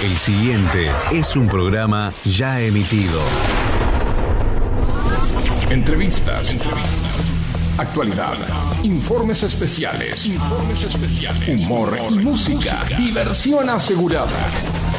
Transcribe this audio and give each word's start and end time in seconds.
El 0.00 0.16
siguiente 0.16 0.92
es 1.10 1.34
un 1.34 1.48
programa 1.48 2.12
ya 2.24 2.60
emitido. 2.60 3.20
Entrevistas. 5.70 6.56
Actualidad. 7.76 8.36
Informes 8.84 9.42
especiales. 9.42 10.28
Humor 11.48 11.98
y 12.10 12.14
música. 12.14 12.84
Diversión 12.96 13.68
asegurada. 13.70 14.38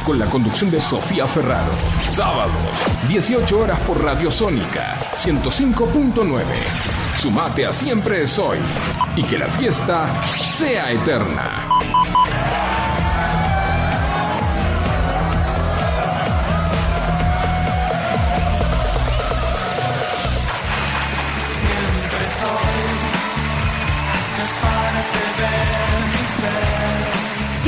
Con 0.04 0.18
la 0.18 0.26
conducción 0.26 0.70
de 0.70 0.78
Sofía 0.78 1.26
Ferraro. 1.26 1.72
Sábado, 2.10 2.52
18 3.08 3.58
horas 3.58 3.80
por 3.80 4.04
Radio 4.04 4.30
Sónica 4.30 4.98
105.9. 5.16 6.42
Sumate 7.18 7.64
a 7.64 7.72
Siempre 7.72 8.24
es 8.24 8.38
Hoy. 8.38 8.58
Y 9.16 9.22
que 9.22 9.38
la 9.38 9.46
fiesta 9.46 10.22
sea 10.52 10.92
eterna. 10.92 11.66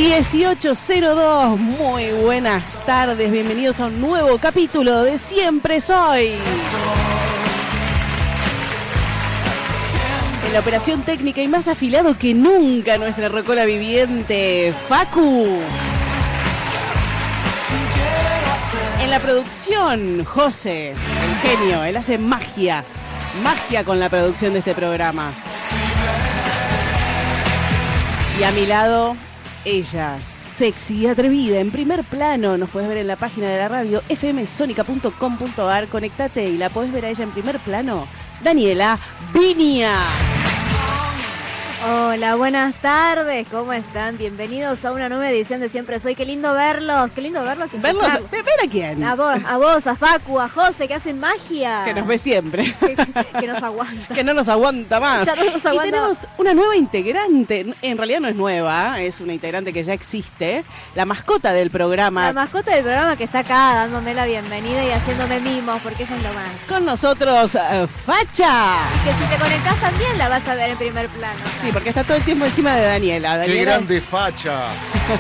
1802, 0.02 1.60
muy 1.60 2.10
buenas 2.10 2.64
tardes, 2.84 3.30
bienvenidos 3.30 3.78
a 3.78 3.86
un 3.86 4.00
nuevo 4.00 4.36
capítulo 4.36 5.04
de 5.04 5.16
Siempre 5.16 5.80
Soy. 5.80 6.32
En 10.44 10.52
la 10.52 10.58
operación 10.58 11.02
técnica 11.02 11.40
y 11.40 11.46
más 11.46 11.68
afilado 11.68 12.18
que 12.18 12.34
nunca 12.34 12.98
nuestra 12.98 13.28
rocola 13.28 13.64
viviente, 13.64 14.74
Facu. 14.88 15.46
En 19.04 19.08
la 19.08 19.20
producción, 19.20 20.24
José, 20.24 20.90
el 20.90 21.48
genio, 21.48 21.84
él 21.84 21.96
hace 21.96 22.18
magia, 22.18 22.84
magia 23.40 23.84
con 23.84 24.00
la 24.00 24.08
producción 24.08 24.52
de 24.52 24.58
este 24.58 24.74
programa. 24.74 25.32
Y 28.40 28.42
a 28.42 28.50
mi 28.50 28.66
lado, 28.66 29.16
ella, 29.64 30.18
sexy 30.46 30.96
y 30.96 31.06
atrevida, 31.06 31.60
en 31.60 31.70
primer 31.70 32.04
plano. 32.04 32.56
Nos 32.56 32.70
puedes 32.70 32.88
ver 32.88 32.98
en 32.98 33.06
la 33.06 33.16
página 33.16 33.48
de 33.48 33.58
la 33.58 33.68
radio 33.68 34.02
fmsonica.com.ar. 34.08 35.88
Conectate 35.88 36.48
y 36.48 36.58
la 36.58 36.70
podés 36.70 36.92
ver 36.92 37.06
a 37.06 37.10
ella 37.10 37.24
en 37.24 37.30
primer 37.30 37.58
plano. 37.58 38.06
Daniela 38.42 38.98
Vinia. 39.32 40.31
Hola, 41.84 42.36
buenas 42.36 42.76
tardes, 42.76 43.44
¿cómo 43.50 43.72
están? 43.72 44.16
Bienvenidos 44.16 44.84
a 44.84 44.92
una 44.92 45.08
nueva 45.08 45.28
edición 45.28 45.58
de 45.58 45.68
Siempre 45.68 45.98
Soy. 45.98 46.14
Qué 46.14 46.24
lindo 46.24 46.54
verlos, 46.54 47.10
qué 47.10 47.20
lindo 47.22 47.42
verlos. 47.42 47.74
y 47.74 47.78
Verlos, 47.78 48.04
escucharlos. 48.06 48.30
ver 48.30 48.54
a 48.64 48.70
quién. 48.70 49.02
A 49.02 49.16
vos, 49.16 49.40
a 49.44 49.56
vos, 49.58 49.86
a 49.88 49.96
Facu, 49.96 50.38
a 50.38 50.48
José, 50.48 50.86
que 50.86 50.94
hacen 50.94 51.18
magia. 51.18 51.82
Que 51.84 51.92
nos 51.92 52.06
ve 52.06 52.18
siempre. 52.18 52.72
Que, 52.82 53.40
que 53.40 53.46
nos 53.48 53.62
aguanta. 53.62 54.14
que 54.14 54.22
no 54.22 54.32
nos 54.34 54.48
aguanta 54.48 55.00
más. 55.00 55.26
Ya 55.26 55.34
no 55.34 55.44
nos 55.44 55.64
y 55.64 55.66
aguanta 55.68 55.82
tenemos 55.82 56.26
una 56.38 56.54
nueva 56.54 56.76
integrante. 56.76 57.74
En 57.82 57.96
realidad 57.96 58.20
no 58.20 58.28
es 58.28 58.36
nueva, 58.36 59.00
es 59.00 59.20
una 59.20 59.32
integrante 59.32 59.72
que 59.72 59.82
ya 59.82 59.92
existe. 59.92 60.64
La 60.94 61.04
mascota 61.04 61.52
del 61.52 61.70
programa. 61.70 62.26
La 62.26 62.32
mascota 62.32 62.72
del 62.74 62.82
programa 62.84 63.16
que 63.16 63.24
está 63.24 63.40
acá 63.40 63.74
dándome 63.74 64.14
la 64.14 64.24
bienvenida 64.26 64.84
y 64.84 64.90
haciéndome 64.90 65.40
mimos, 65.40 65.80
porque 65.82 66.04
ella 66.04 66.16
es 66.16 66.22
lo 66.22 66.32
más. 66.32 66.44
Con 66.68 66.84
nosotros, 66.84 67.54
eh, 67.56 67.86
Facha. 68.06 68.76
Que 69.04 69.12
si 69.12 69.30
te 69.30 69.36
conectás 69.42 69.76
también 69.80 70.16
la 70.18 70.28
vas 70.28 70.46
a 70.46 70.54
ver 70.54 70.70
en 70.70 70.76
primer 70.76 71.08
plano. 71.08 71.40
Sí, 71.60 71.71
porque 71.72 71.88
está 71.88 72.04
todo 72.04 72.16
el 72.16 72.24
tiempo 72.24 72.44
encima 72.44 72.74
de 72.76 72.84
Daniela. 72.84 73.42
¡Qué 73.44 73.62
grande 73.62 74.00
facha! 74.00 74.68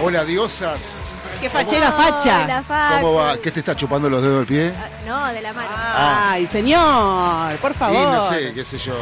Hola, 0.02 0.24
diosas. 0.24 1.11
Qué 1.42 1.50
fachera 1.50 1.90
No, 1.90 1.96
Facha. 1.96 2.46
la 2.46 2.62
Facu. 2.62 2.94
¿Cómo 3.02 3.14
va? 3.14 3.36
¿Qué 3.36 3.50
te 3.50 3.60
está 3.60 3.76
chupando 3.76 4.08
los 4.08 4.22
dedos 4.22 4.38
del 4.38 4.46
pie? 4.46 4.72
Ah, 4.78 4.88
No, 5.06 5.26
de 5.34 5.42
la 5.42 5.52
mano. 5.52 5.68
Ay, 5.94 6.46
señor, 6.46 7.56
por 7.56 7.72
Y 7.72 7.74
favor. 7.74 8.14
no 8.14 8.28
sé, 8.30 8.52
qué 8.54 8.64
sé 8.64 8.78
yo. 8.78 8.94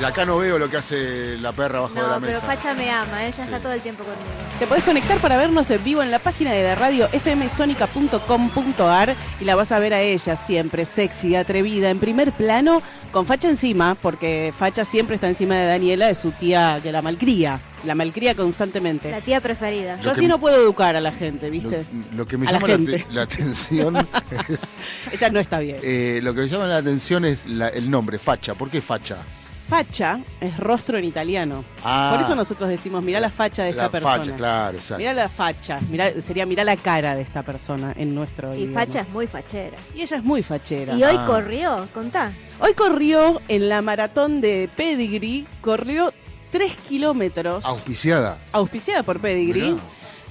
De 0.00 0.06
acá 0.06 0.24
no 0.26 0.36
veo 0.38 0.58
lo 0.58 0.68
que 0.68 0.76
hace 0.76 1.36
la 1.38 1.52
perra 1.52 1.78
abajo 1.78 1.94
de 1.94 2.02
la 2.02 2.08
No, 2.08 2.20
pero 2.20 2.32
mesa. 2.32 2.44
Facha 2.46 2.74
me 2.74 2.90
ama, 2.90 3.22
ella 3.24 3.32
Sí. 3.36 3.42
está 3.42 3.60
todo 3.60 3.72
el 3.72 3.80
tiempo 3.80 4.02
conmigo. 4.02 4.22
Te 4.58 4.66
podés 4.66 4.84
conectar 4.84 5.18
para 5.18 5.36
vernos 5.36 5.70
en 5.70 5.82
vivo 5.84 6.02
en 6.02 6.10
la 6.10 6.18
página 6.18 6.52
de 6.52 6.64
la 6.64 6.74
radio 6.74 7.08
fmsonica.com.ar 7.08 9.14
y 9.40 9.44
la 9.44 9.54
vas 9.56 9.72
a 9.72 9.78
ver 9.78 9.94
a 9.94 10.00
ella 10.00 10.36
siempre 10.36 10.84
sexy, 10.84 11.36
atrevida, 11.36 11.90
en 11.90 11.98
primer 11.98 12.32
plano, 12.32 12.82
con 13.12 13.26
Facha 13.26 13.48
encima, 13.48 13.96
porque 14.00 14.52
Facha 14.58 14.84
siempre 14.84 15.16
está 15.16 15.28
encima 15.28 15.54
de 15.56 15.66
Daniela, 15.66 16.10
es 16.10 16.18
su 16.18 16.32
tía 16.32 16.80
que 16.82 16.92
la 16.92 17.02
malcría, 17.02 17.60
la 17.84 17.94
malcría 17.94 18.34
constantemente. 18.34 19.10
La 19.10 19.20
tía 19.20 19.40
preferida. 19.40 20.00
Yo 20.00 20.10
así 20.12 20.26
no 20.26 20.38
puedo 20.38 20.56
educar 20.62 20.96
a 20.96 21.00
la 21.00 21.12
gente, 21.12 21.50
¿viste? 21.50 21.86
lo 22.14 22.26
que 22.26 22.36
me 22.38 22.46
A 22.46 22.52
la 22.52 22.58
llama 22.58 22.68
la, 22.68 22.74
gente. 22.76 22.98
te- 23.06 23.12
la 23.12 23.22
atención 23.22 23.96
es. 24.48 24.78
Ella 25.12 25.30
no 25.30 25.40
está 25.40 25.58
bien. 25.58 25.76
eh, 25.82 26.20
lo 26.22 26.34
que 26.34 26.40
me 26.42 26.48
llama 26.48 26.66
la 26.66 26.76
atención 26.78 27.24
es 27.24 27.46
la- 27.46 27.68
el 27.68 27.90
nombre, 27.90 28.18
facha. 28.18 28.54
¿Por 28.54 28.70
qué 28.70 28.80
facha? 28.80 29.18
Facha 29.66 30.20
es 30.42 30.58
rostro 30.58 30.98
en 30.98 31.04
italiano. 31.04 31.64
Ah. 31.82 32.10
Por 32.14 32.20
eso 32.22 32.34
nosotros 32.34 32.68
decimos, 32.68 33.02
mirá 33.02 33.18
la 33.18 33.30
facha 33.30 33.62
de 33.64 33.70
esta 33.70 33.84
la 33.84 33.88
persona. 33.88 34.16
facha, 34.18 34.36
claro, 34.36 34.76
exacto. 34.76 34.98
Mirá 34.98 35.14
la 35.14 35.28
facha, 35.30 35.80
mirá, 35.90 36.20
sería 36.20 36.44
mirá 36.44 36.64
la 36.64 36.76
cara 36.76 37.14
de 37.16 37.22
esta 37.22 37.42
persona 37.42 37.94
en 37.96 38.14
nuestro 38.14 38.54
Y 38.54 38.58
idioma. 38.64 38.80
Facha 38.80 39.00
es 39.00 39.08
muy 39.08 39.26
fachera. 39.26 39.78
Y 39.94 40.02
ella 40.02 40.18
es 40.18 40.22
muy 40.22 40.42
fachera. 40.42 40.94
Y 40.96 41.02
hoy 41.02 41.16
Ah. 41.18 41.24
corrió, 41.26 41.88
contá. 41.94 42.34
Hoy 42.60 42.74
corrió 42.74 43.40
en 43.48 43.70
la 43.70 43.80
maratón 43.80 44.42
de 44.42 44.68
Pedigree, 44.76 45.46
corrió 45.62 46.12
3 46.54 46.76
kilómetros, 46.88 47.64
Auspiciada. 47.64 48.38
auspiciada 48.52 49.02
por 49.02 49.18
Pedigree. 49.18 49.74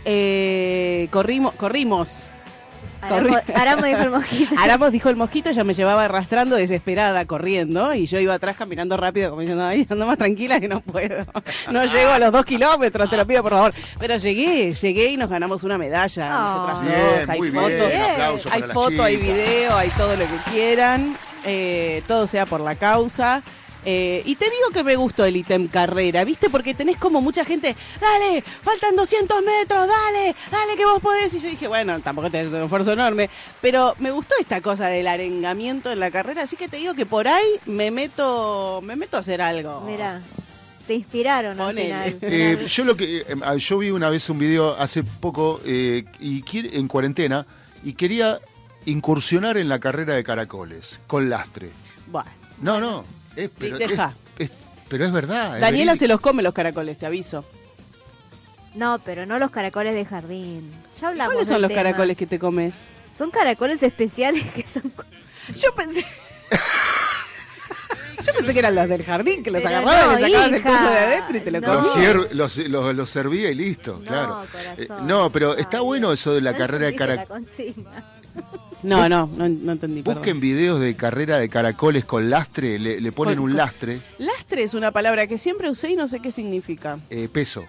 Eh, 0.06 1.10
corrimos, 1.12 1.54
corrimos. 1.56 2.28
Aramo, 3.04 3.38
Aramo 3.54 3.84
dijo 3.86 4.02
el 4.04 4.10
mosquito. 4.10 4.56
Aramos 4.64 4.92
dijo 4.94 5.10
el 5.10 5.16
mosquito, 5.18 5.50
ella 5.50 5.66
me 5.66 5.74
llevaba 5.74 6.06
arrastrando 6.06 6.56
desesperada, 6.56 7.26
corriendo, 7.26 7.94
y 7.94 8.06
yo 8.06 8.20
iba 8.20 8.36
atrás 8.36 8.56
caminando 8.56 8.96
rápido, 8.96 9.32
como 9.32 9.42
diciendo, 9.42 9.66
ay, 9.66 9.86
ando 9.90 10.06
más 10.06 10.18
tranquila 10.18 10.62
que 10.62 10.70
no 10.70 10.80
puedo. 10.80 11.26
No 11.72 11.84
llego 11.84 12.12
a 12.12 12.20
los 12.20 12.32
dos 12.32 12.46
kilómetros, 12.46 13.10
te 13.10 13.18
lo 13.18 13.28
pido 13.28 13.44
por 13.44 13.52
favor. 13.52 13.74
Pero 14.00 14.16
llegué, 14.16 14.72
llegué 14.74 15.08
y 15.08 15.18
nos 15.18 15.30
ganamos 15.30 15.66
una 15.66 15.78
medalla, 15.78 16.30
Ah. 16.32 16.46
nosotras 16.46 16.82
Bien, 16.88 17.20
dos, 17.20 17.30
hay 17.30 17.42
bien. 17.42 18.12
Aplauso 18.12 18.50
Hay 18.50 18.62
foto, 18.64 19.04
hay 19.04 19.18
video, 19.18 19.76
hay 19.76 19.90
todo 19.90 20.16
lo 20.16 20.24
que 20.26 20.52
quieran. 20.52 21.18
Eh, 21.46 22.02
todo 22.08 22.28
sea 22.28 22.46
por 22.46 22.62
la 22.62 22.76
causa. 22.76 23.44
Eh, 23.86 24.22
y 24.26 24.36
te 24.36 24.46
digo 24.46 24.70
que 24.74 24.84
me 24.84 24.96
gustó 24.96 25.26
el 25.26 25.36
ítem 25.36 25.68
carrera, 25.68 26.24
¿viste? 26.24 26.50
Porque 26.50 26.74
tenés 26.74 26.98
como 26.98 27.22
mucha 27.22 27.44
gente, 27.46 27.76
dale, 28.00 28.42
faltan 28.42 28.96
200 28.96 29.44
metros, 29.44 29.88
dale, 29.88 30.36
dale 30.52 30.76
que 30.76 30.86
vos 30.86 31.02
podés. 31.02 31.34
Y 31.34 31.40
yo 31.40 31.50
dije, 31.50 31.68
bueno, 31.68 32.00
tampoco 32.00 32.30
tenés 32.30 32.52
un 32.54 32.64
esfuerzo 32.64 32.94
enorme, 32.94 33.30
pero 33.62 33.96
me 34.00 34.12
gustó 34.12 34.36
esta 34.40 34.62
cosa 34.62 34.88
del 34.88 35.08
arengamiento 35.08 35.92
en 35.92 36.00
la 36.00 36.12
carrera, 36.12 36.44
así 36.44 36.56
que 36.56 36.68
te 36.68 36.78
digo 36.78 36.94
que 36.94 37.06
por 37.06 37.28
ahí 37.28 37.48
me 37.66 37.92
meto, 37.92 38.82
me 38.84 38.96
meto 38.96 39.18
a 39.18 39.20
hacer 39.20 39.42
algo. 39.42 39.82
Mira, 39.82 40.22
te 40.88 40.94
inspiraron 40.94 41.60
al 41.60 41.76
final. 41.76 42.18
Eh, 42.22 42.66
yo 42.68 42.84
lo 42.84 42.96
que 42.96 43.20
eh, 43.20 43.26
ah, 43.44 43.56
yo 43.56 43.78
vi 43.78 43.90
una 43.90 44.10
vez 44.10 44.30
un 44.30 44.40
video 44.40 44.76
hace 44.78 45.04
poco 45.04 45.62
eh, 45.66 46.06
y 46.20 46.44
en 46.78 46.88
cuarentena 46.88 47.46
y 47.84 47.94
quería 47.94 48.40
incursionar 48.86 49.58
en 49.58 49.70
la 49.70 49.80
carrera 49.80 50.16
de 50.16 50.24
caracoles 50.24 51.00
con 51.08 51.30
lastre. 51.30 51.72
Bueno, 52.08 52.30
No, 52.62 52.80
no, 52.80 53.04
es, 53.36 53.50
pero, 53.58 53.78
es, 53.78 53.90
Deja. 53.90 54.14
es- 54.38 54.52
pero 54.90 55.06
es 55.06 55.12
verdad. 55.12 55.56
es 55.56 55.62
Daniela 55.62 55.96
se 55.96 56.08
los 56.08 56.20
come 56.22 56.44
los 56.44 56.54
caracoles, 56.54 56.98
te 56.98 57.06
aviso. 57.06 57.46
No, 58.76 59.00
pero 59.04 59.26
no 59.26 59.38
los 59.40 59.52
caracoles 59.52 59.94
de 59.94 60.06
jardín. 60.06 60.72
Ya 61.00 61.10
hablamos 61.10 61.34
¿Cuáles 61.34 61.48
son 61.48 61.62
los 61.62 61.70
tema. 61.70 61.84
caracoles 61.84 62.18
que 62.18 62.26
te 62.26 62.40
comes? 62.40 62.90
Son 63.18 63.30
caracoles 63.32 63.84
especiales 63.84 64.44
que 64.54 64.66
son... 64.68 64.92
Yo 65.56 65.74
pensé. 65.76 66.04
Yo 68.26 68.34
pensé 68.34 68.54
que 68.54 68.60
eran 68.60 68.74
los 68.76 68.88
del 68.88 69.04
jardín, 69.04 69.44
que 69.44 69.52
los 69.52 69.62
Pero 69.62 69.78
agarrabas, 69.78 70.22
no, 70.22 70.28
le 70.28 70.34
sacabas 70.34 70.54
el 70.54 70.64
coso 70.64 70.84
de 70.92 70.98
adentro 70.98 71.38
y 71.38 71.42
te 71.42 71.52
lo 71.52 71.60
no. 71.62 71.68
comías. 71.68 71.84
Los, 71.86 71.96
cier- 71.98 72.32
los, 72.32 72.58
los- 72.70 72.96
los 72.96 73.10
servía 73.10 73.52
y 73.52 73.56
listo, 73.56 74.00
No, 74.00 74.06
claro. 74.08 74.46
corazón. 74.50 74.76
Eh, 74.78 74.88
no, 75.04 75.30
pero 75.32 75.58
está 75.58 75.82
bueno 75.82 76.14
eso 76.14 76.34
de 76.34 76.40
la 76.42 76.54
no 76.54 76.58
carrera 76.58 76.86
de 76.88 76.96
caracoles. 76.96 77.48
No, 78.84 79.08
no, 79.10 79.28
no, 79.36 79.48
no 79.50 79.72
entendí. 79.72 80.02
perdón. 80.02 80.20
Busquen 80.22 80.40
videos 80.40 80.80
de 80.80 80.96
carrera 80.96 81.40
de 81.40 81.50
caracoles 81.50 82.06
con 82.06 82.30
lastre, 82.30 82.78
le, 82.80 83.00
le 83.02 83.12
ponen 83.12 83.36
Con- 83.36 83.46
un 83.46 83.56
lastre, 83.56 84.02
Lastre 84.20 84.64
es 84.64 84.74
una 84.74 84.92
palabra 84.92 85.26
que 85.28 85.38
siempre 85.38 85.70
usé 85.70 85.92
y 85.92 85.96
no 85.96 86.08
sé 86.08 86.20
qué 86.20 86.32
significa. 86.32 87.00
eh, 87.10 87.28
peso. 87.32 87.64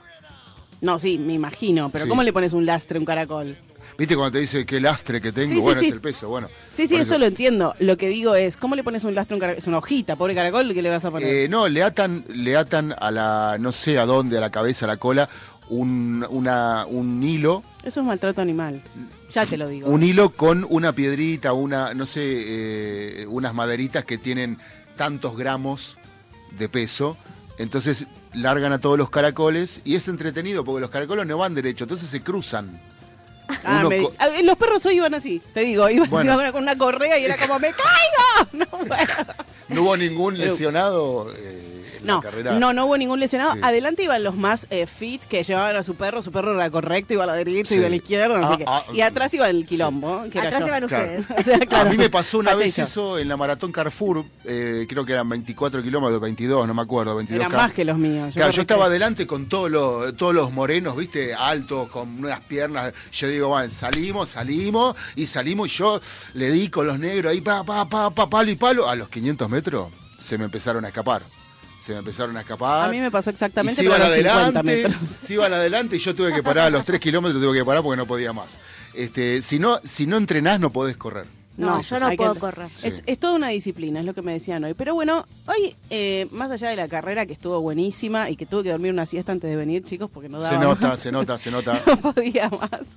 No, 0.80 0.98
sí, 0.98 1.16
me 1.18 1.32
imagino, 1.34 1.88
pero 1.90 2.04
Sí. 2.04 2.08
¿cómo 2.10 2.22
le 2.22 2.32
pones 2.32 2.52
un 2.52 2.66
lastre 2.66 2.98
a 2.98 3.00
un 3.00 3.06
caracol? 3.06 3.56
¿Viste 3.96 4.16
cuando 4.16 4.32
te 4.32 4.38
dice 4.40 4.66
qué 4.66 4.80
lastre 4.80 5.20
que 5.20 5.30
tengo? 5.30 5.50
Sí, 5.50 5.56
sí, 5.56 5.60
bueno, 5.62 5.80
sí. 5.80 5.86
es 5.86 5.92
el 5.92 6.00
peso, 6.00 6.28
bueno. 6.28 6.48
Sí, 6.72 6.88
sí, 6.88 6.94
Por 6.94 7.02
eso 7.02 7.18
lo 7.18 7.26
entiendo. 7.26 7.74
Lo 7.78 7.96
que 7.96 8.08
digo 8.08 8.34
es, 8.34 8.56
¿cómo 8.56 8.74
le 8.74 8.82
pones 8.82 9.04
un 9.04 9.14
lastre 9.14 9.34
a 9.34 9.36
un 9.36 9.40
caracol? 9.40 9.58
Es 9.58 9.66
una 9.68 9.78
hojita, 9.78 10.16
pobre 10.16 10.34
caracol, 10.34 10.72
¿qué 10.74 10.82
le 10.82 10.90
vas 10.90 11.04
a 11.04 11.10
poner? 11.12 11.28
Eh, 11.28 11.48
no, 11.48 11.68
le 11.68 11.82
atan, 11.82 12.24
le 12.28 12.56
atan 12.56 12.94
a 12.98 13.10
la, 13.12 13.56
no 13.60 13.70
sé 13.72 13.98
a 13.98 14.04
dónde, 14.06 14.36
a 14.38 14.40
la 14.40 14.50
cabeza, 14.50 14.86
a 14.86 14.88
la 14.88 14.96
cola, 14.96 15.28
un, 15.68 16.26
una, 16.30 16.84
un 16.86 17.22
hilo, 17.22 17.62
Eso 17.82 18.00
es 18.00 18.06
maltrato 18.06 18.40
animal. 18.42 18.82
Ya 19.32 19.46
te 19.46 19.56
lo 19.56 19.66
digo. 19.68 19.88
un 19.88 20.02
hilo 20.02 20.30
con 20.30 20.66
una 20.68 20.92
piedrita, 20.92 21.52
una, 21.52 21.94
no 21.94 22.06
sé, 22.06 22.22
eh, 22.22 23.26
unas 23.26 23.54
maderitas 23.54 24.04
que 24.04 24.18
tienen 24.18 24.58
tantos 24.96 25.36
gramos 25.36 25.96
de 26.58 26.68
peso. 26.68 27.16
Entonces 27.58 28.06
largan 28.32 28.72
a 28.72 28.78
todos 28.80 28.98
los 28.98 29.10
caracoles 29.10 29.80
y 29.84 29.94
es 29.94 30.08
entretenido 30.08 30.64
porque 30.64 30.80
los 30.80 30.90
caracoles 30.90 31.26
no 31.26 31.38
van 31.38 31.54
derecho, 31.54 31.84
entonces 31.84 32.08
se 32.10 32.20
cruzan. 32.20 32.80
Ah, 33.62 33.84
me- 33.88 34.00
los 34.42 34.56
perros 34.58 34.84
hoy 34.86 34.96
iban 34.96 35.14
así, 35.14 35.40
te 35.52 35.60
digo, 35.60 35.88
iban, 35.90 36.08
Bueno. 36.10 36.36
con 36.52 36.62
una 36.62 36.76
correa 36.78 37.18
y 37.18 37.24
era 37.24 37.36
como, 37.36 37.58
¡me 37.58 37.70
caigo! 37.72 38.50
No, 38.52 38.66
bueno. 38.86 39.12
¿No 39.68 39.82
hubo 39.82 39.96
ningún 39.96 40.38
lesionado 40.38 41.32
eh, 41.36 41.83
No, 42.06 42.20
carrera? 42.20 42.58
no, 42.58 42.72
no 42.72 42.86
hubo 42.86 42.96
ningún 42.98 43.20
lesionado. 43.20 43.54
Sí. 43.54 43.60
Adelante 43.62 44.02
iban 44.04 44.22
los 44.22 44.36
más 44.36 44.66
eh, 44.70 44.86
fit 44.86 45.22
que 45.24 45.42
llevaban 45.42 45.76
a 45.76 45.82
su 45.82 45.94
perro, 45.94 46.22
su 46.22 46.30
perro 46.32 46.54
era 46.54 46.70
correcto, 46.70 47.14
iba 47.14 47.24
a 47.24 47.26
la 47.26 47.34
derecha, 47.34 47.68
Sí. 47.70 47.74
iba 47.76 47.86
a 47.86 47.90
la 47.90 47.96
izquierda, 47.96 48.38
no 48.38 48.46
Ah, 48.46 48.52
sé 48.52 48.58
qué. 48.58 48.64
ah, 48.66 48.84
y 48.92 49.00
atrás 49.00 49.32
iba 49.34 49.48
el 49.48 49.66
quilombo, 49.66 50.24
que 50.30 50.38
era 50.38 50.48
Atrás 50.48 50.60
yo. 50.60 50.66
iban 50.68 50.86
Claro. 50.88 51.04
ustedes. 51.04 51.26
O 51.38 51.42
sea, 51.42 51.58
claro. 51.66 51.88
A 51.88 51.92
mí 51.92 51.98
me 51.98 52.10
pasó 52.10 52.38
una 52.38 52.54
vez 52.54 52.78
eso 52.78 53.18
en 53.18 53.28
la 53.28 53.36
maratón 53.36 53.72
Carrefour, 53.72 54.24
eh, 54.44 54.86
creo 54.88 55.04
que 55.04 55.12
eran 55.12 55.28
24 55.28 55.82
kilómetros, 55.82 56.20
22, 56.20 56.66
no 56.66 56.74
me 56.74 56.82
acuerdo, 56.82 57.16
22 57.16 57.40
Eran 57.46 57.52
más 57.56 57.72
que 57.72 57.84
los 57.84 57.98
míos. 57.98 58.34
Claro, 58.34 58.50
yo 58.52 58.60
estaba 58.60 58.86
adelante 58.86 59.26
con 59.26 59.48
todos 59.48 59.70
los, 59.70 60.16
todos 60.16 60.34
los 60.34 60.52
morenos, 60.52 60.96
viste, 60.96 61.34
altos, 61.34 61.88
con 61.88 62.18
unas 62.18 62.40
piernas. 62.40 62.92
Yo 63.12 63.28
digo, 63.28 63.48
bueno, 63.48 63.70
salimos, 63.70 64.28
salimos, 64.30 64.96
y 65.16 65.26
salimos, 65.26 65.68
y 65.68 65.70
yo 65.76 66.00
le 66.34 66.50
di 66.50 66.68
con 66.68 66.86
los 66.86 66.98
negros 66.98 67.32
ahí, 67.32 67.40
pa, 67.40 67.64
pa, 67.64 67.84
pa, 67.88 68.10
pa, 68.10 68.28
palo 68.28 68.50
y 68.50 68.56
palo. 68.56 68.88
A 68.88 68.94
los 68.94 69.08
500 69.08 69.48
metros 69.48 69.88
se 70.20 70.38
me 70.38 70.44
empezaron 70.44 70.84
a 70.84 70.88
escapar. 70.88 71.22
Se 71.84 71.92
me 71.92 71.98
empezaron 71.98 72.34
a 72.36 72.40
escapar. 72.40 72.88
A 72.88 72.90
mí 72.92 72.98
me 72.98 73.10
pasó 73.10 73.28
exactamente 73.30 73.74
y 73.82 73.84
se 73.84 73.84
iban 73.84 74.00
a 74.00 74.04
los 74.06 74.14
50 74.14 74.40
adelante, 74.42 74.62
metros. 74.88 75.08
se 75.08 75.34
iban 75.34 75.52
adelante 75.52 75.96
y 75.96 75.98
yo 75.98 76.14
tuve 76.14 76.32
que 76.32 76.42
parar 76.42 76.68
a 76.68 76.70
los 76.70 76.84
3 76.84 76.98
kilómetros, 76.98 77.42
tuve 77.42 77.58
que 77.58 77.64
parar 77.64 77.82
porque 77.82 77.96
no 77.98 78.06
podía 78.06 78.32
más. 78.32 78.58
Este, 78.94 79.42
si 79.42 79.58
no, 79.58 79.80
si 79.84 80.06
no 80.06 80.16
entrenás 80.16 80.58
no 80.60 80.70
podés 80.70 80.96
correr. 80.96 81.26
No, 81.56 81.80
yo 81.82 82.00
no 82.00 82.06
hay 82.06 82.16
puedo 82.16 82.34
correr. 82.36 82.70
Es, 82.82 82.96
Sí. 82.96 83.02
es 83.06 83.18
toda 83.20 83.34
una 83.34 83.48
disciplina, 83.48 84.00
es 84.00 84.06
lo 84.06 84.12
que 84.14 84.22
me 84.22 84.32
decían 84.32 84.64
hoy. 84.64 84.74
Pero 84.74 84.94
bueno, 84.94 85.24
hoy, 85.46 85.76
eh, 85.90 86.26
más 86.32 86.50
allá 86.50 86.68
de 86.70 86.74
la 86.74 86.88
carrera 86.88 87.26
que 87.26 87.32
estuvo 87.34 87.60
buenísima 87.60 88.28
y 88.28 88.34
que 88.36 88.44
tuve 88.44 88.64
que 88.64 88.70
dormir 88.70 88.90
una 88.90 89.06
siesta 89.06 89.30
antes 89.30 89.48
de 89.50 89.54
venir, 89.54 89.84
chicos, 89.84 90.10
porque 90.12 90.28
no 90.28 90.40
daba 90.40 90.56
Se 90.58 90.64
nota, 90.64 90.88
más. 90.88 90.98
se 90.98 91.12
nota, 91.12 91.38
se 91.38 91.50
nota. 91.52 91.80
No 91.86 91.96
podía 92.12 92.48
más. 92.48 92.96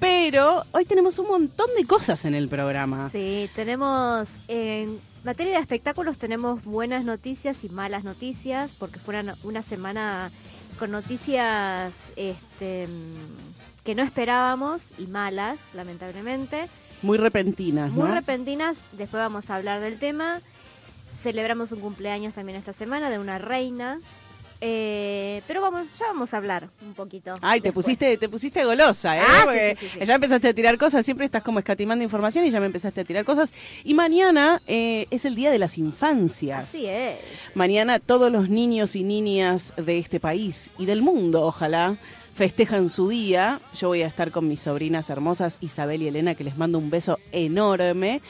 Pero 0.00 0.64
hoy 0.72 0.84
tenemos 0.84 1.18
un 1.18 1.28
montón 1.28 1.66
de 1.76 1.84
cosas 1.86 2.24
en 2.24 2.34
el 2.34 2.48
programa. 2.48 3.10
Sí, 3.10 3.50
tenemos 3.54 4.28
en 4.48 4.98
materia 5.24 5.54
de 5.54 5.60
espectáculos 5.60 6.16
tenemos 6.16 6.64
buenas 6.64 7.04
noticias 7.04 7.64
y 7.64 7.68
malas 7.68 8.04
noticias 8.04 8.70
porque 8.78 8.98
fue 8.98 9.22
una, 9.44 9.62
semana 9.62 10.30
con 10.78 10.90
noticias 10.90 11.94
este 12.16 12.88
que 13.84 13.94
no 13.94 14.02
esperábamos 14.02 14.88
y 14.98 15.06
malas, 15.06 15.58
lamentablemente, 15.74 16.68
Muy 17.02 17.18
repentinas, 17.18 17.90
muy 17.90 18.08
repentinas. 18.08 18.76
Después 18.92 19.20
vamos 19.20 19.50
a 19.50 19.56
hablar 19.56 19.80
del 19.80 19.98
tema. 19.98 20.40
Celebramos 21.20 21.72
un 21.72 21.80
cumpleaños 21.80 22.34
también 22.34 22.56
esta 22.58 22.72
semana 22.72 23.10
de 23.10 23.18
una 23.18 23.38
reina. 23.38 23.98
Eh, 24.64 25.42
pero 25.48 25.60
vamos, 25.60 25.88
ya 25.98 26.06
vamos 26.06 26.32
a 26.32 26.36
hablar 26.36 26.70
un 26.82 26.94
poquito. 26.94 27.34
Ay, 27.40 27.60
te 27.60 27.72
pusiste, 27.72 28.16
te 28.16 28.28
pusiste 28.28 28.64
golosa, 28.64 29.18
¿eh? 29.18 29.22
Ah, 29.26 29.40
Porque 29.42 29.76
sí, 29.80 29.88
sí, 29.88 29.98
sí. 29.98 30.06
ya 30.06 30.14
empezaste 30.14 30.46
a 30.46 30.54
tirar 30.54 30.78
cosas, 30.78 31.04
siempre 31.04 31.26
estás 31.26 31.42
como 31.42 31.58
escatimando 31.58 32.04
información 32.04 32.44
y 32.44 32.50
ya 32.52 32.60
me 32.60 32.66
empezaste 32.66 33.00
a 33.00 33.04
tirar 33.04 33.24
cosas. 33.24 33.52
Y 33.82 33.94
mañana 33.94 34.62
eh, 34.68 35.08
es 35.10 35.24
el 35.24 35.34
Día 35.34 35.50
de 35.50 35.58
las 35.58 35.78
Infancias. 35.78 36.68
Así 36.68 36.86
es. 36.86 37.16
Mañana 37.54 37.98
todos 37.98 38.30
los 38.30 38.48
niños 38.48 38.94
y 38.94 39.02
niñas 39.02 39.74
de 39.76 39.98
este 39.98 40.20
país 40.20 40.70
y 40.78 40.86
del 40.86 41.02
mundo, 41.02 41.42
ojalá, 41.42 41.96
festejan 42.32 42.88
su 42.88 43.08
día. 43.08 43.58
Yo 43.76 43.88
voy 43.88 44.02
a 44.02 44.06
estar 44.06 44.30
con 44.30 44.46
mis 44.46 44.60
sobrinas 44.60 45.10
hermosas 45.10 45.58
Isabel 45.60 46.02
y 46.02 46.06
Elena, 46.06 46.36
que 46.36 46.44
les 46.44 46.56
mando 46.56 46.78
un 46.78 46.88
beso 46.88 47.18
enorme. 47.32 48.20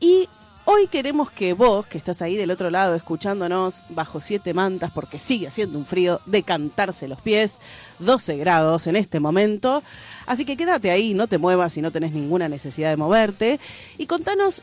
Y 0.00 0.28
hoy 0.70 0.86
queremos 0.86 1.30
que 1.30 1.54
vos, 1.54 1.86
que 1.86 1.96
estás 1.96 2.20
ahí 2.20 2.36
del 2.36 2.50
otro 2.50 2.68
lado 2.68 2.94
escuchándonos 2.94 3.84
bajo 3.88 4.20
siete 4.20 4.52
mantas, 4.52 4.90
porque 4.92 5.18
sigue 5.18 5.48
haciendo 5.48 5.78
un 5.78 5.86
frío 5.86 6.20
de 6.26 6.42
cantarse 6.42 7.08
los 7.08 7.18
pies, 7.22 7.60
12 8.00 8.36
grados 8.36 8.86
en 8.86 8.94
este 8.94 9.18
momento. 9.18 9.82
Así 10.26 10.44
que 10.44 10.58
quédate 10.58 10.90
ahí, 10.90 11.14
no 11.14 11.26
te 11.26 11.38
muevas 11.38 11.72
si 11.72 11.80
no 11.80 11.90
tenés 11.90 12.12
ninguna 12.12 12.50
necesidad 12.50 12.90
de 12.90 12.98
moverte. 12.98 13.60
Y 13.96 14.04
contanos, 14.04 14.62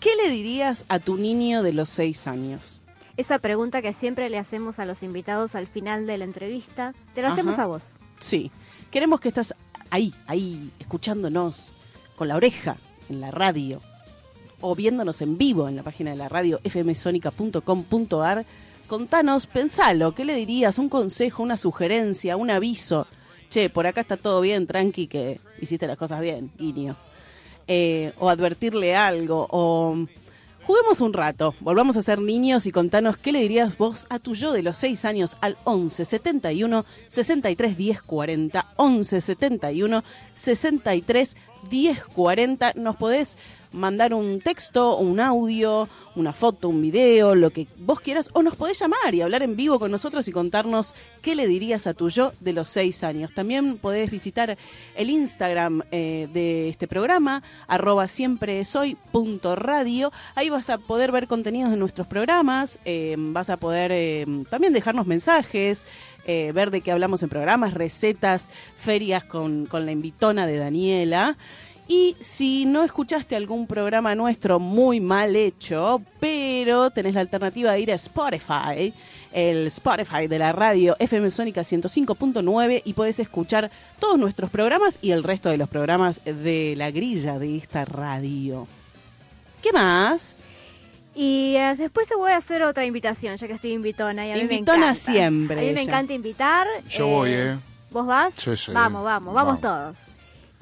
¿qué 0.00 0.10
le 0.16 0.28
dirías 0.28 0.84
a 0.90 0.98
tu 0.98 1.16
niño 1.16 1.62
de 1.62 1.72
los 1.72 1.88
seis 1.88 2.26
años? 2.26 2.82
Esa 3.16 3.38
pregunta 3.38 3.80
que 3.80 3.94
siempre 3.94 4.28
le 4.28 4.36
hacemos 4.36 4.78
a 4.78 4.84
los 4.84 5.02
invitados 5.02 5.54
al 5.54 5.66
final 5.66 6.06
de 6.06 6.18
la 6.18 6.24
entrevista, 6.24 6.92
te 7.14 7.22
la 7.22 7.28
Ajá. 7.28 7.34
hacemos 7.36 7.58
a 7.58 7.64
vos. 7.64 7.92
Sí, 8.20 8.50
queremos 8.90 9.18
que 9.18 9.28
estás 9.28 9.54
ahí, 9.88 10.12
ahí, 10.26 10.70
escuchándonos 10.78 11.74
con 12.16 12.28
la 12.28 12.36
oreja 12.36 12.76
en 13.08 13.22
la 13.22 13.30
radio 13.30 13.80
o 14.62 14.74
viéndonos 14.74 15.20
en 15.20 15.36
vivo 15.36 15.68
en 15.68 15.76
la 15.76 15.82
página 15.82 16.10
de 16.12 16.16
la 16.16 16.28
radio 16.28 16.60
fmsonica.com.ar. 16.64 18.46
Contanos, 18.86 19.46
pensalo, 19.46 20.14
¿qué 20.14 20.24
le 20.24 20.34
dirías? 20.34 20.78
¿Un 20.78 20.88
consejo, 20.88 21.42
una 21.42 21.56
sugerencia, 21.56 22.36
un 22.36 22.50
aviso? 22.50 23.06
Che, 23.48 23.68
por 23.68 23.86
acá 23.86 24.00
está 24.00 24.16
todo 24.16 24.40
bien, 24.40 24.66
tranqui, 24.66 25.06
que 25.06 25.40
hiciste 25.60 25.86
las 25.86 25.98
cosas 25.98 26.20
bien, 26.20 26.50
guiño. 26.58 26.96
Eh, 27.68 28.12
o 28.18 28.28
advertirle 28.28 28.96
algo, 28.96 29.46
o 29.50 29.96
juguemos 30.64 31.00
un 31.00 31.12
rato, 31.12 31.54
volvamos 31.60 31.96
a 31.96 32.02
ser 32.02 32.20
niños 32.20 32.66
y 32.66 32.72
contanos 32.72 33.16
qué 33.16 33.32
le 33.32 33.40
dirías 33.40 33.76
vos 33.76 34.06
a 34.10 34.18
tu 34.18 34.34
yo 34.34 34.52
de 34.52 34.62
los 34.62 34.76
6 34.76 35.04
años 35.04 35.36
al 35.40 35.56
11 35.64 36.04
71 36.04 36.84
63 37.08 37.76
10 37.76 38.02
40. 38.02 38.66
11 38.76 39.20
71 39.20 40.04
63 40.34 41.36
10 41.70 42.04
40. 42.04 42.72
Nos 42.76 42.96
podés 42.96 43.38
mandar 43.72 44.14
un 44.14 44.40
texto, 44.40 44.96
un 44.96 45.20
audio, 45.20 45.88
una 46.14 46.32
foto, 46.32 46.68
un 46.68 46.82
video, 46.82 47.34
lo 47.34 47.50
que 47.50 47.66
vos 47.78 48.00
quieras, 48.00 48.30
o 48.34 48.42
nos 48.42 48.56
podés 48.56 48.78
llamar 48.78 49.14
y 49.14 49.22
hablar 49.22 49.42
en 49.42 49.56
vivo 49.56 49.78
con 49.78 49.90
nosotros 49.90 50.28
y 50.28 50.32
contarnos 50.32 50.94
qué 51.22 51.34
le 51.34 51.46
dirías 51.46 51.86
a 51.86 51.94
tu 51.94 52.08
yo 52.08 52.32
de 52.40 52.52
los 52.52 52.68
seis 52.68 53.02
años. 53.04 53.32
También 53.32 53.78
podés 53.78 54.10
visitar 54.10 54.56
el 54.94 55.10
Instagram 55.10 55.82
eh, 55.90 56.28
de 56.32 56.68
este 56.68 56.86
programa, 56.86 57.42
arroba 57.66 58.08
siempre. 58.08 58.62
Ahí 60.34 60.50
vas 60.50 60.70
a 60.70 60.78
poder 60.78 61.12
ver 61.12 61.26
contenidos 61.26 61.70
de 61.70 61.76
nuestros 61.76 62.06
programas, 62.06 62.78
eh, 62.84 63.16
vas 63.18 63.50
a 63.50 63.56
poder 63.56 63.90
eh, 63.92 64.26
también 64.50 64.72
dejarnos 64.72 65.06
mensajes, 65.06 65.86
ver 66.24 66.70
de 66.70 66.82
qué 66.82 66.92
hablamos 66.92 67.22
en 67.24 67.28
programas, 67.28 67.74
recetas, 67.74 68.48
ferias 68.76 69.24
con, 69.24 69.66
con 69.66 69.84
la 69.86 69.92
invitona 69.92 70.46
de 70.46 70.56
Daniela. 70.56 71.36
Y 71.88 72.16
si 72.20 72.64
no 72.64 72.84
escuchaste 72.84 73.36
algún 73.36 73.66
programa 73.66 74.14
nuestro 74.14 74.58
muy 74.58 75.00
mal 75.00 75.34
hecho, 75.36 76.00
pero 76.20 76.90
tenés 76.90 77.14
la 77.14 77.20
alternativa 77.22 77.72
de 77.72 77.80
ir 77.80 77.92
a 77.92 77.96
Spotify, 77.96 78.94
el 79.32 79.66
Spotify 79.66 80.26
de 80.26 80.38
la 80.38 80.52
radio 80.52 80.96
FM 80.98 81.28
Sónica 81.30 81.62
105.9 81.62 82.82
y 82.84 82.92
podés 82.94 83.18
escuchar 83.18 83.70
todos 83.98 84.18
nuestros 84.18 84.48
programas 84.48 84.98
y 85.02 85.10
el 85.10 85.22
resto 85.24 85.48
de 85.50 85.58
los 85.58 85.68
programas 85.68 86.22
de 86.24 86.74
la 86.76 86.90
grilla 86.90 87.38
de 87.38 87.56
esta 87.56 87.84
radio. 87.84 88.66
¿Qué 89.60 89.72
más? 89.72 90.46
Y 91.14 91.56
eh, 91.56 91.74
después 91.76 92.08
te 92.08 92.14
voy 92.14 92.32
a 92.32 92.36
hacer 92.38 92.62
otra 92.62 92.86
invitación, 92.86 93.36
ya 93.36 93.46
que 93.46 93.52
estoy 93.54 93.72
invitona. 93.72 94.26
Y 94.26 94.30
a 94.30 94.34
mí 94.34 94.44
me 94.44 94.54
Invitona 94.54 94.76
encanta. 94.90 94.94
siempre 94.94 95.58
A 95.58 95.62
mí 95.62 95.72
me 95.72 95.82
encanta 95.82 96.14
invitar. 96.14 96.66
Yo 96.88 97.06
voy, 97.06 97.30
¿eh? 97.32 97.56
¿Vos 97.90 98.06
vas? 98.06 98.34
Sí, 98.34 98.56
sí. 98.56 98.72
Vamos, 98.72 99.04
vamos, 99.04 99.34
vamos, 99.34 99.60
Vamos. 99.60 99.60
todos. 99.60 100.11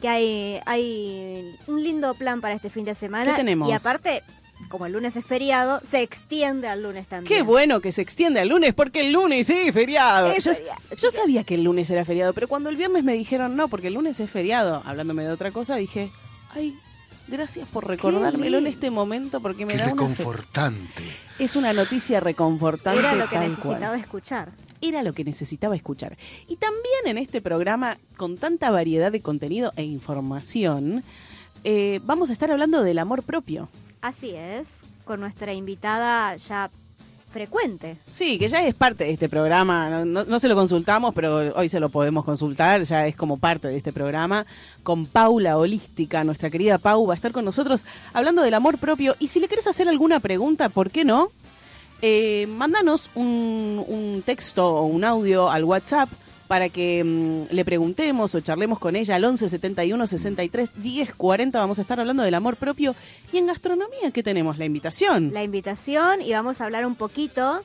Que 0.01 0.09
hay, 0.09 0.61
hay 0.67 1.57
un 1.67 1.83
lindo 1.83 2.15
plan 2.15 2.41
para 2.41 2.55
este 2.55 2.71
fin 2.71 2.85
de 2.85 2.95
semana. 2.95 3.25
¿Qué 3.25 3.33
tenemos? 3.37 3.69
Y 3.69 3.73
aparte, 3.73 4.23
como 4.69 4.87
el 4.87 4.93
lunes 4.93 5.15
es 5.17 5.25
feriado, 5.25 5.81
se 5.85 6.01
extiende 6.03 6.69
al 6.69 6.83
lunes 6.83 7.07
también. 7.07 7.29
Qué 7.37 7.43
bueno 7.43 7.81
que 7.81 7.93
se 7.93 8.03
extiende 8.03 8.41
al 8.41 8.49
lunes, 8.49 8.73
porque 8.75 9.01
el 9.01 9.13
lunes 9.13 9.47
sí, 9.47 9.71
feriado. 9.73 10.33
Es 10.33 10.45
Yo, 10.45 10.55
feriado. 10.55 10.81
yo 10.97 11.11
sabía 11.11 11.45
que 11.45 11.55
el 11.57 11.65
lunes 11.65 11.91
era 11.91 12.05
feriado, 12.05 12.33
pero 12.33 12.49
cuando 12.49 12.69
el 12.71 12.77
viernes 12.77 13.05
me 13.05 13.15
dijeron 13.15 13.57
no, 13.57 13.69
porque 13.69 13.89
el 13.89 13.95
lunes 13.95 14.19
es 14.21 14.31
feriado, 14.31 14.83
hablándome 14.87 15.23
de 15.25 15.31
otra 15.33 15.51
cosa, 15.51 15.77
dije, 15.77 16.11
ay, 16.55 16.75
gracias 17.29 17.69
por 17.69 17.87
recordármelo 17.87 18.59
en 18.59 18.67
este 18.67 18.91
momento, 18.91 19.41
porque 19.41 19.67
me 19.67 19.73
Qué 19.75 19.79
da 19.81 19.85
una... 19.93 19.93
reconfortante. 19.93 21.05
Es 21.39 21.57
una 21.57 21.73
noticia 21.73 22.21
reconfortante 22.21 23.01
Era 23.01 23.15
lo 23.15 23.29
que 23.29 23.37
tal 23.37 23.49
necesitaba 23.51 23.79
cual. 23.89 24.01
escuchar. 24.01 24.49
Era 24.81 25.03
lo 25.03 25.13
que 25.13 25.25
necesitaba 25.25 25.77
escuchar. 25.77 26.17
Y 26.49 26.57
también 26.57 27.07
en 27.07 27.19
este 27.19 27.41
programa, 27.41 27.99
con 28.17 28.37
tanta 28.39 28.71
variedad 28.71 29.13
de 29.13 29.21
contenido 29.21 29.73
e 29.77 29.83
información, 29.85 31.03
eh, 31.65 32.01
vamos 32.05 32.31
a 32.31 32.33
estar 32.33 32.51
hablando 32.51 32.83
del 32.83 32.99
amor 32.99 33.23
propio. 33.23 33.69
Así 34.01 34.31
es, 34.31 34.77
con 35.05 35.21
nuestra 35.21 35.53
invitada 35.53 36.35
ya 36.37 36.71
frecuente. 37.33 37.97
Sí, 38.09 38.39
que 38.39 38.49
ya 38.49 38.67
es 38.67 38.75
parte 38.75 39.05
de 39.05 39.13
este 39.13 39.29
programa. 39.29 39.89
No, 39.89 40.05
no- 40.05 40.25
no 40.25 40.41
se 40.41 40.49
lo 40.49 40.57
consultamos, 40.57 41.15
pero 41.15 41.37
hoy 41.55 41.69
se 41.69 41.79
lo 41.79 41.89
podemos 41.89 42.25
consultar. 42.25 42.83
Ya 42.83 43.07
es 43.07 43.15
como 43.15 43.37
parte 43.37 43.69
de 43.69 43.77
este 43.77 43.93
programa. 43.93 44.47
Con 44.83 45.07
Paula 45.07 45.57
Holística, 45.57 46.25
nuestra 46.25 46.51
querida 46.51 46.79
Pau, 46.79 47.07
va 47.07 47.15
a 47.15 47.17
estar 47.17 47.31
con 47.33 47.45
nosotros 47.45 47.85
hablando 48.15 48.43
del 48.43 48.55
amor 48.55 48.79
propio. 48.79 49.15
Y 49.21 49.29
si 49.29 49.39
le 49.39 49.47
querés 49.47 49.67
hacer 49.69 49.89
alguna 49.89 50.19
pregunta, 50.19 50.71
¿por 50.71 50.91
qué 50.91 51.05
no? 51.05 51.31
Eh, 52.03 52.47
mándanos 52.49 53.11
un, 53.15 53.85
un 53.87 54.23
texto 54.25 54.67
o 54.69 54.85
un 54.87 55.05
audio 55.05 55.51
al 55.51 55.65
WhatsApp 55.65 56.09
para 56.49 56.69
que 56.69 57.05
mm, 57.05 57.55
le 57.55 57.65
preguntemos 57.65 58.35
o 58.35 58.41
charlemos 58.41 58.79
con 58.79 58.97
ella 58.97 59.15
al 59.17 59.25
11 59.25 59.49
71 59.49 60.07
63 60.07 60.73
10 60.83 61.15
40. 61.15 61.61
Vamos 61.61 61.79
a 61.79 61.83
estar 61.83 62.01
hablando 62.01 62.23
del 62.23 62.35
amor 62.35 62.57
propio. 62.57 62.95
Y 63.33 63.39
en 63.39 63.47
gastronomía, 63.47 64.11
¿qué 64.13 64.23
tenemos? 64.23 64.59
La 64.59 64.65
invitación. 64.65 65.31
La 65.33 65.43
invitación 65.45 66.23
y 66.23 66.33
vamos 66.33 66.61
a 66.61 66.65
hablar 66.65 66.87
un 66.87 66.97
poquito 66.97 67.63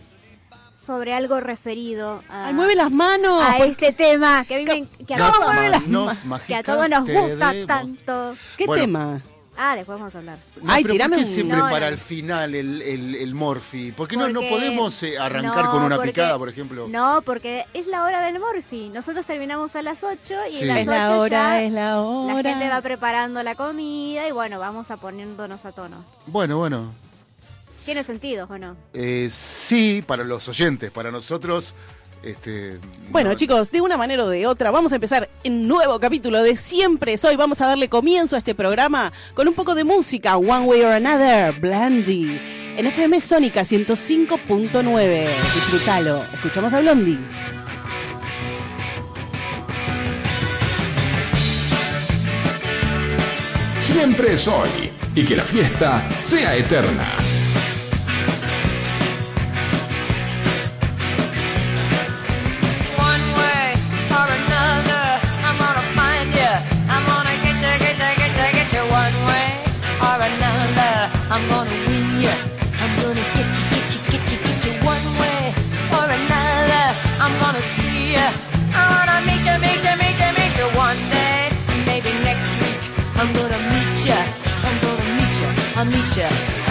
sobre 0.86 1.14
algo 1.14 1.40
referido 1.40 2.22
a, 2.30 2.48
Ay, 2.48 2.54
mueve 2.54 2.76
las 2.76 2.92
manos. 2.92 3.42
a 3.44 3.58
este 3.58 3.92
tema 3.92 4.46
que 4.46 4.54
a 4.56 4.58
mí 4.60 4.66
me, 4.66 5.06
que 5.06 5.16
a 5.16 5.18
¿Cómo 5.18 5.32
todos, 5.32 5.46
mueve 5.54 5.70
las 5.70 5.88
Manos 6.26 6.46
que 6.46 6.54
a 6.56 6.62
todos 6.62 6.88
nos 6.88 7.10
gusta 7.10 7.54
tanto. 7.66 8.36
¿Qué 8.56 8.68
Bueno. 8.68 8.82
tema? 8.84 9.22
Ah, 9.58 9.76
después 9.76 9.98
vamos 9.98 10.14
a 10.14 10.18
hablar. 10.18 10.38
No, 10.62 10.74
Ay, 10.74 10.84
pero 10.84 10.98
¿por 10.98 11.10
qué 11.12 11.18
un- 11.22 11.26
siempre 11.26 11.58
No, 11.58 11.64
para 11.70 11.88
no. 11.88 11.94
el 11.94 11.98
final 11.98 12.54
el, 12.56 12.82
el, 12.82 13.16
el 13.16 13.34
Morphy? 13.36 13.92
¿Por 13.94 14.08
qué 14.08 14.18
no, 14.18 14.28
no 14.28 14.42
Porque- 14.42 14.50
podemos 14.50 15.02
eh, 15.04 15.18
arrancar 15.18 15.66
no, 15.66 15.72
con 15.72 15.84
una 15.84 15.96
porque- 15.96 16.12
picada, 16.12 16.38
por 16.38 16.50
ejemplo? 16.50 16.88
No, 16.90 17.22
porque 17.26 17.64
es 17.74 17.88
la 17.88 18.04
hora 18.04 18.22
del 18.22 18.40
Morphy. 18.40 18.90
Nosotros 18.90 19.26
terminamos 19.26 19.76
a 19.78 19.82
las 19.82 20.04
8 20.04 20.34
y 20.50 20.54
Sí. 20.54 20.64
a 20.70 20.74
las 20.74 20.78
Es 20.80 20.88
8 20.88 20.92
la 20.92 21.18
hora, 21.18 21.30
ya 21.30 21.62
es 21.64 21.72
la 21.72 22.02
hora. 22.02 22.42
la 22.44 22.50
gente 22.50 22.70
va 22.70 22.82
preparando 22.82 23.44
la 23.44 23.56
comida 23.56 24.28
y 24.28 24.32
bueno, 24.32 24.60
vamos 24.60 24.92
a 24.92 24.98
poniéndonos 24.98 25.64
a 25.66 25.72
tono. 25.72 26.04
Bueno, 26.28 26.58
bueno. 26.58 26.92
¿Tiene 27.86 28.04
sentido 28.04 28.48
o 28.50 28.58
no? 28.58 28.76
Eh, 28.94 29.30
sí, 29.32 30.04
para 30.06 30.24
los 30.24 30.48
oyentes, 30.50 30.90
para 30.92 31.12
nosotros. 31.12 31.76
Este, 32.26 32.80
Bueno, 33.12 33.30
no- 33.30 33.36
chicos, 33.36 33.70
de 33.70 33.82
una 33.82 33.98
manera 33.98 34.24
o 34.24 34.28
de 34.30 34.48
otra, 34.48 34.72
vamos 34.72 34.92
a 34.92 34.96
empezar 34.96 35.30
un 35.46 35.68
nuevo 35.68 36.00
capítulo 36.00 36.42
de 36.42 36.56
Siempre 36.56 37.18
Soy. 37.18 37.36
Vamos 37.36 37.62
a 37.62 37.68
darle 37.68 37.88
comienzo 37.88 38.36
a 38.36 38.40
este 38.40 38.56
programa 38.56 39.14
con 39.36 39.48
un 39.48 39.54
poco 39.54 39.76
de 39.76 39.84
música, 39.84 40.36
One 40.36 40.66
Way 40.66 40.82
or 40.82 40.92
Another, 40.94 41.54
Blondie, 41.60 42.42
en 42.78 42.88
FM 42.88 43.22
Sónica 43.22 43.62
105.9. 43.64 45.28
Disfrútalo. 45.54 46.24
Escuchamos 46.34 46.74
a 46.74 46.80
Blondie. 46.80 47.20
Siempre 53.80 54.38
soy. 54.38 54.92
Y 55.16 55.24
que 55.24 55.36
la 55.38 55.44
fiesta 55.44 56.08
sea 56.24 56.56
eterna. 56.58 57.18
I'm 71.36 71.50
gonna 71.50 71.70
win 71.86 72.22
you. 72.22 72.36
I'm 72.80 72.96
gonna 72.96 73.20
get 73.36 73.52
you, 73.60 73.64
get 73.70 73.94
you, 73.94 74.02
get 74.10 74.32
you, 74.32 74.38
get 74.40 74.66
you. 74.66 74.74
One 74.88 75.04
way 75.20 75.54
or 75.92 76.08
another, 76.08 76.86
I'm 77.20 77.38
gonna 77.42 77.62
see 77.76 78.14
you. 78.16 78.28
I 78.72 78.82
wanna 78.88 79.20
meet 79.28 79.44
you, 79.44 79.60
meet 79.60 79.84
you, 79.84 79.96
meet 80.00 80.16
you, 80.16 80.32
meet 80.32 80.58
you. 80.58 80.68
One 80.80 80.96
day, 81.12 81.52
maybe 81.86 82.14
next 82.24 82.48
week, 82.62 82.80
I'm 83.18 83.34
gonna 83.34 83.60
meet 83.68 84.06
you. 84.06 84.22
I'm 84.64 84.80
gonna 84.80 85.16
meet 85.18 85.36
you, 85.42 85.50
I'll 85.76 85.84
meet 85.84 86.16
you. 86.16 86.65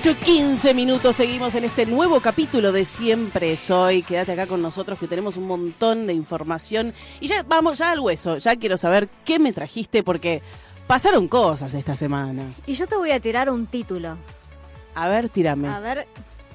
18, 0.00 0.24
15 0.24 0.74
minutos, 0.74 1.16
seguimos 1.16 1.56
en 1.56 1.64
este 1.64 1.84
nuevo 1.84 2.20
capítulo 2.20 2.70
de 2.70 2.84
Siempre 2.84 3.56
Soy. 3.56 4.04
Quédate 4.04 4.30
acá 4.30 4.46
con 4.46 4.62
nosotros 4.62 4.96
que 4.96 5.08
tenemos 5.08 5.36
un 5.36 5.48
montón 5.48 6.06
de 6.06 6.12
información. 6.12 6.94
Y 7.18 7.26
ya 7.26 7.42
vamos 7.42 7.78
ya 7.78 7.90
al 7.90 7.98
hueso, 7.98 8.38
ya 8.38 8.54
quiero 8.54 8.76
saber 8.76 9.08
qué 9.24 9.40
me 9.40 9.52
trajiste 9.52 10.04
porque 10.04 10.40
pasaron 10.86 11.26
cosas 11.26 11.74
esta 11.74 11.96
semana. 11.96 12.54
Y 12.64 12.74
yo 12.74 12.86
te 12.86 12.94
voy 12.94 13.10
a 13.10 13.18
tirar 13.18 13.50
un 13.50 13.66
título. 13.66 14.16
A 14.94 15.08
ver, 15.08 15.30
tírame. 15.30 15.66
A 15.66 15.80
ver, 15.80 16.06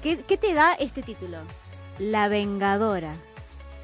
¿qué, 0.02 0.20
qué 0.26 0.38
te 0.38 0.54
da 0.54 0.72
este 0.72 1.02
título? 1.02 1.36
La 1.98 2.28
Vengadora. 2.28 3.12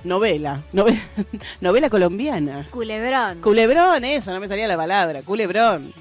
Novela, 0.04 0.62
novela, 0.72 1.02
novela 1.60 1.90
colombiana. 1.90 2.66
Culebrón. 2.70 3.42
Culebrón, 3.42 4.04
eso, 4.04 4.32
no 4.32 4.40
me 4.40 4.48
salía 4.48 4.66
la 4.66 4.78
palabra, 4.78 5.20
culebrón. 5.20 5.92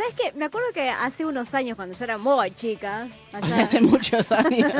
¿Sabes 0.00 0.14
qué? 0.16 0.32
Me 0.38 0.46
acuerdo 0.46 0.66
que 0.72 0.88
hace 0.88 1.26
unos 1.26 1.52
años, 1.54 1.76
cuando 1.76 1.94
yo 1.94 2.04
era 2.04 2.16
muy 2.16 2.50
chica, 2.52 3.06
O 3.34 3.36
allá, 3.36 3.48
sea, 3.48 3.62
hace 3.64 3.80
muchos 3.82 4.32
años, 4.32 4.72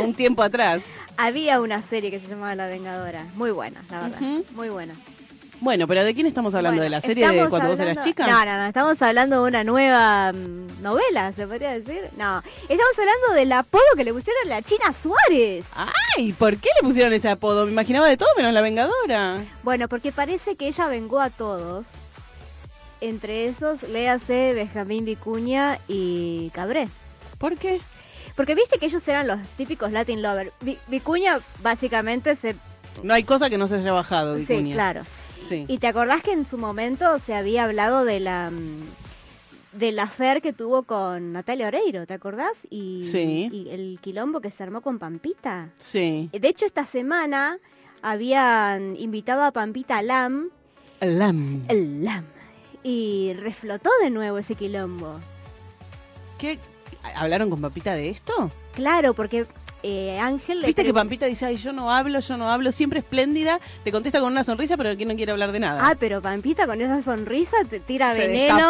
un 0.00 0.14
tiempo 0.14 0.42
atrás. 0.42 0.86
había 1.16 1.60
una 1.60 1.82
serie 1.82 2.10
que 2.12 2.20
se 2.20 2.28
llamaba 2.28 2.54
La 2.54 2.66
Vengadora. 2.68 3.24
Muy 3.34 3.50
buena, 3.50 3.82
la 3.90 4.02
verdad. 4.02 4.20
Muy 4.54 4.68
buena. 4.68 4.94
Bueno, 5.58 5.88
pero 5.88 6.04
¿de 6.04 6.14
quién 6.14 6.26
estamos 6.26 6.54
hablando? 6.54 6.76
Bueno, 6.76 6.84
¿De 6.84 6.90
la 6.90 7.00
serie 7.00 7.26
de 7.28 7.48
cuando 7.48 7.70
vos 7.70 7.80
eras 7.80 7.96
hablando- 7.96 8.02
chica? 8.04 8.26
No, 8.26 8.44
no, 8.44 8.56
no. 8.58 8.66
Estamos 8.66 9.00
hablando 9.02 9.42
de 9.42 9.48
una 9.48 9.64
nueva 9.64 10.32
mm, 10.32 10.82
novela, 10.82 11.32
¿se 11.32 11.46
podría 11.46 11.70
decir? 11.72 12.02
No. 12.18 12.42
Estamos 12.68 12.98
hablando 12.98 13.32
del 13.34 13.50
apodo 13.52 13.82
que 13.96 14.04
le 14.04 14.12
pusieron 14.12 14.42
a 14.46 14.48
la 14.56 14.62
China 14.62 14.92
Suárez. 14.92 15.70
Ay, 16.18 16.34
¿por 16.34 16.58
qué 16.58 16.68
le 16.80 16.86
pusieron 16.86 17.12
ese 17.14 17.30
apodo? 17.30 17.64
Me 17.64 17.72
imaginaba 17.72 18.06
de 18.06 18.18
todo 18.18 18.28
menos 18.36 18.52
la 18.52 18.60
Vengadora. 18.60 19.38
Bueno, 19.62 19.88
porque 19.88 20.12
parece 20.12 20.56
que 20.56 20.68
ella 20.68 20.86
vengó 20.88 21.20
a 21.20 21.30
todos. 21.30 21.86
Entre 23.00 23.46
esos, 23.46 23.82
léase 23.84 24.52
Benjamín 24.54 25.04
Vicuña 25.04 25.78
y 25.88 26.50
Cabré. 26.50 26.88
¿Por 27.38 27.56
qué? 27.56 27.80
Porque 28.34 28.54
viste 28.54 28.78
que 28.78 28.86
ellos 28.86 29.06
eran 29.08 29.26
los 29.26 29.40
típicos 29.56 29.92
Latin 29.92 30.22
lovers. 30.22 30.52
Vi- 30.60 30.78
Vicuña 30.88 31.38
básicamente 31.62 32.36
se... 32.36 32.54
No 33.02 33.14
hay 33.14 33.24
cosa 33.24 33.48
que 33.50 33.58
no 33.58 33.66
se 33.66 33.76
haya 33.76 33.92
bajado, 33.92 34.36
Sí, 34.36 34.44
Vicuña. 34.46 34.74
claro. 34.74 35.02
Sí. 35.48 35.64
¿Y 35.68 35.78
te 35.78 35.86
acordás 35.86 36.22
que 36.22 36.32
en 36.32 36.44
su 36.44 36.58
momento 36.58 37.18
se 37.18 37.34
había 37.34 37.64
hablado 37.64 38.04
de 38.04 38.20
la 38.20 38.50
mm, 38.50 38.84
del 39.78 39.98
affair 39.98 40.40
que 40.40 40.52
tuvo 40.54 40.84
con 40.84 41.32
Natalia 41.34 41.66
Oreiro, 41.68 42.06
¿te 42.06 42.14
acordás? 42.14 42.56
Y, 42.70 43.06
Sí. 43.10 43.48
y 43.52 43.68
el 43.68 43.98
quilombo 44.00 44.40
que 44.40 44.50
se 44.50 44.62
armó 44.62 44.80
con 44.80 44.98
Pampita. 44.98 45.68
Sí. 45.78 46.30
De 46.32 46.48
hecho, 46.48 46.64
esta 46.64 46.84
semana 46.84 47.58
habían 48.00 48.96
invitado 48.96 49.42
a 49.42 49.50
Pampita 49.52 50.00
Lam, 50.02 50.48
Lam. 51.00 51.64
el 51.68 52.04
Lam, 52.04 52.24
y 52.86 53.32
reflotó 53.32 53.90
de 54.00 54.10
nuevo 54.10 54.38
ese 54.38 54.54
quilombo. 54.54 55.18
¿Qué? 56.38 56.60
¿Hablaron 57.16 57.50
con 57.50 57.60
Pampita 57.60 57.94
de 57.94 58.10
esto? 58.10 58.48
Claro, 58.74 59.12
porque 59.12 59.44
eh, 59.82 60.20
Ángel 60.20 60.60
le 60.60 60.68
Viste 60.68 60.84
que 60.84 60.94
Pampita 60.94 61.26
dice, 61.26 61.46
ay, 61.46 61.56
yo 61.56 61.72
no 61.72 61.92
hablo, 61.92 62.20
yo 62.20 62.36
no 62.36 62.48
hablo, 62.48 62.70
siempre 62.70 63.00
espléndida, 63.00 63.58
te 63.82 63.90
contesta 63.90 64.20
con 64.20 64.30
una 64.30 64.44
sonrisa, 64.44 64.76
pero 64.76 64.96
que 64.96 65.04
no 65.04 65.16
quiere 65.16 65.32
hablar 65.32 65.50
de 65.50 65.58
nada. 65.58 65.80
Ah, 65.82 65.96
pero 65.98 66.22
Pampita 66.22 66.64
con 66.68 66.80
esa 66.80 67.02
sonrisa 67.02 67.56
te 67.68 67.80
tira 67.80 68.14
Se 68.14 68.28
veneno. 68.28 68.68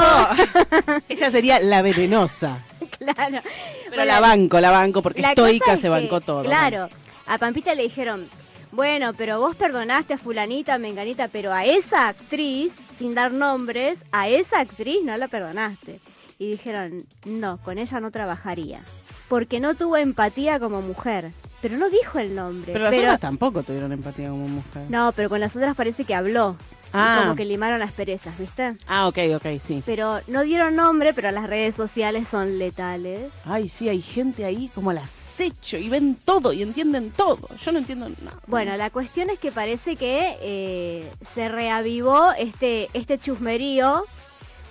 Ella 1.11 1.30
sería 1.30 1.61
la 1.61 1.82
venenosa. 1.82 2.64
claro. 2.99 3.40
Pero 3.42 3.96
Bueno, 3.96 4.04
la 4.06 4.20
banco, 4.20 4.61
la 4.61 4.70
banco, 4.70 5.02
porque 5.02 5.20
La 5.20 5.30
estoica 5.32 5.76
se 5.76 5.90
bancó 5.90 6.23
todo. 6.23 6.42
Claro, 6.42 6.88
a 7.26 7.37
Pampita 7.37 7.75
le 7.75 7.82
dijeron, 7.82 8.30
bueno, 8.76 9.14
pero 9.14 9.40
vos 9.40 9.56
perdonaste 9.56 10.14
a 10.14 10.18
fulanita, 10.18 10.76
menganita, 10.78 11.28
pero 11.28 11.52
a 11.52 11.64
esa 11.64 12.09
actriz, 12.09 12.75
sin 12.99 13.14
dar 13.14 13.33
nombres, 13.33 13.99
a 14.12 14.28
esa 14.28 14.61
actriz 14.61 14.99
no 15.02 15.16
la 15.16 15.28
perdonaste. 15.28 15.99
Y 16.38 16.50
dijeron, 16.50 17.06
no, 17.25 17.56
con 17.62 17.78
ella 17.78 17.99
no 18.00 18.11
trabajaría. 18.11 18.83
Porque 19.28 19.59
no 19.59 19.75
tuvo 19.75 19.97
empatía 19.97 20.61
como 20.61 20.83
mujer. 20.83 21.33
Pero 21.62 21.78
no 21.78 21.88
dijo 21.88 22.18
el 22.18 22.35
nombre. 22.35 22.75
Pero 22.75 22.85
las 22.85 22.97
otras 22.97 23.21
tampoco 23.21 23.62
tuvieron 23.62 23.90
empatía 23.92 24.28
como 24.28 24.47
mujer. 24.47 24.85
No, 24.90 25.12
pero 25.16 25.30
con 25.30 25.40
las 25.40 25.56
otras 25.56 25.75
parece 25.75 26.04
que 26.04 26.14
habló. 26.14 26.56
Y 26.87 26.99
Ah. 26.99 27.19
Como 27.25 27.37
que 27.37 27.45
limaron 27.45 27.78
las 27.81 27.93
perezas, 27.93 28.38
¿viste? 28.38 28.75
Ah, 28.87 29.07
ok, 29.09 29.19
ok, 29.37 29.47
sí. 29.61 29.83
Pero 29.85 30.21
no 30.28 30.43
dieron 30.45 30.76
nombre, 30.76 31.12
pero 31.12 31.31
las 31.31 31.47
redes 31.49 31.75
sociales 31.75 32.26
son 32.31 32.59
letales. 32.59 33.31
Ay, 33.45 33.69
sí, 33.69 33.88
hay 33.88 34.00
gente 34.00 34.45
ahí 34.45 34.71
como 34.75 34.90
al 34.90 34.99
acecho 34.99 35.76
y 35.76 35.88
ven 35.88 36.16
todo 36.25 36.52
y 36.52 36.62
entienden 36.62 37.11
todo. 37.11 37.49
Yo 37.62 37.73
no 37.73 37.78
entiendo 37.78 38.09
nada. 38.09 38.38
Bueno, 38.47 38.76
la 38.76 38.88
cuestión 38.90 39.28
es 39.31 39.38
que 39.38 39.50
parece 39.52 39.97
que 39.97 40.38
eh, 40.40 41.11
se 41.35 41.49
reavivó 41.49 42.33
este, 42.38 42.88
este 42.95 43.19
chusmerío 43.19 44.05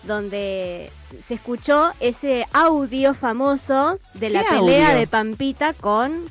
donde 0.04 0.92
se 1.28 1.34
escuchó 1.34 1.92
ese 2.00 2.48
audio 2.54 3.14
famoso 3.14 4.00
de 4.14 4.30
la 4.30 4.42
¿Qué 4.44 4.50
pelea 4.50 4.88
audio? 4.90 5.00
de 5.00 5.08
Pampita 5.08 5.74
con 5.74 6.30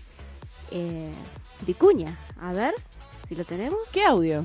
eh, 0.70 1.10
Vicuña. 1.66 2.16
A 2.40 2.52
ver, 2.52 2.74
si 3.28 3.34
lo 3.34 3.44
tenemos. 3.44 3.78
¿Qué 3.92 4.04
audio? 4.04 4.44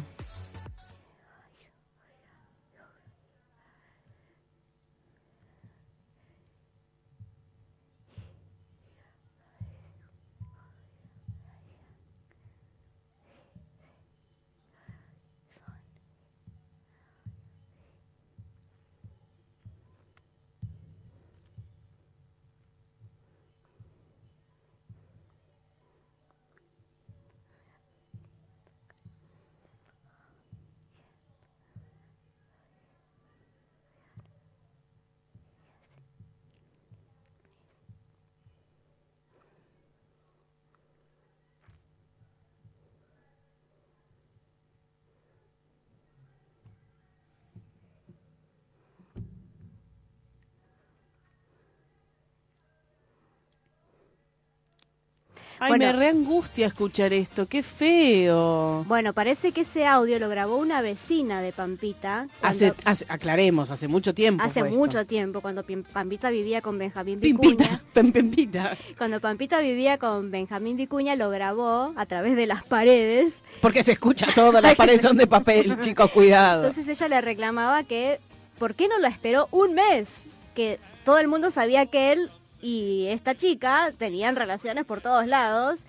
Ay, 55.61 55.69
Bueno. 55.71 55.85
me 55.87 55.93
reangustia 55.93 56.67
escuchar 56.67 57.11
esto. 57.13 57.47
Qué 57.47 57.63
feo. 57.63 58.83
Bueno, 58.87 59.13
parece 59.13 59.51
que 59.51 59.61
ese 59.61 59.85
audio 59.85 60.17
lo 60.19 60.29
grabó 60.29 60.57
una 60.57 60.81
vecina 60.81 61.41
de 61.41 61.51
Pampita. 61.51 62.27
cuando- 62.39 62.47
Hace, 62.67 62.73
hace- 62.85 63.05
aclaremos, 63.09 63.69
hace 63.71 63.87
mucho 63.87 64.13
tiempo. 64.13 64.43
hace 64.43 64.59
fue 64.61 64.69
esto. 64.69 64.79
mucho 64.79 65.05
tiempo, 65.05 65.41
cuando 65.41 65.63
Pampita 65.93 66.29
vivía 66.29 66.61
con 66.61 66.77
Benjamín 66.77 67.19
Vicuña. 67.19 67.81
Pimpita. 67.93 68.77
Cuando 68.97 69.19
Pampita 69.19 69.59
vivía 69.59 69.97
con 69.97 70.31
Benjamín 70.31 70.77
Vicuña, 70.77 71.15
lo 71.15 71.29
grabó 71.29 71.93
a 71.95 72.05
través 72.05 72.35
de 72.35 72.45
las 72.47 72.63
paredes. 72.63 73.41
Porque 73.61 73.83
se 73.83 73.91
escucha 73.93 74.27
todo, 74.33 74.61
las 74.61 74.75
paredes 74.75 75.01
son 75.01 75.17
de 75.17 75.27
papel, 75.27 75.79
chicos, 75.81 76.09
cuidado. 76.11 76.65
Entonces 76.67 76.87
ella 76.87 77.07
le 77.07 77.21
reclamaba 77.21 77.83
que, 77.83 78.19
¿por 78.57 78.75
qué 78.75 78.87
no 78.87 78.97
lo 78.99 79.07
esperó 79.07 79.47
un 79.51 79.73
mes? 79.73 80.09
Que 80.55 80.79
todo 81.05 81.17
el 81.19 81.27
mundo 81.27 81.51
sabía 81.51 81.85
que 81.85 82.11
él 82.11 82.29
y 82.61 83.07
esta 83.07 83.35
chica 83.35 83.91
tenían 83.97 84.35
relaciones 84.35 84.85
por 84.85 85.01
todos 85.01 85.25
lados 85.27 85.81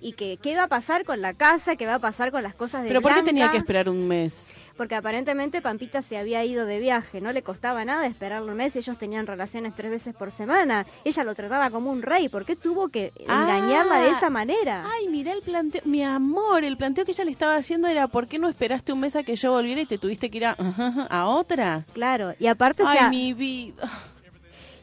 y 0.00 0.14
que 0.14 0.36
qué 0.42 0.52
iba 0.52 0.64
a 0.64 0.68
pasar 0.68 1.04
con 1.04 1.20
la 1.20 1.32
casa, 1.34 1.76
qué 1.76 1.84
iba 1.84 1.94
a 1.94 1.98
pasar 2.00 2.30
con 2.32 2.42
las 2.42 2.54
cosas 2.56 2.82
de 2.82 2.88
Pero 2.88 3.00
¿por 3.02 3.14
qué 3.14 3.22
tenía 3.22 3.50
que 3.50 3.58
esperar 3.58 3.88
un 3.88 4.08
mes? 4.08 4.52
Porque 4.76 4.94
aparentemente 4.96 5.60
Pampita 5.60 6.00
se 6.02 6.16
había 6.16 6.44
ido 6.44 6.64
de 6.66 6.80
viaje, 6.80 7.20
no 7.20 7.30
le 7.30 7.42
costaba 7.42 7.84
nada 7.84 8.06
esperarlo 8.06 8.50
un 8.50 8.56
mes, 8.58 8.74
ellos 8.74 8.96
tenían 8.98 9.26
relaciones 9.26 9.74
tres 9.76 9.90
veces 9.92 10.14
por 10.14 10.30
semana, 10.32 10.86
ella 11.04 11.22
lo 11.24 11.34
trataba 11.34 11.70
como 11.70 11.90
un 11.92 12.02
rey, 12.02 12.28
¿por 12.30 12.44
qué 12.46 12.56
tuvo 12.56 12.88
que 12.88 13.12
engañarla 13.18 14.00
de 14.00 14.08
Ah. 14.08 14.14
esa 14.16 14.30
manera? 14.30 14.84
Ay, 14.90 15.08
mira 15.08 15.32
el 15.34 15.42
planteo, 15.42 15.82
mi 15.84 16.02
amor, 16.02 16.64
el 16.64 16.76
planteo 16.78 17.04
que 17.04 17.12
ella 17.12 17.24
le 17.26 17.30
estaba 17.30 17.54
haciendo 17.56 17.86
era 17.86 18.08
¿por 18.08 18.26
qué 18.26 18.38
no 18.40 18.48
esperaste 18.48 18.92
un 18.92 19.00
mes 19.00 19.14
a 19.14 19.22
que 19.22 19.36
yo 19.36 19.52
volviera 19.52 19.82
y 19.82 19.86
te 19.86 19.98
tuviste 19.98 20.30
que 20.30 20.38
ir 20.38 20.46
a, 20.46 20.56
a 21.10 21.26
otra? 21.26 21.84
Claro, 21.92 22.34
y 22.40 22.46
aparte, 22.46 22.82
o 22.82 22.88
Ay, 22.88 22.98
sea, 22.98 23.10
mi 23.10 23.34
vida. 23.34 23.88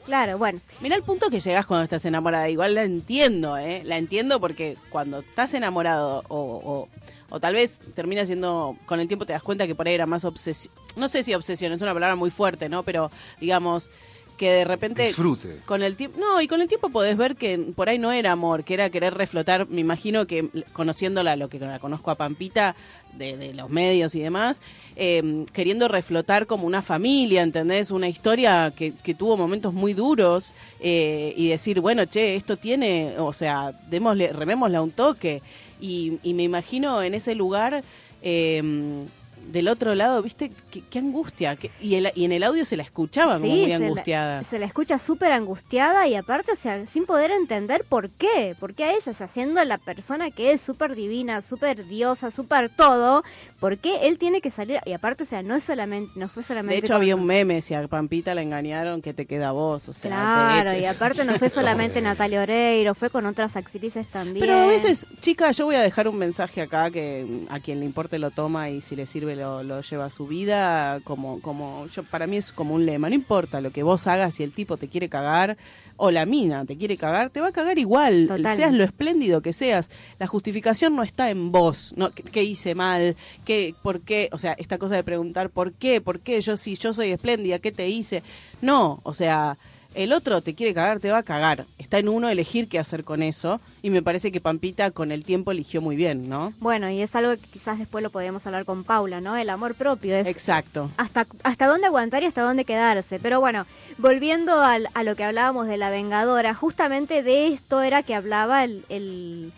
Claro, 0.09 0.39
bueno, 0.39 0.59
Mira 0.81 0.95
el 0.95 1.03
punto 1.03 1.29
que 1.29 1.39
llegas 1.39 1.67
cuando 1.67 1.83
estás 1.83 2.03
enamorada. 2.05 2.49
Igual 2.49 2.73
la 2.73 2.83
entiendo, 2.83 3.57
¿eh? 3.57 3.83
La 3.85 3.97
entiendo 3.97 4.39
porque 4.39 4.75
cuando 4.89 5.19
estás 5.19 5.53
enamorado 5.53 6.23
o, 6.29 6.39
o, 6.39 6.89
o 7.29 7.39
tal 7.39 7.53
vez 7.53 7.81
termina 7.95 8.25
siendo, 8.25 8.75
con 8.87 8.99
el 8.99 9.07
tiempo 9.07 9.27
te 9.27 9.33
das 9.33 9.43
cuenta 9.43 9.67
que 9.67 9.75
por 9.75 9.87
ahí 9.87 9.93
era 9.93 10.07
más 10.07 10.25
obsesión. 10.25 10.73
No 10.95 11.07
sé 11.07 11.23
si 11.23 11.35
obsesión, 11.35 11.71
es 11.73 11.81
una 11.83 11.93
palabra 11.93 12.15
muy 12.15 12.31
fuerte, 12.31 12.69
¿no? 12.69 12.81
Pero 12.81 13.11
digamos 13.39 13.91
que 14.39 14.49
de 14.49 14.63
repente... 14.65 15.03
Disfrute. 15.03 15.57
Con 15.65 15.83
el 15.83 15.97
tiempo, 15.97 16.17
no, 16.17 16.41
y 16.41 16.47
con 16.47 16.61
el 16.61 16.69
tiempo 16.69 16.89
podés 16.89 17.17
ver 17.17 17.35
que 17.35 17.57
por 17.75 17.89
ahí 17.89 17.99
no 17.99 18.13
era 18.13 18.31
amor, 18.31 18.63
que 18.63 18.73
era 18.73 18.89
querer 18.89 19.13
reflotar, 19.13 19.67
me 19.67 19.81
imagino 19.81 20.25
que 20.25 20.47
conociéndola, 20.71 21.35
lo 21.35 21.49
que 21.49 21.59
la 21.59 21.77
conozco 21.79 22.09
a 22.09 22.15
Pampita, 22.15 22.75
de, 23.13 23.35
de 23.35 23.53
los 23.53 23.69
medios 23.69 24.15
y 24.15 24.21
demás, 24.21 24.61
eh, 24.95 25.45
queriendo 25.51 25.89
reflotar 25.89 26.47
como 26.47 26.65
una 26.65 26.81
familia, 26.81 27.41
¿entendés? 27.41 27.91
Una 27.91 28.07
historia 28.07 28.71
que, 28.75 28.93
que 28.93 29.13
tuvo 29.13 29.35
momentos 29.35 29.73
muy 29.73 29.93
duros 29.93 30.55
eh, 30.79 31.33
y 31.35 31.49
decir, 31.49 31.81
bueno, 31.81 32.05
che, 32.05 32.35
esto 32.37 32.55
tiene, 32.55 33.15
o 33.19 33.33
sea, 33.33 33.73
démosle, 33.89 34.31
remémosle 34.31 34.77
a 34.77 34.81
un 34.81 34.91
toque. 34.91 35.41
Y, 35.81 36.13
y 36.23 36.33
me 36.33 36.43
imagino 36.43 37.01
en 37.03 37.13
ese 37.13 37.35
lugar... 37.35 37.83
eh, 38.21 39.05
del 39.51 39.67
otro 39.67 39.95
lado, 39.95 40.21
¿viste? 40.21 40.51
Qué, 40.71 40.81
qué 40.89 40.99
angustia. 40.99 41.55
qué- 41.55 41.71
y, 41.81 41.95
el- 41.95 42.11
y 42.15 42.25
en 42.25 42.31
el 42.31 42.43
audio 42.43 42.65
se 42.65 42.77
la 42.77 42.83
escuchaba 42.83 43.39
como 43.39 43.47
muy 43.51 43.63
se 43.63 43.67
la- 43.69 43.75
angustiada. 43.85 44.43
Se 44.43 44.59
la, 44.59 44.65
escucha 44.65 44.97
súper 44.97 45.31
angustiada 45.31 46.07
y 46.07 46.15
aparte, 46.15 46.51
o 46.51 46.55
sea, 46.55 46.85
sin 46.87 47.05
poder 47.05 47.31
entender 47.31 47.83
por 47.87 48.09
qué, 48.09 48.55
por 48.59 48.73
qué 48.73 48.83
a 48.85 48.91
ella, 48.93 49.11
o 49.11 49.13
sea, 49.13 49.27
siendo 49.27 49.63
la 49.63 49.77
persona 49.77 50.31
que 50.31 50.51
es 50.51 50.61
súper 50.61 50.95
divina, 50.95 51.41
súper 51.41 51.87
diosa, 51.87 52.31
súper 52.31 52.69
todo, 52.69 53.23
por 53.59 53.77
qué 53.77 54.07
él 54.07 54.17
tiene 54.17 54.41
que 54.41 54.49
salir, 54.49 54.79
y 54.85 54.93
aparte, 54.93 55.23
o 55.23 55.25
sea, 55.25 55.41
no 55.41 55.55
es 55.55 55.63
solamente, 55.63 56.11
no 56.15 56.29
fue 56.29 56.43
solamente... 56.43 56.73
De 56.75 56.79
hecho, 56.79 56.93
con- 56.93 56.97
había 57.01 57.15
un 57.15 57.25
meme, 57.25 57.61
si 57.61 57.73
a 57.73 57.87
Pampita 57.87 58.35
la 58.35 58.41
engañaron, 58.41 59.01
que 59.01 59.13
te 59.13 59.25
queda 59.25 59.51
vos, 59.51 59.89
o 59.89 59.93
sea, 59.93 60.09
Claro, 60.09 60.77
y 60.79 60.85
aparte 60.85 61.25
no 61.25 61.33
fue 61.39 61.49
solamente 61.49 62.01
Natalia 62.01 62.41
Oreiro, 62.41 62.93
fue 62.95 63.09
con 63.09 63.25
otras 63.25 63.55
actrices 63.55 64.07
también. 64.07 64.39
Pero 64.45 64.57
a 64.57 64.67
veces, 64.67 65.05
chica, 65.21 65.51
yo 65.51 65.65
voy 65.65 65.75
a 65.75 65.81
dejar 65.81 66.07
un 66.07 66.17
mensaje 66.17 66.61
acá 66.61 66.91
que 66.91 67.25
a 67.49 67.59
quien 67.59 67.79
le 67.79 67.85
importe 67.85 68.19
lo 68.19 68.31
toma 68.31 68.69
y 68.69 68.81
si 68.81 68.95
le 68.95 69.05
sirve 69.05 69.35
lo, 69.39 69.63
lo 69.63 69.81
lleva 69.81 70.05
a 70.05 70.09
su 70.09 70.27
vida, 70.27 70.99
como, 71.03 71.41
como 71.41 71.87
yo 71.87 72.03
para 72.03 72.27
mí 72.27 72.37
es 72.37 72.51
como 72.51 72.75
un 72.75 72.85
lema, 72.85 73.09
no 73.09 73.15
importa 73.15 73.61
lo 73.61 73.71
que 73.71 73.81
vos 73.81 74.05
hagas, 74.05 74.35
si 74.35 74.43
el 74.43 74.51
tipo 74.51 74.77
te 74.77 74.87
quiere 74.87 75.09
cagar 75.09 75.57
o 75.97 76.11
la 76.11 76.25
mina 76.25 76.65
te 76.65 76.77
quiere 76.77 76.97
cagar, 76.97 77.29
te 77.29 77.41
va 77.41 77.47
a 77.47 77.51
cagar 77.51 77.79
igual, 77.79 78.27
Total. 78.27 78.55
seas 78.55 78.73
lo 78.73 78.83
espléndido 78.83 79.41
que 79.41 79.51
seas. 79.51 79.89
La 80.19 80.27
justificación 80.27 80.95
no 80.95 81.03
está 81.03 81.29
en 81.29 81.51
vos, 81.51 81.93
no 81.97 82.11
qué, 82.11 82.23
qué 82.23 82.43
hice 82.43 82.75
mal, 82.75 83.15
qué, 83.45 83.73
por 83.81 84.01
qué, 84.01 84.29
o 84.31 84.37
sea, 84.37 84.53
esta 84.53 84.77
cosa 84.77 84.95
de 84.95 85.03
preguntar 85.03 85.49
por 85.49 85.73
qué, 85.73 86.01
por 86.01 86.19
qué 86.19 86.39
yo 86.41 86.55
si 86.55 86.75
yo 86.75 86.93
soy 86.93 87.11
espléndida, 87.11 87.59
qué 87.59 87.71
te 87.71 87.89
hice. 87.89 88.23
No, 88.61 88.99
o 89.03 89.13
sea, 89.13 89.57
el 89.95 90.13
otro 90.13 90.41
te 90.41 90.53
quiere 90.55 90.73
cagar, 90.73 90.99
te 90.99 91.09
va 91.11 91.17
a 91.19 91.23
cagar. 91.23 91.65
Está 91.77 91.97
en 91.97 92.09
uno 92.09 92.29
elegir 92.29 92.67
qué 92.69 92.77
hacer 92.79 93.03
con 93.03 93.23
eso 93.23 93.59
y 93.81 93.89
me 93.89 94.01
parece 94.03 94.31
que 94.31 94.39
Pampita 94.39 94.91
con 94.91 95.11
el 95.11 95.25
tiempo 95.25 95.51
eligió 95.51 95.81
muy 95.81 95.95
bien, 95.95 96.29
¿no? 96.29 96.53
Bueno, 96.59 96.89
y 96.89 97.01
es 97.01 97.15
algo 97.15 97.31
que 97.31 97.47
quizás 97.47 97.79
después 97.79 98.03
lo 98.03 98.09
podríamos 98.11 98.45
hablar 98.45 98.65
con 98.65 98.83
Paula, 98.83 99.19
¿no? 99.19 99.35
El 99.35 99.49
amor 99.49 99.73
propio 99.75 100.15
es 100.15 100.27
Exacto. 100.27 100.91
hasta, 100.97 101.25
hasta 101.43 101.67
dónde 101.67 101.87
aguantar 101.87 102.21
y 102.23 102.27
hasta 102.27 102.41
dónde 102.43 102.65
quedarse. 102.65 103.19
Pero 103.19 103.39
bueno, 103.39 103.65
volviendo 103.97 104.61
al- 104.61 104.89
a 104.93 105.03
lo 105.03 105.15
que 105.15 105.23
hablábamos 105.23 105.67
de 105.67 105.77
la 105.77 105.89
Vengadora, 105.89 106.53
justamente 106.53 107.23
de 107.23 107.47
esto 107.47 107.81
era 107.81 108.03
que 108.03 108.13
hablaba 108.15 108.63
el, 108.63 108.85
el, 108.89 109.51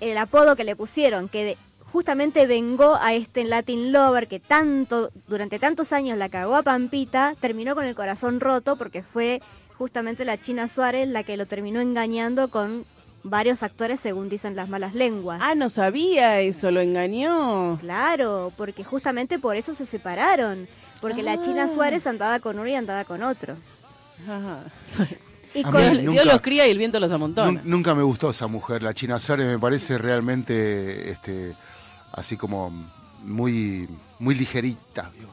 el 0.00 0.18
apodo 0.18 0.56
que 0.56 0.64
le 0.64 0.76
pusieron, 0.76 1.28
que 1.28 1.44
de- 1.44 1.58
justamente 1.96 2.46
vengó 2.46 2.96
a 3.00 3.14
este 3.14 3.42
Latin 3.44 3.90
Lover 3.90 4.28
que 4.28 4.38
tanto, 4.38 5.10
durante 5.28 5.58
tantos 5.58 5.94
años 5.94 6.18
la 6.18 6.28
cagó 6.28 6.54
a 6.54 6.62
Pampita, 6.62 7.34
terminó 7.40 7.74
con 7.74 7.86
el 7.86 7.94
corazón 7.94 8.38
roto 8.38 8.76
porque 8.76 9.02
fue 9.02 9.40
justamente 9.78 10.26
la 10.26 10.38
China 10.38 10.68
Suárez 10.68 11.08
la 11.08 11.22
que 11.22 11.38
lo 11.38 11.46
terminó 11.46 11.80
engañando 11.80 12.48
con 12.48 12.84
varios 13.22 13.62
actores 13.62 13.98
según 13.98 14.28
dicen 14.28 14.56
las 14.56 14.68
malas 14.68 14.94
lenguas. 14.94 15.40
Ah, 15.42 15.54
no 15.54 15.70
sabía 15.70 16.38
eso, 16.42 16.70
lo 16.70 16.82
engañó. 16.82 17.78
Claro, 17.80 18.52
porque 18.58 18.84
justamente 18.84 19.38
por 19.38 19.56
eso 19.56 19.74
se 19.74 19.86
separaron. 19.86 20.68
Porque 21.00 21.22
la 21.22 21.40
China 21.40 21.64
Ah. 21.64 21.74
Suárez 21.74 22.06
andaba 22.06 22.40
con 22.40 22.58
uno 22.58 22.68
y 22.68 22.74
andaba 22.74 23.04
con 23.04 23.22
otro. 23.22 23.56
Ajá. 24.28 24.64
Y 25.54 25.60
A 25.64 25.70
con- 25.70 25.80
mí 25.80 25.88
Dios, 25.88 25.96
nunca- 26.04 26.10
Dios 26.12 26.26
los 26.26 26.40
cría 26.42 26.66
y 26.68 26.72
el 26.72 26.76
viento 26.78 27.00
los 27.00 27.10
amontona. 27.10 27.52
Nun- 27.52 27.62
Nunca 27.64 27.94
me 27.94 28.02
gustó 28.02 28.28
esa 28.28 28.46
mujer, 28.48 28.82
la 28.82 28.92
China 28.92 29.18
Suárez 29.18 29.46
me 29.46 29.58
parece 29.58 29.96
realmente 29.96 31.10
este 31.10 31.54
así 32.16 32.36
como 32.36 32.70
muy 33.22 33.88
muy 34.18 34.34
ligerita, 34.34 35.10
digo. 35.16 35.30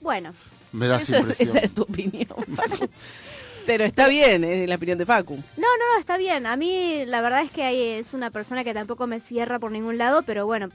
Bueno, 0.00 0.32
me 0.72 0.86
da 0.88 0.96
esa 0.98 1.18
impresión. 1.18 1.48
esa 1.48 1.58
es 1.58 1.74
tu 1.74 1.82
opinión, 1.82 2.26
Facu. 2.56 2.88
Pero 3.66 3.84
está 3.84 4.08
bien, 4.08 4.42
es 4.42 4.68
la 4.68 4.74
opinión 4.74 4.98
de 4.98 5.06
Facu. 5.06 5.36
no, 5.36 5.42
no, 5.62 5.94
no, 5.94 6.00
está 6.00 6.16
bien. 6.16 6.46
A 6.46 6.56
mí 6.56 7.04
la 7.06 7.20
verdad 7.20 7.42
es 7.42 7.50
que 7.52 7.62
hay- 7.62 7.80
es 7.98 8.12
una 8.14 8.30
persona 8.30 8.64
que 8.64 8.74
tampoco 8.74 9.06
me 9.06 9.20
cierra 9.20 9.58
por 9.60 9.70
ningún 9.70 9.98
lado, 9.98 10.22
pero 10.22 10.46
bueno, 10.46 10.70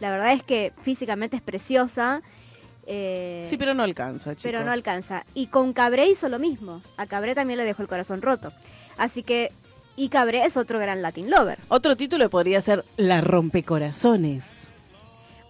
la 0.00 0.10
verdad 0.10 0.32
es 0.32 0.42
que 0.42 0.72
físicamente 0.82 1.36
es 1.36 1.42
preciosa. 1.42 2.22
eh, 2.86 3.46
Sí, 3.48 3.56
pero 3.56 3.72
no 3.74 3.82
alcanza, 3.84 4.30
chicos. 4.32 4.42
pero 4.42 4.64
no 4.64 4.72
alcanza. 4.72 5.24
Y 5.34 5.46
con 5.46 5.72
Cabré 5.72 6.08
hizo 6.08 6.28
lo 6.28 6.38
mismo. 6.40 6.82
A 6.96 7.06
Cabré 7.06 7.34
también 7.36 7.58
le 7.58 7.64
dejó 7.64 7.82
el 7.82 7.88
corazón 7.88 8.20
roto. 8.20 8.52
Así 8.98 9.22
que, 9.22 9.52
y 9.96 10.08
Cabré 10.08 10.44
es 10.44 10.56
otro 10.56 10.78
gran 10.80 11.02
Latin 11.02 11.30
Lover. 11.30 11.60
Otro 11.68 11.96
título 11.96 12.28
podría 12.30 12.60
ser 12.60 12.84
La 12.96 13.20
rompecorazones. 13.20 14.68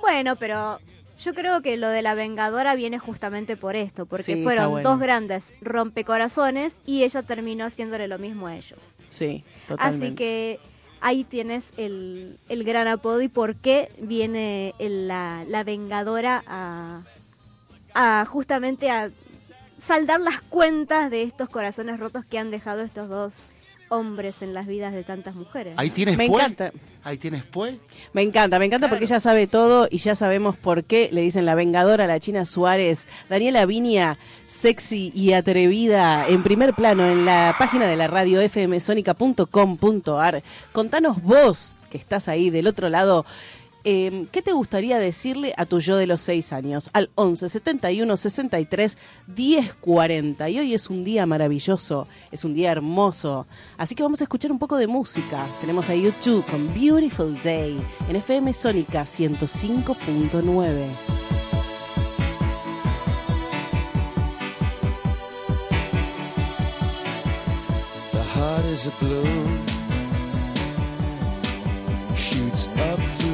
Bueno, 0.07 0.37
pero 0.37 0.81
yo 1.19 1.33
creo 1.35 1.63
que 1.63 1.77
lo 1.77 1.89
de 1.89 2.03
la 2.03 2.15
Vengadora 2.15 2.75
viene 2.75 2.99
justamente 2.99 3.57
por 3.57 3.75
esto, 3.77 4.05
porque 4.07 4.25
Sí, 4.25 4.33
está 4.33 4.43
fueron 4.45 4.71
bueno. 4.71 4.91
dos 4.91 4.99
grandes 5.01 5.53
rompecorazones 5.63 6.77
y 6.85 7.05
ella 7.05 7.23
terminó 7.23 7.65
haciéndole 7.65 8.09
lo 8.09 8.19
mismo 8.19 8.47
a 8.47 8.57
ellos. 8.57 8.97
Sí, 9.09 9.45
totalmente. 9.67 10.07
Así 10.07 10.15
que 10.15 10.61
ahí 11.01 11.25
tienes 11.25 11.73
el, 11.79 12.39
el 12.49 12.65
gran 12.65 12.87
apodo 12.89 13.23
y 13.23 13.29
por 13.29 13.57
qué 13.57 13.89
viene 13.99 14.75
el- 14.79 15.09
la, 15.09 15.45
la 15.49 15.65
Vengadora 15.65 16.43
a, 16.47 17.01
a 17.95 18.25
justamente 18.27 18.91
a 18.91 19.11
saldar 19.79 20.21
las 20.21 20.41
cuentas 20.43 21.11
de 21.11 21.23
estos 21.23 21.49
corazones 21.49 21.99
rotos 21.99 22.25
que 22.25 22.39
han 22.39 22.51
dejado 22.51 22.83
estos 22.83 23.09
dos 23.09 23.35
hombres 23.95 24.43
en 24.43 24.53
las 24.55 24.67
vidas 24.67 24.93
de 24.93 25.05
tantas 25.05 25.35
mujeres. 25.35 25.75
Ahí 25.77 25.91
tienes 25.91 26.17
Me 26.17 26.27
pues. 26.29 26.43
encanta. 26.43 26.73
Ahí 27.03 27.19
tienes 27.19 27.43
pues. 27.45 27.75
Me 28.13 28.23
encanta, 28.23 28.59
me 28.59 28.65
encanta 28.65 28.89
porque 28.89 29.05
ella 29.05 29.21
sabe 29.21 29.47
todo 29.47 29.89
y 29.91 29.99
ya 29.99 30.15
sabemos 30.15 30.57
por 30.57 30.85
qué 30.85 31.11
le 31.13 31.21
dicen 31.21 31.45
la 31.45 31.55
vengadora 31.55 32.05
a 32.05 32.07
la 32.07 32.19
China 32.19 32.45
Suárez. 32.47 33.07
Daniela 33.29 33.67
Viña, 33.67 34.17
sexy 34.47 35.13
y 35.15 35.35
atrevida, 35.35 36.27
en 36.29 36.43
primer 36.43 36.75
plano 36.75 37.07
en 37.07 37.27
la 37.27 37.55
página 37.59 37.87
de 37.87 37.97
la 37.97 38.07
radio 38.07 38.41
fmsonica.com.ar. 38.49 40.43
Contanos 40.73 41.23
vos, 41.23 41.75
que 41.91 41.99
estás 41.99 42.29
ahí 42.29 42.51
del 42.51 42.67
otro 42.67 42.89
lado, 42.89 43.27
eh, 43.85 44.27
¿qué 44.33 44.41
te 44.41 44.53
gustaría 44.53 44.99
decirle 44.99 45.53
a 45.57 45.67
tu 45.67 45.79
yo 45.79 45.97
de 45.97 46.07
los 46.07 46.23
seis 46.23 46.53
años? 46.53 46.89
Al 46.95 47.11
11 47.15 47.49
71 47.51 48.17
63 48.17 48.99
10 49.27 49.75
40. 49.75 50.49
Y 50.49 50.59
hoy 50.59 50.75
es 50.75 50.89
un 50.89 51.05
día 51.05 51.27
maravilloso, 51.27 52.09
es 52.33 52.45
un 52.45 52.55
día 52.55 52.73
hermoso. 52.73 53.47
Así 53.77 53.95
que 53.95 54.03
vamos 54.03 54.21
a 54.21 54.25
escuchar 54.25 54.51
un 54.51 54.59
poco 54.59 54.79
de 54.79 54.87
música. 54.87 55.47
Tenemos 55.61 55.89
a 55.91 55.95
YouTube 55.95 56.45
con 56.47 56.73
Beautiful 56.73 57.39
Day 57.43 57.79
en 58.09 58.17
FM 58.17 58.53
Sónica 58.55 59.03
105.9. 59.03 60.89
The 68.13 68.23
heart 68.23 68.65
is 68.67 68.87
a 68.87 68.93
balloon, 69.01 69.67
shoots 72.15 72.69
up 72.69 72.99
through. 73.19 73.34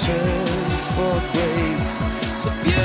turn 0.00 0.78
for 0.94 1.20
grace. 1.32 2.77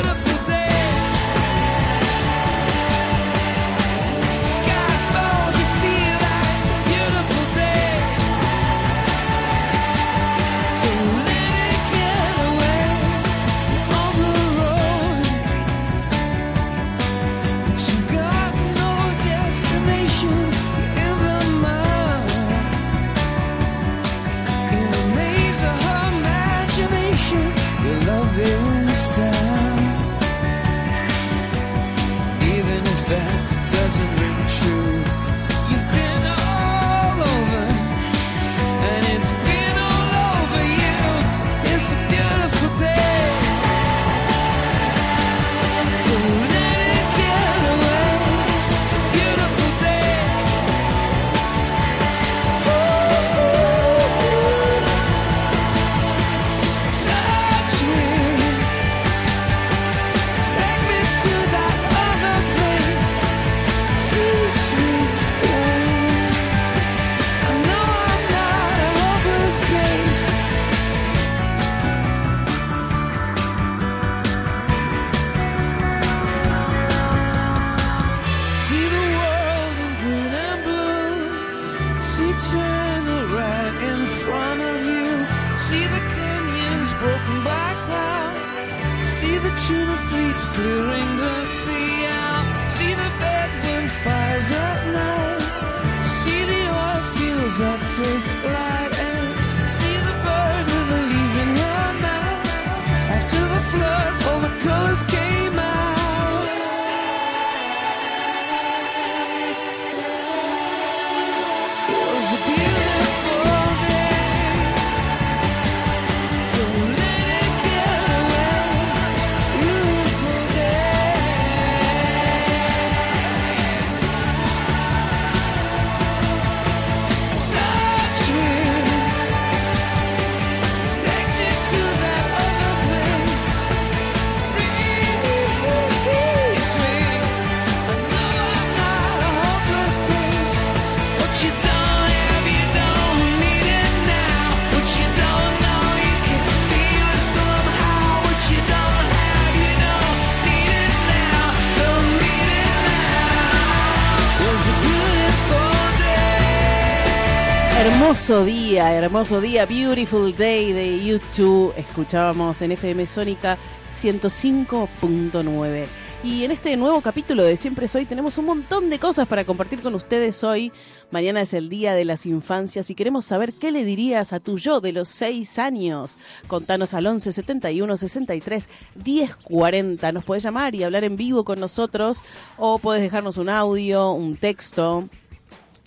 Hermoso 158.24 158.46
día, 158.46 158.94
hermoso 158.94 159.42
día, 159.42 159.66
Beautiful 159.66 160.34
Day 160.34 160.72
de 160.72 161.04
YouTube. 161.04 161.74
Escuchábamos 161.76 162.62
en 162.62 162.72
FM 162.72 163.06
Sónica 163.06 163.58
105.9. 163.94 165.86
Y 166.24 166.46
en 166.46 166.52
este 166.52 166.78
nuevo 166.78 167.02
capítulo 167.02 167.44
de 167.44 167.58
Siempre 167.58 167.90
Soy 167.90 168.06
tenemos 168.06 168.38
un 168.38 168.46
montón 168.46 168.90
de 168.90 168.98
cosas 168.98 169.28
para 169.28 169.44
compartir 169.44 169.82
con 169.82 169.94
ustedes 169.94 170.42
hoy. 170.46 170.72
Mañana 171.12 171.42
es 171.42 171.54
el 171.54 171.68
Día 171.68 171.96
de 171.96 172.06
las 172.06 172.26
Infancias 172.26 172.90
y 172.90 172.96
queremos 172.96 173.26
saber 173.26 173.52
qué 173.52 173.74
le 173.74 173.84
dirías 173.84 174.32
a 174.32 174.40
tu 174.40 174.58
yo 174.58 174.80
de 174.80 174.94
los 174.94 175.10
6 175.10 175.60
años. 175.60 176.18
Contanos 176.48 176.94
al 176.94 177.06
11 177.06 177.30
71 177.30 177.98
63 177.98 178.70
10 179.04 179.36
40. 179.36 180.12
Nos 180.14 180.24
puedes 180.24 180.44
llamar 180.44 180.76
y 180.76 180.84
hablar 180.84 181.04
en 181.04 181.18
vivo 181.18 181.44
con 181.44 181.60
nosotros 181.60 182.24
o 182.56 182.80
puedes 182.80 183.04
dejarnos 183.04 183.36
un 183.36 183.50
audio, 183.50 184.14
un 184.14 184.38
texto, 184.38 185.10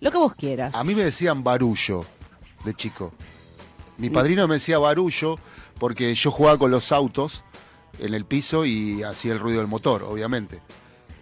lo 0.01 0.11
que 0.11 0.18
vos 0.18 0.35
quieras. 0.35 0.75
A 0.75 0.85
mí 0.85 0.94
me 0.94 1.05
decían 1.05 1.42
barullo 1.42 2.05
de 2.66 2.74
chico. 2.74 3.12
Mi 3.96 4.11
padrino 4.11 4.46
me 4.46 4.57
decía 4.57 4.79
barullo 4.79 5.37
porque 5.79 6.14
yo 6.14 6.31
jugaba 6.31 6.59
con 6.59 6.70
los 6.70 6.92
autos 6.92 7.44
en 7.98 8.12
el 8.12 8.26
piso 8.26 8.66
y 8.66 9.02
hacía 9.02 9.33
el 9.33 9.38
ruido 9.38 9.59
del 9.61 9.68
motor, 9.68 10.02
obviamente. 10.02 10.61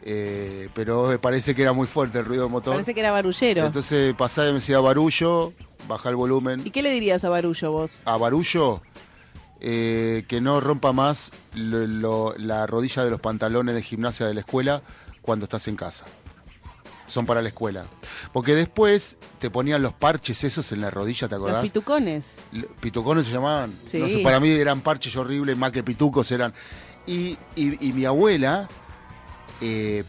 Eh, 0.06 0.68
pero 0.74 1.06
me 1.06 1.18
parece 1.18 1.54
que 1.54 1.62
era 1.62 1.72
muy 1.72 1.86
fuerte 1.86 2.18
el 2.18 2.24
ruido 2.24 2.42
del 2.42 2.50
motor. 2.52 2.72
Parece 2.74 2.92
que 2.94 3.00
era 3.00 3.12
barullero. 3.12 3.64
Entonces 3.66 4.12
pasaba 4.14 4.48
y 4.48 4.50
me 4.52 4.58
decía 4.58 4.80
barullo, 4.80 5.52
baja 5.88 6.08
el 6.10 6.16
volumen. 6.16 6.62
¿Y 6.66 6.70
qué 6.72 6.82
le 6.82 6.90
dirías 6.90 7.24
a 7.24 7.28
Barullo 7.28 7.70
vos? 7.72 8.00
A 8.04 8.16
barullo, 8.16 8.82
eh, 9.60 10.24
que 10.28 10.40
no 10.40 10.60
rompa 10.60 10.92
más 10.92 11.30
lo- 11.54 11.86
lo- 11.86 12.34
la 12.36 12.66
rodilla 12.66 13.04
de 13.04 13.10
los 13.10 13.20
pantalones 13.20 13.74
de 13.74 13.82
gimnasia 13.82 14.26
de 14.26 14.34
la 14.34 14.40
escuela 14.40 14.82
cuando 15.22 15.44
estás 15.44 15.68
en 15.68 15.76
casa. 15.76 16.04
Son 17.06 17.26
para 17.26 17.42
la 17.42 17.48
escuela. 17.48 17.84
Porque 18.32 18.54
después 18.54 19.16
te 19.38 19.50
ponían 19.50 19.82
los 19.82 19.92
parches 19.92 20.42
esos 20.44 20.72
en 20.72 20.80
la 20.80 20.90
rodilla, 20.90 21.28
¿te 21.28 21.34
Los 21.34 21.42
acordás? 21.44 21.62
pitucones. 21.62 22.36
L- 22.52 22.66
Pitucones 22.80 23.26
se 23.26 23.32
llamaban. 23.32 23.74
Sí. 23.84 23.98
No 23.98 24.08
sé, 24.08 24.18
para 24.20 24.40
mí 24.40 24.48
eran 24.48 24.80
parches 24.80 25.14
horribles, 25.16 25.56
más 25.56 25.70
que 25.70 25.82
pitucos 25.82 26.30
eran. 26.32 26.52
Y, 27.06 27.36
y- 27.56 27.88
y 27.88 27.92
mi 27.92 28.06
abuela 28.06 28.66
eh, 29.60 30.04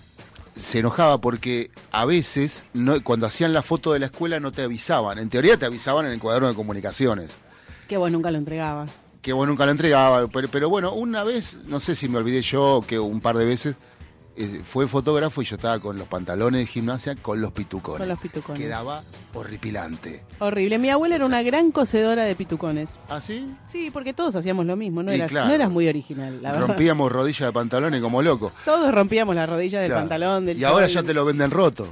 se 0.56 0.80
enojaba 0.80 1.20
porque 1.20 1.70
a 1.92 2.06
veces, 2.06 2.66
no, 2.74 3.04
cuando 3.04 3.28
hacían 3.28 3.52
la 3.54 3.62
foto 3.62 3.92
de 3.92 4.00
la 4.00 4.06
escuela, 4.06 4.40
no 4.40 4.52
te 4.54 4.62
avisaban. 4.64 5.18
En 5.20 5.30
teoría 5.30 5.58
te 5.58 5.66
avisaban 5.66 6.06
en 6.06 6.14
el 6.14 6.20
cuaderno 6.20 6.48
de 6.48 6.56
comunicaciones. 6.56 7.32
Que 7.90 7.98
vos 7.98 8.10
nunca 8.12 8.32
lo 8.32 8.38
entregabas. 8.38 9.02
Que 9.22 9.34
vos 9.34 9.48
nunca 9.48 9.66
lo 9.66 9.72
entregaba. 9.72 10.26
Pero, 10.28 10.48
pero 10.50 10.70
bueno, 10.70 10.94
una 10.94 11.24
vez, 11.24 11.58
no 11.66 11.80
sé 11.82 11.94
si 11.96 12.08
me 12.08 12.18
olvidé 12.20 12.42
yo, 12.42 12.84
que 12.88 12.98
un 13.00 13.20
par 13.20 13.38
de 13.38 13.44
veces, 13.46 13.76
fue 14.66 14.88
fotógrafo 14.88 15.42
y 15.42 15.46
yo 15.46 15.56
estaba 15.56 15.80
con 15.80 15.98
los 15.98 16.08
pantalones 16.08 16.62
de 16.62 16.68
gimnasia 16.68 17.16
con 17.16 17.40
los 17.42 17.52
pitucones. 17.52 18.00
Con 18.00 18.10
los 18.10 18.20
pitucones. 18.20 18.62
Quedaba 18.62 19.04
horripilante. 19.34 20.24
Horrible. 20.40 20.78
Mi 20.78 20.90
abuela 20.90 21.16
era 21.16 21.26
una 21.26 21.42
gran 21.42 21.72
cocedora 21.72 22.26
de 22.26 22.36
pitucones. 22.36 23.00
¿Ah, 23.10 23.22
sí? 23.22 23.48
Sí, 23.68 23.92
porque 23.92 24.14
todos 24.14 24.36
hacíamos 24.36 24.66
lo 24.66 24.76
mismo. 24.76 25.04
No, 25.04 25.12
eras, 25.12 25.32
claro. 25.32 25.48
no 25.48 25.54
eras 25.54 25.70
muy 25.70 25.88
original, 25.88 26.42
la 26.42 26.52
verdad. 26.52 26.68
Rompíamos 26.68 27.12
rodillas 27.12 27.48
de 27.48 27.54
pantalones 27.54 28.02
como 28.02 28.22
locos. 28.22 28.52
Todos 28.66 28.94
rompíamos 28.94 29.36
la 29.36 29.46
rodilla 29.46 29.80
del 29.80 29.90
Claro. 29.90 30.02
pantalón, 30.02 30.46
del 30.46 30.58
Y 30.60 30.64
ahora 30.64 30.88
ya 30.88 31.04
te 31.04 31.14
lo 31.14 31.24
venden 31.26 31.52
roto. 31.52 31.88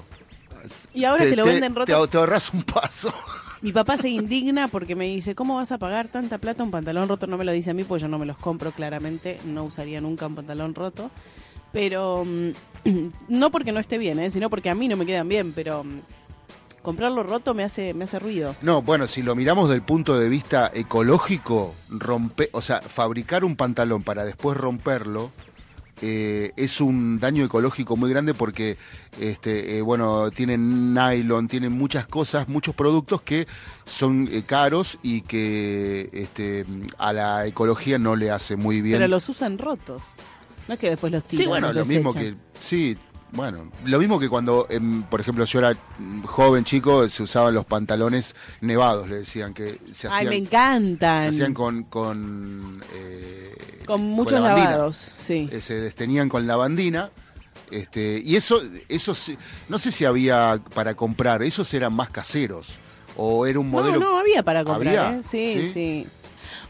Y 0.93 1.03
ahora 1.05 1.23
te, 1.25 1.35
lo 1.35 1.45
venden 1.45 1.75
roto. 1.75 1.85
Te, 1.85 2.07
te 2.07 2.17
ahorras 2.17 2.53
un 2.53 2.63
paso. 2.63 3.13
Mi 3.61 3.71
papá 3.71 3.95
se 3.95 4.09
indigna 4.09 4.67
porque 4.67 4.93
me 4.93 5.05
dice, 5.05 5.35
¿cómo 5.35 5.55
vas 5.55 5.71
a 5.71 5.77
pagar 5.77 6.09
tanta 6.09 6.37
plata 6.37 6.63
un 6.63 6.71
pantalón 6.71 7.07
roto? 7.07 7.27
No 7.27 7.37
me 7.37 7.45
lo 7.45 7.53
dice 7.53 7.71
a 7.71 7.73
mí, 7.73 7.85
pues 7.85 8.01
yo 8.01 8.09
no 8.09 8.19
me 8.19 8.25
los 8.25 8.37
compro 8.37 8.71
claramente, 8.71 9.39
no 9.45 9.63
usaría 9.63 10.01
nunca 10.01 10.27
un 10.27 10.35
pantalón 10.35 10.75
roto. 10.75 11.09
Pero 11.73 12.23
mm, 12.23 12.51
no 13.27 13.51
porque 13.51 13.73
no 13.73 13.81
esté 13.81 13.97
bien, 13.97 14.19
¿eh? 14.19 14.31
sino 14.31 14.49
porque 14.49 14.69
a 14.69 14.75
mí 14.75 14.87
no 14.87 14.95
me 14.95 15.05
quedan 15.05 15.27
bien, 15.27 15.51
pero 15.51 15.83
mm, 15.83 15.99
comprarlo 16.81 17.23
roto 17.23 17.53
me 17.53 17.63
hace, 17.63 17.93
me 17.93 18.05
hace 18.05 18.19
ruido. 18.19 18.55
No, 18.61 18.81
bueno, 18.81 19.07
si 19.07 19.21
lo 19.21 19.35
miramos 19.35 19.69
del 19.69 19.81
punto 19.81 20.17
de 20.17 20.29
vista 20.29 20.71
ecológico, 20.73 21.75
rompe, 21.89 22.49
o 22.53 22.61
sea, 22.61 22.79
fabricar 22.79 23.43
un 23.43 23.57
pantalón 23.57 24.03
para 24.03 24.23
después 24.23 24.55
romperlo 24.55 25.31
eh, 26.05 26.51
es 26.57 26.81
un 26.81 27.17
daño 27.19 27.45
ecológico 27.45 27.95
muy 27.95 28.09
grande 28.09 28.33
porque, 28.33 28.77
este, 29.21 29.77
eh, 29.77 29.81
bueno, 29.81 30.31
tienen 30.31 30.93
nylon, 30.93 31.47
tienen 31.47 31.71
muchas 31.71 32.07
cosas, 32.07 32.49
muchos 32.49 32.75
productos 32.75 33.21
que 33.21 33.47
son 33.85 34.27
eh, 34.29 34.43
caros 34.45 34.97
y 35.01 35.21
que 35.21 36.09
este, 36.11 36.65
a 36.97 37.13
la 37.13 37.47
ecología 37.47 37.99
no 37.99 38.17
le 38.17 38.31
hace 38.31 38.57
muy 38.57 38.81
bien. 38.81 38.97
Pero 38.97 39.07
los 39.07 39.29
usan 39.29 39.57
rotos. 39.57 40.03
No 40.67 40.73
es 40.75 40.79
que 40.79 40.89
después 40.91 41.11
los 41.11 41.23
tiran. 41.25 41.43
Sí, 41.43 41.47
bueno, 41.49 41.73
lo 41.73 41.85
mismo 41.85 42.13
que. 42.13 42.35
Sí, 42.59 42.97
bueno. 43.31 43.69
Lo 43.85 43.99
mismo 43.99 44.19
que 44.19 44.29
cuando, 44.29 44.67
em, 44.69 45.03
por 45.03 45.19
ejemplo, 45.19 45.43
yo 45.45 45.59
era 45.59 45.75
mm, 45.99 46.23
joven, 46.23 46.63
chico, 46.63 47.09
se 47.09 47.23
usaban 47.23 47.53
los 47.53 47.65
pantalones 47.65 48.35
nevados, 48.61 49.09
le 49.09 49.17
decían 49.17 49.53
que 49.53 49.79
se 49.91 50.07
Ay, 50.07 50.13
hacían. 50.13 50.29
me 50.29 50.35
encantan. 50.37 51.23
Se 51.23 51.29
hacían 51.29 51.53
con. 51.53 51.83
Con, 51.83 52.81
eh, 52.93 53.83
Con 53.85 54.01
muchos 54.01 54.39
lavandina. 54.39 54.71
lavados, 54.71 54.95
sí. 54.95 55.49
Eh, 55.51 55.61
se 55.61 55.75
destenían 55.81 56.29
con 56.29 56.47
lavandina. 56.47 57.09
Este, 57.71 58.21
y 58.23 58.35
eso, 58.35 58.61
eso 58.87 59.15
no 59.67 59.79
sé 59.79 59.91
si 59.91 60.05
había 60.05 60.61
para 60.75 60.93
comprar, 60.95 61.41
esos 61.41 61.73
eran 61.73 61.91
más 61.93 62.09
caseros. 62.09 62.67
O 63.17 63.45
era 63.47 63.59
un 63.59 63.69
modelo. 63.69 63.99
No, 63.99 64.11
no, 64.11 64.17
había 64.19 64.43
para 64.43 64.63
comprar, 64.63 64.95
¿Había? 64.97 65.19
¿eh? 65.19 65.23
Sí, 65.23 65.53
¿Sí? 65.65 65.71
sí, 65.73 66.07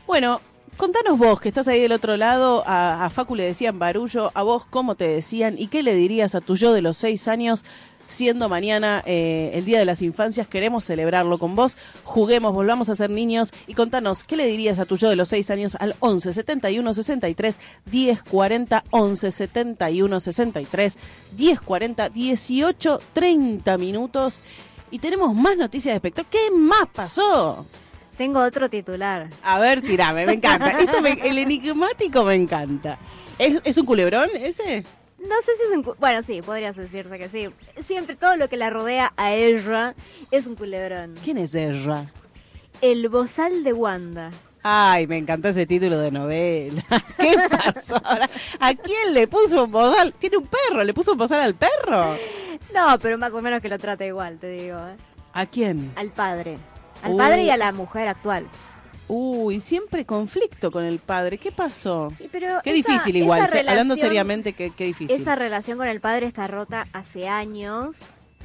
Bueno, 0.08 0.40
contanos 0.78 1.18
vos, 1.18 1.40
que 1.40 1.50
estás 1.50 1.68
ahí 1.68 1.80
del 1.82 1.92
otro 1.92 2.18
lado, 2.18 2.64
a, 2.66 3.06
a 3.06 3.10
Facu 3.10 3.36
le 3.36 3.44
decían 3.44 3.80
barullo, 3.80 4.32
a 4.34 4.44
vos 4.44 4.66
cómo 4.70 4.96
te 4.96 5.08
decían 5.08 5.56
y 5.58 5.68
qué 5.68 5.84
le 5.84 5.96
dirías 5.96 6.36
a 6.36 6.42
tu 6.42 6.56
yo 6.56 6.74
de 6.74 6.82
los 6.82 6.98
seis 6.98 7.28
años, 7.28 7.66
siendo 8.06 8.50
mañana 8.50 9.04
eh, 9.06 9.52
el 9.54 9.66
Día 9.66 9.80
de 9.80 9.86
las 9.86 10.02
Infancias, 10.02 10.48
queremos 10.48 10.84
celebrarlo 10.84 11.40
con 11.40 11.56
vos, 11.56 11.78
juguemos, 12.04 12.54
volvamos 12.54 12.90
a 12.90 12.96
ser 12.96 13.10
niños 13.10 13.54
y 13.68 13.74
contanos, 13.74 14.24
¿qué 14.24 14.36
le 14.36 14.46
dirías 14.46 14.80
a 14.80 14.86
tu 14.86 14.98
yo 14.98 15.10
de 15.10 15.16
los 15.16 15.30
seis 15.30 15.50
años 15.50 15.76
al 15.80 15.96
11 16.00 16.34
71 16.34 16.94
63 16.94 17.60
10 17.86 18.24
40 18.24 18.84
11 18.92 19.32
71 19.32 20.20
63 20.20 20.98
10 21.36 21.62
40 21.62 22.10
18 22.10 23.02
30 23.14 23.78
minutos 23.78 24.44
y 24.92 25.00
tenemos 25.00 25.34
más 25.34 25.58
noticias 25.58 25.94
de 25.94 25.96
espectáculo. 25.96 26.30
¿Qué 26.30 26.56
más 26.56 26.88
pasó? 26.94 27.66
Tengo 28.17 28.39
otro 28.39 28.69
titular. 28.69 29.28
A 29.43 29.60
ver, 29.60 29.82
tirame, 29.82 30.26
me 30.26 30.34
encanta. 30.34 30.69
Esto 30.80 31.02
me- 31.02 31.13
el 31.28 31.38
enigmático 31.39 32.23
me 32.23 32.36
encanta. 32.36 32.97
¿Es, 33.39 33.60
es 33.63 33.78
un 33.78 33.86
culebrón 33.86 34.30
ese? 34.36 34.84
No 35.17 35.36
sé 35.41 35.52
si 35.58 35.63
es 35.71 35.78
un... 35.78 35.95
Bueno, 35.99 36.21
sí, 36.21 36.41
podrías 36.41 36.76
decirse 36.76 37.17
que 37.17 37.30
sí. 37.30 37.49
Siempre 37.82 38.15
todo 38.15 38.36
lo 38.36 38.49
que 38.49 38.58
la 38.58 38.69
rodea 38.69 39.13
a 39.17 39.34
ella 39.34 39.95
es 40.32 40.45
un 40.45 40.56
culebrón. 40.56 41.15
¿Quién 41.23 41.38
es 41.38 41.56
Erra? 41.56 42.06
El 42.82 43.08
bozal 43.10 43.63
de 43.63 43.73
Wanda. 43.73 44.30
Ay, 44.62 45.08
me 45.08 45.17
encantó 45.17 45.49
ese 45.49 45.65
título 45.65 45.97
de 45.99 46.12
novela. 46.12 46.84
¿Qué 47.17 47.36
pasó 47.49 47.99
ahora? 48.04 48.30
¿A 48.60 48.73
quién 48.76 49.13
le 49.13 49.28
puso 49.28 49.63
un 49.65 49.71
bozal? 49.71 50.13
Tiene 50.13 50.38
un 50.38 50.45
perro, 50.47 50.84
¿le 50.84 50.93
puso 50.93 51.13
un 51.13 51.17
bozal 51.17 51.41
al 51.41 51.56
perro? 51.56 52.15
No, 52.73 52.97
pero 53.02 53.17
más 53.17 53.32
o 53.34 53.41
menos 53.41 53.62
que 53.62 53.69
lo 53.69 53.78
trata 53.80 54.06
igual, 54.06 54.38
te 54.39 54.49
digo. 54.49 54.78
¿eh? 54.78 54.95
¿A 55.34 55.45
quién? 55.45 55.91
Al 55.95 56.10
padre. 56.12 56.58
Al 57.04 57.13
Uh. 57.13 57.18
padre 57.18 57.44
y 57.44 57.50
a 57.50 57.58
la 57.58 57.72
mujer 57.72 58.08
actual. 58.08 58.46
Uy, 59.08 59.60
siempre 59.60 60.06
conflicto 60.06 60.72
con 60.72 60.84
el 60.86 61.00
padre. 61.00 61.38
¿Qué 61.38 61.52
pasó? 61.52 62.12
Pero 62.32 62.62
Qué 62.63 62.70
esa- 62.72 62.76
difícil 62.92 63.18
igual, 63.18 63.44
esa 63.44 63.60
hablando 63.60 63.96
seriamente, 63.96 64.54
qué, 64.54 64.72
qué 64.72 64.86
difícil. 64.86 65.20
Esa 65.20 65.36
relación 65.36 65.78
con 65.78 65.88
el 65.88 66.00
padre 66.00 66.26
está 66.28 66.48
rota 66.48 66.88
hace 66.94 67.28
años. 67.28 67.98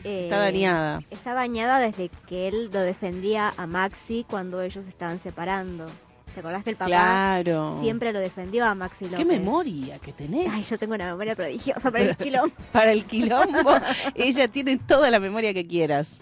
eh, 0.05 0.25
Está 0.25 0.39
dañada. 0.41 1.01
Está 1.11 1.35
dañada 1.35 1.79
desde 1.79 2.11
que 2.29 2.49
él 2.49 2.71
lo 2.73 2.81
defendía 2.81 3.53
a 3.57 3.67
Maxi 3.67 4.25
cuando 4.29 4.61
ellos 4.61 4.87
estaban 4.89 5.19
separando. 5.21 5.87
¿Te 6.35 6.41
acordás 6.41 6.63
que 6.63 6.71
el 6.71 6.77
papá 6.77 6.87
Claro. 6.89 7.79
siempre 7.81 8.13
lo 8.13 8.21
defendió 8.21 8.65
a 8.65 8.75
Maxi 8.75 9.07
López? 9.07 9.19
Qué 9.19 9.25
memoria 9.25 9.99
que 9.99 10.13
tenés. 10.13 10.47
Ay, 10.53 10.63
yo 10.63 10.79
tengo 10.79 10.95
una 10.95 11.07
memoria 11.07 11.35
prodigiosa 11.35 11.91
para 11.91 12.05
el 12.05 12.17
quilombo. 12.17 12.55
Para 12.73 12.93
el 12.93 13.05
quilombo, 13.07 13.71
ella 14.15 14.47
tiene 14.49 14.77
toda 14.79 15.11
la 15.11 15.19
memoria 15.21 15.53
que 15.55 15.67
quieras. 15.67 16.21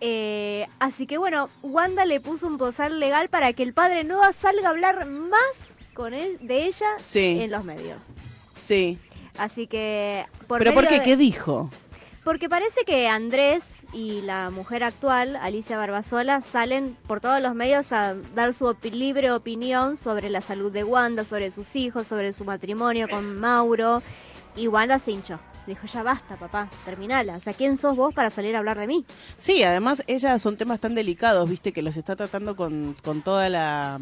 Eh, 0.00 0.66
así 0.78 1.06
que 1.06 1.16
bueno, 1.18 1.48
Wanda 1.62 2.04
le 2.04 2.20
puso 2.20 2.46
un 2.46 2.58
posal 2.58 3.00
legal 3.00 3.28
para 3.28 3.52
que 3.54 3.62
el 3.62 3.72
padre 3.72 4.04
no 4.04 4.20
salga 4.32 4.68
a 4.68 4.70
hablar 4.70 5.06
más 5.06 5.74
con 5.94 6.12
él, 6.12 6.38
de 6.42 6.64
ella 6.66 6.86
Sí. 7.00 7.38
en 7.40 7.50
los 7.50 7.64
medios. 7.64 7.98
Sí. 8.56 8.98
Así 9.38 9.66
que 9.66 10.26
por 10.46 10.58
¿Pero 10.58 10.74
por 10.74 10.86
qué? 10.88 10.98
de- 10.98 11.04
¿Qué 11.04 11.16
dijo? 11.16 11.70
Porque 12.24 12.48
parece 12.48 12.84
que 12.84 13.06
Andrés 13.08 13.82
y 13.92 14.20
la 14.22 14.50
mujer 14.50 14.82
actual, 14.82 15.36
Alicia 15.36 15.78
Barbasola, 15.78 16.40
salen 16.40 16.96
por 17.06 17.20
todos 17.20 17.40
los 17.40 17.54
medios 17.54 17.92
a 17.92 18.14
dar 18.34 18.52
su 18.52 18.74
libre 18.90 19.30
opinión 19.30 19.96
sobre 19.96 20.28
la 20.28 20.40
salud 20.40 20.72
de 20.72 20.82
Wanda, 20.82 21.24
sobre 21.24 21.52
sus 21.52 21.76
hijos, 21.76 22.08
sobre 22.08 22.32
su 22.32 22.44
matrimonio 22.44 23.08
con 23.08 23.38
Mauro. 23.38 24.02
Y 24.56 24.66
Wanda 24.66 24.98
se 24.98 25.12
hinchó. 25.12 25.38
Dijo, 25.66 25.86
ya 25.86 26.02
basta, 26.02 26.36
papá, 26.36 26.68
terminala. 26.84 27.36
O 27.36 27.40
sea, 27.40 27.52
¿quién 27.52 27.76
sos 27.76 27.96
vos 27.96 28.14
para 28.14 28.30
salir 28.30 28.54
a 28.54 28.58
hablar 28.58 28.78
de 28.78 28.86
mí? 28.86 29.04
Sí, 29.36 29.62
además 29.62 30.02
ella 30.06 30.38
son 30.38 30.56
temas 30.56 30.80
tan 30.80 30.94
delicados, 30.94 31.48
viste, 31.48 31.72
que 31.72 31.82
los 31.82 31.96
está 31.96 32.14
tratando 32.16 32.54
con, 32.56 32.94
con 33.02 33.22
toda 33.22 33.48
la 33.48 33.98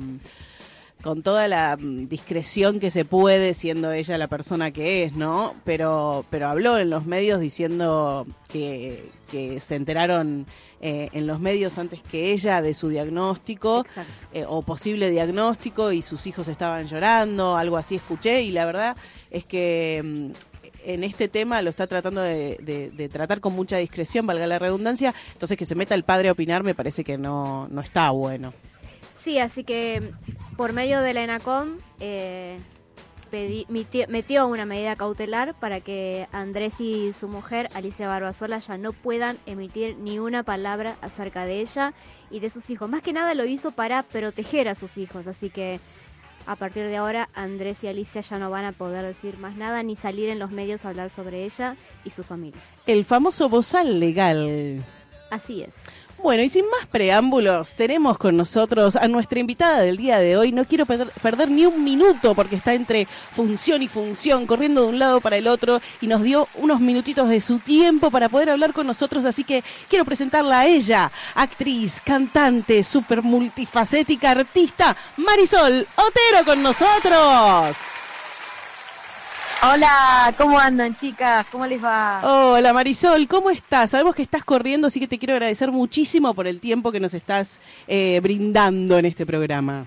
con 1.03 1.23
toda 1.23 1.49
la 1.49 1.77
mm, 1.79 2.09
discreción 2.09 2.81
que 2.81 2.91
se 2.91 3.05
puede, 3.05 3.53
siendo 3.53 3.93
ella 3.93 4.17
la 4.17 4.29
persona 4.29 4.71
que 4.71 5.05
es, 5.05 5.15
¿no? 5.15 5.55
Pero, 5.63 6.25
pero 6.31 6.49
habló 6.49 6.79
en 6.79 6.89
los 6.89 7.05
medios 7.05 7.41
diciendo 7.41 8.27
que, 8.51 9.11
que 9.31 9.61
se 9.61 9.77
enteraron 9.77 10.47
eh, 10.81 11.11
en 11.13 11.27
los 11.27 11.41
medios 11.41 11.79
antes 11.79 12.03
que 12.03 12.33
ella 12.33 12.63
de 12.63 12.73
su 12.73 12.89
diagnóstico 12.89 13.85
eh, 14.33 14.45
o 14.49 14.63
posible 14.63 15.11
diagnóstico 15.11 15.93
y 15.93 16.01
sus 16.01 16.27
hijos 16.27 16.49
estaban 16.49 16.87
llorando, 16.87 17.57
algo 17.57 17.77
así 17.77 17.97
escuché 17.97 18.43
y 18.43 18.53
la 18.53 18.65
verdad 18.65 18.97
es 19.31 19.45
que 19.45 20.03
mm, 20.03 20.31
en 20.85 21.05
este 21.05 21.29
tema 21.29 21.63
lo 21.63 21.71
está 21.71 21.87
tratando 21.87 22.21
de, 22.21 23.11
tratar 23.13 23.41
con 23.41 23.55
mucha 23.55 23.77
discreción, 23.79 24.27
valga 24.27 24.47
la 24.47 24.59
redundancia, 24.59 25.15
entonces 25.33 25.57
que 25.57 25.65
se 25.65 25.75
meta 25.75 25.95
el 25.95 26.05
padre 26.05 26.29
a 26.29 26.33
opinar 26.33 26.63
me 26.63 26.75
parece 26.75 27.05
que 27.05 27.19
no, 27.19 27.69
no 27.69 27.81
está 27.81 28.11
bueno. 28.11 28.53
Sí, 29.17 29.39
así 29.39 29.65
que 29.65 30.13
por 30.57 30.73
medio 30.73 31.01
de 31.01 31.15
la 31.15 31.23
ENACOM 31.23 31.79
eh, 32.01 32.59
metió 34.09 34.47
una 34.47 34.65
medida 34.65 34.97
cautelar 34.97 35.55
para 35.55 35.81
que 35.81 36.29
Andrés 36.33 36.81
y 36.81 37.13
su 37.13 37.29
mujer, 37.29 37.69
Alicia 37.75 38.07
Barbasola, 38.07 38.59
ya 38.59 38.79
no 38.79 38.93
puedan 38.93 39.39
emitir 39.47 39.97
ni 39.97 40.19
una 40.19 40.43
palabra 40.43 40.97
acerca 41.01 41.45
de 41.45 41.61
ella 41.61 41.95
y 42.31 42.41
de 42.41 42.51
sus 42.51 42.71
hijos. 42.71 42.89
Más 42.89 43.03
que 43.03 43.13
nada 43.13 43.35
lo 43.35 43.45
hizo 43.45 43.71
para 43.71 44.03
proteger 44.03 44.69
a 44.69 44.75
sus 44.75 44.99
hijos, 44.99 45.27
así 45.27 45.51
que 45.51 45.81
a 46.47 46.57
partir 46.57 46.87
de 46.87 46.97
ahora 46.97 47.29
Andrés 47.35 47.83
y 47.85 47.89
Alicia 47.89 48.21
ya 48.21 48.39
no 48.39 48.51
van 48.51 48.65
a 48.65 48.73
poder 48.73 49.05
decir 49.05 49.39
más 49.39 49.57
nada 49.57 49.83
ni 49.83 49.97
salir 49.97 50.29
en 50.29 50.39
los 50.39 50.51
medios 50.51 50.85
a 50.85 50.91
hablar 50.91 51.11
sobre 51.11 51.45
ella 51.45 51.77
y 52.05 52.11
su 52.11 52.23
familia. 52.23 52.61
El 52.87 53.05
famoso 53.05 53.49
bozal 53.49 54.01
legal. 54.01 54.85
Así 55.31 55.63
es. 55.63 55.87
Bueno, 56.25 56.43
y 56.43 56.49
sin 56.49 56.65
más 56.71 56.87
preámbulos, 56.87 57.73
tenemos 57.73 58.17
con 58.17 58.35
nosotros 58.35 58.97
a 58.97 59.09
nuestra 59.09 59.41
invitada 59.41 59.81
del 59.81 59.99
día 59.99 60.19
de 60.21 60.39
hoy. 60.39 60.53
No 60.53 60.65
quiero 60.65 60.87
perder, 60.87 61.51
ni 61.51 61.67
un 61.67 61.85
minuto 61.85 62.35
porque 62.35 62.57
está 62.57 62.73
entre 62.73 63.05
función 63.05 63.83
y 63.83 63.89
función, 63.89 64.47
corriendo 64.47 64.81
de 64.81 64.89
un 64.89 64.99
lado 64.99 65.21
para 65.21 65.37
el 65.37 65.47
otro 65.47 65.83
y 66.01 66.07
nos 66.07 66.23
dio 66.23 66.49
unos 66.55 66.81
minutitos 66.81 67.29
de 67.29 67.43
su 67.43 67.59
tiempo 67.59 68.11
para 68.11 68.31
poder 68.31 68.49
hablar 68.49 68.73
con 68.73 68.87
nosotros. 68.87 69.27
Así 69.27 69.45
que 69.45 69.63
quiero 69.91 70.07
presentarla 70.07 70.61
a 70.61 70.67
ella, 70.67 71.13
actriz, 71.35 72.01
cantante, 72.03 72.83
súper 72.85 73.21
multifacética, 73.21 74.31
artista, 74.31 74.97
Marisol 75.19 75.87
Otero 75.95 76.47
con 76.47 76.63
nosotros. 76.63 77.94
Hola, 79.67 80.35
¿cómo 80.37 80.59
andan 80.59 80.95
chicas? 80.95 81.47
¿Cómo 81.51 81.65
les 81.65 81.83
va? 81.83 82.21
Hola 82.23 82.75
Marisol, 82.75 83.27
¿cómo 83.27 83.49
estás? 83.49 83.93
Sabemos 83.93 84.15
que 84.15 84.21
estás 84.21 84.45
corriendo, 84.45 84.89
así 84.89 85.01
que 85.01 85.09
te 85.09 85.19
quiero 85.19 85.33
agradecer 85.33 85.73
muchísimo 85.73 86.35
por 86.35 86.47
el 86.47 86.61
tiempo 86.61 86.93
que 86.93 87.01
nos 87.01 87.15
estás 87.15 87.61
eh, 87.87 88.21
brindando 88.23 88.99
en 88.99 89.07
este 89.07 89.25
programa. 89.25 89.87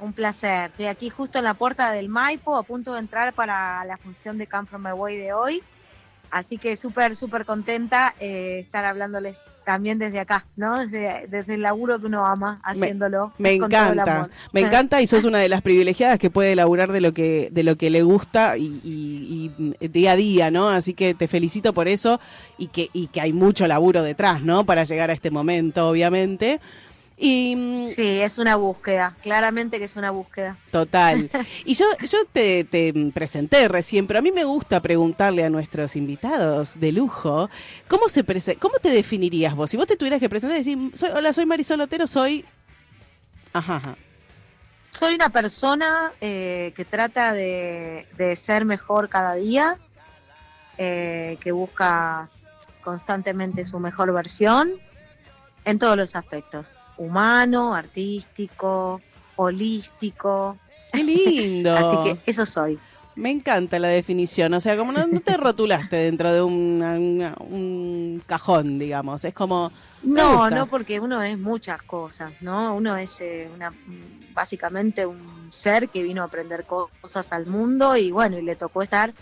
Un 0.00 0.12
placer. 0.12 0.70
Estoy 0.70 0.86
aquí 0.86 1.08
justo 1.08 1.38
en 1.38 1.44
la 1.44 1.54
puerta 1.54 1.92
del 1.92 2.08
Maipo, 2.08 2.56
a 2.56 2.64
punto 2.64 2.94
de 2.94 2.98
entrar 2.98 3.32
para 3.32 3.84
la 3.84 3.96
función 3.96 4.38
de 4.38 4.48
Come 4.48 4.66
From 4.66 4.84
Away 4.84 5.18
de 5.18 5.34
hoy. 5.34 5.62
Así 6.30 6.58
que 6.58 6.76
súper, 6.76 7.16
súper 7.16 7.44
contenta 7.44 8.14
eh, 8.20 8.60
estar 8.60 8.84
hablándoles 8.84 9.58
también 9.64 9.98
desde 9.98 10.20
acá, 10.20 10.46
¿no? 10.56 10.78
Desde, 10.78 11.26
desde 11.28 11.54
el 11.54 11.62
laburo 11.62 11.98
que 11.98 12.06
uno 12.06 12.24
ama, 12.24 12.60
haciéndolo. 12.62 13.32
Me 13.38 13.58
con 13.58 13.68
todo 13.68 13.80
el 13.84 13.90
encanta, 13.98 14.16
amor. 14.16 14.30
me 14.52 14.60
encanta 14.60 15.02
y 15.02 15.06
sos 15.08 15.24
una 15.24 15.38
de 15.38 15.48
las 15.48 15.60
privilegiadas 15.62 16.18
que 16.20 16.30
puede 16.30 16.54
laburar 16.54 16.92
de 16.92 17.00
lo 17.00 17.12
que 17.12 17.48
de 17.50 17.62
lo 17.64 17.76
que 17.76 17.90
le 17.90 18.02
gusta 18.02 18.56
y, 18.56 18.80
y- 18.84 19.74
y 19.80 19.88
día 19.88 20.12
a 20.12 20.16
día, 20.16 20.50
¿no? 20.52 20.68
Así 20.68 20.94
que 20.94 21.14
te 21.14 21.26
felicito 21.26 21.72
por 21.72 21.88
eso 21.88 22.20
y 22.58 22.68
que 22.68 22.88
y 22.92 23.08
que 23.08 23.20
hay 23.20 23.32
mucho 23.32 23.66
laburo 23.66 24.02
detrás, 24.02 24.42
¿no? 24.42 24.64
Para 24.64 24.84
llegar 24.84 25.10
a 25.10 25.14
este 25.14 25.30
momento, 25.32 25.88
obviamente. 25.88 26.60
Y 27.22 27.84
Sí, 27.86 28.22
es 28.22 28.38
una 28.38 28.56
búsqueda, 28.56 29.12
claramente 29.22 29.78
que 29.78 29.84
es 29.84 29.96
una 29.96 30.10
búsqueda. 30.10 30.56
Total. 30.70 31.30
Y 31.66 31.74
yo, 31.74 31.84
yo 32.00 32.24
te, 32.32 32.64
te 32.64 32.94
presenté 33.12 33.68
recién, 33.68 34.06
pero 34.06 34.20
a 34.20 34.22
mí 34.22 34.32
me 34.32 34.44
gusta 34.44 34.80
preguntarle 34.80 35.44
a 35.44 35.50
nuestros 35.50 35.96
invitados 35.96 36.80
de 36.80 36.92
lujo, 36.92 37.50
¿cómo 37.88 38.08
se 38.08 38.24
cómo 38.56 38.76
te 38.80 38.88
definirías 38.88 39.54
vos? 39.54 39.70
Si 39.70 39.76
vos 39.76 39.86
te 39.86 39.96
tuvieras 39.96 40.18
que 40.18 40.30
presentar 40.30 40.56
y 40.56 40.60
decir, 40.60 40.78
soy, 40.94 41.10
hola, 41.10 41.34
soy 41.34 41.44
Marisol 41.44 41.82
Otero, 41.82 42.06
soy... 42.06 42.46
Ajá, 43.52 43.76
ajá. 43.76 43.96
Soy 44.90 45.14
una 45.14 45.28
persona 45.28 46.12
eh, 46.22 46.72
que 46.74 46.86
trata 46.86 47.34
de, 47.34 48.06
de 48.16 48.34
ser 48.34 48.64
mejor 48.64 49.10
cada 49.10 49.34
día, 49.34 49.78
eh, 50.78 51.36
que 51.40 51.52
busca 51.52 52.30
constantemente 52.82 53.64
su 53.64 53.78
mejor 53.78 54.12
versión 54.12 54.72
en 55.64 55.78
todos 55.78 55.96
los 55.96 56.16
aspectos, 56.16 56.78
humano, 57.00 57.74
artístico, 57.74 59.00
holístico. 59.36 60.58
Qué 60.92 61.02
lindo. 61.04 61.74
Así 61.76 61.96
que 62.04 62.18
eso 62.30 62.44
soy. 62.46 62.78
Me 63.16 63.30
encanta 63.30 63.78
la 63.78 63.88
definición, 63.88 64.54
o 64.54 64.60
sea, 64.60 64.76
como 64.76 64.92
no, 64.92 65.06
no 65.06 65.20
te 65.20 65.36
rotulaste 65.36 65.96
dentro 65.96 66.32
de 66.32 66.42
una- 66.42 67.34
un 67.40 68.22
cajón, 68.26 68.78
digamos, 68.78 69.24
es 69.24 69.34
como... 69.34 69.72
No, 70.02 70.48
no, 70.48 70.66
porque 70.66 70.98
uno 70.98 71.22
es 71.22 71.38
muchas 71.38 71.82
cosas, 71.82 72.32
¿no? 72.40 72.74
Uno 72.74 72.96
es 72.96 73.20
eh, 73.20 73.50
una, 73.52 73.70
básicamente 74.34 75.04
un 75.04 75.52
ser 75.52 75.90
que 75.90 76.02
vino 76.02 76.22
a 76.22 76.26
aprender 76.26 76.64
co- 76.64 76.90
cosas 77.02 77.32
al 77.34 77.44
mundo 77.46 77.94
y 77.96 78.10
bueno, 78.10 78.38
y 78.38 78.42
le 78.42 78.56
tocó 78.56 78.80
estar 78.82 79.12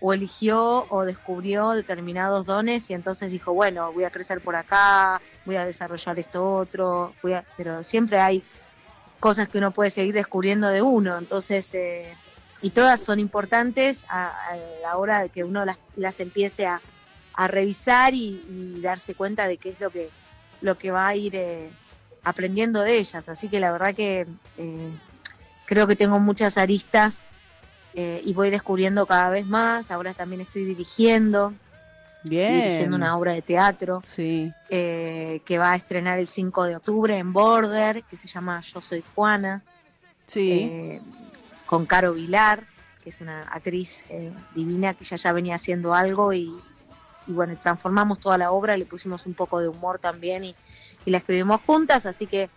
o 0.00 0.12
eligió 0.12 0.86
o 0.90 1.04
descubrió 1.04 1.70
determinados 1.70 2.46
dones 2.46 2.90
y 2.90 2.94
entonces 2.94 3.30
dijo, 3.30 3.52
bueno, 3.52 3.92
voy 3.92 4.04
a 4.04 4.10
crecer 4.10 4.40
por 4.40 4.56
acá, 4.56 5.20
voy 5.44 5.56
a 5.56 5.64
desarrollar 5.64 6.18
esto 6.18 6.56
otro, 6.56 7.14
voy 7.22 7.34
a... 7.34 7.44
pero 7.56 7.82
siempre 7.82 8.18
hay 8.18 8.42
cosas 9.20 9.48
que 9.48 9.58
uno 9.58 9.70
puede 9.70 9.90
seguir 9.90 10.14
descubriendo 10.14 10.68
de 10.68 10.82
uno, 10.82 11.16
entonces, 11.16 11.72
eh, 11.74 12.14
y 12.60 12.70
todas 12.70 13.00
son 13.00 13.18
importantes 13.18 14.04
a, 14.08 14.28
a 14.50 14.56
la 14.82 14.96
hora 14.96 15.22
de 15.22 15.30
que 15.30 15.44
uno 15.44 15.64
las, 15.64 15.78
las 15.96 16.20
empiece 16.20 16.66
a, 16.66 16.80
a 17.34 17.48
revisar 17.48 18.14
y, 18.14 18.80
darse 18.80 19.14
cuenta 19.14 19.48
de 19.48 19.56
qué 19.56 19.70
es 19.70 19.80
lo 19.80 19.90
que, 19.90 20.10
lo 20.60 20.78
que 20.78 20.90
va 20.90 21.08
a 21.08 21.16
ir 21.16 21.36
eh, 21.36 21.70
aprendiendo 22.22 22.82
de 22.82 22.98
ellas. 22.98 23.28
Así 23.28 23.48
que 23.48 23.60
la 23.60 23.72
verdad 23.72 23.94
que 23.94 24.26
eh, 24.58 24.90
creo 25.66 25.86
que 25.86 25.96
tengo 25.96 26.20
muchas 26.20 26.58
aristas 26.58 27.26
eh, 27.94 28.20
y 28.24 28.34
voy 28.34 28.50
descubriendo 28.50 29.06
cada 29.06 29.30
vez 29.30 29.46
más. 29.46 29.90
Ahora 29.90 30.14
también 30.14 30.40
estoy 30.40 30.64
dirigiendo, 30.64 31.54
estoy 32.24 32.30
Bien. 32.36 32.62
dirigiendo 32.62 32.96
una 32.96 33.16
obra 33.16 33.32
de 33.32 33.42
teatro 33.42 34.00
Sí. 34.04 34.52
eh, 34.68 35.40
que 35.44 35.58
va 35.58 35.72
a 35.72 35.76
estrenar 35.76 36.18
el 36.18 36.26
5 36.26 36.64
de 36.64 36.76
octubre 36.76 37.16
en 37.16 37.32
Border, 37.32 38.02
que 38.04 38.16
se 38.16 38.28
llama 38.28 38.60
Yo 38.60 38.80
Soy 38.80 39.04
Juana, 39.14 39.62
Sí. 40.26 40.68
eh, 40.70 41.00
con 41.66 41.86
Caro 41.86 42.14
Vilar, 42.14 42.64
que 43.02 43.10
es 43.10 43.20
una 43.20 43.42
actriz 43.42 44.04
eh, 44.08 44.32
divina 44.54 44.94
que 44.94 45.04
ya 45.04 45.16
ya 45.16 45.32
venía 45.32 45.56
haciendo 45.56 45.94
algo 45.94 46.32
y, 46.32 46.50
y 47.26 47.32
bueno, 47.32 47.56
transformamos 47.60 48.18
toda 48.18 48.38
la 48.38 48.50
obra, 48.50 48.76
le 48.76 48.86
pusimos 48.86 49.26
un 49.26 49.34
poco 49.34 49.60
de 49.60 49.68
humor 49.68 49.98
también 49.98 50.44
y, 50.44 50.54
y 51.04 51.10
la 51.10 51.18
escribimos 51.18 51.60
juntas, 51.60 52.06
así 52.06 52.26
que 52.26 52.48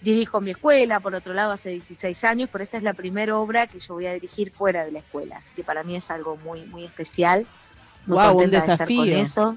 dirijo 0.00 0.40
mi 0.40 0.52
escuela, 0.52 1.00
por 1.00 1.14
otro 1.14 1.34
lado, 1.34 1.52
hace 1.52 1.70
16 1.70 2.24
años, 2.24 2.48
pero 2.50 2.62
esta 2.62 2.76
es 2.76 2.82
la 2.82 2.94
primera 2.94 3.36
obra 3.36 3.66
que 3.66 3.78
yo 3.78 3.94
voy 3.94 4.06
a 4.06 4.14
dirigir 4.14 4.50
fuera 4.50 4.84
de 4.84 4.92
la 4.92 5.00
escuela, 5.00 5.36
así 5.36 5.54
que 5.54 5.64
para 5.64 5.82
mí 5.82 5.96
es 5.96 6.10
algo 6.10 6.36
muy, 6.36 6.64
muy 6.64 6.84
especial. 6.84 7.46
Muy 8.06 8.14
Guau, 8.14 8.32
un 8.32 8.36
contenta 8.38 8.56
de 8.56 8.60
estar 8.60 8.78
desafío. 8.78 9.12
con 9.12 9.20
eso. 9.20 9.56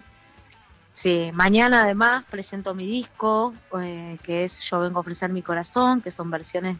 Sí, 0.89 1.31
mañana 1.33 1.83
además 1.83 2.23
presento 2.25 2.75
mi 2.75 2.85
disco, 2.85 3.53
eh, 3.81 4.17
que 4.21 4.43
es 4.43 4.61
Yo 4.61 4.79
vengo 4.79 4.97
a 4.97 5.01
ofrecer 5.01 5.31
mi 5.31 5.41
corazón, 5.41 6.01
que 6.01 6.11
son 6.11 6.29
versiones 6.29 6.77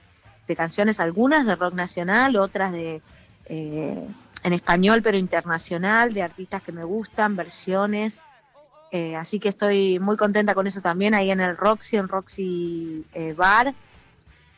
de 0.47 0.55
canciones, 0.55 0.99
algunas 0.99 1.45
de 1.45 1.55
rock 1.55 1.73
nacional, 1.73 2.35
otras 2.35 2.71
de 2.71 3.01
eh, 3.45 4.07
en 4.43 4.53
español 4.53 5.01
pero 5.01 5.17
internacional, 5.17 6.13
de 6.13 6.21
artistas 6.21 6.61
que 6.61 6.71
me 6.71 6.83
gustan, 6.83 7.35
versiones. 7.35 8.23
Eh, 8.93 9.15
así 9.15 9.39
que 9.39 9.49
estoy 9.49 9.97
muy 9.97 10.17
contenta 10.17 10.53
con 10.53 10.67
eso 10.67 10.79
también, 10.79 11.15
ahí 11.15 11.31
en 11.31 11.39
el 11.39 11.57
Roxy, 11.57 11.97
en 11.97 12.07
Roxy 12.07 13.03
eh, 13.15 13.33
Bar. 13.33 13.73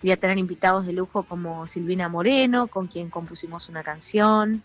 Voy 0.01 0.11
a 0.11 0.17
tener 0.17 0.37
invitados 0.37 0.85
de 0.85 0.91
lujo 0.91 1.23
como 1.23 1.65
Silvina 1.67 2.09
Moreno, 2.09 2.67
con 2.67 2.87
quien 2.87 3.09
compusimos 3.09 3.69
una 3.69 3.81
canción 3.81 4.61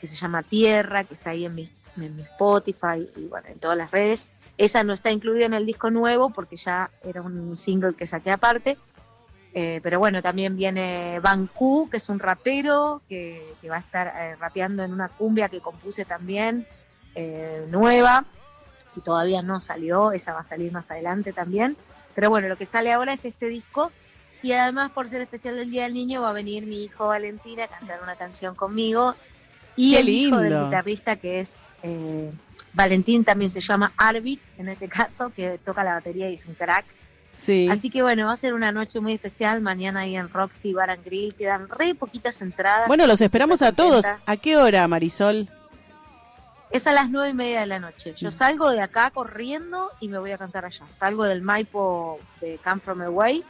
que 0.00 0.06
se 0.06 0.14
llama 0.14 0.44
Tierra, 0.44 1.02
que 1.02 1.14
está 1.14 1.30
ahí 1.30 1.44
en 1.44 1.56
mi, 1.56 1.68
en 1.96 2.14
mi 2.14 2.22
Spotify 2.22 3.04
y 3.16 3.26
bueno, 3.26 3.48
en 3.48 3.58
todas 3.58 3.76
las 3.76 3.90
redes. 3.90 4.28
Esa 4.56 4.84
no 4.84 4.92
está 4.92 5.10
incluida 5.10 5.44
en 5.44 5.54
el 5.54 5.66
disco 5.66 5.90
nuevo 5.90 6.30
porque 6.30 6.54
ya 6.54 6.88
era 7.02 7.20
un 7.20 7.56
single 7.56 7.94
que 7.94 8.06
saqué 8.06 8.30
aparte. 8.30 8.78
Eh, 9.54 9.80
pero 9.82 9.98
bueno, 9.98 10.22
también 10.22 10.56
viene 10.56 11.18
Banku, 11.18 11.90
que 11.90 11.96
es 11.96 12.08
un 12.08 12.20
rapero 12.20 13.02
que, 13.08 13.56
va 13.68 13.74
a 13.74 13.80
estar 13.80 14.38
rapeando 14.38 14.84
en 14.84 14.92
una 14.92 15.08
cumbia 15.08 15.48
que 15.48 15.60
compuse 15.60 16.04
también, 16.04 16.64
eh, 17.16 17.66
nueva, 17.68 18.24
y 18.96 19.00
todavía 19.00 19.42
no 19.42 19.60
salió, 19.60 20.12
esa 20.12 20.32
va 20.32 20.40
a 20.40 20.44
salir 20.44 20.72
más 20.72 20.90
adelante 20.90 21.32
también. 21.32 21.76
Pero 22.14 22.30
bueno, 22.30 22.48
lo 22.48 22.56
que 22.56 22.66
sale 22.66 22.92
ahora 22.92 23.12
es 23.12 23.24
este 23.24 23.46
disco. 23.46 23.92
Y 24.42 24.52
además, 24.52 24.90
por 24.92 25.08
ser 25.08 25.20
especial 25.20 25.56
del 25.56 25.70
Día 25.70 25.84
del 25.84 25.94
Niño, 25.94 26.22
va 26.22 26.30
a 26.30 26.32
venir 26.32 26.66
mi 26.66 26.84
hijo 26.84 27.08
Valentín 27.08 27.60
a 27.60 27.68
cantar 27.68 28.02
una 28.02 28.16
canción 28.16 28.54
conmigo. 28.54 29.14
Y 29.76 29.92
¡Qué 29.92 30.00
el 30.00 30.08
hijo 30.08 30.38
del 30.38 30.64
guitarrista 30.64 31.16
que 31.16 31.40
es 31.40 31.74
eh, 31.82 32.30
Valentín 32.72 33.24
también 33.24 33.50
se 33.50 33.60
llama 33.60 33.92
Arvid, 33.96 34.38
en 34.58 34.68
este 34.68 34.88
caso, 34.88 35.30
que 35.34 35.58
toca 35.64 35.84
la 35.84 35.94
batería 35.94 36.30
y 36.30 36.34
es 36.34 36.46
un 36.46 36.54
crack. 36.54 36.84
Sí. 37.32 37.68
Así 37.70 37.90
que 37.90 38.02
bueno, 38.02 38.26
va 38.26 38.32
a 38.32 38.36
ser 38.36 38.54
una 38.54 38.72
noche 38.72 38.98
muy 39.00 39.12
especial. 39.12 39.60
Mañana 39.60 40.00
ahí 40.00 40.16
en 40.16 40.28
Roxy 40.28 40.72
Bar 40.72 40.90
and 40.90 41.04
Grill 41.04 41.34
quedan 41.34 41.68
re 41.68 41.94
poquitas 41.94 42.42
entradas. 42.42 42.88
Bueno, 42.88 43.06
los 43.06 43.20
esperamos 43.20 43.62
a 43.62 43.72
todos. 43.72 44.04
¿A 44.26 44.36
qué 44.36 44.56
hora, 44.56 44.86
Marisol? 44.88 45.48
Es 46.70 46.86
a 46.86 46.92
las 46.92 47.10
nueve 47.10 47.30
y 47.30 47.34
media 47.34 47.60
de 47.60 47.66
la 47.66 47.80
noche. 47.80 48.12
Mm. 48.12 48.14
Yo 48.14 48.30
salgo 48.30 48.70
de 48.70 48.80
acá 48.80 49.10
corriendo 49.10 49.90
y 50.00 50.08
me 50.08 50.18
voy 50.18 50.30
a 50.30 50.38
cantar 50.38 50.64
allá. 50.64 50.84
Salgo 50.88 51.24
del 51.24 51.42
Maipo 51.42 52.20
de 52.40 52.58
Come 52.62 52.80
From 52.80 53.02
Away 53.02 53.44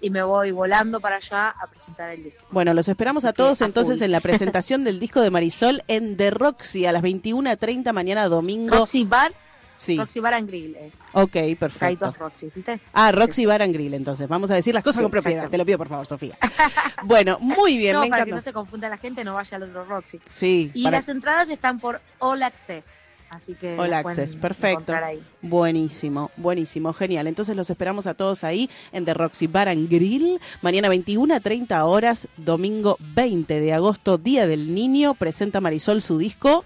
y 0.00 0.10
me 0.10 0.22
voy 0.22 0.50
volando 0.50 1.00
para 1.00 1.16
allá 1.16 1.50
a 1.50 1.66
presentar 1.66 2.10
el 2.10 2.24
disco. 2.24 2.44
Bueno, 2.50 2.74
los 2.74 2.88
esperamos 2.88 3.24
Así 3.24 3.30
a 3.30 3.32
todos 3.34 3.60
entonces 3.60 4.00
en 4.00 4.12
la 4.12 4.20
presentación 4.20 4.84
del 4.84 4.98
disco 4.98 5.20
de 5.20 5.30
Marisol 5.30 5.82
en 5.88 6.16
The 6.16 6.30
Roxy 6.30 6.86
a 6.86 6.92
las 6.92 7.02
21.30 7.02 7.92
mañana 7.92 8.28
domingo. 8.28 8.76
Roxy 8.76 9.04
Bar, 9.04 9.32
Sí. 9.80 9.96
Roxy 9.96 10.20
Bar 10.20 10.34
and 10.34 10.46
Grill 10.46 10.76
es. 10.76 11.08
Ok, 11.14 11.36
Hay 11.36 11.54
perfecto. 11.54 12.04
dos 12.06 12.18
Roxy, 12.18 12.50
¿viste? 12.54 12.80
Ah, 12.92 13.12
Roxy 13.12 13.46
Bar 13.46 13.62
and 13.62 13.72
Grill, 13.72 13.94
entonces. 13.94 14.28
Vamos 14.28 14.50
a 14.50 14.54
decir 14.54 14.74
las 14.74 14.84
cosas 14.84 14.98
Sí, 14.98 15.02
con 15.04 15.10
propiedad. 15.10 15.38
exacto. 15.38 15.50
Te 15.52 15.58
lo 15.58 15.64
pido, 15.64 15.78
por 15.78 15.88
favor, 15.88 16.06
Sofía. 16.06 16.36
Bueno, 17.04 17.38
muy 17.40 17.78
bien, 17.78 17.94
no, 17.94 18.02
me 18.02 18.10
para 18.10 18.26
que 18.26 18.30
no 18.30 18.42
se 18.42 18.52
confunda 18.52 18.88
la 18.90 18.98
gente, 18.98 19.24
no 19.24 19.34
vaya 19.34 19.56
al 19.56 19.62
otro 19.62 19.84
Roxy. 19.86 20.20
Sí, 20.26 20.70
Y 20.74 20.84
para- 20.84 20.98
las 20.98 21.08
entradas 21.08 21.48
están 21.48 21.80
por 21.80 22.00
All 22.18 22.42
Access. 22.42 23.02
Así 23.30 23.54
que 23.54 23.78
All 23.78 23.94
Access, 23.94 24.34
perfecto. 24.36 24.92
ahí. 24.92 25.22
Buenísimo, 25.40 26.30
buenísimo, 26.36 26.92
genial. 26.92 27.26
Entonces 27.28 27.54
los 27.54 27.70
esperamos 27.70 28.06
a 28.08 28.14
todos 28.14 28.42
ahí 28.44 28.68
en 28.92 29.04
The 29.04 29.14
Roxy 29.14 29.46
Bar 29.46 29.68
and 29.68 29.88
Grill. 29.88 30.40
Mañana 30.62 30.88
21 30.88 31.34
a 31.36 31.40
30 31.40 31.84
horas, 31.84 32.26
domingo 32.36 32.96
20 32.98 33.60
de 33.60 33.72
agosto, 33.72 34.18
Día 34.18 34.46
del 34.48 34.74
Niño. 34.74 35.14
Presenta 35.14 35.60
Marisol 35.60 36.02
su 36.02 36.18
disco. 36.18 36.64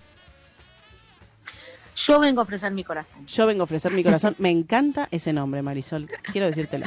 Yo 1.97 2.20
vengo 2.20 2.40
a 2.40 2.45
ofrecer 2.45 2.72
mi 2.72 2.84
corazón. 2.84 3.26
Yo 3.26 3.47
vengo 3.47 3.62
a 3.62 3.64
ofrecer 3.64 3.92
mi 3.92 4.03
corazón. 4.03 4.34
Me 4.38 4.51
encanta 4.51 5.09
ese 5.11 5.32
nombre, 5.32 5.62
Marisol. 5.62 6.09
Quiero 6.32 6.47
decírtelo. 6.47 6.86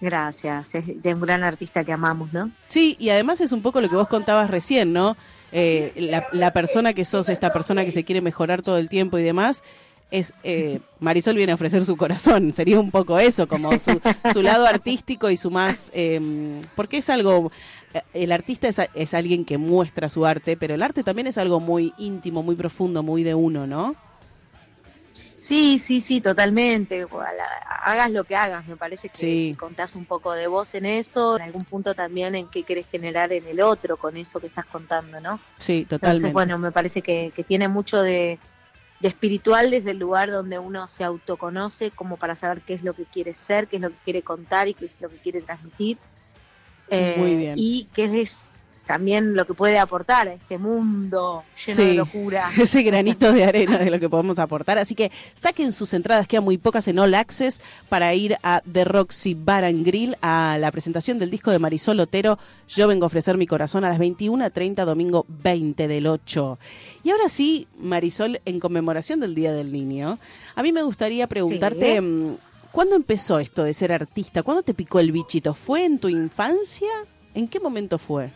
Gracias, 0.00 0.74
es 0.76 1.02
de 1.02 1.14
un 1.14 1.20
gran 1.20 1.42
artista 1.42 1.84
que 1.84 1.92
amamos, 1.92 2.32
¿no? 2.32 2.52
Sí, 2.68 2.96
y 3.00 3.10
además 3.10 3.40
es 3.40 3.50
un 3.52 3.62
poco 3.62 3.80
lo 3.80 3.88
que 3.88 3.96
vos 3.96 4.06
contabas 4.08 4.48
recién, 4.50 4.92
¿no? 4.92 5.16
Eh, 5.50 5.92
la, 5.96 6.26
la 6.32 6.52
persona 6.52 6.92
que 6.92 7.04
sos, 7.04 7.28
esta 7.28 7.50
persona 7.52 7.84
que 7.84 7.90
se 7.90 8.04
quiere 8.04 8.20
mejorar 8.20 8.62
todo 8.62 8.78
el 8.78 8.88
tiempo 8.88 9.18
y 9.18 9.24
demás, 9.24 9.64
es 10.10 10.32
eh, 10.44 10.80
Marisol 11.00 11.34
viene 11.36 11.52
a 11.52 11.56
ofrecer 11.56 11.84
su 11.84 11.96
corazón. 11.96 12.52
Sería 12.52 12.78
un 12.78 12.90
poco 12.92 13.18
eso, 13.18 13.48
como 13.48 13.76
su, 13.78 14.00
su 14.32 14.40
lado 14.42 14.66
artístico 14.66 15.30
y 15.30 15.36
su 15.36 15.50
más... 15.50 15.90
eh, 15.92 16.60
porque 16.76 16.98
es 16.98 17.10
algo... 17.10 17.50
eh, 17.92 18.02
El 18.14 18.30
artista 18.32 18.68
es 18.94 19.14
alguien 19.14 19.44
que 19.44 19.58
muestra 19.58 20.08
su 20.08 20.24
arte, 20.26 20.56
pero 20.56 20.74
el 20.74 20.82
arte 20.82 21.02
también 21.02 21.26
es 21.26 21.38
algo 21.38 21.58
muy 21.60 21.92
íntimo, 21.98 22.42
muy 22.44 22.54
profundo, 22.54 23.02
muy 23.02 23.24
de 23.24 23.34
uno, 23.34 23.66
¿no? 23.66 23.96
Sí, 25.38 25.78
sí, 25.78 26.00
sí, 26.00 26.20
totalmente. 26.20 27.06
Hagas 27.84 28.10
lo 28.10 28.24
que 28.24 28.34
hagas, 28.34 28.66
me 28.66 28.76
parece 28.76 29.08
que, 29.08 29.16
Sí. 29.16 29.50
que 29.52 29.56
contás 29.56 29.94
un 29.94 30.04
poco 30.04 30.32
de 30.32 30.48
vos 30.48 30.74
en 30.74 30.84
eso, 30.84 31.36
en 31.36 31.42
algún 31.42 31.64
punto 31.64 31.94
también 31.94 32.34
en 32.34 32.48
qué 32.48 32.64
querés 32.64 32.90
generar 32.90 33.32
en 33.32 33.46
el 33.46 33.60
otro 33.60 33.96
con 33.96 34.16
eso 34.16 34.40
que 34.40 34.48
estás 34.48 34.66
contando, 34.66 35.20
¿no? 35.20 35.38
Sí, 35.58 35.78
Entonces, 35.82 35.88
totalmente. 36.00 36.32
bueno, 36.32 36.58
me 36.58 36.72
parece 36.72 37.02
que, 37.02 37.32
que 37.36 37.44
tiene 37.44 37.68
mucho 37.68 38.02
de, 38.02 38.38
de 39.00 39.08
espiritual 39.08 39.70
desde 39.70 39.92
el 39.92 39.98
lugar 39.98 40.28
donde 40.32 40.58
uno 40.58 40.88
se 40.88 41.04
autoconoce, 41.04 41.92
como 41.92 42.16
para 42.16 42.34
saber 42.34 42.62
qué 42.62 42.74
es 42.74 42.82
lo 42.82 42.94
que 42.94 43.04
quiere 43.04 43.32
ser, 43.32 43.68
qué 43.68 43.76
es 43.76 43.82
lo 43.82 43.90
que 43.90 43.96
quiere 44.04 44.22
contar 44.22 44.66
y 44.66 44.74
qué 44.74 44.86
es 44.86 44.92
lo 45.00 45.08
que 45.08 45.18
quiere 45.18 45.40
transmitir. 45.42 45.98
Eh, 46.90 47.14
Muy 47.16 47.36
bien. 47.36 47.54
Y 47.56 47.86
qué 47.94 48.04
es 48.22 48.64
también 48.88 49.34
lo 49.34 49.46
que 49.46 49.54
puede 49.54 49.78
aportar 49.78 50.26
a 50.26 50.32
este 50.32 50.58
mundo 50.58 51.44
lleno 51.66 51.82
de 51.82 51.90
Sí. 51.90 51.96
locura. 51.96 52.50
ese 52.58 52.82
granito 52.82 53.32
de 53.32 53.44
arena 53.44 53.78
de 53.78 53.90
lo 53.90 54.00
que 54.00 54.08
podemos 54.08 54.40
aportar. 54.40 54.78
Así 54.78 54.96
que 54.96 55.12
saquen 55.34 55.70
sus 55.70 55.94
entradas, 55.94 56.26
quedan 56.26 56.42
muy 56.42 56.58
pocas 56.58 56.88
en 56.88 56.98
All 56.98 57.14
Access 57.14 57.60
para 57.88 58.12
ir 58.14 58.36
a 58.42 58.62
The 58.72 58.84
Roxy 58.84 59.34
Bar 59.34 59.64
and 59.64 59.84
Grill 59.86 60.16
a 60.22 60.56
la 60.58 60.72
presentación 60.72 61.18
del 61.18 61.30
disco 61.30 61.50
de 61.52 61.58
Marisol 61.60 62.00
Otero. 62.00 62.38
Yo 62.68 62.88
vengo 62.88 63.04
a 63.04 63.06
ofrecer 63.06 63.36
mi 63.36 63.46
corazón 63.46 63.84
a 63.84 63.90
las 63.90 63.98
21.30, 63.98 64.84
domingo 64.84 65.26
20 65.28 65.86
del 65.86 66.06
8. 66.06 66.58
Y 67.04 67.10
ahora 67.10 67.28
sí, 67.28 67.68
Marisol, 67.78 68.40
en 68.46 68.58
conmemoración 68.58 69.20
del 69.20 69.34
Día 69.34 69.52
del 69.52 69.70
Niño, 69.70 70.18
a 70.56 70.62
mí 70.62 70.72
me 70.72 70.82
gustaría 70.82 71.26
preguntarte. 71.28 71.94
Sí. 71.96 72.00
mm, 72.00 72.36
¿Cuándo 72.72 72.96
empezó 72.96 73.38
esto 73.38 73.64
de 73.64 73.72
ser 73.74 73.92
artista? 73.92 74.42
¿Cuándo 74.42 74.62
te 74.62 74.74
picó 74.74 75.00
el 75.00 75.12
bichito? 75.12 75.54
¿Fue 75.54 75.84
en 75.84 75.98
tu 75.98 76.08
infancia? 76.08 76.88
¿En 77.34 77.48
qué 77.48 77.60
momento 77.60 77.98
fue? 77.98 78.30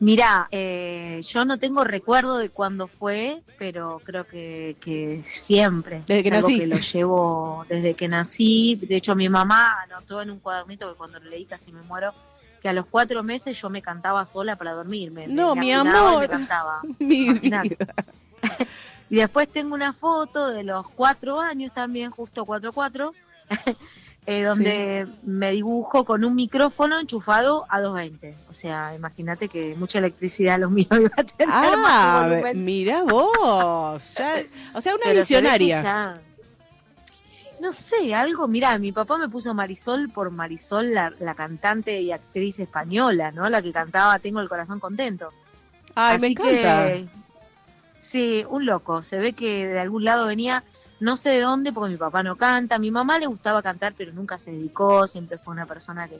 Mirá, 0.00 0.48
eh, 0.50 1.20
yo 1.22 1.44
no 1.44 1.58
tengo 1.58 1.84
recuerdo 1.84 2.38
de 2.38 2.48
cuándo 2.48 2.88
fue, 2.88 3.42
pero 3.58 4.00
creo 4.02 4.26
que, 4.26 4.76
que 4.80 5.20
siempre. 5.22 6.02
Desde 6.06 6.18
es 6.20 6.22
que 6.30 6.34
algo 6.36 6.48
nací. 6.48 6.58
que 6.60 6.66
lo 6.66 6.78
llevo 6.78 7.66
desde 7.68 7.94
que 7.94 8.08
nací. 8.08 8.76
De 8.82 8.96
hecho, 8.96 9.14
mi 9.14 9.28
mamá 9.28 9.82
anotó 9.82 10.22
en 10.22 10.30
un 10.30 10.40
cuadernito 10.40 10.88
que 10.90 10.96
cuando 10.96 11.20
lo 11.20 11.28
leí 11.28 11.44
casi 11.44 11.70
me 11.70 11.82
muero, 11.82 12.14
que 12.62 12.68
a 12.70 12.72
los 12.72 12.86
cuatro 12.86 13.22
meses 13.22 13.60
yo 13.60 13.68
me 13.68 13.82
cantaba 13.82 14.24
sola 14.24 14.56
para 14.56 14.72
dormirme. 14.72 15.28
Me- 15.28 15.34
No, 15.34 15.54
me 15.54 15.60
mi 15.66 15.72
afinaba 15.74 15.98
y 15.98 16.06
amor. 16.08 16.20
Me 16.22 16.28
cantaba. 16.28 16.80
Mi 16.98 17.26
Imaginate. 17.26 17.68
vida. 17.78 17.94
Y 19.12 19.16
después 19.16 19.48
tengo 19.48 19.74
una 19.74 19.92
foto 19.92 20.50
de 20.52 20.62
los 20.62 20.88
cuatro 20.90 21.40
años 21.40 21.72
también, 21.72 22.12
justo 22.12 22.46
cuatro 22.46 22.72
cuatro, 22.72 23.12
eh, 24.26 24.44
donde 24.44 25.08
me 25.22 25.50
dibujo 25.50 26.04
con 26.04 26.24
un 26.24 26.34
micrófono 26.34 27.00
enchufado 27.00 27.66
a 27.68 27.80
220. 27.80 28.36
O 28.48 28.52
sea, 28.52 28.94
imagínate 28.94 29.48
que 29.48 29.74
mucha 29.74 29.98
electricidad 29.98 30.58
lo 30.58 30.70
mío 30.70 30.86
iba 30.90 31.10
a 31.16 31.24
tener 31.24 31.48
más 31.48 31.56
Ah, 31.86 32.26
volumen. 32.28 32.64
mira 32.64 33.02
vos. 33.04 34.14
Ya- 34.14 34.42
o 34.74 34.80
sea, 34.80 34.94
una 34.94 35.04
Pero 35.06 35.18
visionaria. 35.20 35.82
ya- 35.82 36.20
No 37.60 37.72
sé, 37.72 38.14
algo, 38.14 38.48
mira, 38.48 38.78
mi 38.78 38.90
papá 38.92 39.18
me 39.18 39.28
puso 39.28 39.52
Marisol 39.54 40.08
por 40.10 40.30
Marisol, 40.30 40.94
la, 40.94 41.12
la 41.20 41.34
cantante 41.34 42.00
y 42.00 42.10
actriz 42.12 42.58
española, 42.60 43.32
¿no? 43.32 43.48
La 43.50 43.60
que 43.60 43.72
cantaba 43.72 44.18
Tengo 44.18 44.40
el 44.40 44.48
corazón 44.48 44.80
contento. 44.80 45.30
Ay, 45.94 46.18
me 46.20 46.26
Así 46.28 46.32
encanta. 46.32 46.52
que, 46.86 47.06
sí, 47.98 48.44
un 48.48 48.64
loco. 48.64 49.02
Se 49.02 49.18
ve 49.18 49.32
que 49.34 49.66
de 49.66 49.78
algún 49.78 50.04
lado 50.04 50.26
venía, 50.26 50.64
no 51.00 51.16
sé 51.16 51.30
de 51.30 51.40
dónde, 51.40 51.72
porque 51.72 51.92
mi 51.92 51.98
papá 51.98 52.22
no 52.22 52.36
canta. 52.36 52.78
Mi 52.78 52.90
mamá 52.90 53.18
le 53.18 53.26
gustaba 53.26 53.62
cantar, 53.62 53.94
pero 53.96 54.12
nunca 54.12 54.38
se 54.38 54.52
dedicó. 54.52 55.06
Siempre 55.06 55.38
fue 55.38 55.52
una 55.52 55.66
persona 55.66 56.08
que, 56.08 56.18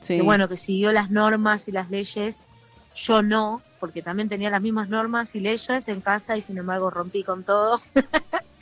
Sí. 0.00 0.16
que, 0.16 0.22
bueno, 0.22 0.48
que 0.48 0.56
siguió 0.56 0.92
las 0.92 1.10
normas 1.10 1.66
y 1.68 1.72
las 1.72 1.90
leyes. 1.90 2.46
Yo 2.94 3.22
no, 3.22 3.62
porque 3.80 4.02
también 4.02 4.28
tenía 4.28 4.50
las 4.50 4.60
mismas 4.62 4.88
normas 4.88 5.34
y 5.34 5.40
leyes 5.40 5.88
en 5.88 6.00
casa 6.00 6.36
y 6.36 6.42
sin 6.42 6.58
embargo 6.58 6.90
rompí 6.90 7.22
con 7.24 7.42
todo. 7.44 7.80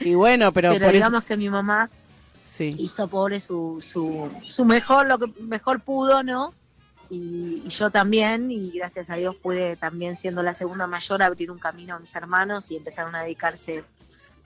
y 0.00 0.14
bueno, 0.14 0.52
pero, 0.52 0.70
Pero, 0.72 0.84
por 0.86 0.88
eso- 0.88 0.94
digamos 0.94 1.24
que 1.24 1.36
mi 1.36 1.48
mamá 1.50 1.90
sí. 2.42 2.74
hizo 2.78 3.08
pobre 3.08 3.40
su, 3.40 3.78
su, 3.80 4.30
su 4.46 4.64
mejor, 4.64 5.06
lo 5.06 5.18
que 5.18 5.26
mejor 5.42 5.80
pudo, 5.80 6.22
¿no? 6.22 6.52
Y, 7.08 7.62
y 7.64 7.68
yo 7.68 7.90
también, 7.90 8.50
y 8.50 8.70
gracias 8.72 9.10
a 9.10 9.14
Dios 9.16 9.36
pude 9.36 9.76
también, 9.76 10.16
siendo 10.16 10.42
la 10.42 10.52
segunda 10.54 10.86
mayor, 10.86 11.22
abrir 11.22 11.50
un 11.50 11.58
camino 11.58 11.94
a 11.94 11.98
mis 11.98 12.14
hermanos 12.16 12.70
y 12.72 12.76
empezaron 12.76 13.14
a 13.14 13.22
dedicarse 13.22 13.84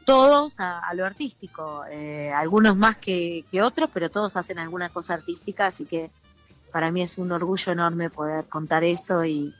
todos 0.04 0.60
a, 0.60 0.78
a 0.78 0.94
lo 0.94 1.04
artístico, 1.04 1.84
eh, 1.90 2.32
algunos 2.32 2.76
más 2.76 2.96
que, 2.96 3.44
que 3.50 3.62
otros, 3.62 3.90
pero 3.92 4.10
todos 4.10 4.36
hacen 4.36 4.58
alguna 4.58 4.88
cosa 4.88 5.14
artística, 5.14 5.66
así 5.66 5.84
que 5.84 6.10
para 6.72 6.90
mí 6.90 7.02
es 7.02 7.18
un 7.18 7.32
orgullo 7.32 7.72
enorme 7.72 8.10
poder 8.10 8.46
contar 8.46 8.84
eso 8.84 9.24
y, 9.24 9.54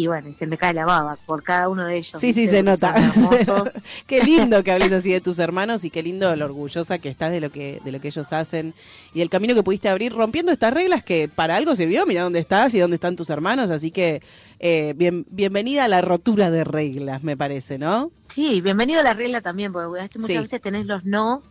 y 0.00 0.06
bueno, 0.06 0.28
y 0.28 0.32
se 0.32 0.46
me 0.46 0.56
cae 0.56 0.72
la 0.74 0.84
baba 0.84 1.18
por 1.26 1.42
cada 1.42 1.68
uno 1.68 1.84
de 1.84 1.96
ellos. 1.96 2.20
Sí, 2.20 2.32
sí, 2.32 2.46
se 2.46 2.62
nota. 2.62 2.94
hermosos. 2.96 3.82
qué 4.06 4.22
lindo 4.22 4.62
que 4.62 4.70
hables 4.70 4.92
así 4.92 5.12
de 5.12 5.20
tus 5.20 5.40
hermanos 5.40 5.84
y 5.84 5.90
qué 5.90 6.04
lindo 6.04 6.36
lo 6.36 6.44
orgullosa 6.44 6.98
que 7.00 7.08
estás 7.08 7.32
de 7.32 7.40
lo 7.40 7.50
que 7.50 7.80
de 7.84 7.90
lo 7.90 8.00
que 8.00 8.06
ellos 8.06 8.32
hacen 8.32 8.74
y 9.12 9.22
el 9.22 9.28
camino 9.28 9.56
que 9.56 9.64
pudiste 9.64 9.88
abrir 9.88 10.12
rompiendo 10.12 10.52
estas 10.52 10.72
reglas 10.72 11.02
que 11.02 11.28
para 11.28 11.56
algo 11.56 11.74
sirvió. 11.74 12.06
Mira 12.06 12.22
dónde 12.22 12.38
estás 12.38 12.72
y 12.74 12.78
dónde 12.78 12.94
están 12.94 13.16
tus 13.16 13.28
hermanos, 13.28 13.70
así 13.70 13.90
que 13.90 14.22
eh, 14.60 14.94
bien, 14.96 15.26
bienvenida 15.30 15.86
a 15.86 15.88
la 15.88 16.00
rotura 16.00 16.48
de 16.52 16.62
reglas, 16.62 17.24
me 17.24 17.36
parece, 17.36 17.76
¿no? 17.76 18.08
Sí, 18.28 18.60
bienvenido 18.60 19.00
a 19.00 19.02
la 19.02 19.14
regla 19.14 19.40
también, 19.40 19.72
porque 19.72 20.00
¿viste? 20.00 20.20
muchas 20.20 20.32
Sí. 20.34 20.38
veces 20.38 20.60
tenés 20.60 20.86
los 20.86 21.04
no 21.04 21.42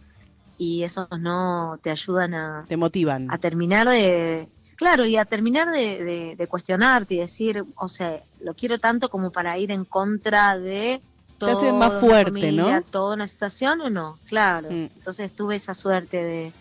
y 0.58 0.84
esos 0.84 1.08
no 1.20 1.78
te 1.84 1.90
ayudan 1.92 2.34
a, 2.34 2.66
Te 2.68 2.78
motivan. 2.78 3.30
a 3.30 3.38
terminar 3.40 3.90
de, 3.90 4.48
claro, 4.78 5.06
y 5.06 5.18
a 5.18 5.26
terminar 5.26 5.72
de, 5.72 6.04
de- 6.04 6.36
de 6.38 6.48
cuestionarte 6.48 7.16
y 7.16 7.18
decir, 7.20 7.66
o 7.76 7.88
sea, 7.90 8.22
lo 8.40 8.54
quiero 8.54 8.80
tanto 8.80 9.10
como 9.10 9.32
para 9.32 9.58
ir 9.58 9.72
en 9.72 9.84
contra 9.84 10.58
de 10.58 11.02
Te 11.38 11.52
hace 11.52 11.72
más 11.74 11.90
toda 11.90 11.90
una 11.90 12.00
fuerte, 12.00 12.32
familia, 12.32 12.64
¿no? 12.80 12.82
Toda 12.84 13.16
una 13.16 13.28
situación 13.28 13.82
o 13.82 13.90
no, 13.90 14.18
claro. 14.30 14.70
Mm. 14.72 14.90
Entonces 14.96 15.36
tuve 15.36 15.56
esa 15.58 15.74
suerte 15.74 16.24
de, 16.24 16.54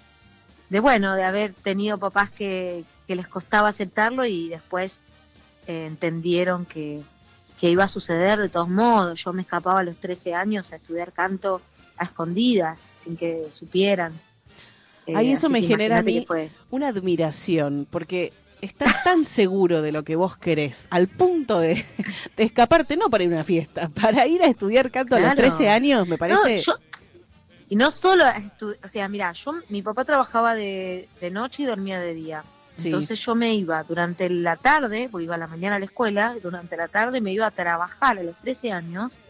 de 0.71 0.81
bueno, 0.81 1.15
de 1.15 1.23
haber 1.25 1.53
tenido 1.55 1.99
papás 1.99 2.31
que, 2.31 2.85
que 3.07 3.15
les 3.17 3.29
costaba 3.29 3.69
aceptarlo 3.69 4.25
y 4.25 4.49
después 4.49 5.01
eh, 5.69 5.87
entendieron 5.87 6.65
que, 6.67 7.01
que 7.61 7.71
iba 7.71 7.85
a 7.85 7.89
suceder 7.89 8.39
de 8.41 8.49
todos 8.49 8.69
modos. 8.69 9.23
Yo 9.23 9.33
me 9.33 9.43
escapaba 9.43 9.81
a 9.81 9.85
los 9.85 9.99
13 9.99 10.35
años 10.35 10.73
a 10.73 10.77
estudiar 10.77 11.13
canto 11.13 11.61
a 11.99 12.05
escondidas, 12.05 12.79
sin 12.81 13.17
que 13.17 13.51
supieran. 13.51 14.13
Eh, 15.07 15.33
eso 15.33 15.47
así 15.47 15.53
me 15.53 15.63
genera 15.63 15.99
a 15.99 16.03
mí 16.03 16.25
fue- 16.27 16.51
una 16.71 16.89
admiración, 16.89 17.87
porque 17.91 18.33
estás 18.61 19.05
tan 19.05 19.25
seguro 19.25 19.83
de 19.83 19.93
lo 19.93 20.03
que 20.03 20.17
vos 20.17 20.37
querés, 20.37 20.87
al 20.91 21.09
punto 21.09 21.61
de, 21.61 21.85
de 22.37 22.43
escaparte, 22.45 22.97
no 22.97 23.09
para 23.11 23.25
ir 23.25 23.31
a 23.31 23.35
una 23.37 23.45
fiesta, 23.45 23.89
para 23.89 24.27
ir 24.27 24.43
a 24.43 24.47
estudiar 24.47 24.91
canto 24.91 25.15
a 25.15 25.19
los 25.21 25.27
Claro. 25.35 25.41
13 25.41 25.69
años, 25.69 26.09
me 26.09 26.19
parece. 26.19 26.57
No, 26.57 26.63
yo- 26.63 26.79
y 27.69 27.75
no 27.77 27.91
solo, 27.91 28.25
o 28.85 28.89
sea, 28.89 29.09
mira, 29.09 29.33
yo, 29.33 29.53
mi 29.71 29.83
papá 29.83 30.05
trabajaba 30.05 30.55
de, 30.55 31.09
de 31.21 31.31
noche 31.31 31.65
y 31.65 31.67
dormía 31.67 31.99
de 32.01 32.15
día. 32.15 32.45
Sí. 32.77 32.89
Entonces 32.89 33.19
yo 33.25 33.35
me 33.35 33.55
iba 33.55 33.83
durante 33.85 34.29
la 34.31 34.57
tarde, 34.57 35.09
porque 35.11 35.25
iba 35.25 35.35
a 35.35 35.39
la 35.39 35.47
mañana 35.47 35.77
a 35.77 35.79
la 35.79 35.87
escuela, 35.87 36.37
durante 36.43 36.77
la 36.77 36.89
tarde 36.89 37.21
me 37.21 37.33
iba 37.33 37.47
a 37.47 37.51
trabajar 37.51 38.19
a 38.19 38.23
los 38.23 38.37
13 38.37 38.71
años 38.71 39.23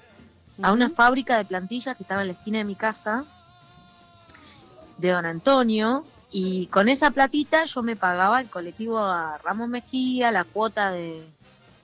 a 0.63 0.73
una 0.73 0.91
fábrica 0.91 1.39
de 1.39 1.45
plantillas 1.45 1.97
que 1.97 2.03
estaba 2.03 2.23
en 2.23 2.29
la 2.29 2.33
esquina 2.35 2.59
de 2.59 2.65
mi 2.65 2.75
casa, 2.75 3.25
de 4.99 5.11
Don 5.11 5.27
Antonio, 5.27 6.05
y 6.31 6.67
con 6.67 6.89
esa 6.89 7.11
platita 7.11 7.65
yo 7.67 7.83
me 7.83 7.97
pagaba 7.97 8.41
el 8.41 8.49
colectivo 8.49 8.99
a 8.99 9.39
Ramos 9.39 9.69
Mejía, 9.69 10.31
la 10.33 10.45
cuota 10.45 10.91
de, 10.91 11.25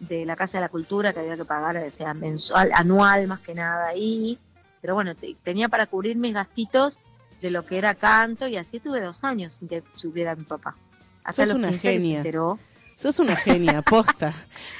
de 0.00 0.26
la 0.26 0.34
Casa 0.36 0.58
de 0.58 0.62
la 0.62 0.68
Cultura 0.68 1.12
que 1.12 1.20
había 1.20 1.36
que 1.36 1.44
pagar, 1.44 1.76
o 1.76 1.90
sea, 1.90 2.12
mensual, 2.14 2.70
anual 2.74 3.28
más 3.28 3.40
que 3.40 3.54
nada 3.54 3.86
ahí, 3.88 4.38
pero 4.80 4.94
bueno, 4.94 5.14
te- 5.14 5.36
tenía 5.42 5.68
para 5.68 5.86
cubrir 5.86 6.16
mis 6.16 6.34
gastitos 6.34 6.98
de 7.40 7.50
lo 7.50 7.64
que 7.66 7.78
era 7.78 7.94
canto 7.94 8.46
y 8.48 8.56
así 8.56 8.80
tuve 8.80 9.00
dos 9.00 9.24
años 9.24 9.54
sin 9.54 9.68
que 9.68 9.82
supiera 9.94 10.34
mi 10.34 10.44
papá. 10.44 10.76
Hasta 11.24 11.42
los 11.46 11.56
una 11.56 11.68
15 11.68 11.88
que 11.88 12.00
se 12.00 12.06
enteró. 12.16 12.58
Sos 13.02 13.18
una 13.18 13.34
genia, 13.34 13.82
posta. 13.82 14.32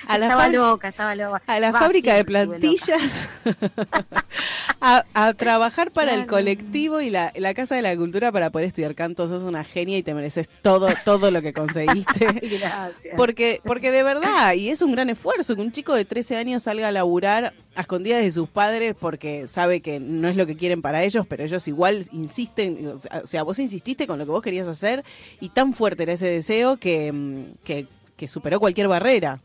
A 0.06 0.16
la, 0.16 0.26
estaba 0.26 0.48
loca, 0.48 0.88
estaba 0.90 1.16
loca. 1.16 1.42
a 1.44 1.58
la 1.58 1.72
Va, 1.72 1.80
fábrica 1.80 2.14
de 2.14 2.24
plantillas, 2.24 3.26
a, 4.80 5.04
a 5.12 5.34
trabajar 5.34 5.90
para 5.90 6.14
el 6.14 6.26
colectivo 6.28 7.00
y 7.00 7.10
la, 7.10 7.32
la 7.34 7.52
Casa 7.52 7.74
de 7.74 7.82
la 7.82 7.96
Cultura 7.96 8.30
para 8.30 8.50
poder 8.50 8.68
estudiar 8.68 8.94
canto. 8.94 9.26
Sos 9.26 9.42
una 9.42 9.64
genia 9.64 9.98
y 9.98 10.04
te 10.04 10.14
mereces 10.14 10.48
todo, 10.62 10.86
todo 11.04 11.32
lo 11.32 11.42
que 11.42 11.52
conseguiste. 11.52 12.26
Gracias. 12.42 13.16
Porque, 13.16 13.60
porque 13.64 13.90
de 13.90 14.04
verdad, 14.04 14.54
y 14.54 14.68
es 14.68 14.82
un 14.82 14.92
gran 14.92 15.10
esfuerzo 15.10 15.56
que 15.56 15.62
un 15.62 15.72
chico 15.72 15.92
de 15.92 16.04
13 16.04 16.36
años 16.36 16.62
salga 16.62 16.86
a 16.86 16.92
laburar 16.92 17.54
a 17.74 17.80
escondidas 17.80 18.22
de 18.22 18.30
sus 18.30 18.48
padres 18.48 18.94
porque 18.98 19.48
sabe 19.48 19.80
que 19.80 19.98
no 19.98 20.28
es 20.28 20.36
lo 20.36 20.46
que 20.46 20.56
quieren 20.56 20.80
para 20.80 21.02
ellos, 21.02 21.26
pero 21.26 21.42
ellos 21.42 21.66
igual 21.66 22.04
insisten, 22.12 22.86
o 22.86 23.26
sea, 23.26 23.42
vos 23.42 23.58
insististe 23.58 24.06
con 24.06 24.20
lo 24.20 24.26
que 24.26 24.30
vos 24.30 24.42
querías 24.42 24.68
hacer 24.68 25.02
y 25.40 25.48
tan 25.48 25.72
fuerte 25.74 26.04
era 26.04 26.12
ese 26.12 26.28
deseo 26.28 26.76
que, 26.76 27.46
que, 27.64 27.86
que 28.16 28.28
superó 28.28 28.60
cualquier 28.60 28.88
barrera. 28.88 29.40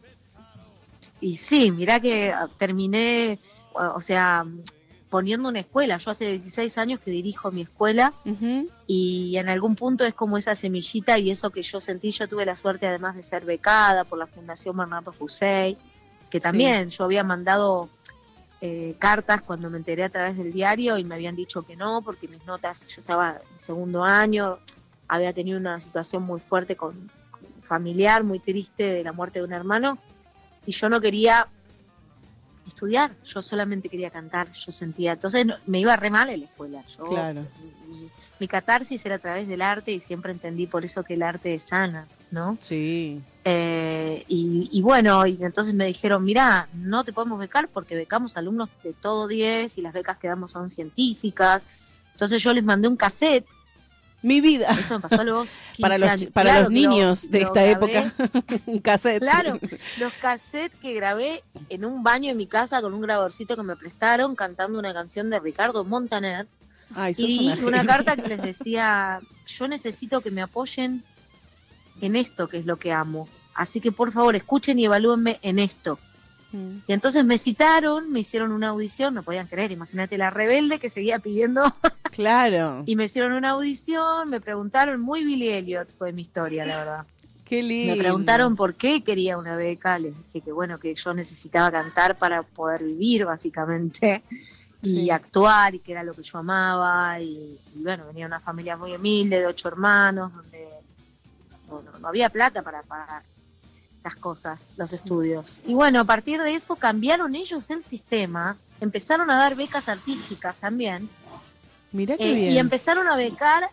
Y 1.20 1.38
sí, 1.38 1.72
mirá 1.72 2.00
que 2.00 2.32
ah, 2.32 2.48
terminé, 2.58 3.40
o 3.74 4.00
sea, 4.00 4.46
poniendo 5.10 5.50
una 5.50 5.60
escuela. 5.60 5.98
Yo 5.98 6.12
hace 6.12 6.32
16 6.32 6.78
años 6.78 7.00
que 7.00 7.12
dirijo 7.12 7.52
mi 7.52 7.62
escuela 7.62 8.14
y 8.86 9.38
en 9.38 9.50
algún 9.50 9.76
punto 9.76 10.06
es 10.06 10.14
como 10.14 10.38
esa 10.38 10.56
semillita 10.56 11.18
y 11.18 11.32
eso 11.32 11.50
que 11.50 11.62
yo 11.62 11.80
sentí. 11.80 12.12
Yo 12.12 12.28
tuve 12.28 12.46
la 12.46 12.56
suerte 12.56 12.88
además 12.88 13.16
de 13.16 13.24
ser 13.24 13.46
becada 13.46 14.04
por 14.04 14.20
la 14.20 14.28
Fundación 14.28 14.78
Bernardo 14.78 15.14
José, 15.18 15.78
que 16.30 16.40
también 16.40 16.90
yo 16.90 17.06
había 17.06 17.24
mandado 17.24 17.90
eh, 18.60 18.96
cartas 19.00 19.42
cuando 19.42 19.70
me 19.70 19.78
enteré 19.78 20.04
a 20.04 20.10
través 20.10 20.38
del 20.38 20.52
diario 20.52 20.98
y 20.98 21.04
me 21.04 21.16
habían 21.16 21.36
dicho 21.36 21.62
que 21.62 21.76
no, 21.76 22.02
porque 22.02 22.28
mis 22.28 22.46
notas, 22.46 22.88
yo 22.88 23.02
estaba 23.02 23.40
en 23.52 23.58
segundo 23.60 24.04
año, 24.04 24.60
había 25.08 25.32
tenido 25.32 25.58
una 25.58 25.80
situación 25.80 26.24
muy 26.24 26.40
fuerte 26.40 26.76
con 26.76 27.10
familiar, 27.68 28.24
muy 28.24 28.40
triste 28.40 28.84
de 28.84 29.04
la 29.04 29.12
muerte 29.12 29.40
de 29.40 29.46
un 29.46 29.54
hermano 29.54 29.98
y 30.66 30.72
yo 30.72 30.90
no 30.90 31.00
quería 31.02 31.48
estudiar, 32.66 33.12
yo 33.24 33.42
solamente 33.42 33.88
quería 33.90 34.10
cantar, 34.10 34.52
yo 34.52 34.72
sentía, 34.72 35.14
entonces 35.14 35.46
no- 35.46 35.56
me 35.68 35.80
iba 35.80 35.96
re 35.96 36.10
mal 36.10 36.30
en 36.30 36.42
la 36.42 36.46
escuela. 36.48 36.84
Yo, 36.98 37.06
Claro. 37.06 37.46
mi, 37.90 38.10
mi 38.40 38.48
catarsis 38.48 39.06
era 39.06 39.16
a 39.16 39.20
través 39.20 39.48
del 39.48 39.62
arte 39.62 39.92
y 39.94 40.00
siempre 40.02 40.32
entendí 40.34 40.68
por 40.68 40.84
eso 40.84 41.04
que 41.04 41.14
el 41.14 41.24
arte 41.24 41.54
es 41.54 41.64
sana, 41.68 42.08
¿no? 42.32 42.58
Sí. 42.60 43.22
Eh, 43.46 44.26
y, 44.28 44.70
y 44.74 44.82
bueno, 44.82 45.26
y 45.26 45.38
entonces 45.42 45.74
me 45.74 45.86
dijeron, 45.86 46.26
mira, 46.26 46.68
no 46.74 47.06
te 47.06 47.14
podemos 47.14 47.40
becar 47.40 47.70
porque 47.70 47.96
becamos 47.96 48.36
alumnos 48.36 48.70
de 48.84 48.92
todo 48.92 49.28
10 49.30 49.78
y 49.78 49.82
las 49.82 49.94
becas 49.94 50.18
que 50.18 50.28
damos 50.28 50.52
son 50.52 50.70
científicas. 50.70 51.66
Entonces 52.12 52.44
yo 52.44 52.52
les 52.52 52.66
mandé 52.66 52.90
un 52.90 52.98
cassette, 52.98 53.48
Mi 54.24 54.42
vida. 54.42 54.76
eso 54.80 54.96
me 54.96 55.02
pasó 55.02 55.22
a 55.22 55.24
los 55.24 55.52
15 55.74 55.82
Para 55.82 55.98
los, 55.98 56.10
años. 56.10 56.32
para 56.34 56.50
Claro 56.50 56.60
los 56.64 56.70
que 56.74 56.82
lo- 56.82 56.90
niños 56.90 57.30
de 57.32 57.40
lo 57.42 57.46
esta 57.48 57.62
grabé. 57.66 57.72
época, 57.72 58.14
un 58.66 58.80
cassette. 58.80 59.20
Claro, 59.22 59.60
los 60.00 60.14
cassettes 60.14 60.78
que 60.80 60.94
grabé 60.94 61.44
en 61.70 61.86
un 61.86 62.04
baño 62.04 62.32
en 62.32 62.38
mi 62.38 62.48
casa 62.48 62.82
con 62.82 62.94
un 62.94 63.02
grabadorcito 63.02 63.56
que 63.56 63.64
me 63.64 63.76
prestaron 63.76 64.36
cantando 64.36 64.80
una 64.80 64.94
canción 64.94 65.30
de 65.30 65.40
Ricardo 65.40 65.84
Montaner 65.84 66.48
Ay, 66.96 67.14
y 67.18 67.50
una 67.64 67.86
carta 67.86 68.16
que 68.16 68.28
les 68.28 68.42
decía, 68.42 69.20
yo 69.46 69.68
necesito 69.68 70.22
que 70.22 70.32
me 70.32 70.42
apoyen 70.42 71.04
en 72.02 72.16
esto 72.16 72.48
que 72.48 72.58
es 72.58 72.66
lo 72.66 72.78
que 72.78 72.92
amo. 72.94 73.28
Así 73.54 73.80
que 73.82 73.92
por 73.92 74.12
favor 74.12 74.36
escuchen 74.36 74.78
y 74.80 74.86
evalúenme 74.86 75.40
en 75.42 75.58
esto. 75.60 76.00
Mm. 76.52 76.78
Y 76.88 76.94
entonces 76.94 77.26
me 77.26 77.38
citaron, 77.38 78.10
me 78.12 78.22
hicieron 78.22 78.52
una 78.52 78.70
audición, 78.70 79.14
no 79.14 79.24
podían 79.24 79.48
creer, 79.48 79.72
imagínate 79.72 80.18
la 80.18 80.30
rebelde 80.30 80.80
que 80.80 80.90
seguía 80.90 81.20
pidiendo, 81.20 81.62
Claro. 82.12 82.84
y 82.86 82.96
me 82.96 83.06
hicieron 83.06 83.34
una 83.34 83.50
audición, 83.52 84.30
me 84.30 84.40
preguntaron, 84.42 85.02
muy 85.02 85.24
Billy 85.26 85.50
Elliot 85.50 85.96
fue 85.98 86.14
mi 86.14 86.22
historia, 86.22 86.66
la 86.66 86.78
verdad. 86.78 87.06
Qué 87.44 87.62
lindo. 87.64 87.94
Me 87.94 87.98
preguntaron 88.00 88.56
por 88.56 88.76
qué 88.76 89.04
quería 89.04 89.38
una 89.38 89.56
beca, 89.56 89.98
les 90.00 90.16
dije 90.18 90.42
que 90.42 90.52
bueno, 90.52 90.80
que 90.80 90.94
yo 90.96 91.14
necesitaba 91.14 91.72
cantar 91.72 92.18
para 92.18 92.44
poder 92.44 92.84
vivir 92.84 93.26
básicamente 93.26 94.24
y 94.82 94.88
Sí. 95.06 95.10
actuar 95.10 95.74
y 95.76 95.80
que 95.80 95.92
era 95.94 96.04
lo 96.04 96.14
que 96.14 96.24
yo 96.24 96.38
amaba 96.38 97.20
y, 97.20 97.58
y, 97.74 97.84
bueno, 97.84 98.06
venía 98.08 98.26
de 98.26 98.28
una 98.28 98.40
familia 98.40 98.78
muy 98.78 98.94
humilde 98.94 99.40
de 99.40 99.48
ocho 99.48 99.68
hermanos 99.70 100.32
donde 100.34 100.68
no, 101.70 101.82
no- 101.82 102.00
no 102.00 102.08
había 102.08 102.30
plata 102.30 102.62
para 102.62 102.84
pagar 102.84 103.24
las 104.08 104.16
cosas, 104.16 104.74
los 104.78 104.94
estudios. 104.94 105.62
Y 105.66 105.74
bueno, 105.74 106.00
a 106.00 106.04
partir 106.04 106.42
de 106.42 106.56
eso 106.56 106.76
cambiaron 106.76 107.36
ellos 107.36 107.70
el 107.70 107.84
sistema, 107.84 108.56
empezaron 108.80 109.30
a 109.30 109.38
dar 109.38 109.56
becas 109.56 109.90
artísticas 109.90 110.56
también 110.56 111.10
Mirá 111.92 112.18
qué 112.18 112.32
eh, 112.32 112.36
bien. 112.36 112.54
y 112.54 112.58
empezaron 112.58 113.08
a 113.08 113.16
becar 113.16 113.70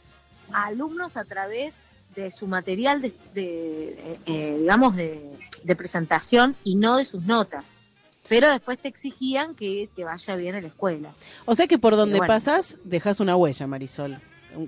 a 0.53 0.67
alumnos 0.67 1.17
a 1.17 1.25
través 1.25 1.79
de 2.15 2.31
su 2.31 2.47
material, 2.47 3.03
de, 3.03 3.13
de, 3.35 3.89
eh, 3.89 4.19
eh, 4.27 4.57
digamos, 4.61 4.95
de, 4.97 5.31
de 5.63 5.77
presentación 5.77 6.57
y 6.65 6.77
no 6.77 6.97
de 6.97 7.05
sus 7.05 7.23
notas. 7.25 7.77
Pero 8.29 8.49
después 8.51 8.79
te 8.79 8.89
exigían 8.89 9.55
que 9.55 9.89
te 9.95 10.05
vaya 10.05 10.35
bien 10.37 10.55
en 10.55 10.63
la 10.63 10.69
escuela. 10.69 11.15
O 11.45 11.55
sea 11.55 11.67
que 11.67 11.79
por 11.79 11.97
donde 11.97 12.19
bueno, 12.19 12.33
pasás, 12.33 12.79
dejas 12.85 13.21
una 13.21 13.37
huella, 13.37 13.67
Marisol. 13.67 14.21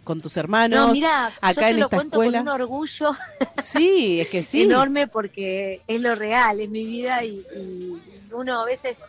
Con 0.05 0.21
tus 0.21 0.37
hermanos. 0.37 0.79
No, 0.89 0.93
mira, 0.93 1.27
acá 1.41 1.53
yo 1.53 1.61
te 1.61 1.69
en 1.71 1.77
lo 1.81 1.85
esta 1.87 1.97
cuento 1.97 2.17
escuela. 2.23 2.39
con 2.39 2.49
un 2.49 2.55
orgullo 2.61 3.11
Sí, 3.63 4.21
es 4.21 4.29
que 4.29 4.43
sí. 4.43 4.63
enorme 4.63 5.07
porque 5.09 5.83
es 5.87 6.01
lo 6.01 6.15
real, 6.15 6.61
es 6.61 6.69
mi 6.69 6.85
vida 6.85 7.23
y, 7.25 7.45
y 7.57 8.01
uno 8.33 8.63
a 8.63 8.65
veces 8.65 9.05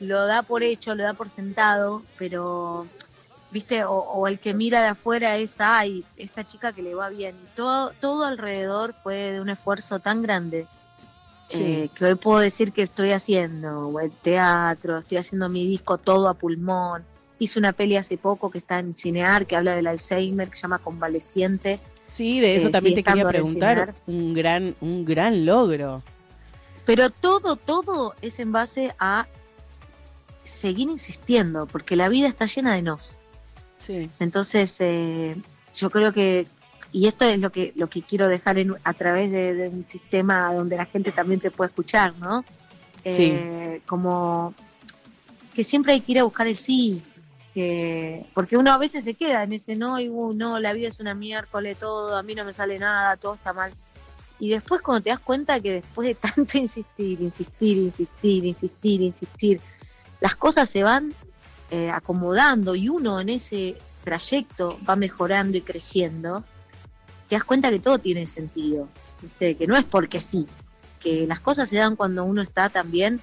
lo 0.00 0.26
da 0.26 0.42
por 0.42 0.62
hecho, 0.62 0.94
lo 0.94 1.02
da 1.04 1.14
por 1.14 1.28
sentado, 1.28 2.02
pero, 2.18 2.86
viste, 3.50 3.84
o, 3.84 3.92
o 3.92 4.26
el 4.28 4.38
que 4.38 4.54
mira 4.54 4.80
de 4.82 4.88
afuera 4.88 5.36
es, 5.36 5.60
ay, 5.60 6.04
esta 6.16 6.44
chica 6.46 6.72
que 6.72 6.82
le 6.82 6.94
va 6.94 7.08
bien. 7.10 7.34
Y 7.36 7.56
todo, 7.56 7.92
todo 8.00 8.24
alrededor 8.24 8.94
fue 9.02 9.32
de 9.32 9.40
un 9.40 9.48
esfuerzo 9.50 9.98
tan 10.00 10.22
grande. 10.22 10.66
Sí. 11.50 11.64
eh, 11.64 11.90
que 11.94 12.04
hoy 12.04 12.14
puedo 12.14 12.38
decir 12.38 12.72
que 12.72 12.82
estoy 12.82 13.10
haciendo 13.10 13.98
el 14.00 14.12
teatro, 14.12 14.98
estoy 14.98 15.18
haciendo 15.18 15.48
mi 15.48 15.66
disco 15.66 15.98
todo 15.98 16.28
a 16.28 16.34
pulmón. 16.34 17.04
Hice 17.40 17.58
una 17.58 17.72
peli 17.72 17.96
hace 17.96 18.16
poco 18.18 18.50
que 18.50 18.58
está 18.58 18.78
en 18.78 18.94
Cinear 18.94 19.46
que 19.46 19.56
habla 19.56 19.74
del 19.74 19.88
Alzheimer, 19.88 20.48
que 20.48 20.54
se 20.56 20.62
llama 20.62 20.78
Convaleciente. 20.78 21.80
Sí, 22.06 22.38
de 22.38 22.54
eso 22.54 22.68
Eh, 22.68 22.70
también 22.70 22.94
sí, 22.96 23.02
te 23.02 23.10
quería 23.10 23.26
preguntar. 23.26 23.94
Un 24.06 24.32
gran, 24.34 24.74
un 24.80 25.04
gran 25.04 25.44
logro. 25.46 26.02
Pero 26.84 27.10
todo, 27.10 27.56
todo 27.56 28.14
es 28.22 28.38
en 28.40 28.52
base 28.52 28.94
a 28.98 29.26
seguir 30.44 30.88
insistiendo, 30.88 31.66
porque 31.66 31.96
la 31.96 32.08
vida 32.08 32.28
está 32.28 32.46
llena 32.46 32.74
de 32.74 32.82
nos. 32.82 33.18
Sí. 33.78 34.10
Entonces, 34.18 34.76
eh, 34.80 35.36
yo 35.74 35.90
creo 35.90 36.12
que, 36.12 36.46
y 36.92 37.06
esto 37.06 37.24
es 37.24 37.40
lo 37.40 37.50
que, 37.52 37.72
lo 37.76 37.88
que 37.88 38.02
quiero 38.02 38.28
dejar 38.28 38.58
en- 38.58 38.74
a 38.84 38.92
través 38.94 39.30
de, 39.30 39.54
de 39.54 39.68
un 39.68 39.86
sistema 39.86 40.52
donde 40.52 40.76
la 40.76 40.86
gente 40.86 41.12
también 41.12 41.40
te 41.40 41.50
puede 41.50 41.68
escuchar, 41.68 42.14
¿no? 42.18 42.44
Eh, 43.04 43.80
Como 43.86 44.52
que 45.54 45.64
siempre 45.64 45.92
hay 45.94 46.00
que 46.00 46.12
ir 46.12 46.18
a 46.18 46.24
buscar 46.24 46.46
el 46.46 46.56
sí, 46.56 47.02
que, 47.54 48.26
porque 48.34 48.56
uno 48.56 48.72
a 48.72 48.78
veces 48.78 49.04
se 49.04 49.14
queda 49.14 49.42
en 49.42 49.52
ese 49.52 49.76
no, 49.76 49.98
y 49.98 50.08
uh, 50.08 50.32
no, 50.32 50.60
la 50.60 50.72
vida 50.72 50.88
es 50.88 51.00
una 51.00 51.14
miércoles, 51.14 51.78
todo, 51.78 52.16
a 52.16 52.22
mí 52.22 52.34
no 52.34 52.44
me 52.44 52.52
sale 52.52 52.78
nada, 52.78 53.16
todo 53.16 53.34
está 53.34 53.52
mal. 53.52 53.72
Y 54.38 54.50
después 54.50 54.80
cuando 54.80 55.02
te 55.02 55.10
das 55.10 55.18
cuenta 55.18 55.60
que 55.60 55.72
después 55.74 56.08
de 56.08 56.14
tanto 56.14 56.58
insistir, 56.58 57.20
insistir, 57.20 57.78
insistir, 57.78 58.44
insistir, 58.44 59.02
insistir, 59.02 59.60
las 60.20 60.36
cosas 60.36 60.68
se 60.68 60.82
van 60.82 61.14
eh, 61.70 61.90
acomodando 61.90 62.74
y 62.74 62.88
uno 62.88 63.20
en 63.20 63.30
ese 63.30 63.76
trayecto 64.04 64.78
va 64.88 64.96
mejorando 64.96 65.58
y 65.58 65.60
creciendo, 65.60 66.44
te 67.28 67.36
das 67.36 67.44
cuenta 67.44 67.70
que 67.70 67.80
todo 67.80 67.98
tiene 67.98 68.26
sentido, 68.26 68.88
¿viste? 69.20 69.56
que 69.56 69.66
no 69.66 69.76
es 69.76 69.84
porque 69.84 70.20
sí, 70.20 70.46
que 70.98 71.26
las 71.26 71.40
cosas 71.40 71.68
se 71.68 71.76
dan 71.76 71.96
cuando 71.96 72.24
uno 72.24 72.42
está 72.42 72.70
también 72.70 73.20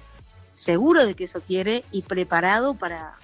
seguro 0.52 1.04
de 1.06 1.14
que 1.14 1.24
eso 1.24 1.40
quiere 1.40 1.84
y 1.92 2.02
preparado 2.02 2.74
para, 2.74 3.16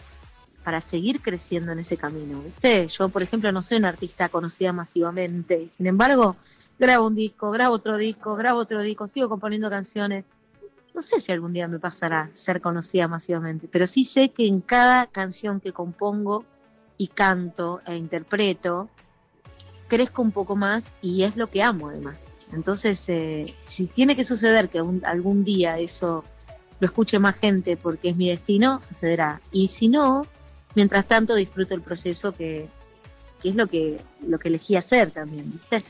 para 0.64 0.80
seguir 0.80 1.20
creciendo 1.20 1.72
en 1.72 1.78
ese 1.78 1.96
camino. 1.96 2.40
¿viste? 2.40 2.88
Yo, 2.88 3.08
por 3.10 3.22
ejemplo, 3.22 3.52
no 3.52 3.62
soy 3.62 3.78
una 3.78 3.90
artista 3.90 4.28
conocida 4.28 4.72
masivamente, 4.72 5.68
sin 5.68 5.86
embargo, 5.86 6.36
grabo 6.78 7.06
un 7.06 7.14
disco, 7.14 7.50
grabo 7.50 7.74
otro 7.74 7.96
disco, 7.96 8.34
grabo 8.34 8.58
otro 8.58 8.82
disco, 8.82 9.06
sigo 9.06 9.28
componiendo 9.28 9.70
canciones. 9.70 10.24
No 10.94 11.00
sé 11.00 11.20
si 11.20 11.32
algún 11.32 11.52
día 11.52 11.68
me 11.68 11.78
pasará 11.78 12.28
ser 12.30 12.60
conocida 12.60 13.06
masivamente, 13.08 13.68
pero 13.70 13.86
sí 13.86 14.04
sé 14.04 14.30
que 14.30 14.46
en 14.46 14.60
cada 14.60 15.06
canción 15.06 15.60
que 15.60 15.72
compongo 15.72 16.44
y 16.96 17.08
canto 17.08 17.80
e 17.84 17.96
interpreto, 17.96 18.88
crezco 19.88 20.22
un 20.22 20.32
poco 20.32 20.56
más 20.56 20.94
y 21.02 21.24
es 21.24 21.36
lo 21.36 21.48
que 21.48 21.62
amo 21.62 21.88
además. 21.88 22.36
Entonces, 22.52 23.06
eh, 23.08 23.44
si 23.46 23.86
tiene 23.86 24.16
que 24.16 24.24
suceder 24.24 24.68
que 24.68 24.78
algún 24.78 25.44
día 25.44 25.78
eso 25.78 26.24
lo 26.80 26.86
escuche 26.86 27.18
más 27.18 27.36
gente 27.36 27.76
porque 27.76 28.10
es 28.10 28.16
mi 28.16 28.28
destino, 28.28 28.80
sucederá. 28.80 29.40
Y 29.52 29.68
si 29.68 29.88
no, 29.88 30.26
mientras 30.74 31.06
tanto 31.06 31.34
disfruto 31.34 31.74
el 31.74 31.82
proceso 31.82 32.32
que, 32.32 32.66
que 33.42 33.48
es 33.50 33.54
lo 33.54 33.66
que, 33.66 34.00
lo 34.26 34.38
que 34.38 34.48
elegí 34.48 34.76
hacer 34.76 35.10
también, 35.10 35.52
¿viste? 35.52 35.84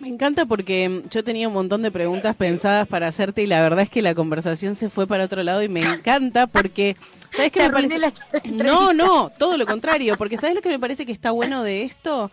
Me 0.00 0.08
encanta 0.08 0.46
porque 0.46 0.88
mm, 0.88 1.08
yo 1.08 1.24
tenía 1.24 1.48
un 1.48 1.54
montón 1.54 1.82
de 1.82 1.90
preguntas 1.90 2.36
pensadas 2.36 2.86
para 2.86 3.08
hacerte 3.08 3.42
y 3.42 3.46
la 3.46 3.60
verdad 3.60 3.82
es 3.82 3.90
que 3.90 4.02
la 4.02 4.14
conversación 4.14 4.74
se 4.76 4.90
fue 4.90 5.06
para 5.06 5.24
otro 5.24 5.42
lado 5.42 5.62
y 5.62 5.68
me 5.68 5.80
encanta 5.80 6.46
porque, 6.46 6.96
¿sabes 7.32 7.50
qué 7.50 7.62
me 7.62 7.70
parece? 7.70 7.98
No, 8.44 8.92
no, 8.92 9.30
todo 9.36 9.56
lo 9.56 9.66
contrario, 9.66 10.16
porque 10.16 10.36
¿sabes 10.36 10.54
lo 10.54 10.62
que 10.62 10.68
me 10.68 10.78
parece 10.78 11.04
que 11.04 11.12
está 11.12 11.32
bueno 11.32 11.64
de 11.64 11.82
esto? 11.82 12.30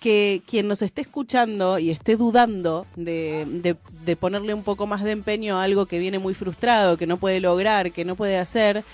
Que 0.00 0.42
quien 0.46 0.66
nos 0.68 0.82
esté 0.82 1.02
escuchando 1.02 1.78
y 1.78 1.90
esté 1.90 2.16
dudando 2.16 2.86
de, 2.96 3.44
de, 3.46 3.76
de 4.04 4.16
ponerle 4.16 4.54
un 4.54 4.64
poco 4.64 4.86
más 4.86 5.04
de 5.04 5.12
empeño 5.12 5.58
a 5.58 5.64
algo 5.64 5.86
que 5.86 5.98
viene 5.98 6.18
muy 6.18 6.34
frustrado, 6.34 6.96
que 6.96 7.06
no 7.06 7.18
puede 7.18 7.40
lograr, 7.40 7.92
que 7.92 8.04
no 8.04 8.16
puede 8.16 8.38
hacer, 8.38 8.84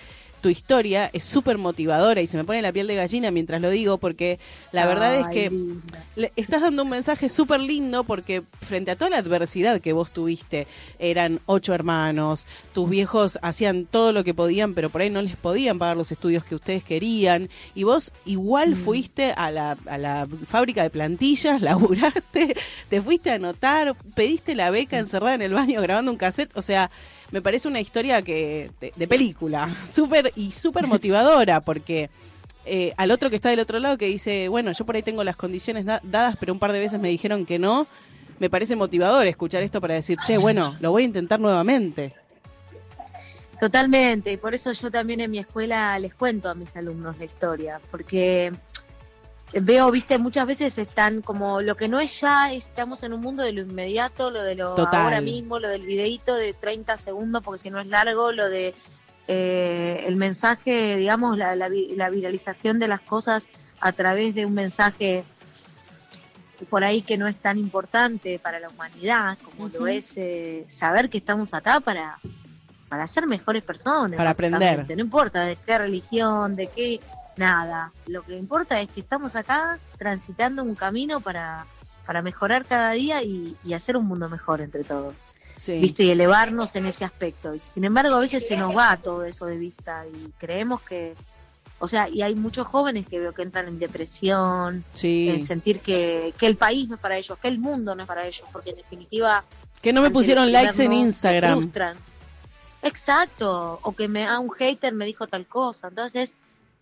tu 0.41 0.49
historia 0.49 1.11
es 1.13 1.25
súper 1.25 1.59
motivadora 1.59 2.21
y 2.21 2.27
se 2.27 2.37
me 2.37 2.45
pone 2.45 2.63
la 2.63 2.73
piel 2.73 2.87
de 2.87 2.95
gallina 2.95 3.31
mientras 3.31 3.61
lo 3.61 3.71
digo 3.71 3.99
porque 3.99 4.39
la 4.73 4.87
verdad 4.87 5.21
es 5.21 5.27
que 5.29 5.51
linda. 5.51 6.05
le- 6.17 6.33
estás 6.37 6.63
dando 6.63 6.83
un 6.85 6.89
mensaje 6.91 7.29
súper 7.29 7.61
lindo 7.61 8.05
porque 8.05 8.43
frente 8.61 8.91
a 8.91 8.97
toda 8.97 9.11
la 9.11 9.19
adversidad 9.19 9.81
que 9.81 9.93
vos 9.93 10.11
tuviste, 10.11 10.67
eran 10.99 11.41
ocho 11.47 11.75
hermanos, 11.75 12.47
tus 12.73 12.89
viejos 12.89 13.39
hacían 13.43 13.87
todo 13.87 14.13
lo 14.13 14.25
que 14.25 14.35
podían, 14.35 14.75
pero 14.75 14.91
por 14.91 15.01
ahí 15.01 15.11
no 15.11 15.23
les 15.23 15.37
podían 15.37 15.79
pagar 15.79 15.97
los 15.97 16.13
estudios 16.13 16.45
que 16.45 16.55
ustedes 16.55 16.85
querían, 16.85 17.49
y 17.75 17.83
vos 17.85 18.13
igual 18.25 18.77
fuiste 18.77 19.33
a 19.33 19.51
la, 19.51 19.77
a 19.87 19.99
la 19.99 20.27
fábrica 20.47 20.83
de 20.83 20.91
plantillas, 20.91 21.61
laburaste, 21.63 22.57
te 22.89 23.03
fuiste 23.03 23.31
a 23.31 23.35
anotar, 23.35 23.95
pediste 24.15 24.55
la 24.55 24.71
beca 24.71 24.99
encerrada 24.99 25.35
en 25.35 25.43
el 25.43 25.55
baño 25.55 25.81
grabando 25.83 26.11
un 26.11 26.17
cassette, 26.19 26.57
o 26.57 26.63
sea, 26.63 26.91
me 27.31 27.43
parece 27.43 27.69
una 27.69 27.81
historia 27.81 28.23
que 28.23 28.71
de, 28.81 29.09
película, 29.09 29.69
súper 29.91 30.33
y 30.37 30.51
súper 30.53 30.87
motivadora, 30.87 31.61
porque 31.61 32.11
eh, 32.65 32.93
al 32.97 33.11
otro 33.11 33.31
que 33.31 33.37
está 33.37 33.51
del 33.51 33.61
otro 33.61 33.79
lado 33.79 33.99
que 33.99 34.07
dice, 34.07 34.49
bueno, 34.49 34.73
yo 34.73 34.85
por 34.85 34.97
ahí 34.97 35.03
tengo 35.03 35.25
las 35.25 35.37
condiciones 35.37 35.85
da- 35.85 36.01
dadas, 36.03 36.37
pero 36.39 36.53
un 36.53 36.59
par 36.59 36.73
de 36.73 36.81
veces 36.81 37.01
me 37.01 37.09
dijeron 37.09 37.47
que 37.47 37.59
no, 37.59 37.87
me 38.39 38.51
parece 38.51 38.77
motivador 38.77 39.27
escuchar 39.27 39.63
esto 39.63 39.81
para 39.81 39.95
decir, 39.95 40.19
che, 40.27 40.39
bueno, 40.39 40.77
lo 40.81 40.91
voy 40.91 41.03
a 41.03 41.07
intentar 41.07 41.41
nuevamente. 41.41 42.15
Totalmente, 43.59 44.33
y 44.33 44.37
por 44.37 44.55
eso 44.55 44.71
yo 44.73 44.91
también 44.91 45.21
en 45.21 45.31
mi 45.31 45.39
escuela 45.39 45.99
les 45.99 46.15
cuento 46.15 46.49
a 46.49 46.55
mis 46.55 46.77
alumnos 46.77 47.19
la 47.19 47.25
historia, 47.25 47.81
porque 47.91 48.53
veo, 49.53 49.91
viste, 49.91 50.19
muchas 50.19 50.47
veces 50.47 50.77
están 50.79 51.23
como 51.23 51.61
lo 51.63 51.75
que 51.75 51.89
no 51.89 52.01
es 52.01 52.21
ya, 52.21 52.53
estamos 52.53 53.03
en 53.03 53.13
un 53.13 53.21
mundo 53.21 53.43
de 53.43 53.53
lo 53.53 53.63
inmediato, 53.63 54.31
lo 54.31 54.43
de 54.43 54.55
lo 54.55 54.75
Total. 54.75 55.03
ahora 55.03 55.21
mismo, 55.21 55.59
lo 55.59 55.69
del 55.69 55.83
videíto 55.83 56.35
de 56.35 56.53
30 56.53 56.97
segundos, 56.97 57.43
porque 57.43 57.59
si 57.59 57.71
no 57.71 57.81
es 57.81 57.87
largo, 57.87 58.33
lo 58.33 58.49
de 58.49 58.75
eh, 59.27 60.05
el 60.07 60.17
mensaje, 60.17 60.97
digamos, 60.97 61.37
la, 61.39 61.55
la 61.57 61.69
vi- 61.69 61.95
la 61.97 62.11
viralización 62.11 62.79
de 62.79 62.89
las 62.89 63.01
cosas 63.01 63.49
a 63.81 63.93
través 63.93 64.35
de 64.35 64.45
un 64.47 64.55
mensaje 64.55 65.25
por 66.71 66.83
ahí 66.83 67.03
que 67.03 67.17
no 67.17 67.29
es 67.29 67.37
tan 67.37 67.57
importante 67.59 68.39
para 68.39 68.59
la 68.59 68.69
humanidad, 68.69 69.39
como 69.45 69.69
lo 69.69 69.87
es 69.87 70.17
eh, 70.17 70.65
saber 70.69 71.09
que 71.09 71.17
estamos 71.19 71.55
acá 71.55 71.79
para, 71.81 72.19
para 72.89 73.07
ser 73.07 73.27
mejores 73.29 73.63
personas. 73.63 74.17
Para 74.17 74.31
aprender. 74.31 74.97
No 74.97 75.03
importa 75.03 75.45
de 75.45 75.57
qué 75.57 75.79
religión, 75.79 76.57
de 76.57 76.67
qué, 76.67 77.01
nada. 77.39 77.93
Lo 78.07 78.23
que 78.23 78.37
importa 78.37 78.81
es 78.81 78.89
que 78.89 79.01
estamos 79.01 79.37
acá 79.37 79.79
transitando 79.97 80.63
un 80.63 80.75
camino 80.75 81.21
para, 81.21 81.67
para 82.07 82.21
mejorar 82.23 82.65
cada 82.67 82.91
día 82.93 83.23
y, 83.23 83.57
y 83.65 83.73
hacer 83.75 83.97
un 83.97 84.07
mundo 84.07 84.29
mejor 84.29 84.61
entre 84.61 84.85
todos. 84.85 85.15
Sí. 85.57 85.81
¿Viste? 85.81 86.05
Y 86.05 86.11
elevarnos 86.11 86.77
en 86.77 86.87
ese 86.87 87.05
aspecto. 87.05 87.55
Y 87.55 87.59
sin 87.59 87.85
embargo, 87.85 88.15
a 88.15 88.21
veces 88.21 88.47
se 88.47 88.57
nos 88.57 88.77
va 88.77 88.97
todo 88.97 89.25
eso 89.25 89.47
de 89.47 89.57
vista 89.57 90.05
y 90.07 90.33
creemos 90.39 90.83
que. 90.83 91.15
O 91.81 91.87
sea, 91.87 92.09
y 92.09 92.23
hay 92.23 92.35
muchos 92.35 92.67
jóvenes 92.67 93.07
que 93.07 93.21
veo 93.21 93.33
que 93.33 93.43
entran 93.43 93.69
en 93.69 93.79
depresión, 93.79 94.85
Sí. 94.95 95.29
en 95.31 95.41
sentir 95.41 95.79
que, 95.81 96.35
que 96.37 96.47
el 96.49 96.57
país 96.57 96.89
no 96.89 96.97
es 96.97 97.01
para 97.01 97.17
ellos, 97.17 97.39
que 97.39 97.47
el 97.47 97.59
mundo 97.61 97.95
no 97.95 98.03
es 98.03 98.09
para 98.09 98.27
ellos, 98.27 98.45
porque 98.53 98.71
en 98.71 98.77
definitiva 98.77 99.45
Que 99.81 99.93
no 99.93 100.03
me 100.03 100.11
pusieron 100.11 100.51
likes 100.51 100.83
en 100.83 100.93
Instagram. 100.93 101.71
Exacto, 102.83 103.79
o 103.83 103.93
que 103.93 104.09
me 104.09 104.27
a 104.27 104.39
un 104.39 104.51
hater 104.51 104.93
me 104.95 105.05
dijo 105.05 105.27
tal 105.27 105.47
cosa. 105.47 105.89
Entonces, 105.89 106.35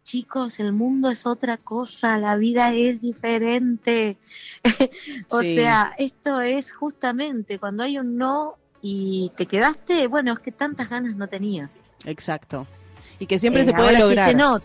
chicos, 0.07 0.61
el 0.61 0.73
mundo 0.73 1.11
es 1.11 1.27
otra 1.27 1.57
cosa, 1.59 2.17
la 2.19 2.37
vida 2.37 2.73
es 2.73 3.01
diferente. 3.01 4.17
o 5.31 5.43
Sí. 5.43 5.55
sea, 5.57 5.95
esto 5.99 6.41
es 6.41 6.71
justamente 6.73 7.59
cuando 7.59 7.83
hay 7.83 7.99
un 7.99 8.17
no 8.17 8.55
y 8.81 9.33
te 9.37 9.47
quedaste, 9.47 10.07
bueno, 10.07 10.33
es 10.35 10.39
que 10.39 10.53
tantas 10.53 10.89
ganas 10.89 11.17
no 11.17 11.27
tenías. 11.29 11.83
Exacto. 12.05 12.67
Y 13.19 13.27
que 13.27 13.39
siempre 13.41 13.63
Eh, 13.63 13.65
se 13.65 13.73
puede 13.73 13.89
ahora, 13.89 13.97
si 13.99 14.03
lograr. 14.05 14.29
ese 14.29 14.37
no, 14.39 14.61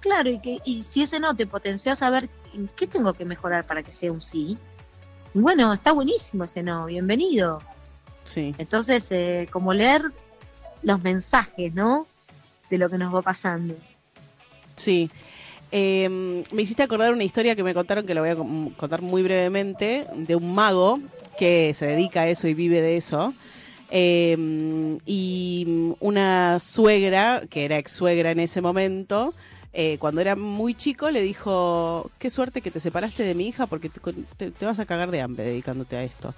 claro, 0.00 0.30
y, 0.30 0.38
que, 0.38 0.60
y 0.64 0.84
si 0.84 1.02
ese 1.02 1.18
no 1.18 1.34
te 1.34 1.46
potenció 1.46 1.90
a 1.92 1.96
saber 1.96 2.28
en 2.54 2.68
qué 2.76 2.86
tengo 2.86 3.12
que 3.14 3.24
mejorar 3.24 3.66
para 3.66 3.82
que 3.82 3.90
sea 3.90 4.12
un 4.12 4.22
sí, 4.22 4.56
bueno, 5.34 5.72
está 5.72 5.90
buenísimo 5.92 6.44
ese 6.44 6.62
no, 6.62 6.86
bienvenido. 6.86 7.60
Sí. 8.24 8.54
Entonces, 8.58 9.10
eh, 9.10 9.48
como 9.50 9.72
leer 9.72 10.12
los 10.82 11.02
mensajes, 11.02 11.74
¿no? 11.74 12.06
De 12.70 12.78
lo 12.78 12.88
que 12.88 12.98
nos 12.98 13.12
va 13.14 13.22
pasando. 13.22 13.74
Sí. 14.78 15.10
Eh, 15.70 16.08
me 16.50 16.62
hiciste 16.62 16.82
acordar 16.82 17.12
una 17.12 17.24
historia 17.24 17.54
que 17.54 17.62
me 17.62 17.74
contaron, 17.74 18.06
que 18.06 18.14
la 18.14 18.22
voy 18.22 18.30
a 18.30 18.36
contar 18.76 19.02
muy 19.02 19.22
brevemente, 19.22 20.06
de 20.14 20.34
un 20.34 20.54
mago 20.54 20.98
que 21.38 21.74
se 21.74 21.86
dedica 21.86 22.22
a 22.22 22.28
eso 22.28 22.48
y 22.48 22.54
vive 22.54 22.80
de 22.80 22.96
eso. 22.96 23.34
Eh, 23.90 24.98
y 25.04 25.94
una 26.00 26.58
suegra, 26.58 27.42
que 27.50 27.64
era 27.66 27.78
ex 27.78 27.92
suegra 27.92 28.30
en 28.30 28.40
ese 28.40 28.60
momento, 28.60 29.34
eh, 29.74 29.96
cuando 29.98 30.20
era 30.22 30.36
muy 30.36 30.74
chico, 30.74 31.10
le 31.10 31.20
dijo, 31.20 32.10
qué 32.18 32.30
suerte 32.30 32.62
que 32.62 32.70
te 32.70 32.80
separaste 32.80 33.22
de 33.22 33.34
mi 33.34 33.48
hija 33.48 33.66
porque 33.66 33.88
te, 33.90 34.00
te- 34.36 34.50
te 34.50 34.64
vas 34.66 34.78
a 34.78 34.86
cagar 34.86 35.10
de 35.10 35.20
hambre 35.20 35.44
dedicándote 35.44 35.96
a 35.96 36.02
esto. 36.04 36.34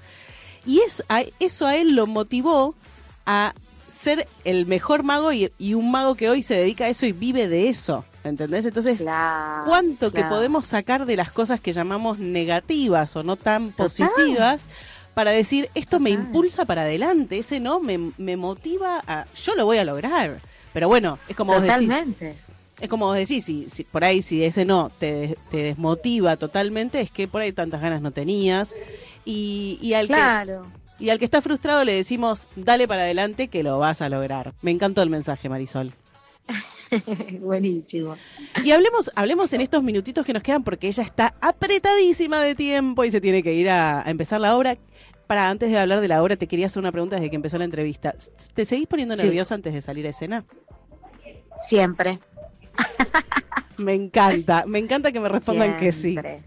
Y 0.67 0.81
es, 0.81 1.03
a- 1.09 1.25
eso 1.39 1.67
a 1.67 1.77
él 1.77 1.95
lo 1.95 2.07
motivó 2.07 2.75
a 3.27 3.55
ser 3.89 4.27
el 4.45 4.67
mejor 4.67 5.03
mago 5.05 5.33
y, 5.33 5.51
y 5.59 5.75
un 5.75 5.91
mago 5.91 6.15
que 6.17 6.29
hoy 6.31 6.43
se 6.43 6.55
dedica 6.55 6.85
a 6.85 6.89
eso 6.89 7.07
y 7.07 7.13
vive 7.13 7.49
de 7.49 7.69
eso. 7.69 8.05
¿Entendés? 8.23 8.67
Entonces, 8.67 9.01
Claro, 9.01 9.65
¿cuánto 9.67 10.13
que 10.13 10.25
podemos 10.25 10.67
sacar 10.67 11.07
de 11.07 11.17
las 11.17 11.33
cosas 11.33 11.61
que 11.61 11.73
llamamos 11.73 12.19
negativas 12.19 13.17
o 13.17 13.23
no 13.23 13.37
tan 13.37 13.71
Total. 13.73 13.87
positivas 13.87 14.69
para 15.15 15.31
decir, 15.31 15.69
esto 15.75 16.01
me 16.01 16.11
impulsa 16.11 16.65
para 16.65 16.83
adelante, 16.83 17.39
ese 17.39 17.61
no 17.61 17.81
me, 17.81 18.13
me 18.19 18.37
motiva 18.37 19.03
a, 19.07 19.25
yo 19.35 19.55
lo 19.55 19.65
voy 19.65 19.79
a 19.79 19.85
lograr. 19.85 20.41
Pero 20.73 20.89
bueno, 20.89 21.19
es 21.29 21.37
como 21.37 21.55
vos 21.55 21.63
decís, 21.63 21.91
es 22.81 22.89
como 22.89 23.07
vos 23.07 23.17
decís, 23.17 23.45
si, 23.45 23.69
si 23.69 23.85
por 23.85 24.05
ahí 24.05 24.23
si 24.23 24.45
ese 24.45 24.65
no 24.65 24.91
te, 24.99 25.37
te 25.51 25.63
desmotiva 25.63 26.37
totalmente, 26.37 27.01
es 27.01 27.11
que 27.11 27.27
por 27.27 27.43
ahí 27.43 27.53
tantas 27.53 27.81
ganas 27.81 28.03
no 28.03 28.11
tenías. 28.13 28.75
Y, 29.25 29.79
y 29.83 29.95
al 29.95 30.07
que 30.07 30.15
Claro. 30.15 30.63
Y 30.99 31.09
al 31.09 31.19
que 31.19 31.25
está 31.25 31.41
frustrado 31.41 31.83
le 31.85 31.95
decimos, 31.95 32.47
dale 32.57 32.87
para 32.87 33.03
adelante 33.03 33.49
que 33.49 33.63
lo 33.63 33.79
vas 33.79 34.03
a 34.03 34.09
lograr. 34.11 34.53
Me 34.61 34.71
encantó 34.71 35.03
el 35.03 35.09
mensaje, 35.09 35.49
Marisol. 35.49 35.95
Buenísimo. 37.41 38.17
Y 38.65 38.71
hablemos, 38.73 39.11
hablemos 39.17 39.53
en 39.53 39.61
estos 39.61 39.83
minutitos 39.83 40.25
que 40.27 40.33
nos 40.33 40.43
quedan 40.43 40.65
porque 40.65 40.89
ella 40.89 41.03
está 41.03 41.35
apretadísima 41.41 42.41
de 42.41 42.55
tiempo 42.55 43.05
y 43.05 43.11
se 43.11 43.21
tiene 43.21 43.43
que 43.43 43.55
ir 43.55 43.71
a, 43.71 44.07
a 44.07 44.11
empezar 44.11 44.41
la 44.41 44.57
obra. 44.57 44.77
Para 45.27 45.49
antes 45.49 45.71
de 45.71 45.79
hablar 45.79 46.01
de 46.01 46.09
la 46.09 46.21
obra, 46.23 46.35
te 46.37 46.49
quería 46.49 46.67
hacer 46.67 46.81
una 46.81 46.91
pregunta 46.91 47.15
desde 47.17 47.31
que 47.31 47.37
empezó 47.37 47.57
la 47.57 47.65
entrevista. 47.65 48.15
¿Te 48.55 48.65
seguís 48.65 48.89
poniendo 48.89 49.17
Sí. 49.17 49.23
nerviosa 49.23 49.55
antes 49.55 49.73
de 49.73 49.81
salir 49.81 50.05
a 50.07 50.11
escena? 50.11 50.45
Siempre. 51.57 52.19
Me 53.79 53.95
encanta, 53.95 54.65
me 54.67 54.79
encanta 54.79 55.11
que 55.11 55.21
me 55.21 55.29
respondan 55.31 55.77
que 55.79 55.91
sí. 55.93 56.11
Siempre. 56.11 56.43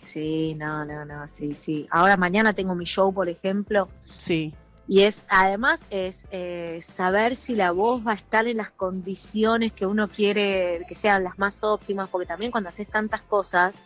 Sí, 0.00 0.54
no, 0.54 0.84
no, 0.86 1.04
no, 1.04 1.28
sí, 1.28 1.52
sí. 1.54 1.86
Ahora 1.90 2.16
mañana 2.16 2.54
tengo 2.54 2.74
mi 2.74 2.86
show, 2.86 3.12
por 3.12 3.28
ejemplo, 3.28 3.88
Sí, 4.16 4.54
y 4.88 5.02
es, 5.02 5.22
además, 5.28 5.86
es 5.90 6.26
eh, 6.30 6.78
saber 6.80 7.36
si 7.36 7.54
la 7.54 7.72
voz 7.72 8.06
va 8.06 8.12
a 8.12 8.14
estar 8.14 8.46
en 8.48 8.56
las 8.56 8.70
condiciones 8.70 9.72
que 9.72 9.84
uno 9.86 10.08
quiere 10.08 10.84
que 10.88 10.94
sean 10.94 11.24
las 11.24 11.38
más 11.38 11.62
óptimas, 11.62 12.08
porque 12.08 12.26
también 12.26 12.50
cuando 12.50 12.70
haces 12.70 12.88
tantas 12.88 13.20
cosas, 13.22 13.84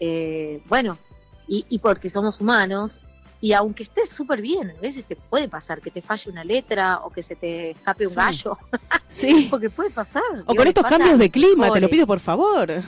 eh, 0.00 0.62
bueno, 0.68 0.98
y, 1.46 1.66
y 1.68 1.78
porque 1.78 2.08
somos 2.08 2.40
humanos, 2.40 3.04
y 3.42 3.52
aunque 3.52 3.82
estés 3.82 4.08
súper 4.08 4.40
bien, 4.40 4.70
a 4.70 4.80
veces 4.80 5.04
te 5.04 5.16
puede 5.16 5.48
pasar 5.48 5.80
que 5.82 5.90
te 5.90 6.00
falle 6.00 6.30
una 6.30 6.44
letra 6.44 7.00
o 7.04 7.10
que 7.10 7.22
se 7.22 7.34
te 7.36 7.72
escape 7.72 8.06
un 8.06 8.12
Sí. 8.12 8.16
gallo, 8.16 8.56
sí. 9.08 9.48
porque 9.50 9.68
puede 9.68 9.90
pasar. 9.90 10.22
O 10.32 10.36
digo, 10.36 10.54
con 10.54 10.66
estos 10.66 10.86
cambios 10.86 11.18
de 11.18 11.30
clima, 11.30 11.72
te 11.72 11.80
lo 11.80 11.90
pido 11.90 12.06
por 12.06 12.20
favor. 12.20 12.82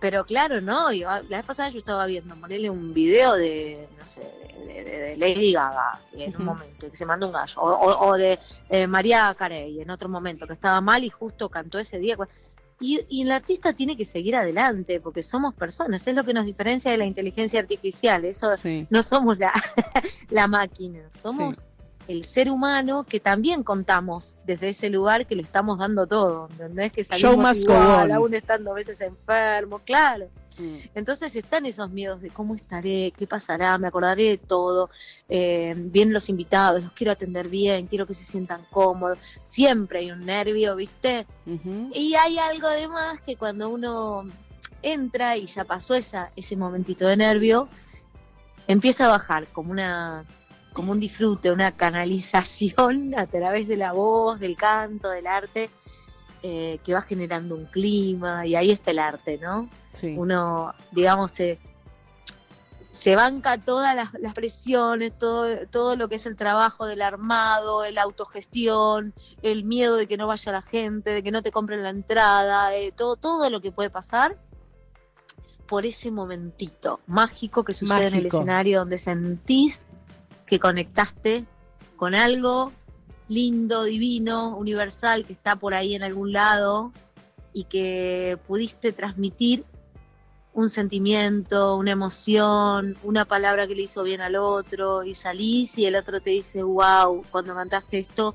Pero 0.00 0.24
claro, 0.24 0.60
no, 0.60 0.92
yo, 0.92 1.08
la 1.28 1.36
vez 1.38 1.44
pasada 1.44 1.68
yo 1.68 1.78
estaba 1.78 2.06
viendo, 2.06 2.34
ponerle 2.36 2.70
un 2.70 2.94
video 2.94 3.34
de, 3.34 3.86
no 3.98 4.06
sé, 4.06 4.22
de, 4.66 4.82
de- 4.84 4.98
de 4.98 5.16
Lady 5.18 5.52
Gaga 5.52 6.00
en 6.14 6.36
un 6.36 6.44
momento, 6.44 6.88
que 6.90 6.96
se 6.96 7.04
mandó 7.06 7.26
un 7.26 7.32
gallo, 7.32 7.60
o, 7.60 7.70
o- 7.70 8.08
o 8.08 8.16
de 8.16 8.38
eh, 8.70 8.86
María 8.86 9.34
Carey 9.36 9.80
en 9.80 9.90
otro 9.90 10.08
momento, 10.08 10.46
que 10.46 10.54
estaba 10.54 10.80
mal 10.80 11.04
y 11.04 11.10
justo 11.10 11.48
cantó 11.50 11.78
ese 11.78 11.98
día. 11.98 12.16
Y, 12.82 13.04
y 13.10 13.22
el 13.22 13.30
artista 13.30 13.74
tiene 13.74 13.94
que 13.94 14.06
seguir 14.06 14.34
adelante, 14.36 15.00
porque 15.00 15.22
somos 15.22 15.54
personas, 15.54 16.06
es 16.08 16.14
lo 16.14 16.24
que 16.24 16.32
nos 16.32 16.46
diferencia 16.46 16.90
de 16.90 16.96
la 16.96 17.04
inteligencia 17.04 17.60
artificial, 17.60 18.24
eso 18.24 18.56
Sí, 18.56 18.86
no 18.88 19.02
somos 19.02 19.38
la, 19.38 19.52
la 20.30 20.48
máquina, 20.48 21.00
somos 21.12 21.66
el 22.10 22.24
ser 22.24 22.50
humano 22.50 23.04
que 23.04 23.20
también 23.20 23.62
contamos 23.62 24.38
desde 24.44 24.70
ese 24.70 24.90
lugar 24.90 25.26
que 25.26 25.36
lo 25.36 25.42
estamos 25.42 25.78
dando 25.78 26.08
todo, 26.08 26.48
¿entendés? 26.50 26.90
Que 26.90 27.04
Show 27.04 27.18
salimos 27.20 27.58
igual, 27.58 28.10
aún 28.10 28.34
estando 28.34 28.72
a 28.72 28.74
veces 28.74 29.00
enfermos, 29.00 29.82
claro. 29.84 30.28
Mm. 30.58 30.76
Entonces 30.96 31.36
están 31.36 31.66
esos 31.66 31.88
miedos 31.90 32.20
de 32.20 32.30
cómo 32.30 32.56
estaré, 32.56 33.12
qué 33.16 33.28
pasará, 33.28 33.78
me 33.78 33.86
acordaré 33.86 34.24
de 34.24 34.38
todo, 34.38 34.90
eh, 35.28 35.72
vienen 35.76 36.12
los 36.12 36.28
invitados, 36.28 36.82
los 36.82 36.92
quiero 36.94 37.12
atender 37.12 37.48
bien, 37.48 37.86
quiero 37.86 38.08
que 38.08 38.14
se 38.14 38.24
sientan 38.24 38.66
cómodos, 38.72 39.18
siempre 39.44 40.00
hay 40.00 40.10
un 40.10 40.26
nervio, 40.26 40.74
¿viste? 40.74 41.28
Y 41.94 42.14
hay 42.14 42.38
algo 42.38 42.68
de 42.70 42.88
más 42.88 43.20
que 43.20 43.36
cuando 43.36 43.68
uno 43.68 44.24
entra 44.82 45.36
y 45.36 45.46
ya 45.46 45.62
pasó 45.62 45.94
esa, 45.94 46.32
ese 46.34 46.56
momentito 46.56 47.06
de 47.06 47.16
nervio, 47.16 47.68
empieza 48.66 49.04
a 49.04 49.10
bajar 49.10 49.46
como 49.46 49.70
una 49.70 50.24
como 50.80 50.92
un 50.92 51.00
disfrute, 51.00 51.52
una 51.52 51.72
canalización 51.72 53.14
a 53.18 53.26
través 53.26 53.68
de 53.68 53.76
la 53.76 53.92
voz, 53.92 54.40
del 54.40 54.56
canto, 54.56 55.10
del 55.10 55.26
arte, 55.26 55.68
eh, 56.42 56.78
que 56.82 56.94
va 56.94 57.02
generando 57.02 57.54
un 57.54 57.66
clima, 57.66 58.46
y 58.46 58.54
ahí 58.54 58.70
está 58.70 58.90
el 58.90 58.98
arte, 58.98 59.36
¿no? 59.36 59.68
Sí. 59.92 60.14
Uno, 60.16 60.72
digamos, 60.90 61.32
se, 61.32 61.58
se 62.88 63.14
banca 63.14 63.58
todas 63.58 63.94
las, 63.94 64.14
las 64.20 64.32
presiones, 64.32 65.12
todo, 65.18 65.66
todo 65.66 65.96
lo 65.96 66.08
que 66.08 66.14
es 66.14 66.24
el 66.24 66.34
trabajo 66.34 66.86
del 66.86 67.02
armado, 67.02 67.84
el 67.84 67.98
autogestión, 67.98 69.12
el 69.42 69.64
miedo 69.64 69.96
de 69.96 70.06
que 70.06 70.16
no 70.16 70.28
vaya 70.28 70.50
la 70.50 70.62
gente, 70.62 71.10
de 71.10 71.22
que 71.22 71.30
no 71.30 71.42
te 71.42 71.52
compren 71.52 71.82
la 71.82 71.90
entrada, 71.90 72.74
eh, 72.74 72.90
todo, 72.90 73.16
todo 73.16 73.50
lo 73.50 73.60
que 73.60 73.70
puede 73.70 73.90
pasar 73.90 74.38
por 75.66 75.84
ese 75.84 76.10
momentito 76.10 77.00
mágico 77.06 77.64
que 77.64 77.74
sucede 77.74 78.06
en 78.06 78.14
el 78.14 78.26
escenario 78.26 78.78
donde 78.78 78.96
sentís 78.96 79.86
que 80.50 80.58
conectaste 80.58 81.44
con 81.96 82.14
algo 82.14 82.72
lindo, 83.28 83.84
divino, 83.84 84.56
universal, 84.56 85.24
que 85.24 85.32
está 85.32 85.54
por 85.56 85.72
ahí 85.72 85.94
en 85.94 86.02
algún 86.02 86.32
lado 86.32 86.92
y 87.52 87.64
que 87.64 88.36
pudiste 88.46 88.92
transmitir 88.92 89.64
un 90.52 90.68
sentimiento, 90.68 91.76
una 91.76 91.92
emoción, 91.92 92.98
una 93.04 93.24
palabra 93.24 93.68
que 93.68 93.76
le 93.76 93.82
hizo 93.82 94.02
bien 94.02 94.20
al 94.20 94.34
otro 94.34 95.04
y 95.04 95.14
salís 95.14 95.78
y 95.78 95.86
el 95.86 95.94
otro 95.94 96.20
te 96.20 96.30
dice, 96.30 96.64
wow, 96.64 97.24
cuando 97.30 97.54
cantaste 97.54 98.00
esto 98.00 98.34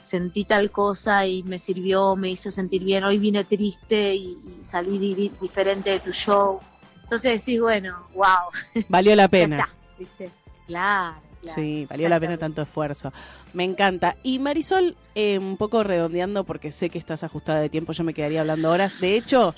sentí 0.00 0.44
tal 0.44 0.70
cosa 0.72 1.26
y 1.26 1.42
me 1.44 1.58
sirvió, 1.58 2.16
me 2.16 2.30
hizo 2.30 2.50
sentir 2.50 2.82
bien, 2.82 3.04
hoy 3.04 3.18
vine 3.18 3.44
triste 3.44 4.14
y, 4.14 4.38
y 4.58 4.64
salí 4.64 4.98
di- 4.98 5.14
di- 5.14 5.32
diferente 5.40 5.90
de 5.90 6.00
tu 6.00 6.10
show. 6.10 6.58
Entonces 7.02 7.44
decís, 7.44 7.60
bueno, 7.60 8.06
wow, 8.14 8.50
Valió 8.88 9.14
la 9.14 9.24
ya 9.26 9.28
pena. 9.28 9.56
está, 9.58 9.68
¿viste? 9.98 10.30
Claro, 10.70 11.16
claro. 11.40 11.60
Sí, 11.60 11.86
valió 11.90 12.08
la 12.08 12.20
pena 12.20 12.38
tanto 12.38 12.62
esfuerzo. 12.62 13.12
Me 13.52 13.64
encanta. 13.64 14.16
Y 14.22 14.38
Marisol, 14.38 14.96
eh, 15.16 15.36
un 15.38 15.56
poco 15.56 15.82
redondeando, 15.82 16.44
porque 16.44 16.70
sé 16.70 16.90
que 16.90 16.98
estás 16.98 17.24
ajustada 17.24 17.60
de 17.60 17.68
tiempo, 17.68 17.92
yo 17.92 18.04
me 18.04 18.14
quedaría 18.14 18.42
hablando 18.42 18.70
horas. 18.70 19.00
De 19.00 19.16
hecho, 19.16 19.52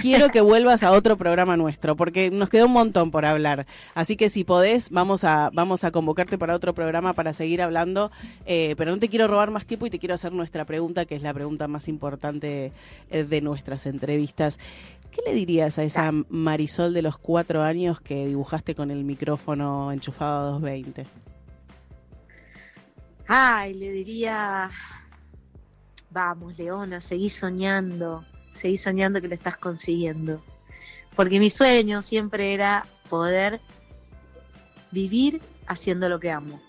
quiero 0.00 0.30
que 0.30 0.40
vuelvas 0.40 0.82
a 0.82 0.92
otro 0.92 1.18
programa 1.18 1.54
nuestro, 1.54 1.96
porque 1.96 2.30
nos 2.30 2.48
quedó 2.48 2.64
un 2.64 2.72
montón 2.72 3.10
por 3.10 3.26
hablar. 3.26 3.66
Así 3.94 4.16
que 4.16 4.30
si 4.30 4.44
podés, 4.44 4.88
vamos 4.88 5.24
a, 5.24 5.50
vamos 5.52 5.84
a 5.84 5.90
convocarte 5.90 6.38
para 6.38 6.54
otro 6.54 6.72
programa 6.74 7.12
para 7.12 7.34
seguir 7.34 7.60
hablando. 7.60 8.10
Eh, 8.46 8.74
pero 8.78 8.92
no 8.92 8.98
te 8.98 9.10
quiero 9.10 9.28
robar 9.28 9.50
más 9.50 9.66
tiempo 9.66 9.84
y 9.84 9.90
te 9.90 9.98
quiero 9.98 10.14
hacer 10.14 10.32
nuestra 10.32 10.64
pregunta, 10.64 11.04
que 11.04 11.14
es 11.14 11.22
la 11.22 11.34
pregunta 11.34 11.68
más 11.68 11.86
importante 11.88 12.72
eh, 13.10 13.24
de 13.24 13.40
nuestras 13.42 13.84
entrevistas. 13.84 14.58
¿Qué 15.14 15.22
le 15.24 15.32
dirías 15.32 15.78
a 15.78 15.84
esa 15.84 16.10
Marisol 16.28 16.92
de 16.92 17.00
los 17.00 17.18
cuatro 17.18 17.62
años 17.62 18.00
que 18.00 18.26
dibujaste 18.26 18.74
con 18.74 18.90
el 18.90 19.04
micrófono 19.04 19.92
enchufado 19.92 20.48
a 20.48 20.50
220? 20.50 21.06
Ay, 23.28 23.74
le 23.74 23.92
diría, 23.92 24.72
vamos, 26.10 26.58
Leona, 26.58 27.00
seguí 27.00 27.28
soñando, 27.28 28.24
seguí 28.50 28.76
soñando 28.76 29.20
que 29.20 29.28
lo 29.28 29.34
estás 29.34 29.56
consiguiendo. 29.56 30.42
Porque 31.14 31.38
mi 31.38 31.48
sueño 31.48 32.02
siempre 32.02 32.52
era 32.52 32.84
poder 33.08 33.60
vivir 34.90 35.40
haciendo 35.68 36.08
lo 36.08 36.18
que 36.18 36.32
amo. 36.32 36.60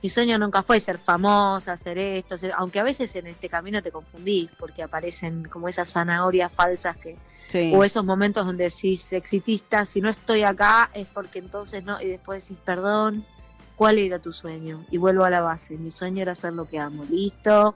Mi 0.00 0.08
sueño 0.08 0.38
nunca 0.38 0.62
fue 0.62 0.78
ser 0.78 0.98
famosa, 0.98 1.72
hacer 1.72 1.98
esto, 1.98 2.36
aunque 2.56 2.78
a 2.78 2.84
veces 2.84 3.16
en 3.16 3.26
este 3.26 3.48
camino 3.48 3.82
te 3.82 3.90
confundís, 3.90 4.48
porque 4.60 4.84
aparecen 4.84 5.42
como 5.42 5.66
esas 5.66 5.90
zanahorias 5.90 6.52
falsas 6.52 6.96
que, 6.96 7.18
Sí. 7.50 7.72
o 7.74 7.82
esos 7.82 8.04
momentos 8.04 8.46
donde 8.46 8.62
decís 8.62 9.12
exitista, 9.12 9.84
si 9.84 10.00
no 10.00 10.08
estoy 10.08 10.44
acá 10.44 10.88
es 10.94 11.08
porque 11.08 11.40
entonces 11.40 11.82
no, 11.82 12.00
y 12.00 12.06
después 12.06 12.48
decís 12.48 12.62
perdón, 12.64 13.26
¿cuál 13.74 13.98
era 13.98 14.20
tu 14.20 14.32
sueño? 14.32 14.86
Y 14.88 14.98
vuelvo 14.98 15.24
a 15.24 15.30
la 15.30 15.40
base, 15.40 15.76
mi 15.76 15.90
sueño 15.90 16.22
era 16.22 16.30
hacer 16.30 16.52
lo 16.52 16.66
que 16.66 16.78
amo, 16.78 17.04
listo, 17.06 17.74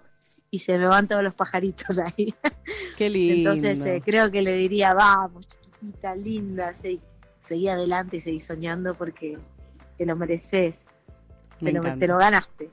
y 0.48 0.60
se 0.60 0.78
me 0.78 0.86
van 0.86 1.08
todos 1.08 1.24
los 1.24 1.34
pajaritos 1.34 1.98
ahí. 1.98 2.32
Qué 2.96 3.10
lindo. 3.10 3.50
Entonces 3.50 3.84
eh, 3.84 4.00
creo 4.04 4.30
que 4.30 4.42
le 4.42 4.52
diría, 4.52 4.94
vamos, 4.94 5.48
chiquitita, 5.48 6.14
linda, 6.14 6.72
seguí, 6.72 7.00
seguí 7.38 7.66
adelante 7.66 8.18
y 8.18 8.20
seguí 8.20 8.38
soñando 8.38 8.94
porque 8.94 9.36
te 9.96 10.06
lo 10.06 10.14
mereces, 10.14 10.90
me, 11.60 11.72
te 11.72 11.80
lo, 11.80 11.98
te 11.98 12.06
lo 12.06 12.18
ganaste. 12.18 12.70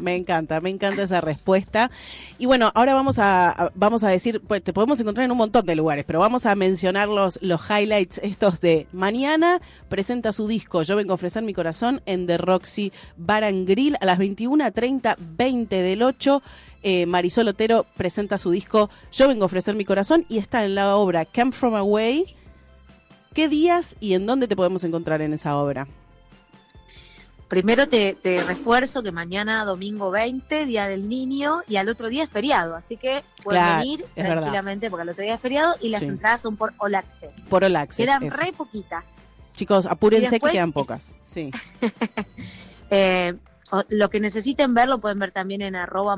Me 0.00 0.16
encanta, 0.16 0.60
me 0.60 0.70
encanta 0.70 1.02
esa 1.02 1.20
respuesta. 1.20 1.90
Y 2.38 2.46
bueno, 2.46 2.70
ahora 2.74 2.94
vamos 2.94 3.18
a, 3.18 3.72
vamos 3.74 4.04
a 4.04 4.08
decir, 4.08 4.40
pues 4.46 4.62
te 4.62 4.72
podemos 4.72 5.00
encontrar 5.00 5.24
en 5.24 5.30
un 5.32 5.38
montón 5.38 5.66
de 5.66 5.74
lugares, 5.74 6.04
pero 6.06 6.18
vamos 6.18 6.46
a 6.46 6.54
mencionar 6.54 7.08
los, 7.08 7.38
los 7.42 7.60
highlights 7.68 8.18
estos 8.22 8.60
de 8.60 8.86
mañana. 8.92 9.60
Presenta 9.88 10.32
su 10.32 10.48
disco 10.48 10.82
Yo 10.82 10.96
vengo 10.96 11.12
a 11.12 11.14
ofrecer 11.14 11.42
mi 11.42 11.54
corazón 11.54 12.02
en 12.06 12.26
The 12.26 12.38
Roxy 12.38 12.92
Bar 13.16 13.44
and 13.44 13.68
Grill 13.68 13.96
a 14.00 14.06
las 14.06 14.18
21.30, 14.18 15.16
20 15.18 15.82
del 15.82 16.02
8. 16.02 16.42
Eh, 16.82 17.06
Marisol 17.06 17.48
Otero 17.48 17.86
presenta 17.96 18.38
su 18.38 18.50
disco 18.50 18.90
Yo 19.10 19.26
vengo 19.26 19.42
a 19.42 19.46
ofrecer 19.46 19.74
mi 19.74 19.84
corazón 19.84 20.24
y 20.28 20.38
está 20.38 20.64
en 20.64 20.76
la 20.76 20.96
obra 20.96 21.24
Camp 21.24 21.52
From 21.52 21.74
Away. 21.74 22.26
¿Qué 23.34 23.48
días 23.48 23.96
y 24.00 24.14
en 24.14 24.24
dónde 24.24 24.48
te 24.48 24.56
podemos 24.56 24.82
encontrar 24.84 25.20
en 25.20 25.34
esa 25.34 25.56
obra? 25.56 25.86
Primero 27.48 27.88
te, 27.88 28.14
te 28.14 28.42
refuerzo 28.42 29.02
que 29.04 29.12
mañana 29.12 29.64
domingo 29.64 30.10
20, 30.10 30.66
Día 30.66 30.88
del 30.88 31.08
Niño, 31.08 31.60
y 31.68 31.76
al 31.76 31.88
otro 31.88 32.08
día 32.08 32.24
es 32.24 32.30
feriado, 32.30 32.74
así 32.74 32.96
que 32.96 33.22
pueden 33.44 33.62
Claro, 33.62 33.78
venir 33.80 34.04
verdad. 34.16 34.32
tranquilamente 34.32 34.90
porque 34.90 35.02
al 35.02 35.08
otro 35.10 35.22
día 35.22 35.34
es 35.36 35.40
feriado 35.40 35.76
y 35.80 35.90
las 35.90 36.02
Sí. 36.02 36.08
entradas 36.08 36.40
son 36.42 36.56
por 36.56 36.74
All 36.78 36.94
Access. 36.96 37.46
Por 37.48 37.62
All 37.64 37.76
Access, 37.76 38.04
Quedan 38.06 38.22
eso. 38.24 38.36
re 38.36 38.52
poquitas. 38.52 39.26
Chicos, 39.54 39.86
apúrense 39.86 40.30
después- 40.30 40.50
que 40.52 40.56
quedan 40.58 40.72
pocas. 40.72 41.14
Sí. 41.24 41.50
Eh, 42.90 43.34
lo 43.88 44.10
que 44.10 44.20
necesiten 44.20 44.72
ver 44.74 44.88
lo 44.88 45.00
pueden 45.00 45.18
ver 45.18 45.32
también 45.32 45.60
en 45.60 45.74
arroba 45.74 46.16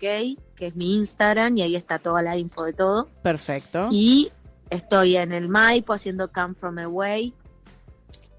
que 0.00 0.36
es 0.58 0.74
mi 0.74 0.96
Instagram, 0.96 1.58
y 1.58 1.62
ahí 1.62 1.76
está 1.76 1.98
toda 1.98 2.22
la 2.22 2.36
info 2.38 2.64
de 2.64 2.72
todo. 2.72 3.08
Perfecto. 3.22 3.88
Y 3.90 4.32
estoy 4.70 5.16
en 5.16 5.32
el 5.32 5.48
Maipo 5.48 5.92
haciendo 5.92 6.32
Come 6.32 6.54
From 6.54 6.78
Away. 6.78 7.34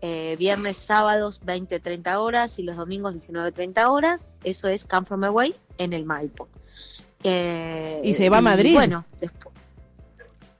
Eh, 0.06 0.36
viernes, 0.38 0.76
sábados 0.76 1.39
20, 1.45 1.80
30 1.80 2.20
horas 2.20 2.60
y 2.60 2.64
los 2.64 2.76
domingos 2.76 3.14
19, 3.14 3.54
30 3.54 3.89
horas. 3.89 4.36
Eso 4.43 4.68
es 4.68 4.84
Come 4.84 5.06
From 5.06 5.24
Away 5.24 5.56
en 5.78 5.93
el 5.93 6.04
Maipo. 6.04 6.49
Eh, 7.24 8.01
¿Y 8.04 8.14
se 8.14 8.30
va 8.30 8.39
a 8.39 8.41
Madrid? 8.41 8.74
Bueno, 8.74 9.06
después. 9.22 9.56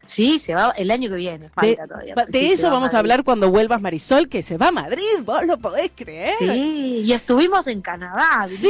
Sí, 0.06 0.40
se 0.40 0.54
va 0.56 0.72
el 0.78 0.92
año 0.92 1.10
que 1.10 1.16
viene. 1.18 1.46
De, 1.46 1.50
falta 1.50 1.88
todavía, 1.88 2.16
de 2.16 2.26
sí, 2.32 2.48
se 2.48 2.54
eso 2.54 2.68
va 2.68 2.76
vamos 2.76 2.94
a 2.94 3.00
hablar 3.00 3.26
cuando 3.26 3.50
vuelvas, 3.52 3.82
Marisol, 3.82 4.30
que 4.30 4.44
se 4.44 4.58
va 4.58 4.70
a 4.70 4.72
Madrid. 4.72 5.04
¿Vos 5.26 5.46
lo 5.46 5.58
podés 5.58 5.92
creer? 5.94 6.36
Sí, 6.40 7.02
y 7.04 7.12
estuvimos 7.12 7.68
en 7.68 7.82
Canadá. 7.82 8.46
Sí, 8.48 8.70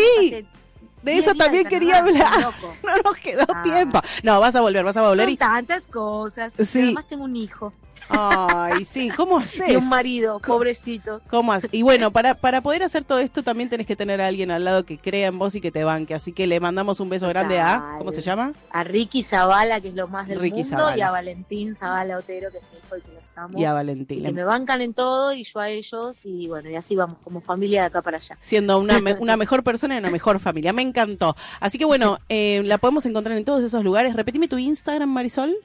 De 1.03 1.11
10 1.11 1.28
eso 1.28 1.36
también 1.36 1.65
de 1.65 1.69
quería 1.69 1.97
hablar. 1.99 2.51
No 2.84 2.97
nos 3.03 3.17
quedó 3.17 3.45
Ah. 3.47 3.61
tiempo. 3.61 4.01
No, 4.24 4.39
vas 4.39 4.55
a 4.55 4.61
volver, 4.61 4.84
vas 4.84 4.97
a 4.97 5.03
volver. 5.03 5.26
Son 5.26 5.34
Y... 5.34 5.38
tantas 5.38 5.86
cosas. 5.88 6.51
Sí. 6.53 6.82
Además 6.82 7.05
tengo 7.07 7.26
un 7.26 7.36
hijo 7.36 7.74
Ay, 8.10 8.84
sí, 8.86 9.10
¿cómo 9.10 9.38
haces? 9.38 9.68
y 9.70 9.76
un 9.76 9.89
marido, 9.89 10.39
pobrecitos. 10.39 11.28
¿Cómo 11.30 11.54
haces? 11.54 11.70
Y 11.74 11.82
bueno, 11.82 12.12
para, 12.12 12.36
para 12.36 12.62
poder 12.62 12.84
hacer 12.84 13.04
todo 13.04 13.20
esto 13.20 13.43
también 13.43 13.70
tenés 13.70 13.88
que 13.88 13.95
tener 13.95 14.22
a 14.22 14.28
alguien 14.28 14.51
al 14.51 14.64
lado 14.64 14.86
que 14.86 14.97
crea 14.97 15.28
en 15.28 15.39
vos 15.39 15.56
y 15.56 15.62
que 15.62 15.72
te 15.72 15.84
banque. 15.84 16.14
Así 16.14 16.32
que 16.34 16.47
le 16.47 16.60
mandamos 16.60 16.99
un 16.99 17.10
beso 17.10 17.28
grande 17.28 17.60
a... 17.60 17.95
¿Cómo 17.97 18.12
se 18.12 18.22
llama? 18.22 18.54
A 18.72 18.84
Ricky 18.84 19.24
Zavala, 19.24 19.80
que 19.82 19.89
es 19.89 19.95
lo 19.95 20.08
más 20.08 20.28
del 20.28 20.39
Ricky 20.39 20.62
mundo, 20.64 20.78
Zavala. 20.78 20.97
y 20.97 21.01
a 21.01 21.12
Valentín 21.12 21.76
Zavala 21.76 22.18
Otero, 22.18 22.51
que 22.51 22.58
es 22.58 22.64
mi 22.72 22.78
hijo 22.80 22.97
y 22.97 23.01
que 23.01 23.14
los 23.14 23.38
amo. 23.38 23.58
Y 23.60 23.66
a 23.66 23.70
Y 23.70 23.74
Valentín. 23.74 24.24
que 24.24 24.32
me 24.32 24.43
bancan 24.43 24.82
en 24.82 24.93
todo 24.93 25.34
y 25.34 25.43
yo 25.43 25.60
a 25.60 25.70
ellos. 25.70 26.26
Y 26.26 26.47
bueno, 26.47 26.70
y 26.70 26.76
así 26.76 26.95
vamos, 26.95 27.18
como 27.24 27.41
familia 27.41 27.82
de 27.82 27.88
acá 27.88 28.01
para 28.01 28.18
allá. 28.18 28.38
siendo 28.39 28.80
una, 28.80 28.99
me- 28.99 29.14
una 29.14 29.38
mejor 29.38 29.64
persona 29.64 29.95
y 29.95 29.97
una 29.99 30.10
mejor 30.12 30.39
familia. 30.39 30.74
Me 30.74 30.82
encantó. 30.82 31.36
Así 31.60 31.78
que 31.78 31.86
bueno, 31.86 32.20
eh, 32.30 32.62
la 32.66 32.78
podemos 32.78 33.06
encontrar 33.06 33.38
en 33.38 33.45
todos 33.45 33.64
esos 33.64 33.84
lugares. 33.84 34.16
Repetime 34.16 34.47
tu 34.47 34.58
Instagram, 34.58 35.10
Marisol. 35.10 35.56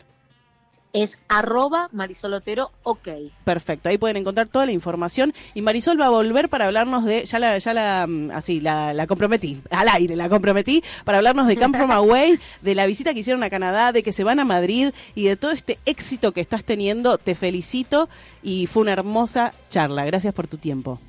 Es 0.92 1.18
arroba 1.28 1.88
Marisol 1.92 2.34
Otero, 2.34 2.70
ok. 2.82 3.08
Perfecto, 3.44 3.88
ahí 3.88 3.98
pueden 3.98 4.16
encontrar 4.16 4.48
toda 4.48 4.66
la 4.66 4.72
información. 4.72 5.34
Y 5.54 5.62
Marisol 5.62 6.00
va 6.00 6.06
a 6.06 6.10
volver 6.10 6.48
para 6.48 6.66
hablarnos 6.66 7.04
de, 7.04 7.24
ya 7.24 7.38
la, 7.38 7.58
ya 7.58 7.74
la, 7.74 8.06
mm, 8.06 8.30
así, 8.30 8.60
la, 8.60 8.94
la 8.94 9.06
comprometí, 9.06 9.60
al 9.70 9.88
aire 9.88 10.16
la 10.16 10.28
comprometí, 10.28 10.82
para 11.04 11.18
hablarnos 11.18 11.46
de 11.46 11.56
Camp 11.56 11.76
From 11.76 11.90
Away, 11.90 12.38
de 12.62 12.74
la 12.74 12.86
visita 12.86 13.12
que 13.12 13.20
hicieron 13.20 13.42
a 13.42 13.50
Canadá, 13.50 13.92
de 13.92 14.02
que 14.02 14.12
se 14.12 14.24
van 14.24 14.40
a 14.40 14.44
Madrid 14.44 14.92
y 15.14 15.24
de 15.24 15.36
todo 15.36 15.50
este 15.50 15.78
éxito 15.84 16.32
que 16.32 16.40
estás 16.40 16.64
teniendo. 16.64 17.18
Te 17.18 17.34
felicito 17.34 18.08
y 18.42 18.66
fue 18.66 18.82
una 18.82 18.92
hermosa 18.92 19.52
charla. 19.68 20.04
Gracias 20.04 20.32
por 20.32 20.46
tu 20.46 20.56
tiempo. 20.56 21.00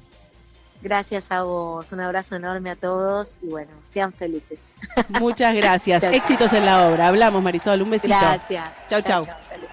Gracias 0.82 1.30
a 1.32 1.44
vos, 1.44 1.92
un 1.92 2.00
abrazo 2.00 2.38
enorme 2.38 2.70
a 2.70 2.76
todos 2.76 3.40
y 3.42 3.48
bueno, 3.48 3.72
sean 3.82 4.14
felices. 4.14 4.70
Muchas 5.10 5.54
gracias. 5.54 6.04
Éxitos 6.04 6.54
en 6.54 6.66
la 6.66 6.88
obra. 6.88 7.08
Hablamos, 7.08 7.44
Marisol. 7.44 7.82
Un 7.82 7.90
besito. 7.90 8.16
Gracias. 8.20 8.88
Chau, 8.88 9.02
chau. 9.02 9.24
Salud. 9.24 9.68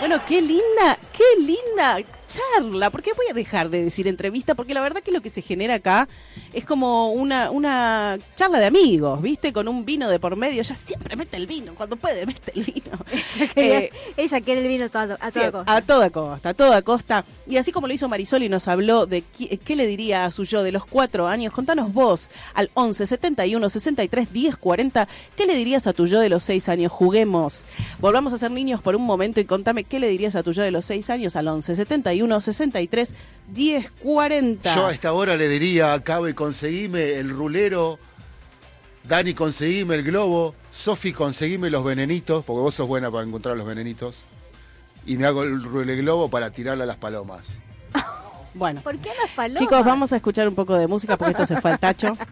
Bueno, 0.00 0.20
qué 0.26 0.40
linda, 0.40 0.98
qué 1.12 1.24
linda 1.40 1.98
charla. 2.28 2.90
¿Por 2.90 3.02
qué 3.02 3.12
voy 3.14 3.26
a 3.30 3.34
dejar 3.34 3.70
de 3.70 3.82
decir 3.82 4.06
entrevista? 4.06 4.54
Porque 4.54 4.74
la 4.74 4.80
verdad 4.80 5.02
que 5.02 5.10
lo 5.10 5.20
que 5.22 5.30
se 5.30 5.42
genera 5.42 5.74
acá 5.74 6.08
es 6.52 6.64
como 6.64 7.10
una, 7.10 7.50
una 7.50 8.18
charla 8.36 8.58
de 8.60 8.66
amigos, 8.66 9.20
¿viste? 9.22 9.52
Con 9.52 9.66
un 9.66 9.84
vino 9.84 10.08
de 10.08 10.20
por 10.20 10.36
medio. 10.36 10.60
Ella 10.60 10.76
siempre 10.76 11.16
mete 11.16 11.36
el 11.36 11.46
vino, 11.46 11.74
cuando 11.74 11.96
puede 11.96 12.26
mete 12.26 12.52
el 12.54 12.62
vino. 12.64 12.98
Eh, 13.56 13.90
Ella 14.16 14.40
quiere 14.40 14.60
el 14.62 14.68
vino 14.68 14.90
todo- 14.90 15.14
a 15.20 15.30
toda 15.32 15.50
costa. 15.52 15.76
A 15.76 15.82
toda 15.82 16.10
costa, 16.10 16.48
a 16.50 16.54
toda 16.54 16.82
costa. 16.82 17.24
Y 17.46 17.56
así 17.56 17.72
como 17.72 17.86
lo 17.86 17.92
hizo 17.94 18.08
Marisol 18.08 18.42
y 18.42 18.48
nos 18.48 18.68
habló 18.68 19.06
de 19.06 19.22
qui- 19.36 19.58
qué, 19.58 19.74
le 19.76 19.86
diría 19.86 20.24
a 20.24 20.30
su 20.30 20.44
yo 20.44 20.62
de 20.62 20.70
los 20.72 20.84
cuatro 20.84 21.26
años, 21.28 21.52
contanos 21.52 21.92
vos 21.92 22.30
al 22.54 22.70
11 22.74 23.06
71 23.06 23.68
63 23.68 24.32
10 24.32 24.56
40, 24.56 25.08
¿qué 25.36 25.46
le 25.46 25.54
dirías 25.54 25.86
a 25.86 25.92
tu 25.92 26.06
yo 26.06 26.20
de 26.20 26.28
los 26.28 26.42
seis 26.44 26.68
años? 26.68 26.92
Juguemos. 26.92 27.66
Volvamos 28.00 28.32
a 28.32 28.38
ser 28.38 28.50
niños 28.50 28.82
por 28.82 28.94
un 28.96 29.02
momento 29.02 29.40
y 29.40 29.44
contame 29.44 29.84
qué 29.84 29.98
le 30.00 30.08
dirías 30.08 30.36
a 30.36 30.42
tu 30.42 30.52
yo 30.52 30.62
de 30.62 30.70
los 30.70 30.84
seis 30.84 31.08
años 31.10 31.36
al 31.36 31.48
11 31.48 31.74
71 31.76 32.17
63 32.40 33.14
10 33.48 33.90
40. 34.02 34.74
Yo 34.74 34.86
a 34.86 34.92
esta 34.92 35.12
hora 35.12 35.36
le 35.36 35.48
diría 35.48 35.92
a 35.92 36.00
Cabe, 36.02 36.34
conseguime 36.34 37.14
el 37.14 37.30
rulero. 37.30 37.98
Dani, 39.04 39.34
conseguime 39.34 39.94
el 39.94 40.02
globo. 40.02 40.54
Sofi, 40.70 41.12
conseguime 41.12 41.70
los 41.70 41.82
venenitos, 41.84 42.44
porque 42.44 42.60
vos 42.60 42.74
sos 42.74 42.86
buena 42.86 43.10
para 43.10 43.24
encontrar 43.26 43.56
los 43.56 43.66
venenitos. 43.66 44.16
Y 45.06 45.16
me 45.16 45.26
hago 45.26 45.42
el 45.42 45.62
rule 45.62 45.96
globo 45.96 46.28
para 46.28 46.50
tirarle 46.50 46.84
a 46.84 46.86
las 46.86 46.96
palomas. 46.96 47.58
Bueno. 48.54 48.80
¿Por 48.80 48.96
qué 48.98 49.10
las 49.20 49.30
palomas? 49.36 49.60
Chicos, 49.60 49.84
vamos 49.84 50.12
a 50.12 50.16
escuchar 50.16 50.48
un 50.48 50.54
poco 50.54 50.74
de 50.74 50.88
música 50.88 51.16
porque 51.16 51.32
esto 51.32 51.46
se 51.46 51.60
fue 51.60 51.70
al 51.70 51.78
tacho. 51.78 52.16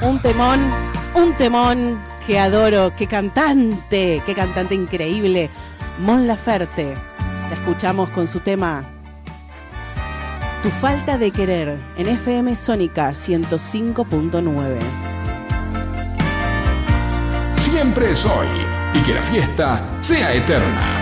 Un 0.00 0.20
temón, 0.20 0.60
un 1.14 1.32
temón 1.36 2.00
que 2.26 2.38
adoro, 2.38 2.92
qué 2.96 3.06
cantante, 3.06 4.22
qué 4.26 4.34
cantante 4.34 4.74
increíble. 4.74 5.50
Mon 6.00 6.26
Laferte. 6.26 6.96
La 7.52 7.58
escuchamos 7.58 8.08
con 8.08 8.26
su 8.26 8.40
tema 8.40 8.82
Tu 10.62 10.70
falta 10.70 11.18
de 11.18 11.30
querer 11.30 11.76
en 11.98 12.08
FM 12.08 12.56
Sónica 12.56 13.10
105.9. 13.10 14.78
Siempre 17.58 18.12
es 18.12 18.24
hoy 18.24 18.46
y 18.94 19.00
que 19.00 19.12
la 19.12 19.22
fiesta 19.24 19.82
sea 20.00 20.32
eterna. 20.32 21.01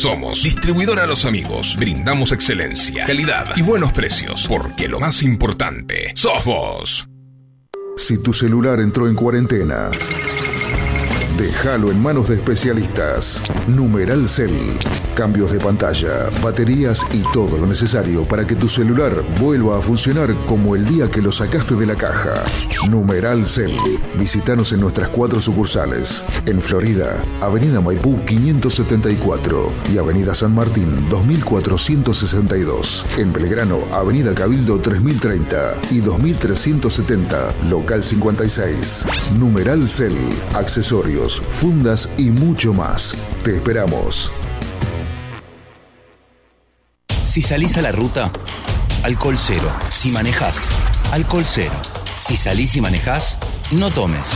Somos 0.00 0.42
Distribuidora 0.42 1.06
Los 1.06 1.26
Amigos. 1.26 1.76
Brindamos 1.78 2.32
excelencia, 2.32 3.04
calidad 3.04 3.54
y 3.54 3.60
buenos 3.60 3.92
precios 3.92 4.46
porque 4.48 4.88
lo 4.88 4.98
más 4.98 5.22
importante 5.22 6.12
sos 6.14 6.42
vos. 6.42 7.06
Si 7.98 8.22
tu 8.22 8.32
celular 8.32 8.80
entró 8.80 9.08
en 9.08 9.14
cuarentena, 9.14 9.90
déjalo 11.36 11.90
en 11.90 12.00
manos 12.00 12.28
de 12.28 12.36
especialistas. 12.36 13.42
Numeral 13.68 14.26
Cell. 14.26 14.78
Cambios 15.20 15.52
de 15.52 15.58
pantalla, 15.60 16.30
baterías 16.42 17.04
y 17.12 17.18
todo 17.30 17.58
lo 17.58 17.66
necesario 17.66 18.26
para 18.26 18.46
que 18.46 18.56
tu 18.56 18.68
celular 18.68 19.22
vuelva 19.38 19.76
a 19.76 19.82
funcionar 19.82 20.34
como 20.46 20.74
el 20.74 20.86
día 20.86 21.10
que 21.10 21.20
lo 21.20 21.30
sacaste 21.30 21.74
de 21.74 21.84
la 21.84 21.94
caja. 21.94 22.42
Numeral 22.88 23.44
Cell. 23.46 23.76
Visítanos 24.18 24.72
en 24.72 24.80
nuestras 24.80 25.10
cuatro 25.10 25.38
sucursales. 25.38 26.24
En 26.46 26.58
Florida, 26.58 27.22
Avenida 27.42 27.82
Maipú 27.82 28.18
574 28.24 29.70
y 29.92 29.98
Avenida 29.98 30.34
San 30.34 30.54
Martín 30.54 31.06
2462. 31.10 33.04
En 33.18 33.30
Belgrano, 33.30 33.80
Avenida 33.92 34.34
Cabildo 34.34 34.80
3030 34.80 35.82
y 35.90 36.00
2370, 36.00 37.56
local 37.68 38.02
56. 38.02 39.04
Numeral 39.38 39.86
Cell. 39.86 40.16
Accesorios, 40.54 41.42
fundas 41.50 42.08
y 42.16 42.30
mucho 42.30 42.72
más. 42.72 43.14
Te 43.44 43.56
esperamos. 43.56 44.32
Si 47.30 47.42
salís 47.42 47.76
a 47.76 47.80
la 47.80 47.92
ruta, 47.92 48.32
alcohol 49.04 49.38
cero. 49.38 49.72
Si 49.88 50.10
manejás, 50.10 50.68
alcohol 51.12 51.44
cero. 51.46 51.80
Si 52.12 52.36
salís 52.36 52.74
y 52.74 52.80
manejás, 52.80 53.38
no 53.70 53.92
tomes. 53.92 54.30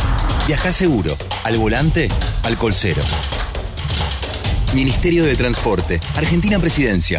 Viajá 0.46 0.70
seguro. 0.70 1.18
Al 1.42 1.58
volante, 1.58 2.08
alcohol 2.44 2.72
cero. 2.72 3.02
Ministerio 4.74 5.24
de 5.24 5.34
Transporte. 5.34 6.00
Argentina 6.14 6.60
Presidencia. 6.60 7.18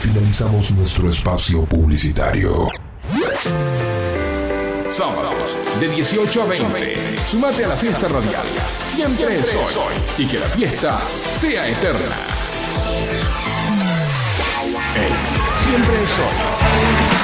Finalizamos 0.00 0.72
nuestro 0.72 1.10
espacio 1.10 1.64
publicitario. 1.66 2.68
Sábados 4.90 5.54
de 5.78 5.88
18 5.88 6.42
a 6.42 6.46
20. 6.46 7.18
Sumate 7.18 7.66
a 7.66 7.68
la 7.68 7.76
fiesta 7.76 8.08
radial. 8.08 8.46
Siempre 8.94 9.36
es 9.36 9.54
hoy. 9.54 9.94
Y 10.16 10.26
que 10.26 10.38
la 10.38 10.46
fiesta 10.46 10.98
sea 11.38 11.68
eterna. 11.68 12.16
Siempre 15.62 15.94
es 16.02 16.18
hoy. 16.18 17.20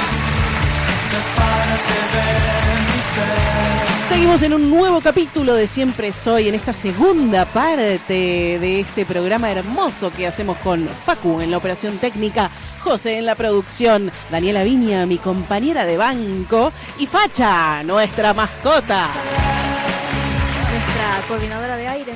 Seguimos 4.09 4.41
en 4.41 4.53
un 4.53 4.69
nuevo 4.69 5.01
capítulo 5.01 5.53
de 5.53 5.67
Siempre 5.67 6.13
Soy, 6.13 6.47
en 6.47 6.55
esta 6.55 6.71
segunda 6.71 7.43
parte 7.43 8.13
de 8.57 8.79
este 8.79 9.05
programa 9.05 9.51
hermoso 9.51 10.11
que 10.11 10.25
hacemos 10.25 10.57
con 10.59 10.87
Facu 10.87 11.41
en 11.41 11.51
la 11.51 11.57
operación 11.57 11.97
técnica, 11.97 12.49
José 12.81 13.17
en 13.17 13.25
la 13.25 13.35
producción, 13.35 14.09
Daniela 14.31 14.63
Viña, 14.63 15.05
mi 15.05 15.17
compañera 15.17 15.85
de 15.85 15.97
banco, 15.97 16.71
y 16.97 17.05
Facha, 17.05 17.83
nuestra 17.83 18.33
mascota. 18.33 19.09
Nuestra 20.71 21.27
coordinadora 21.27 21.75
de 21.75 21.87
aire. 21.87 22.13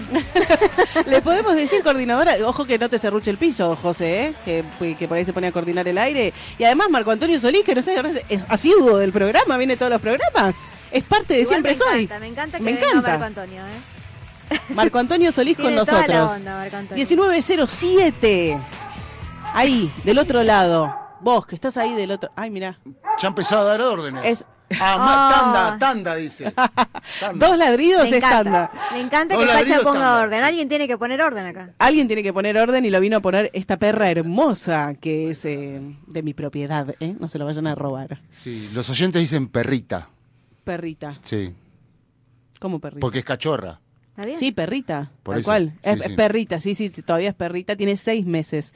Le 1.05 1.21
podemos 1.21 1.55
decir 1.55 1.83
coordinadora, 1.83 2.35
ojo 2.45 2.63
que 2.63 2.79
no 2.79 2.87
te 2.87 2.99
cerruche 2.99 3.31
el 3.31 3.37
piso, 3.37 3.75
José, 3.75 4.27
¿eh? 4.27 4.63
que, 4.79 4.95
que 4.95 5.07
por 5.09 5.17
ahí 5.17 5.25
se 5.25 5.33
pone 5.33 5.47
a 5.47 5.51
coordinar 5.51 5.85
el 5.89 5.97
aire. 5.97 6.33
Y 6.57 6.63
además 6.63 6.89
Marco 6.89 7.11
Antonio 7.11 7.37
Solís, 7.37 7.65
que 7.65 7.75
no 7.75 7.81
sé, 7.81 8.01
es 8.29 8.41
asiduo 8.47 8.97
del 8.97 9.11
programa, 9.11 9.57
viene 9.57 9.75
todos 9.75 9.91
los 9.91 10.01
programas. 10.01 10.55
Es 10.91 11.03
parte 11.03 11.33
de 11.35 11.41
Igual 11.41 11.53
Siempre 11.53 11.71
me 11.73 11.77
Soy. 11.77 12.03
encanta, 12.03 12.19
me 12.19 12.27
encanta 12.27 12.57
que 12.57 12.63
Me 12.63 12.73
venga 12.73 12.87
encanta. 12.87 13.09
Marco 13.17 13.23
Antonio, 13.25 13.61
¿eh? 13.65 14.59
Marco 14.75 14.99
Antonio 14.99 15.31
Solís 15.31 15.55
con 15.55 15.67
Tiene 15.67 15.81
toda 15.85 15.93
la 15.93 16.07
nosotros. 16.07 16.31
onda, 16.37 16.57
Marco 16.57 16.77
Antonio. 16.77 17.05
1907. 17.05 18.59
Ahí, 19.53 19.93
del 20.03 20.19
otro 20.19 20.43
lado. 20.43 20.95
Vos, 21.21 21.45
que 21.45 21.55
estás 21.55 21.77
ahí 21.77 21.93
del 21.93 22.11
otro. 22.11 22.31
Ay, 22.35 22.49
mira. 22.49 22.79
Ya 23.21 23.27
empezó 23.27 23.59
a 23.59 23.63
dar 23.63 23.81
órdenes. 23.81 24.23
Es 24.25 24.45
Ah, 24.79 24.95
Ah. 24.99 25.75
tanda, 25.75 25.77
tanda, 25.79 26.15
dice. 26.15 26.49
Tanda. 27.19 27.45
dos 27.45 27.57
ladridos 27.57 28.09
Me 28.09 28.17
encanta. 28.17 28.37
estándar. 28.39 28.71
Me 28.93 28.99
encanta 29.01 29.35
Dos 29.35 29.45
que 29.45 29.53
ladridos 29.53 29.83
ponga 29.83 30.19
orden. 30.21 30.43
Alguien 30.43 30.69
tiene 30.69 30.87
que 30.87 30.97
poner 30.97 31.21
orden 31.21 31.45
acá. 31.45 31.71
Alguien 31.77 32.07
tiene 32.07 32.23
que 32.23 32.31
poner 32.31 32.57
orden 32.57 32.85
y 32.85 32.89
lo 32.89 33.01
vino 33.01 33.17
a 33.17 33.19
poner 33.19 33.51
esta 33.53 33.77
perra 33.77 34.09
hermosa 34.09 34.93
que 34.93 35.29
es 35.31 35.43
eh, 35.43 35.81
de 36.07 36.23
mi 36.23 36.33
propiedad, 36.33 36.87
¿eh? 37.01 37.15
No 37.19 37.27
se 37.27 37.37
lo 37.37 37.43
vayan 37.45 37.67
a 37.67 37.75
robar. 37.75 38.21
Sí, 38.41 38.69
los 38.73 38.89
oyentes 38.89 39.21
dicen 39.21 39.49
perrita. 39.49 40.07
Perrita. 40.63 41.19
Sí, 41.23 41.53
¿Cómo 42.59 42.79
perrita? 42.79 42.99
porque 43.01 43.19
es 43.19 43.25
cachorra. 43.25 43.79
¿Está 44.11 44.25
bien? 44.25 44.37
Sí, 44.37 44.51
perrita. 44.51 45.11
Por 45.23 45.35
tal 45.35 45.39
eso, 45.39 45.45
cual. 45.47 45.71
sí, 45.71 45.79
es, 45.83 45.99
sí. 45.99 46.05
es 46.09 46.15
perrita, 46.15 46.59
sí, 46.59 46.75
sí, 46.75 46.89
todavía 46.89 47.29
es 47.29 47.35
perrita. 47.35 47.75
Tiene 47.75 47.95
seis 47.97 48.25
meses. 48.25 48.73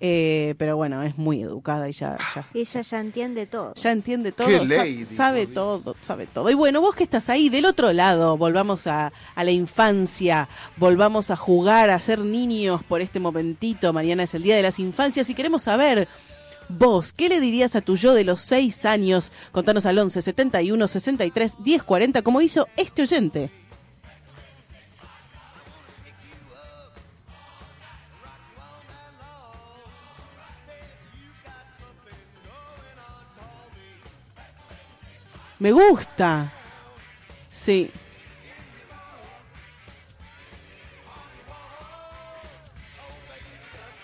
Eh, 0.00 0.54
pero 0.58 0.76
bueno, 0.76 1.02
es 1.02 1.18
muy 1.18 1.42
educada 1.42 1.88
y 1.88 1.92
ya, 1.92 2.16
ya, 2.34 2.46
Sí, 2.52 2.60
ella 2.60 2.80
ya 2.82 3.00
entiende 3.00 3.46
todo. 3.46 3.74
ya 3.74 3.90
entiende 3.90 4.30
todo. 4.32 4.46
Qué 4.46 4.64
lady, 4.64 5.04
sabe 5.04 5.46
todo, 5.48 5.96
sabe 6.00 6.26
todo. 6.26 6.48
Y 6.50 6.54
bueno, 6.54 6.80
vos 6.80 6.94
que 6.94 7.02
estás 7.02 7.28
ahí 7.28 7.48
del 7.48 7.66
otro 7.66 7.92
lado, 7.92 8.36
volvamos 8.36 8.86
a, 8.86 9.12
a 9.34 9.44
la 9.44 9.50
infancia, 9.50 10.48
volvamos 10.76 11.30
a 11.32 11.36
jugar, 11.36 11.90
a 11.90 11.98
ser 12.00 12.20
niños 12.20 12.82
por 12.84 13.00
este 13.02 13.18
momentito. 13.20 13.92
Mañana 13.92 14.22
es 14.22 14.34
el 14.34 14.42
Día 14.44 14.54
de 14.56 14.62
las 14.62 14.78
Infancias 14.78 15.28
y 15.30 15.34
queremos 15.34 15.62
saber... 15.62 16.08
Vos, 16.68 17.14
¿qué 17.14 17.28
le 17.28 17.40
dirías 17.40 17.76
a 17.76 17.80
tu 17.80 17.96
yo 17.96 18.12
de 18.12 18.24
los 18.24 18.40
seis 18.42 18.84
años? 18.84 19.32
Contanos 19.52 19.86
al 19.86 19.98
11 19.98 20.20
71 20.20 20.88
63 20.88 21.56
10 21.62 21.82
40, 21.82 22.22
como 22.22 22.40
hizo 22.40 22.68
este 22.76 23.02
oyente. 23.02 23.50
Me 35.58 35.72
gusta. 35.72 36.52
Sí. 37.50 37.90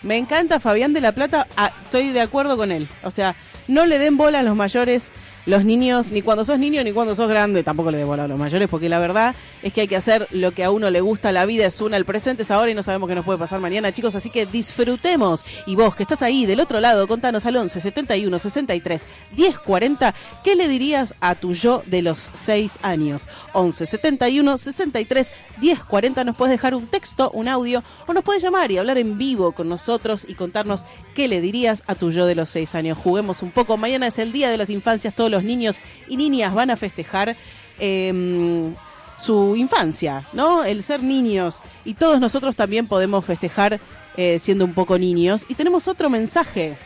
Me 0.04 0.18
encanta 0.18 0.60
Fabián 0.60 0.92
de 0.92 1.00
la 1.00 1.12
Plata, 1.12 1.46
ah, 1.56 1.72
estoy 1.84 2.10
de 2.10 2.20
acuerdo 2.20 2.58
con 2.58 2.70
él. 2.70 2.88
O 3.02 3.10
sea, 3.10 3.36
no 3.68 3.86
le 3.86 3.98
den 3.98 4.18
bola 4.18 4.40
a 4.40 4.42
los 4.42 4.54
mayores, 4.54 5.10
los 5.46 5.64
niños, 5.64 6.10
ni 6.10 6.22
cuando 6.22 6.44
sos 6.44 6.58
niño 6.58 6.82
ni 6.84 6.92
cuando 6.92 7.14
sos 7.14 7.28
grande, 7.28 7.62
tampoco 7.62 7.90
le 7.90 7.98
den 7.98 8.06
bola 8.06 8.24
a 8.24 8.28
los 8.28 8.38
mayores, 8.38 8.68
porque 8.68 8.88
la 8.88 8.98
verdad 8.98 9.34
es 9.62 9.72
que 9.72 9.82
hay 9.82 9.88
que 9.88 9.96
hacer 9.96 10.26
lo 10.30 10.52
que 10.52 10.64
a 10.64 10.70
uno 10.70 10.90
le 10.90 11.00
gusta, 11.00 11.32
la 11.32 11.44
vida 11.46 11.66
es 11.66 11.80
una, 11.80 11.96
el 11.96 12.04
presente 12.04 12.42
es 12.42 12.50
ahora 12.50 12.70
y 12.70 12.74
no 12.74 12.82
sabemos 12.82 13.08
qué 13.08 13.14
nos 13.14 13.24
puede 13.24 13.38
pasar 13.38 13.60
mañana, 13.60 13.92
chicos, 13.92 14.14
así 14.14 14.30
que 14.30 14.46
disfrutemos. 14.46 15.44
Y 15.66 15.76
vos, 15.76 15.94
que 15.94 16.02
estás 16.02 16.22
ahí 16.22 16.46
del 16.46 16.60
otro 16.60 16.80
lado, 16.80 17.06
contanos 17.06 17.46
al 17.46 17.56
11 17.56 17.80
71 17.80 18.38
63 18.38 19.06
10 19.36 19.58
40, 19.58 20.14
¿qué 20.42 20.56
le 20.56 20.68
dirías 20.68 21.14
a 21.20 21.34
tu 21.34 21.52
yo 21.52 21.82
de 21.86 22.02
los 22.02 22.30
6 22.32 22.78
años? 22.82 23.28
11 23.52 23.86
71 23.86 24.58
63 24.58 25.32
10 25.60 25.84
40, 25.84 26.24
nos 26.24 26.36
puedes 26.36 26.52
dejar 26.52 26.74
un 26.74 26.86
texto, 26.86 27.30
un 27.32 27.48
audio, 27.48 27.82
o 28.06 28.14
nos 28.14 28.24
puedes 28.24 28.42
llamar 28.42 28.70
y 28.70 28.78
hablar 28.78 28.98
en 28.98 29.18
vivo 29.18 29.52
con 29.52 29.68
nosotros 29.68 30.24
y 30.28 30.34
contarnos 30.34 30.84
qué 31.14 31.28
le 31.28 31.40
dirías 31.40 31.82
a 31.86 31.94
tu 31.94 32.10
yo 32.10 32.26
de 32.26 32.34
los 32.34 32.48
6 32.50 32.74
años. 32.74 32.98
Juguemos 32.98 33.42
un 33.42 33.50
poco, 33.50 33.76
mañana 33.76 34.06
es 34.06 34.18
el 34.18 34.32
Día 34.32 34.50
de 34.50 34.56
las 34.56 34.70
Infancias, 34.70 35.14
todos 35.14 35.33
los 35.34 35.44
niños 35.44 35.80
y 36.08 36.16
niñas 36.16 36.54
van 36.54 36.70
a 36.70 36.76
festejar. 36.76 37.36
em, 37.78 38.74
su 39.18 39.56
infancia, 39.56 40.26
¿no? 40.32 40.64
El 40.64 40.82
ser 40.82 41.02
niños. 41.02 41.60
Y 41.84 41.94
todos 41.94 42.20
nosotros 42.20 42.56
también 42.56 42.86
podemos 42.86 43.24
festejar 43.24 43.80
eh, 44.16 44.38
siendo 44.38 44.64
un 44.64 44.74
poco 44.74 44.98
niños. 44.98 45.46
Y 45.48 45.54
tenemos 45.54 45.88
otro 45.88 46.10
mensaje. 46.10 46.76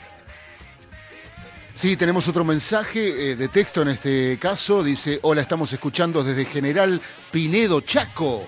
Sí, 1.75 1.97
tenemos 1.97 2.27
otro 2.27 2.45
mensaje 2.45 3.31
eh, 3.31 3.37
de 3.37 3.49
texto 3.49 3.83
en 3.83 3.89
este 3.89 4.39
caso. 4.41 4.83
Dice, 4.83 5.21
hola, 5.23 5.43
estamos 5.43 5.73
escuchando 5.73 6.25
desde 6.25 6.45
General 6.45 7.01
Pinedo, 7.31 7.81
Chaco. 7.81 8.47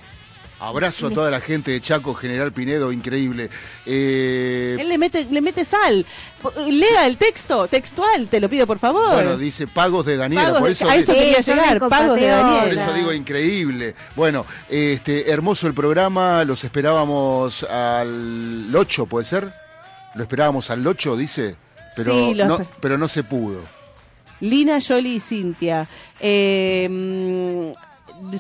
Abrazo 0.61 1.07
a 1.07 1.11
toda 1.11 1.31
la 1.31 1.41
gente 1.41 1.71
de 1.71 1.81
Chaco, 1.81 2.13
General 2.15 2.53
Pinedo, 2.53 2.93
increíble. 2.93 3.49
Eh, 3.87 4.77
Él 4.79 4.89
le 4.91 4.99
mete, 4.99 5.25
le 5.31 5.41
mete 5.41 5.65
sal. 5.65 6.05
Lea 6.69 7.07
el 7.07 7.17
texto, 7.17 7.67
textual, 7.67 8.29
te 8.29 8.41
lo 8.41 8.49
pido 8.51 8.67
por 8.67 8.79
favor. 8.79 9.15
bueno, 9.15 9.39
dice 9.39 9.67
pagos 9.67 10.05
de 10.05 10.19
Daniela, 10.19 10.45
Pagos 10.45 10.59
por 10.59 10.67
de- 10.69 10.73
eso, 10.73 10.89
a 10.89 10.97
eso 10.97 11.15
quería 11.15 11.41
llegar, 11.41 11.79
pagos 11.81 12.17
de 12.17 12.27
compatriotas. 12.29 12.43
por 12.43 12.53
Daniela. 12.61 12.83
eso 12.85 12.93
digo 12.93 13.13
increíble. 13.15 13.95
Bueno, 14.15 14.45
este 14.69 15.31
hermoso 15.31 15.67
el 15.67 15.73
programa, 15.73 16.45
los 16.45 16.63
esperábamos 16.63 17.63
al 17.65 18.71
8, 18.77 19.07
¿puede 19.07 19.25
ser? 19.25 19.51
Lo 20.15 20.23
esperábamos 20.23 20.69
al 20.71 20.87
8, 20.87 21.17
dice, 21.17 21.57
pero, 21.97 22.13
Sí, 22.13 22.35
lo 22.35 22.47
no, 22.47 22.67
pero 22.81 22.99
no 22.99 23.09
se 23.09 23.23
pudo. 23.25 23.61
Lina, 24.41 24.79
Yoli 24.79 25.15
y 25.17 25.21
Cintia. 25.21 25.87
Eh, 26.19 26.87
mm, 26.91 27.90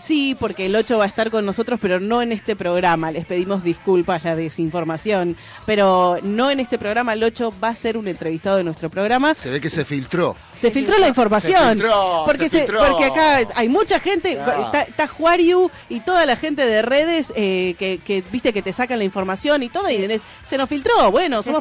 sí, 0.00 0.36
porque 0.38 0.66
el 0.66 0.76
8 0.76 0.98
va 0.98 1.04
a 1.04 1.08
estar 1.08 1.30
con 1.30 1.44
nosotros, 1.46 1.78
pero 1.80 2.00
no 2.00 2.22
en 2.22 2.32
este 2.32 2.56
programa. 2.56 3.10
Les 3.10 3.26
pedimos 3.26 3.62
disculpas 3.62 4.24
la 4.24 4.36
desinformación. 4.36 5.36
Pero 5.66 6.18
no 6.22 6.50
en 6.50 6.60
este 6.60 6.78
programa. 6.78 7.12
El 7.12 7.22
8 7.24 7.54
va 7.62 7.68
a 7.68 7.74
ser 7.76 7.96
un 7.96 8.08
entrevistado 8.08 8.56
de 8.56 8.64
nuestro 8.64 8.90
programa. 8.90 9.34
Se 9.34 9.50
ve 9.50 9.60
que 9.60 9.70
se 9.70 9.84
filtró. 9.84 10.36
Se 10.54 10.70
filtró 10.70 10.98
la 10.98 11.08
información. 11.08 11.62
Se 11.62 11.70
filtró, 11.70 12.22
porque, 12.26 12.48
se 12.48 12.58
filtró. 12.60 12.80
porque 12.88 13.04
acá 13.04 13.38
hay 13.54 13.68
mucha 13.68 14.00
gente, 14.00 14.38
Ah. 14.40 14.62
está, 14.66 14.82
está 14.82 15.06
Juariu 15.06 15.70
y 15.88 16.00
toda 16.00 16.26
la 16.26 16.36
gente 16.36 16.64
de 16.66 16.82
redes 16.82 17.32
eh, 17.36 17.74
que, 17.78 17.98
que, 17.98 18.22
viste 18.30 18.52
que 18.52 18.62
te 18.62 18.72
sacan 18.72 18.98
la 18.98 19.04
información 19.04 19.62
y 19.62 19.68
todo, 19.68 19.90
y 19.90 20.20
se 20.44 20.56
nos 20.58 20.68
filtró. 20.68 21.10
Bueno, 21.10 21.42
Se 21.42 21.52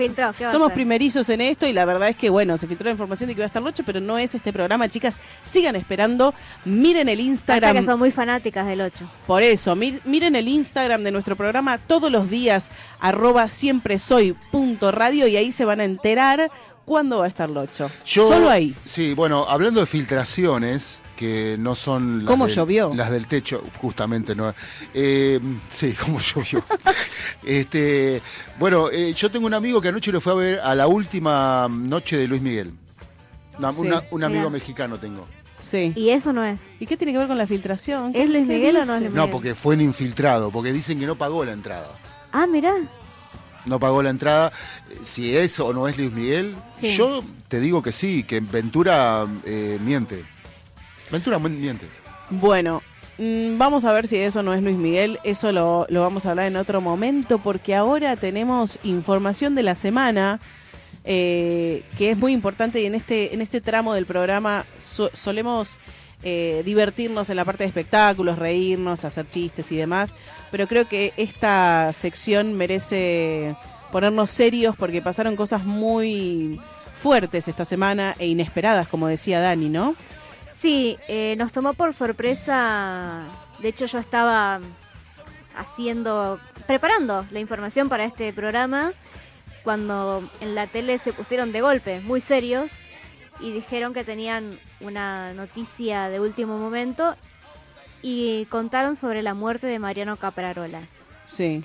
somos, 0.52 0.72
primerizos 0.74 1.30
en 1.30 1.42
esto 1.42 1.66
y 1.68 1.74
la 1.74 1.86
verdad 1.86 2.10
es 2.10 2.16
que, 2.16 2.30
bueno, 2.30 2.58
se 2.58 2.68
filtró 2.68 2.86
la 2.86 2.92
información 2.92 3.28
de 3.28 3.36
que 3.36 3.40
iba 3.42 3.46
a 3.46 3.48
estar 3.48 3.62
el 3.62 3.68
8, 3.68 3.84
pero 3.86 4.00
no 4.00 4.18
es 4.18 4.36
este 4.36 4.54
programa, 4.54 4.88
chicas. 4.90 5.18
Sigan 5.44 5.76
esperando, 5.76 6.34
miren 6.66 7.10
el 7.10 7.20
Instagram. 7.20 7.78
que 7.78 7.86
son 7.86 8.00
muy 8.00 8.09
fanáticas 8.12 8.66
del 8.68 8.82
8. 8.82 9.10
Por 9.28 9.44
eso, 9.44 9.76
mir- 9.76 10.02
miren 10.06 10.36
el 10.36 10.48
Instagram 10.48 11.04
de 11.04 11.12
nuestro 11.12 11.36
programa 11.36 11.78
todos 11.78 12.12
los 12.12 12.30
días, 12.30 12.72
arroba 13.00 13.48
siempre 13.50 14.00
soy 14.00 14.36
punto 14.52 14.92
radio, 14.92 15.28
y 15.28 15.38
ahí 15.38 15.52
se 15.52 15.66
van 15.66 15.80
a 15.82 15.86
enterar 15.86 16.50
cuándo 16.86 17.20
va 17.20 17.26
a 17.26 17.28
estar 17.28 17.50
el 17.50 17.58
8. 17.58 17.90
Yo- 18.06 18.28
Solo 18.28 18.50
ahí. 18.50 18.76
Sí, 18.86 19.14
bueno, 19.14 19.46
hablando 19.48 19.80
de 19.80 19.86
filtraciones, 19.86 21.00
que 21.16 21.58
no 21.60 21.76
son 21.76 22.20
las, 22.20 22.28
¿Cómo 22.28 22.46
del, 22.48 22.56
llovió? 22.56 22.94
las 22.96 23.12
del 23.12 23.28
techo, 23.28 23.62
justamente, 23.82 24.36
¿no? 24.36 24.54
Eh, 24.94 25.40
sí, 25.70 25.92
como 26.06 26.18
llovió. 26.20 26.64
este, 27.44 28.22
bueno, 28.58 28.90
eh, 28.92 29.14
yo 29.14 29.30
tengo 29.30 29.46
un 29.46 29.54
amigo 29.54 29.82
que 29.82 29.90
anoche 29.90 30.12
lo 30.12 30.22
fue 30.22 30.32
a 30.34 30.36
ver 30.36 30.60
a 30.60 30.76
la 30.76 30.88
última 30.88 31.68
noche 31.70 32.18
de 32.18 32.28
Luis 32.28 32.42
Miguel. 32.42 32.72
Una- 33.58 33.72
Sí. 33.74 33.82
una- 33.82 34.04
un 34.12 34.24
amigo 34.24 34.50
mexicano 34.50 34.98
tengo. 34.98 35.28
Sí. 35.70 35.94
Y 35.96 36.10
eso 36.10 36.34
no 36.34 36.44
es. 36.44 36.60
¿Y 36.80 36.86
qué 36.86 36.98
tiene 36.98 37.12
que 37.14 37.20
ver 37.20 37.28
con 37.28 37.38
la 37.38 37.46
filtración? 37.48 38.12
¿Es 38.16 38.28
Luis 38.30 38.48
¿Qué 38.48 38.54
Miguel 38.56 38.78
o 38.78 38.86
no 38.86 38.96
es? 38.96 39.02
Luis 39.02 39.14
No, 39.14 39.22
Miguel? 39.24 39.32
porque 39.32 39.56
fue 39.56 39.76
un 39.76 39.82
infiltrado, 39.82 40.50
porque 40.52 40.74
dicen 40.74 41.00
que 41.00 41.06
no 41.06 41.16
pagó 41.16 41.46
la 41.46 41.52
entrada. 41.54 41.88
Ah, 42.32 42.48
mirá. 42.48 42.74
No 43.66 43.80
pagó 43.80 44.02
la 44.02 44.10
entrada. 44.10 44.52
Si 45.04 45.36
es 45.36 45.60
o 45.60 45.74
no 45.74 45.88
es 45.88 45.98
Luis 45.98 46.12
Miguel, 46.12 46.56
Sí. 46.82 46.96
yo 46.96 47.24
te 47.48 47.60
digo 47.60 47.82
que 47.84 47.92
sí, 47.92 48.24
que 48.24 48.40
Ventura 48.40 49.28
eh, 49.46 49.78
miente. 49.84 50.24
Ventura 51.12 51.38
mi- 51.40 51.50
miente. 51.50 51.86
Bueno, 52.30 52.82
mm, 53.18 53.58
vamos 53.58 53.84
a 53.86 53.92
ver 53.92 54.08
si 54.08 54.18
eso 54.18 54.42
no 54.44 54.54
es 54.54 54.62
Luis 54.64 54.78
Miguel. 54.78 55.20
Eso 55.24 55.52
lo, 55.52 55.86
lo 55.90 56.02
vamos 56.02 56.26
a 56.26 56.32
hablar 56.32 56.48
en 56.48 56.56
otro 56.56 56.82
momento 56.82 57.38
porque 57.40 57.76
ahora 57.76 58.16
tenemos 58.16 58.80
información 58.84 59.56
de 59.56 59.64
la 59.64 59.76
semana 59.76 60.40
eh, 61.06 61.84
que 61.98 62.12
es 62.12 62.18
muy 62.18 62.34
importante 62.34 62.82
y 62.82 62.86
en 62.86 62.96
este, 62.96 63.34
en 63.34 63.42
este 63.42 63.62
tramo 63.62 63.94
del 63.94 64.06
programa 64.06 64.66
so- 64.78 65.10
solemos 65.14 65.80
eh, 66.24 66.62
divertirnos 66.66 67.30
en 67.30 67.38
la 67.38 67.46
parte 67.46 67.64
de 67.64 67.70
espectáculos, 67.70 68.38
reírnos, 68.38 69.06
hacer 69.06 69.30
chistes 69.30 69.72
y 69.72 69.78
demás. 69.78 70.14
Pero 70.52 70.68
creo 70.68 70.88
que 70.88 71.14
esta 71.18 71.92
sección 71.94 72.54
merece 72.56 73.56
ponernos 73.92 74.30
serios 74.30 74.76
porque 74.76 75.02
pasaron 75.02 75.36
cosas 75.36 75.64
muy 75.64 76.60
fuertes 76.96 77.48
esta 77.48 77.64
semana 77.66 78.16
e 78.20 78.28
inesperadas, 78.28 78.88
como 78.88 79.08
decía 79.08 79.40
Dani, 79.40 79.70
¿no? 79.70 79.96
Sí, 80.60 80.98
eh, 81.08 81.36
nos 81.38 81.54
tomó 81.54 81.74
por 81.74 81.94
sorpresa. 81.94 83.24
De 83.60 83.70
hecho, 83.70 83.86
yo 83.86 83.98
estaba 84.00 84.60
haciendo, 85.56 86.40
preparando 86.68 87.26
la 87.32 87.40
información 87.40 87.90
para 87.90 88.04
este 88.06 88.34
programa 88.34 88.92
cuando 89.64 90.28
en 90.42 90.56
la 90.56 90.68
tele 90.68 90.98
se 90.98 91.14
pusieron 91.14 91.52
de 91.52 91.62
golpe, 91.62 92.02
muy 92.02 92.22
serios, 92.22 92.72
y 93.40 93.52
dijeron 93.52 93.94
que 93.94 94.04
tenían 94.04 94.60
una 94.82 95.34
noticia 95.34 96.10
de 96.10 96.20
último 96.20 96.58
momento 96.58 97.16
y 98.02 98.46
contaron 98.46 98.96
sobre 98.96 99.22
la 99.24 99.34
muerte 99.34 99.68
de 99.68 99.80
Mariano 99.80 100.18
Caprarola. 100.18 100.82
Sí. 101.24 101.64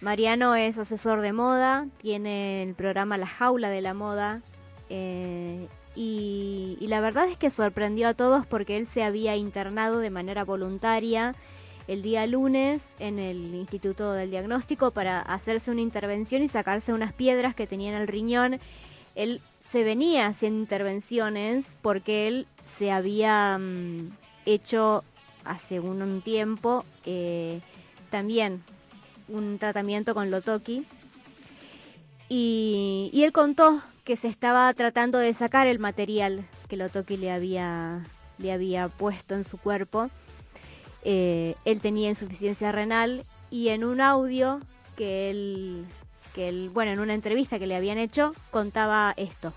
Mariano 0.00 0.54
es 0.54 0.78
asesor 0.78 1.20
de 1.20 1.32
moda, 1.32 1.86
tiene 2.00 2.62
el 2.62 2.74
programa 2.74 3.16
La 3.16 3.26
Jaula 3.26 3.70
de 3.70 3.80
la 3.80 3.94
Moda 3.94 4.42
eh, 4.90 5.66
y, 5.94 6.76
y 6.80 6.86
la 6.88 7.00
verdad 7.00 7.28
es 7.28 7.38
que 7.38 7.48
sorprendió 7.48 8.08
a 8.08 8.14
todos 8.14 8.46
porque 8.46 8.76
él 8.76 8.86
se 8.86 9.02
había 9.02 9.36
internado 9.36 10.00
de 10.00 10.10
manera 10.10 10.44
voluntaria 10.44 11.34
el 11.86 12.02
día 12.02 12.26
lunes 12.26 12.94
en 12.98 13.18
el 13.18 13.54
Instituto 13.54 14.12
del 14.12 14.30
Diagnóstico 14.30 14.90
para 14.90 15.20
hacerse 15.20 15.70
una 15.70 15.80
intervención 15.80 16.42
y 16.42 16.48
sacarse 16.48 16.92
unas 16.92 17.12
piedras 17.12 17.54
que 17.54 17.66
tenía 17.66 17.90
en 17.90 18.00
el 18.00 18.08
riñón. 18.08 18.58
Él 19.14 19.40
se 19.60 19.84
venía 19.84 20.26
haciendo 20.26 20.60
intervenciones 20.60 21.76
porque 21.82 22.26
él 22.28 22.46
se 22.62 22.90
había 22.90 23.58
mm, 23.58 24.10
hecho 24.46 25.04
hace 25.44 25.78
un, 25.80 26.22
tiempo 26.22 26.84
eh, 27.04 27.60
también 28.10 28.62
un 29.28 29.58
tratamiento 29.58 30.14
con 30.14 30.30
Lotoki. 30.30 30.84
Y, 32.28 33.10
y 33.12 33.22
él 33.22 33.32
contó 33.32 33.82
que 34.04 34.16
se 34.16 34.28
estaba 34.28 34.72
tratando 34.74 35.18
de 35.18 35.32
sacar 35.34 35.66
el 35.66 35.78
material 35.78 36.46
que 36.68 36.76
Lotoki 36.76 37.16
le 37.16 37.30
había, 37.30 38.04
le 38.38 38.52
había 38.52 38.88
puesto 38.88 39.34
en 39.34 39.44
su 39.44 39.58
cuerpo. 39.58 40.10
Eh, 41.04 41.54
él 41.64 41.80
tenía 41.80 42.08
insuficiencia 42.08 42.72
renal 42.72 43.24
y 43.50 43.68
en 43.68 43.84
un 43.84 44.00
audio 44.00 44.60
que 44.96 45.30
él, 45.30 45.84
que 46.34 46.48
él, 46.48 46.70
bueno, 46.70 46.92
en 46.92 47.00
una 47.00 47.14
entrevista 47.14 47.58
que 47.58 47.66
le 47.66 47.76
habían 47.76 47.98
hecho, 47.98 48.32
contaba 48.50 49.14
esto. 49.16 49.52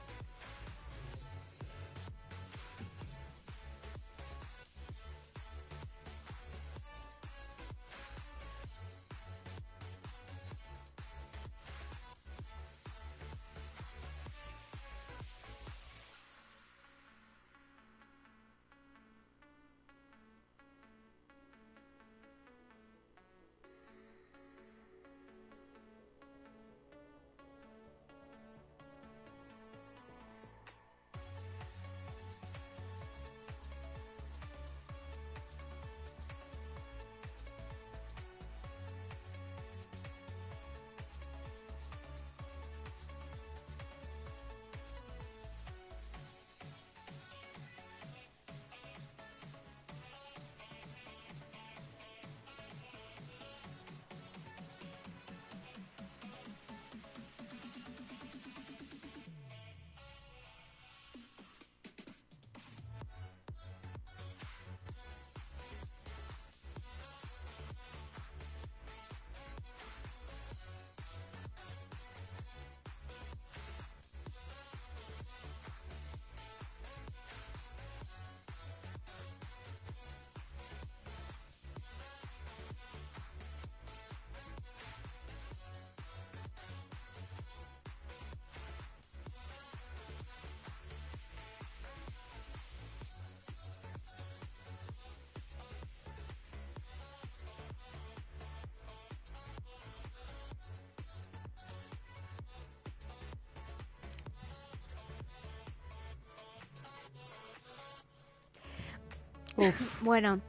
Bueno, 110.01 110.39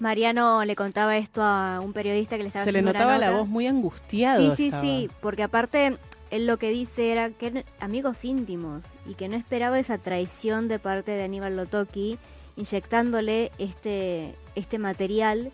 Mariano 0.00 0.64
le 0.64 0.76
contaba 0.76 1.16
esto 1.16 1.42
a 1.42 1.80
un 1.80 1.92
periodista 1.92 2.36
que 2.36 2.42
le 2.42 2.48
estaba 2.48 2.64
Se 2.64 2.72
le 2.72 2.80
haciendo 2.80 2.92
notaba 2.92 3.18
la 3.18 3.30
voz 3.30 3.48
muy 3.48 3.66
angustiado. 3.66 4.50
Sí, 4.50 4.56
sí, 4.56 4.66
estaba. 4.66 4.82
sí, 4.82 5.10
porque 5.20 5.42
aparte 5.42 5.96
él 6.30 6.46
lo 6.46 6.58
que 6.58 6.70
dice 6.70 7.12
era 7.12 7.30
que 7.30 7.46
eran 7.46 7.64
amigos 7.78 8.24
íntimos 8.24 8.84
y 9.06 9.14
que 9.14 9.28
no 9.28 9.36
esperaba 9.36 9.78
esa 9.78 9.98
traición 9.98 10.66
de 10.68 10.78
parte 10.78 11.12
de 11.12 11.24
Aníbal 11.24 11.56
Lotoki 11.56 12.18
inyectándole 12.56 13.52
este, 13.58 14.34
este 14.54 14.78
material 14.78 15.52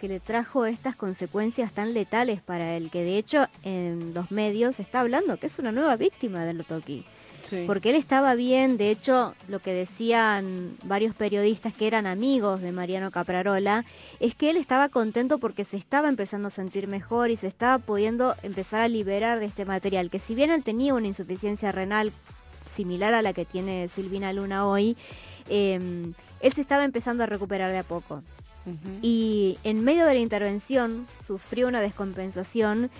que 0.00 0.08
le 0.08 0.20
trajo 0.20 0.66
estas 0.66 0.96
consecuencias 0.96 1.72
tan 1.72 1.94
letales 1.94 2.42
para 2.42 2.76
él, 2.76 2.90
que 2.90 3.02
de 3.04 3.16
hecho 3.16 3.46
en 3.62 4.12
los 4.12 4.30
medios 4.30 4.76
se 4.76 4.82
está 4.82 5.00
hablando 5.00 5.38
que 5.38 5.46
es 5.46 5.58
una 5.58 5.72
nueva 5.72 5.96
víctima 5.96 6.44
de 6.44 6.54
Lotoki. 6.54 7.04
Sí. 7.44 7.64
Porque 7.66 7.90
él 7.90 7.96
estaba 7.96 8.34
bien, 8.34 8.76
de 8.76 8.90
hecho, 8.90 9.34
lo 9.48 9.60
que 9.60 9.72
decían 9.72 10.76
varios 10.84 11.14
periodistas 11.14 11.74
que 11.74 11.86
eran 11.86 12.06
amigos 12.06 12.60
de 12.60 12.72
Mariano 12.72 13.10
Caprarola, 13.10 13.84
es 14.18 14.34
que 14.34 14.50
él 14.50 14.56
estaba 14.56 14.88
contento 14.88 15.38
porque 15.38 15.64
se 15.64 15.76
estaba 15.76 16.08
empezando 16.08 16.48
a 16.48 16.50
sentir 16.50 16.88
mejor 16.88 17.30
y 17.30 17.36
se 17.36 17.46
estaba 17.46 17.78
pudiendo 17.78 18.34
empezar 18.42 18.80
a 18.80 18.88
liberar 18.88 19.40
de 19.40 19.46
este 19.46 19.64
material, 19.64 20.10
que 20.10 20.18
si 20.18 20.34
bien 20.34 20.50
él 20.50 20.64
tenía 20.64 20.94
una 20.94 21.06
insuficiencia 21.06 21.70
renal 21.70 22.12
similar 22.66 23.14
a 23.14 23.22
la 23.22 23.32
que 23.32 23.44
tiene 23.44 23.88
Silvina 23.88 24.32
Luna 24.32 24.66
hoy, 24.66 24.96
eh, 25.48 25.78
él 26.40 26.52
se 26.52 26.60
estaba 26.60 26.84
empezando 26.84 27.24
a 27.24 27.26
recuperar 27.26 27.70
de 27.70 27.78
a 27.78 27.82
poco. 27.82 28.22
Y 29.02 29.58
en 29.62 29.84
medio 29.84 30.06
de 30.06 30.14
la 30.14 30.20
intervención 30.20 31.06
sufrió 31.26 31.68
una 31.68 31.82
descompensación 31.82 32.90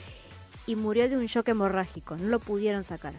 y 0.66 0.76
murió 0.76 1.08
de 1.08 1.16
un 1.16 1.26
shock 1.26 1.48
hemorrágico. 1.48 2.16
No 2.16 2.28
lo 2.28 2.38
pudieron 2.38 2.84
sacar. 2.84 3.14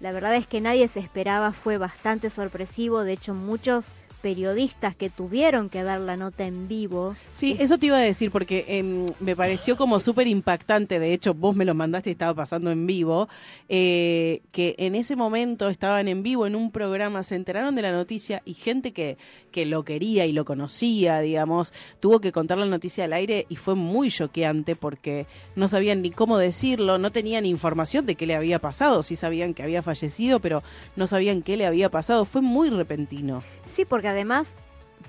La 0.00 0.12
verdad 0.12 0.34
es 0.34 0.46
que 0.46 0.62
nadie 0.62 0.88
se 0.88 0.98
esperaba, 0.98 1.52
fue 1.52 1.76
bastante 1.76 2.30
sorpresivo. 2.30 3.04
De 3.04 3.12
hecho, 3.12 3.34
muchos 3.34 3.88
periodistas 4.20 4.94
que 4.94 5.10
tuvieron 5.10 5.68
que 5.68 5.82
dar 5.82 6.00
la 6.00 6.16
nota 6.16 6.46
en 6.46 6.68
vivo. 6.68 7.16
Sí, 7.32 7.56
eso 7.58 7.78
te 7.78 7.86
iba 7.86 7.96
a 7.96 8.00
decir 8.00 8.30
porque 8.30 8.64
em, 8.68 9.06
me 9.18 9.34
pareció 9.34 9.76
como 9.76 10.00
súper 10.00 10.26
impactante, 10.26 10.98
de 10.98 11.12
hecho 11.12 11.34
vos 11.34 11.56
me 11.56 11.64
lo 11.64 11.74
mandaste 11.74 12.10
y 12.10 12.12
estaba 12.12 12.34
pasando 12.34 12.70
en 12.70 12.86
vivo, 12.86 13.28
eh, 13.68 14.42
que 14.52 14.74
en 14.78 14.94
ese 14.94 15.16
momento 15.16 15.68
estaban 15.68 16.08
en 16.08 16.22
vivo 16.22 16.46
en 16.46 16.54
un 16.54 16.70
programa, 16.70 17.22
se 17.22 17.34
enteraron 17.34 17.74
de 17.74 17.82
la 17.82 17.92
noticia 17.92 18.42
y 18.44 18.54
gente 18.54 18.92
que, 18.92 19.18
que 19.50 19.66
lo 19.66 19.84
quería 19.84 20.26
y 20.26 20.32
lo 20.32 20.44
conocía, 20.44 21.20
digamos, 21.20 21.72
tuvo 22.00 22.20
que 22.20 22.32
contar 22.32 22.58
la 22.58 22.66
noticia 22.66 23.04
al 23.04 23.12
aire 23.12 23.46
y 23.48 23.56
fue 23.56 23.74
muy 23.74 24.10
choqueante 24.10 24.76
porque 24.76 25.26
no 25.56 25.68
sabían 25.68 26.02
ni 26.02 26.10
cómo 26.10 26.38
decirlo, 26.38 26.98
no 26.98 27.12
tenían 27.12 27.46
información 27.46 28.06
de 28.06 28.14
qué 28.14 28.26
le 28.26 28.36
había 28.36 28.58
pasado, 28.58 29.02
sí 29.02 29.16
sabían 29.16 29.54
que 29.54 29.62
había 29.62 29.82
fallecido, 29.82 30.40
pero 30.40 30.62
no 30.96 31.06
sabían 31.06 31.42
qué 31.42 31.56
le 31.56 31.66
había 31.66 31.90
pasado, 31.90 32.24
fue 32.24 32.42
muy 32.42 32.70
repentino. 32.70 33.42
Sí, 33.66 33.84
porque 33.84 34.08
además 34.10 34.54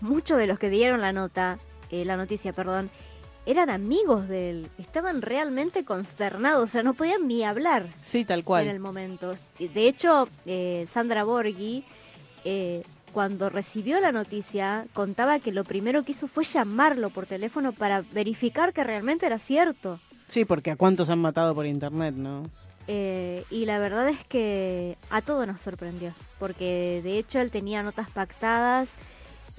muchos 0.02 0.38
de 0.38 0.48
los 0.48 0.60
que 0.60 0.69
dieron 0.69 1.02
la 1.02 1.14
nota, 1.14 1.60
eh, 1.90 2.06
la 2.06 2.18
noticia, 2.18 2.53
perdón, 2.53 2.90
eran 3.45 3.69
amigos 3.69 4.28
de 4.28 4.49
él. 4.49 4.68
Estaban 4.78 5.22
realmente 5.22 5.84
consternados, 5.84 6.64
o 6.64 6.68
sea, 6.68 6.84
no 6.84 6.94
podían 6.94 7.28
ni 7.28 7.44
hablar. 7.44 7.88
Sí, 8.02 8.26
tal 8.26 8.40
en 8.40 8.45
cual. 8.45 8.68
el 8.68 8.80
momento. 8.80 9.36
De 9.60 9.88
hecho, 9.88 10.28
eh, 10.45 10.86
Sandra 10.90 11.23
Borghi, 11.23 11.84
eh, 12.45 12.84
cuando 13.11 13.49
recibió 13.49 13.99
la 13.99 14.11
noticia, 14.11 14.86
contaba 14.94 15.40
que 15.40 15.52
lo 15.52 15.64
primero 15.64 16.03
que 16.03 16.14
hizo 16.14 16.28
fue 16.28 16.44
llamarlo 16.44 17.10
por 17.10 17.26
teléfono 17.26 17.73
para 17.73 18.03
verificar 18.14 18.73
que 18.73 18.84
realmente 18.84 19.26
era 19.26 19.40
cierto. 19.40 19.99
Sí, 20.28 20.45
porque 20.45 20.72
a 20.72 20.76
cuántos 20.78 21.10
han 21.10 21.19
matado 21.19 21.53
por 21.53 21.65
internet, 21.65 22.15
¿no? 22.15 22.44
Eh, 22.88 23.44
y 23.49 23.66
la 23.66 23.80
verdad 23.80 24.10
es 24.10 24.24
que 24.26 24.98
a 25.10 25.22
todos 25.22 25.48
nos 25.48 25.62
sorprendió, 25.62 26.14
porque 26.40 27.02
de 27.03 27.18
hecho 27.18 27.40
él 27.40 27.52
tenía 27.52 27.84
notas 27.84 28.10
pactadas. 28.10 28.95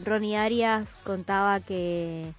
Ronnie 0.05 0.37
Arias 0.37 0.97
contaba 1.05 1.61
que, 1.61 2.33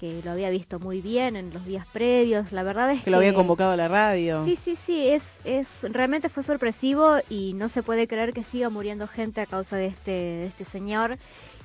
que 0.00 0.22
lo 0.24 0.30
había 0.30 0.48
visto 0.48 0.78
muy 0.78 1.02
bien 1.02 1.36
en 1.36 1.52
los 1.52 1.66
días 1.66 1.86
previos. 1.92 2.52
La 2.52 2.62
verdad 2.62 2.90
es 2.90 2.98
que, 2.98 3.04
Que 3.04 3.10
lo 3.10 3.18
había 3.18 3.34
convocado 3.34 3.72
a 3.72 3.76
la 3.76 3.86
radio. 3.86 4.42
Sí, 4.44 4.56
sí, 4.56 4.74
sí, 4.74 5.08
es, 5.08 5.40
es 5.44 5.82
realmente 5.82 6.30
fue 6.30 6.42
sorpresivo 6.42 7.18
y 7.28 7.52
no 7.52 7.68
se 7.68 7.82
puede 7.82 8.08
creer 8.08 8.32
que 8.32 8.42
siga 8.42 8.70
muriendo 8.70 9.06
gente 9.06 9.42
a 9.42 9.46
causa 9.46 9.76
de 9.76 9.86
este, 9.86 10.10
de 10.10 10.46
este 10.46 10.64
señor. 10.64 11.18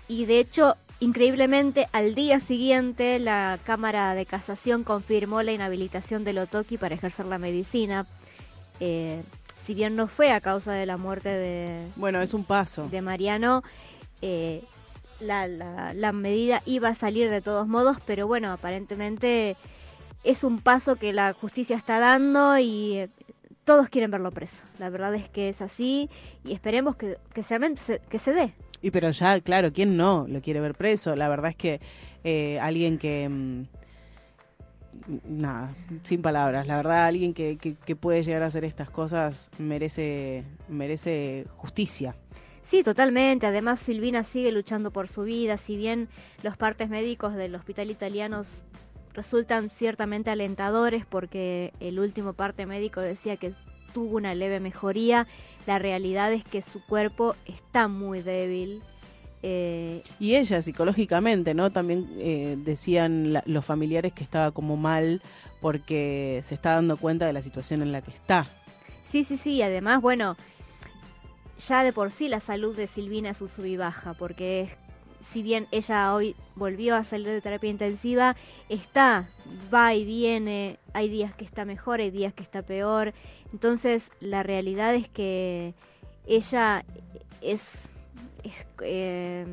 Y 0.09 0.25
de 0.25 0.39
hecho, 0.39 0.75
increíblemente, 0.99 1.87
al 1.93 2.13
día 2.13 2.39
siguiente 2.39 3.19
la 3.19 3.57
Cámara 3.63 4.13
de 4.15 4.25
Casación 4.25 4.83
confirmó 4.83 5.41
la 5.41 5.53
inhabilitación 5.53 6.25
de 6.25 6.33
Lotoki 6.33 6.77
para 6.77 6.95
ejercer 6.95 7.25
la 7.27 7.39
medicina. 7.39 8.05
Eh, 8.79 9.21
si 9.55 9.73
bien 9.73 9.95
no 9.95 10.07
fue 10.07 10.31
a 10.31 10.41
causa 10.41 10.73
de 10.73 10.85
la 10.85 10.97
muerte 10.97 11.29
de, 11.29 11.87
Bueno, 11.95 12.21
es 12.21 12.33
un 12.33 12.43
paso. 12.43 12.87
de 12.89 13.01
Mariano, 13.01 13.63
eh, 14.21 14.61
la, 15.19 15.47
la- 15.47 15.93
la 15.93 16.11
medida 16.11 16.61
iba 16.65 16.89
a 16.89 16.95
salir 16.95 17.29
de 17.31 17.41
todos 17.41 17.67
modos, 17.67 17.97
pero 18.05 18.27
bueno, 18.27 18.51
aparentemente 18.51 19.55
es 20.23 20.43
un 20.43 20.59
paso 20.59 20.97
que 20.97 21.13
la 21.13 21.33
justicia 21.33 21.75
está 21.77 21.99
dando 21.99 22.57
y 22.59 22.97
eh, 22.97 23.09
todos 23.63 23.89
quieren 23.89 24.11
verlo 24.11 24.31
preso. 24.31 24.61
La 24.77 24.89
verdad 24.89 25.15
es 25.15 25.29
que 25.29 25.49
es 25.49 25.61
así 25.61 26.09
y 26.43 26.53
esperemos 26.53 26.95
que, 26.95 27.17
que, 27.33 27.41
se, 27.43 28.01
que 28.09 28.19
se 28.19 28.33
dé. 28.33 28.53
Y 28.81 28.91
pero 28.91 29.09
ya, 29.11 29.39
claro, 29.41 29.71
¿quién 29.73 29.97
no 29.97 30.25
lo 30.27 30.41
quiere 30.41 30.59
ver 30.59 30.75
preso? 30.75 31.15
La 31.15 31.29
verdad 31.29 31.51
es 31.51 31.55
que 31.57 31.79
eh, 32.23 32.59
alguien 32.59 32.97
que... 32.99 33.65
Nada, 35.07 35.73
sin 36.03 36.21
palabras. 36.21 36.67
La 36.67 36.77
verdad, 36.77 37.05
alguien 37.05 37.33
que, 37.33 37.57
que, 37.57 37.75
que 37.75 37.95
puede 37.95 38.23
llegar 38.23 38.43
a 38.43 38.47
hacer 38.47 38.65
estas 38.65 38.89
cosas 38.89 39.51
merece, 39.59 40.43
merece 40.67 41.45
justicia. 41.57 42.15
Sí, 42.61 42.81
totalmente. 42.81 43.45
Además, 43.45 43.79
Silvina 43.79 44.23
sigue 44.23 44.51
luchando 44.51 44.89
por 44.89 45.07
su 45.07 45.21
vida. 45.21 45.57
Si 45.57 45.77
bien 45.77 46.09
los 46.41 46.57
partes 46.57 46.89
médicos 46.89 47.35
del 47.35 47.53
hospital 47.53 47.91
italianos 47.91 48.63
resultan 49.13 49.69
ciertamente 49.69 50.31
alentadores 50.31 51.05
porque 51.05 51.73
el 51.79 51.99
último 51.99 52.33
parte 52.33 52.65
médico 52.65 53.01
decía 53.01 53.37
que 53.37 53.53
tuvo 53.93 54.17
una 54.17 54.33
leve 54.33 54.59
mejoría, 54.59 55.27
la 55.67 55.79
realidad 55.79 56.33
es 56.33 56.43
que 56.43 56.61
su 56.61 56.83
cuerpo 56.83 57.35
está 57.45 57.87
muy 57.87 58.21
débil. 58.21 58.81
Eh, 59.47 60.01
Y 60.19 60.35
ella 60.35 60.59
psicológicamente, 60.63 61.53
¿no? 61.53 61.69
También 61.71 62.07
eh, 62.17 62.57
decían 62.57 63.31
la- 63.33 63.43
los 63.45 63.63
familiares 63.63 64.11
que 64.11 64.23
estaba 64.23 64.49
como 64.51 64.75
mal 64.75 65.21
porque 65.61 66.41
se 66.43 66.55
está 66.55 66.73
dando 66.73 66.97
cuenta 66.97 67.27
de 67.27 67.33
la 67.33 67.41
situación 67.43 67.81
en 67.83 67.91
la 67.91 68.01
que 68.01 68.11
está. 68.11 68.47
sí, 69.03 69.23
sí, 69.23 69.37
sí. 69.37 69.61
Además, 69.61 70.01
bueno, 70.01 70.35
ya 71.67 71.83
de 71.83 71.93
por 71.93 72.11
sí 72.11 72.27
la 72.27 72.39
salud 72.39 72.75
de 72.75 72.87
Silvina 72.87 73.29
es 73.29 73.41
un 73.41 73.47
sub 73.49 73.65
y 73.65 73.77
baja 73.77 74.13
porque 74.15 74.61
es- 74.61 74.77
si 75.21 75.41
bien 75.43 75.67
ella 75.71 76.13
hoy 76.13 76.35
volvió 76.55 76.95
a 76.95 77.03
salir 77.03 77.27
de 77.27 77.41
terapia 77.41 77.69
intensiva, 77.69 78.35
está, 78.69 79.29
va 79.73 79.93
y 79.95 80.05
viene, 80.05 80.77
hay 80.93 81.07
días 81.09 81.33
que 81.33 81.45
está 81.45 81.65
mejor, 81.65 81.99
hay 81.99 82.11
días 82.11 82.33
que 82.33 82.43
está 82.43 82.61
peor. 82.63 83.13
Entonces, 83.53 84.11
la 84.19 84.43
realidad 84.43 84.93
es 84.95 85.07
que 85.07 85.73
ella 86.27 86.83
es, 87.41 87.89
es, 88.45 88.65
eh, 88.81 89.45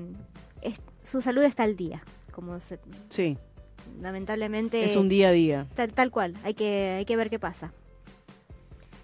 es- 0.60 0.80
su 1.02 1.20
salud 1.20 1.42
está 1.42 1.64
al 1.64 1.76
día, 1.76 2.02
como 2.32 2.60
se- 2.60 2.78
Sí, 3.08 3.36
lamentablemente 4.00 4.84
es 4.84 4.94
un 4.96 5.08
día 5.08 5.28
a 5.28 5.32
día. 5.32 5.66
tal, 5.74 5.92
tal 5.92 6.10
cual, 6.10 6.34
hay 6.44 6.54
que, 6.54 6.94
hay 6.98 7.04
que 7.04 7.16
ver 7.16 7.30
qué 7.30 7.38
pasa. 7.38 7.72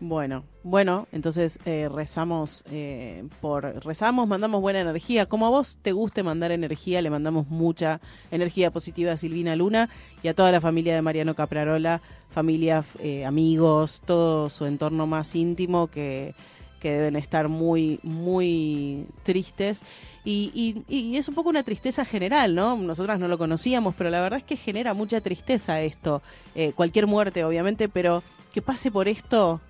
Bueno, 0.00 0.44
bueno, 0.62 1.08
entonces 1.10 1.58
eh, 1.64 1.88
rezamos 1.92 2.62
eh, 2.70 3.24
por 3.40 3.64
rezamos, 3.84 4.28
mandamos 4.28 4.60
buena 4.60 4.80
energía. 4.80 5.26
Como 5.26 5.46
a 5.46 5.50
vos 5.50 5.76
te 5.82 5.90
guste 5.90 6.22
mandar 6.22 6.52
energía, 6.52 7.02
le 7.02 7.10
mandamos 7.10 7.48
mucha 7.48 8.00
energía 8.30 8.70
positiva 8.70 9.10
a 9.10 9.16
Silvina 9.16 9.56
Luna 9.56 9.88
y 10.22 10.28
a 10.28 10.34
toda 10.34 10.52
la 10.52 10.60
familia 10.60 10.94
de 10.94 11.02
Mariano 11.02 11.34
Caprarola, 11.34 12.00
familia, 12.28 12.84
eh, 13.00 13.24
amigos, 13.24 14.00
todo 14.06 14.48
su 14.50 14.66
entorno 14.66 15.08
más 15.08 15.34
íntimo 15.34 15.88
que, 15.88 16.36
que 16.80 16.90
deben 16.92 17.16
estar 17.16 17.48
muy, 17.48 17.98
muy 18.02 19.06
tristes. 19.22 19.82
Y, 20.24 20.50
y- 20.88 20.94
y 20.94 21.16
es 21.16 21.28
un 21.28 21.34
poco 21.34 21.48
una 21.50 21.62
tristeza 21.62 22.04
general, 22.04 22.54
¿no? 22.54 22.76
Nosotras 22.76 23.18
no 23.18 23.28
lo 23.28 23.38
conocíamos, 23.38 23.94
pero 23.94 24.10
la 24.10 24.20
verdad 24.20 24.38
es 24.38 24.44
que 24.44 24.56
genera 24.56 24.94
mucha 24.94 25.20
tristeza 25.20 25.80
esto. 25.80 26.22
Eh, 26.54 26.72
cualquier 26.74 27.06
muerte, 27.06 27.44
obviamente, 27.44 27.88
pero 27.88 28.22
que 28.52 28.62
pase 28.62 28.90
por 28.90 29.08
esto 29.08 29.60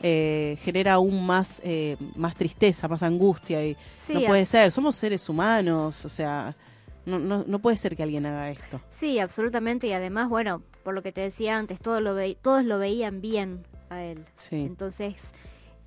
eh, 0.00 0.56
genera 0.62 0.94
aún 0.94 1.26
más, 1.26 1.60
eh, 1.64 1.96
más 2.16 2.36
tristeza, 2.36 2.86
más 2.88 3.02
angustia. 3.02 3.64
Y 3.66 3.76
Sí, 3.96 4.14
no 4.14 4.20
puede 4.22 4.44
ser, 4.44 4.70
somos 4.70 4.94
seres 4.94 5.28
humanos, 5.28 6.04
o 6.04 6.08
sea, 6.08 6.54
no, 7.04 7.18
no, 7.18 7.44
no 7.46 7.58
puede 7.58 7.76
ser 7.76 7.96
que 7.96 8.02
alguien 8.04 8.26
haga 8.26 8.50
esto. 8.50 8.80
Sí, 8.90 9.18
absolutamente. 9.18 9.86
Y 9.88 9.92
además, 9.92 10.28
bueno, 10.28 10.62
por 10.84 10.94
lo 10.94 11.02
que 11.02 11.10
te 11.12 11.20
decía 11.22 11.58
antes, 11.58 11.80
todo 11.80 12.00
lo 12.00 12.14
ve- 12.14 12.36
todos 12.40 12.64
lo 12.64 12.78
veían 12.78 13.20
bien 13.20 13.64
a 13.90 14.02
él. 14.04 14.24
Sí. 14.36 14.56
Entonces, 14.56 15.14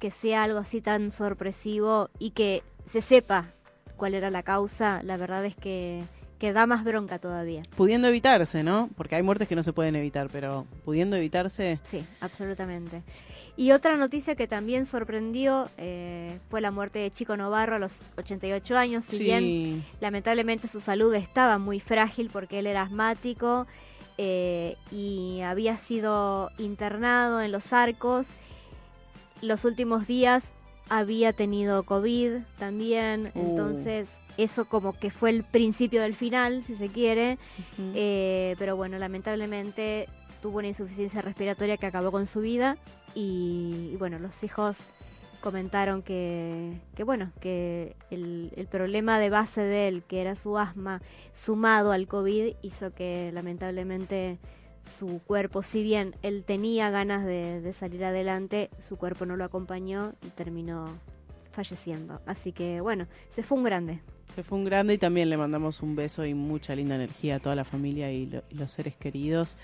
que 0.02 0.12
sea 0.12 0.44
algo 0.44 0.58
así 0.60 0.82
tan 0.82 1.12
sorpresivo 1.12 2.10
y 2.20 2.32
que 2.32 2.64
se 2.86 3.02
sepa 3.02 3.46
cuál 3.96 4.16
era 4.16 4.32
la 4.32 4.42
causa, 4.42 5.02
la 5.04 5.16
verdad 5.16 5.46
es 5.46 5.56
que, 5.56 6.02
que 6.40 6.54
da 6.54 6.66
más 6.66 6.84
bronca 6.84 7.20
todavía. 7.20 7.62
Pudiendo 7.78 8.08
evitarse, 8.08 8.64
¿no? 8.64 8.90
Porque 8.98 9.16
hay 9.16 9.22
muertes 9.22 9.48
que 9.48 9.56
no 9.56 9.62
se 9.62 9.74
pueden 9.74 9.96
evitar, 9.96 10.28
pero 10.32 10.66
pudiendo 10.84 11.16
evitarse. 11.18 11.80
Sí, 11.84 12.04
absolutamente. 12.20 13.04
Y 13.56 13.74
otra 13.74 13.96
noticia 13.96 14.34
que 14.34 14.48
también 14.48 14.88
sorprendió 14.88 15.70
eh, 15.78 16.40
fue 16.50 16.62
la 16.62 16.72
muerte 16.72 16.98
de 16.98 17.12
Chico 17.12 17.38
Novarro 17.38 17.76
a 17.76 17.80
los 17.80 18.00
88 18.18 18.76
años. 18.76 19.06
Si 19.06 19.18
Sí. 19.18 19.24
bien 19.26 19.86
lamentablemente 20.00 20.68
su 20.68 20.80
salud 20.80 21.14
estaba 21.14 21.60
muy 21.60 21.80
frágil 21.80 22.32
porque 22.34 22.58
él 22.60 22.66
era 22.66 22.82
asmático 22.82 23.68
eh, 24.18 24.78
y 24.92 25.42
había 25.42 25.78
sido 25.78 26.50
internado 26.58 27.40
en 27.42 27.52
los 27.52 27.72
arcos, 27.72 28.28
los 29.42 29.66
últimos 29.66 30.08
días 30.08 30.52
había 30.90 31.34
tenido 31.34 31.84
COVID 31.84 32.40
también, 32.60 33.32
Uh. 33.34 33.40
entonces 33.40 34.20
eso 34.38 34.66
como 34.66 34.94
que 34.94 35.10
fue 35.10 35.30
el 35.30 35.44
principio 35.44 36.02
del 36.02 36.16
final, 36.16 36.64
si 36.64 36.76
se 36.76 36.90
quiere. 36.90 37.38
Eh, 37.96 38.56
pero 38.60 38.76
bueno, 38.76 38.98
lamentablemente 38.98 40.08
tuvo 40.42 40.58
una 40.60 40.68
insuficiencia 40.70 41.22
respiratoria 41.22 41.78
que 41.78 41.86
acabó 41.86 42.12
con 42.12 42.26
su 42.28 42.42
vida 42.42 42.78
y, 43.14 43.92
y 43.94 43.96
bueno, 43.98 44.20
los 44.20 44.44
hijos 44.44 44.94
comentaron 45.42 46.02
que, 46.02 46.80
que 46.96 47.04
bueno, 47.04 47.32
que 47.40 47.96
el, 48.10 48.52
el 48.56 48.68
problema 48.68 49.20
de 49.20 49.30
base 49.30 49.62
de 49.62 49.88
él, 49.88 50.04
que 50.04 50.22
era 50.22 50.36
su 50.36 50.58
asma, 50.58 51.02
sumado 51.34 51.92
al 51.92 52.08
COVID, 52.08 52.56
hizo 52.62 52.94
que 52.94 53.32
lamentablemente 53.34 54.38
su 54.84 55.22
cuerpo, 55.26 55.64
si 55.64 55.84
bien 55.84 56.16
él 56.22 56.44
tenía 56.46 56.90
ganas 56.90 57.26
de, 57.26 57.72
salir 57.74 58.04
adelante, 58.06 58.70
su 58.88 58.98
cuerpo 58.98 59.26
no 59.26 59.36
lo 59.36 59.44
acompañó 59.44 60.14
y 60.26 60.30
terminó 60.30 60.88
falleciendo. 61.52 62.22
Así 62.26 62.52
que 62.52 62.82
bueno, 62.82 63.08
se 63.30 63.44
fue 63.44 63.58
un 63.58 63.64
grande. 63.64 64.00
Se 64.36 64.44
fue 64.44 64.58
un 64.58 64.64
grande 64.66 64.94
y 64.94 64.98
también 64.98 65.30
le 65.30 65.38
mandamos 65.38 65.82
un 65.82 65.96
beso 65.96 66.26
y 66.26 66.34
mucha 66.34 66.74
linda 66.76 66.96
energía 66.96 67.36
a 67.36 67.40
toda 67.40 67.56
la 67.56 67.66
familia 67.66 68.12
y, 68.12 68.28
lo- 68.28 68.44
y 68.50 68.56
los 68.56 68.72
seres 68.72 68.96
queridos. 68.96 69.58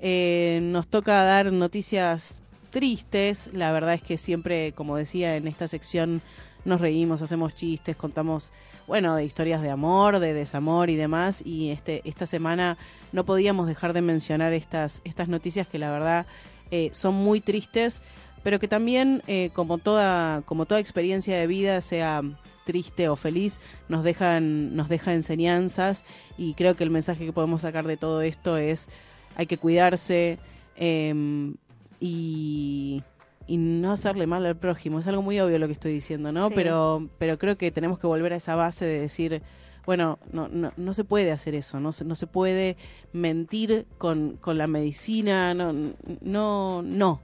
Eh, 0.00 0.58
nos 0.62 0.88
toca 0.88 1.22
dar 1.22 1.52
noticias 1.52 2.40
tristes. 2.70 3.50
La 3.52 3.72
verdad 3.72 3.94
es 3.94 4.02
que 4.02 4.16
siempre, 4.16 4.72
como 4.72 4.96
decía, 4.96 5.36
en 5.36 5.46
esta 5.46 5.68
sección 5.68 6.20
nos 6.64 6.80
reímos, 6.80 7.22
hacemos 7.22 7.54
chistes, 7.54 7.96
contamos, 7.96 8.52
bueno, 8.86 9.16
de 9.16 9.24
historias 9.24 9.62
de 9.62 9.70
amor, 9.70 10.18
de 10.18 10.34
desamor 10.34 10.90
y 10.90 10.96
demás. 10.96 11.42
Y 11.44 11.70
este, 11.70 12.02
esta 12.04 12.26
semana 12.26 12.78
no 13.12 13.24
podíamos 13.24 13.66
dejar 13.66 13.92
de 13.92 14.02
mencionar 14.02 14.52
estas, 14.52 15.00
estas 15.04 15.28
noticias 15.28 15.66
que 15.66 15.78
la 15.78 15.90
verdad 15.90 16.26
eh, 16.70 16.90
son 16.92 17.14
muy 17.14 17.40
tristes, 17.40 18.02
pero 18.42 18.58
que 18.58 18.68
también, 18.68 19.22
eh, 19.26 19.50
como, 19.52 19.78
toda, 19.78 20.42
como 20.42 20.66
toda 20.66 20.80
experiencia 20.80 21.36
de 21.38 21.46
vida, 21.46 21.80
sea 21.80 22.22
triste 22.64 23.08
o 23.08 23.16
feliz, 23.16 23.60
nos 23.88 24.04
dejan, 24.04 24.76
nos 24.76 24.90
deja 24.90 25.14
enseñanzas 25.14 26.04
y 26.36 26.52
creo 26.52 26.76
que 26.76 26.84
el 26.84 26.90
mensaje 26.90 27.24
que 27.24 27.32
podemos 27.32 27.62
sacar 27.62 27.86
de 27.86 27.96
todo 27.96 28.20
esto 28.20 28.58
es 28.58 28.90
hay 29.36 29.46
que 29.46 29.56
cuidarse 29.56 30.38
em, 30.76 31.54
y, 31.98 33.02
y 33.48 33.56
no 33.56 33.90
hacerle 33.90 34.26
mal 34.28 34.46
al 34.46 34.56
prójimo. 34.56 35.00
Es 35.00 35.06
algo 35.08 35.22
muy 35.22 35.40
obvio 35.40 35.58
lo 35.58 35.66
que 35.66 35.72
estoy 35.72 35.92
diciendo, 35.92 36.30
¿no? 36.30 36.48
Sí. 36.48 36.54
Pero, 36.54 37.08
pero 37.18 37.38
creo 37.38 37.56
que 37.56 37.72
tenemos 37.72 37.98
que 37.98 38.06
volver 38.06 38.34
a 38.34 38.36
esa 38.36 38.54
base 38.54 38.84
de 38.84 39.00
decir, 39.00 39.42
bueno, 39.86 40.18
no, 40.30 40.48
no, 40.48 40.72
no 40.76 40.92
se 40.92 41.02
puede 41.02 41.32
hacer 41.32 41.54
eso, 41.54 41.80
no 41.80 41.92
se, 41.92 42.04
no 42.04 42.14
se 42.14 42.26
puede 42.26 42.76
mentir 43.12 43.86
con, 43.96 44.36
con 44.36 44.58
la 44.58 44.66
medicina, 44.66 45.54
no, 45.54 45.72
no, 46.20 46.82
no. 46.82 47.20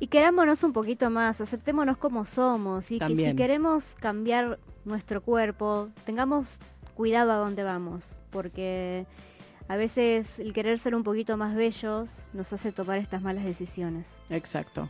Y 0.00 0.06
querámonos 0.06 0.62
un 0.62 0.72
poquito 0.72 1.10
más, 1.10 1.40
aceptémonos 1.40 1.98
como 1.98 2.24
somos 2.24 2.90
y 2.90 2.98
que 2.98 3.14
si 3.14 3.36
queremos 3.36 3.94
cambiar 4.00 4.58
nuestro 4.86 5.20
cuerpo, 5.20 5.90
tengamos 6.04 6.58
cuidado 6.94 7.32
a 7.32 7.36
dónde 7.36 7.62
vamos, 7.62 8.18
porque 8.30 9.06
a 9.68 9.76
veces 9.76 10.38
el 10.38 10.52
querer 10.54 10.78
ser 10.78 10.94
un 10.94 11.02
poquito 11.02 11.36
más 11.36 11.54
bellos 11.54 12.24
nos 12.32 12.52
hace 12.54 12.72
tomar 12.72 12.98
estas 12.98 13.20
malas 13.20 13.44
decisiones. 13.44 14.08
Exacto. 14.30 14.88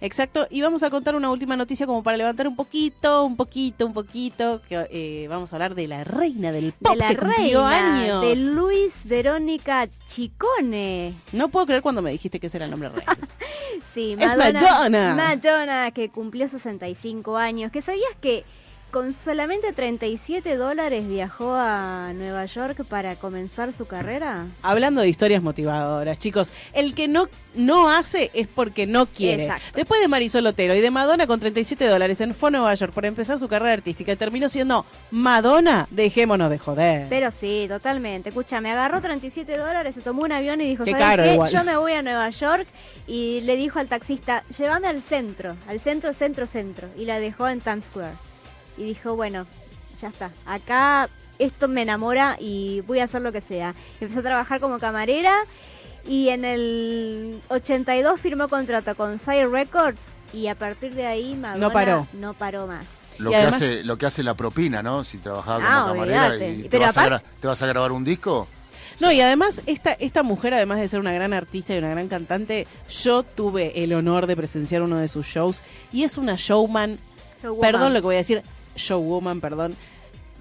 Exacto. 0.00 0.46
Y 0.50 0.62
vamos 0.62 0.82
a 0.84 0.90
contar 0.90 1.16
una 1.16 1.30
última 1.30 1.56
noticia 1.56 1.84
como 1.86 2.02
para 2.04 2.16
levantar 2.16 2.46
un 2.46 2.54
poquito, 2.54 3.24
un 3.24 3.36
poquito, 3.36 3.86
un 3.86 3.92
poquito. 3.92 4.62
Que 4.68 4.86
eh, 4.90 5.26
vamos 5.28 5.52
a 5.52 5.56
hablar 5.56 5.74
de 5.74 5.88
la 5.88 6.04
reina 6.04 6.52
del 6.52 6.72
pop 6.72 6.92
de 6.92 6.98
la 6.98 7.08
que 7.08 7.16
cumplió 7.16 7.68
reina, 7.68 8.02
años. 8.02 8.22
de 8.22 8.36
Luis 8.36 9.04
Verónica 9.06 9.88
Chicone. 10.06 11.14
No 11.32 11.48
puedo 11.48 11.66
creer 11.66 11.82
cuando 11.82 12.00
me 12.00 12.12
dijiste 12.12 12.38
que 12.38 12.46
ese 12.46 12.58
era 12.58 12.66
el 12.66 12.70
nombre 12.70 12.88
real. 12.90 13.18
Sí, 13.94 14.16
Es 14.20 14.36
Madonna. 14.36 15.14
Madonna, 15.16 15.90
que 15.90 16.10
cumplió 16.10 16.46
65 16.46 17.36
años. 17.36 17.72
¿Que 17.72 17.82
sabías 17.82 18.10
que 18.20 18.44
con 18.90 19.12
solamente 19.12 19.72
37 19.72 20.56
dólares 20.56 21.06
viajó 21.08 21.54
a 21.54 22.12
Nueva 22.14 22.44
York 22.46 22.84
para 22.88 23.16
comenzar 23.16 23.72
su 23.72 23.86
carrera? 23.86 24.46
Hablando 24.62 25.00
de 25.00 25.08
historias 25.08 25.42
motivadoras, 25.42 26.18
chicos, 26.18 26.52
el 26.72 26.94
que 26.94 27.08
no, 27.08 27.28
no 27.54 27.90
hace 27.90 28.30
es 28.34 28.48
porque 28.48 28.86
no 28.86 29.06
quiere. 29.06 29.44
Exacto. 29.44 29.68
Después 29.74 30.00
de 30.00 30.08
Marisol 30.08 30.46
Otero 30.46 30.74
y 30.74 30.80
de 30.80 30.90
Madonna 30.90 31.26
con 31.26 31.40
37 31.40 31.86
dólares 31.86 32.20
en 32.20 32.34
fue 32.34 32.50
Nueva 32.50 32.74
York 32.74 32.92
por 32.92 33.06
empezar 33.06 33.38
su 33.38 33.48
carrera 33.48 33.72
artística 33.72 34.12
y 34.12 34.16
terminó 34.16 34.48
siendo 34.48 34.84
Madonna, 35.10 35.86
dejémonos 35.90 36.50
de 36.50 36.58
joder. 36.58 37.06
Pero 37.08 37.30
sí, 37.30 37.66
totalmente. 37.68 38.30
Escúchame, 38.30 38.70
agarró 38.70 39.00
37 39.00 39.56
dólares, 39.56 39.94
se 39.94 40.00
tomó 40.00 40.22
un 40.22 40.32
avión 40.32 40.60
y 40.60 40.66
dijo, 40.66 40.84
Qué 40.84 40.92
¿sabes 40.92 41.06
caro 41.06 41.22
qué? 41.22 41.32
igual. 41.34 41.50
Yo 41.52 41.64
me 41.64 41.76
voy 41.76 41.92
a 41.92 42.02
Nueva 42.02 42.30
York 42.30 42.66
y 43.06 43.40
le 43.42 43.56
dijo 43.56 43.78
al 43.78 43.88
taxista, 43.88 44.44
llévame 44.56 44.88
al 44.88 45.02
centro, 45.02 45.56
al 45.68 45.80
centro, 45.80 46.12
centro, 46.12 46.46
centro. 46.46 46.88
Y 46.96 47.04
la 47.04 47.20
dejó 47.20 47.48
en 47.48 47.60
Times 47.60 47.86
Square. 47.86 48.29
Y 48.80 48.84
dijo, 48.84 49.14
bueno, 49.14 49.46
ya 50.00 50.08
está. 50.08 50.30
Acá 50.46 51.10
esto 51.38 51.68
me 51.68 51.82
enamora 51.82 52.36
y 52.40 52.80
voy 52.82 53.00
a 53.00 53.04
hacer 53.04 53.20
lo 53.22 53.30
que 53.32 53.40
sea. 53.42 53.74
Empezó 54.00 54.20
a 54.20 54.22
trabajar 54.22 54.58
como 54.60 54.78
camarera 54.78 55.34
y 56.06 56.28
en 56.30 56.44
el 56.46 57.40
82 57.48 58.18
firmó 58.20 58.48
contrato 58.48 58.94
con 58.94 59.18
Sire 59.18 59.46
Records 59.48 60.14
y 60.32 60.46
a 60.46 60.54
partir 60.54 60.94
de 60.94 61.06
ahí 61.06 61.34
Madonna 61.34 61.70
paró. 61.70 62.06
no 62.14 62.32
paró 62.34 62.66
más. 62.66 62.86
Lo, 63.18 63.28
Y 63.30 63.32
que 63.32 63.36
además- 63.38 63.54
hace, 63.62 63.84
lo 63.84 63.98
que 63.98 64.06
hace 64.06 64.22
la 64.22 64.32
propina, 64.34 64.82
¿no? 64.82 65.04
Si 65.04 65.18
trabajaba 65.18 65.58
como 65.58 65.68
Ah, 65.68 65.86
camarera 65.92 66.26
olvídate. 66.28 66.52
y 66.52 66.62
te 66.62 66.68
Pero 66.70 66.86
vas, 66.86 66.96
a 66.96 67.00
aparte- 67.02 67.24
gra- 67.26 67.30
te 67.40 67.46
vas 67.48 67.62
a 67.62 67.66
grabar 67.66 67.92
un 67.92 68.02
disco. 68.04 68.48
No, 68.98 69.12
y 69.12 69.20
además, 69.20 69.62
esta, 69.66 69.92
esta 69.92 70.22
mujer, 70.22 70.54
además 70.54 70.78
de 70.80 70.88
ser 70.88 71.00
una 71.00 71.12
gran 71.12 71.32
artista 71.34 71.74
y 71.74 71.78
una 71.78 71.90
gran 71.90 72.08
cantante, 72.08 72.66
yo 72.88 73.22
tuve 73.22 73.82
el 73.84 73.92
honor 73.92 74.26
de 74.26 74.36
presenciar 74.36 74.80
uno 74.82 74.96
de 74.98 75.08
sus 75.08 75.26
shows 75.26 75.62
y 75.92 76.04
es 76.04 76.16
una 76.18 76.34
showman, 76.36 76.98
Showwoman. 77.42 77.60
perdón 77.60 77.94
lo 77.94 78.00
que 78.00 78.04
voy 78.06 78.14
a 78.16 78.18
decir, 78.18 78.42
showwoman, 78.76 79.40
perdón, 79.40 79.76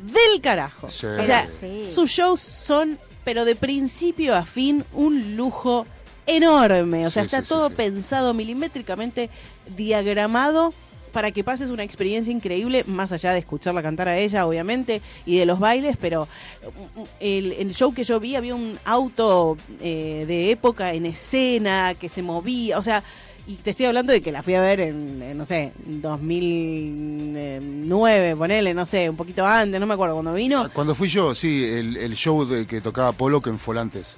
del 0.02 0.42
carajo. 0.42 0.90
Sí. 0.90 1.06
O 1.08 1.24
sea, 1.24 1.46
Sí. 1.48 1.84
sus 1.86 2.10
shows 2.12 2.40
son, 2.40 2.98
pero 3.24 3.46
de 3.46 3.56
principio 3.56 4.36
a 4.36 4.46
fin, 4.46 4.86
un 4.94 5.36
lujo 5.36 5.86
enorme. 6.26 7.06
O 7.08 7.10
sea, 7.12 7.24
Sí, 7.24 7.28
está 7.28 7.42
todo 7.42 7.70
sí. 7.70 7.76
pensado, 7.76 8.34
milimétricamente 8.34 9.30
diagramado 9.76 10.74
para 11.12 11.32
que 11.32 11.44
pases 11.44 11.72
una 11.72 11.82
experiencia 11.84 12.32
increíble, 12.32 12.84
más 12.86 13.12
allá 13.12 13.34
de 13.34 13.40
escucharla 13.40 13.82
cantar 13.82 14.08
a 14.08 14.18
ella, 14.20 14.46
obviamente, 14.46 15.02
y 15.26 15.38
de 15.40 15.48
los 15.48 15.60
bailes, 15.60 15.98
pero 16.00 16.28
mm, 16.96 17.02
el, 17.20 17.52
el 17.54 17.74
show 17.74 17.92
que 17.96 18.04
yo 18.04 18.20
vi 18.20 18.36
había 18.36 18.54
un 18.54 18.78
auto 18.86 19.58
eh, 19.82 20.26
de 20.28 20.52
época 20.52 20.94
en 20.94 21.08
escena 21.08 21.96
que 22.00 22.10
se 22.10 22.22
movía, 22.22 22.78
o 22.78 22.84
sea, 22.84 23.04
y 23.50 23.56
te 23.56 23.72
estoy 23.72 23.88
hablando 23.88 24.14
de 24.14 24.22
que 24.22 24.32
la 24.32 24.44
fui 24.44 24.54
a 24.54 24.62
ver 24.62 24.80
en, 24.80 25.24
en, 25.24 25.36
no 25.36 25.44
sé, 25.44 25.72
2009, 25.88 28.36
ponele, 28.36 28.76
no 28.76 28.86
sé, 28.86 29.10
un 29.10 29.16
poquito 29.16 29.44
antes, 29.46 29.80
no 29.80 29.88
me 29.88 29.96
acuerdo 29.96 30.14
cuando 30.14 30.34
vino. 30.34 30.70
Cuando 30.72 30.94
fui 30.94 31.10
yo, 31.10 31.34
sí, 31.34 31.66
el, 31.66 31.98
el 31.98 32.16
show 32.16 32.46
de 32.46 32.68
que 32.68 32.80
tocaba 32.80 33.12
Polo 33.12 33.42
que 33.42 33.50
en 33.50 33.58
Folantes. 33.58 34.18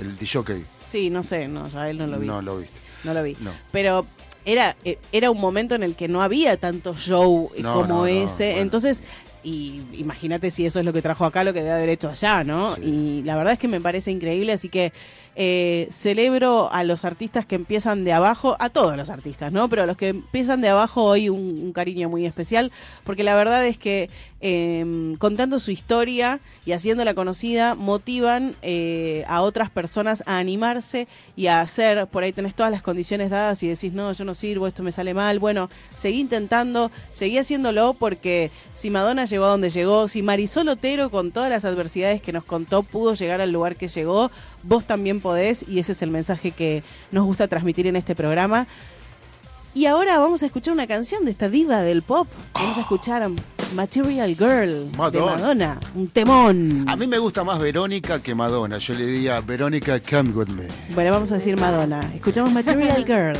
El 0.00 0.18
DJ. 0.18 0.64
Sí, 0.84 1.10
no 1.10 1.22
sé, 1.22 1.46
no, 1.48 1.68
ya 1.68 1.88
él 1.88 1.98
no 1.98 2.06
lo 2.08 2.18
vi. 2.18 2.26
No 2.26 2.42
lo 2.42 2.58
viste. 2.58 2.78
No 3.04 3.14
lo 3.14 3.22
vi. 3.22 3.36
No. 3.40 3.52
Pero 3.70 4.06
era, 4.44 4.76
eh, 4.84 4.98
era 5.12 5.30
un 5.30 5.40
momento 5.40 5.74
en 5.74 5.82
el 5.84 5.94
que 5.94 6.08
no 6.08 6.22
había 6.22 6.56
tanto 6.56 6.94
show 6.94 7.50
eh, 7.56 7.62
No, 7.62 7.74
como 7.74 7.86
no, 7.86 8.06
ese. 8.06 8.46
bueno. 8.46 8.62
Entonces, 8.62 9.02
y 9.42 9.80
imagínate 9.92 10.50
si 10.50 10.66
eso 10.66 10.80
es 10.80 10.84
lo 10.84 10.92
que 10.92 11.02
trajo 11.02 11.24
acá, 11.24 11.44
lo 11.44 11.54
que 11.54 11.60
debe 11.60 11.72
haber 11.72 11.88
hecho 11.88 12.10
allá, 12.10 12.42
¿no? 12.44 12.74
Sí. 12.74 12.82
Y 12.82 13.22
la 13.22 13.36
verdad 13.36 13.52
es 13.52 13.58
que 13.58 13.68
me 13.68 13.80
parece 13.80 14.10
increíble, 14.10 14.52
así 14.52 14.68
que 14.68 14.92
eh, 15.38 15.88
celebro 15.90 16.72
a 16.72 16.82
los 16.82 17.04
artistas 17.04 17.44
que 17.44 17.56
empiezan 17.56 18.04
de 18.04 18.14
abajo, 18.14 18.56
a 18.58 18.70
todos 18.70 18.96
los 18.96 19.10
artistas, 19.10 19.52
¿no? 19.52 19.68
Pero 19.68 19.82
a 19.82 19.86
los 19.86 19.98
que 19.98 20.08
empiezan 20.08 20.62
de 20.62 20.70
abajo 20.70 21.04
hoy 21.04 21.28
un, 21.28 21.72
cariño 21.74 22.08
muy 22.08 22.24
especial, 22.24 22.72
porque 23.04 23.22
la 23.22 23.34
verdad 23.34 23.66
es 23.66 23.76
que 23.76 24.08
eh, 24.40 25.14
contando 25.18 25.58
su 25.58 25.70
historia 25.70 26.40
y 26.64 26.72
haciéndola 26.72 27.12
conocida, 27.12 27.74
motivan 27.74 28.56
eh, 28.62 29.24
a 29.28 29.42
otras 29.42 29.68
personas 29.68 30.22
a 30.24 30.38
animarse 30.38 31.06
y 31.36 31.48
a 31.48 31.60
hacer, 31.60 32.06
por 32.06 32.22
ahí 32.22 32.32
tenés 32.32 32.54
todas 32.54 32.72
las 32.72 32.80
condiciones 32.80 33.28
dadas 33.28 33.62
y 33.62 33.68
decís, 33.68 33.92
no, 33.92 34.12
yo 34.12 34.24
no 34.24 34.32
sirvo, 34.32 34.66
esto 34.66 34.82
me 34.82 34.92
sale 34.92 35.12
mal, 35.12 35.38
bueno, 35.38 35.68
seguí 35.94 36.20
intentando, 36.20 36.90
seguí 37.12 37.36
haciéndolo 37.36 37.92
porque 37.92 38.50
si 38.72 38.88
Madonna 38.88 39.26
llegó 39.26 39.44
a 39.44 39.48
donde 39.48 39.68
llegó, 39.68 40.08
si 40.08 40.22
Marisol 40.22 40.68
Otero 40.68 41.10
con 41.10 41.30
todas 41.30 41.50
las 41.50 41.66
adversidades 41.66 42.22
que 42.22 42.32
nos 42.32 42.44
contó 42.44 42.82
pudo 42.82 43.12
llegar 43.12 43.42
al 43.42 43.52
lugar 43.52 43.76
que 43.76 43.88
llegó, 43.88 44.30
vos 44.66 44.84
también 44.84 45.20
podés 45.20 45.64
y 45.68 45.78
ese 45.78 45.92
es 45.92 46.02
el 46.02 46.10
mensaje 46.10 46.50
que 46.50 46.82
nos 47.12 47.24
gusta 47.24 47.48
transmitir 47.48 47.86
en 47.86 47.96
este 47.96 48.14
programa. 48.14 48.66
Y 49.74 49.84
ahora 49.86 50.18
vamos 50.18 50.42
a 50.42 50.46
escuchar 50.46 50.72
una 50.72 50.86
canción 50.86 51.24
de 51.26 51.30
esta 51.30 51.50
diva 51.50 51.82
del 51.82 52.02
pop. 52.02 52.26
Vamos 52.54 52.78
a 52.78 52.80
escuchar 52.80 53.28
Material 53.74 54.34
Girl 54.34 54.90
de 54.90 54.96
Madonna. 54.96 55.36
Madonna. 55.36 55.80
Un 55.94 56.08
temón. 56.08 56.84
A 56.88 56.96
mí 56.96 57.06
me 57.06 57.18
gusta 57.18 57.44
más 57.44 57.58
Verónica 57.58 58.22
que 58.22 58.34
Madonna. 58.34 58.78
Yo 58.78 58.94
le 58.94 59.04
diría, 59.06 59.38
Verónica, 59.42 60.00
come 60.00 60.30
with 60.30 60.48
me. 60.48 60.64
Bueno, 60.94 61.10
vamos 61.12 61.30
a 61.30 61.34
decir 61.34 61.58
Madonna. 61.60 62.00
Escuchamos 62.14 62.52
Material 62.52 63.04
Girl. 63.06 63.36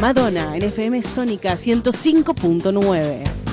Madonna 0.00 0.56
en 0.56 0.62
FM 0.64 1.02
Sónica 1.02 1.54
105.9. 1.54 3.49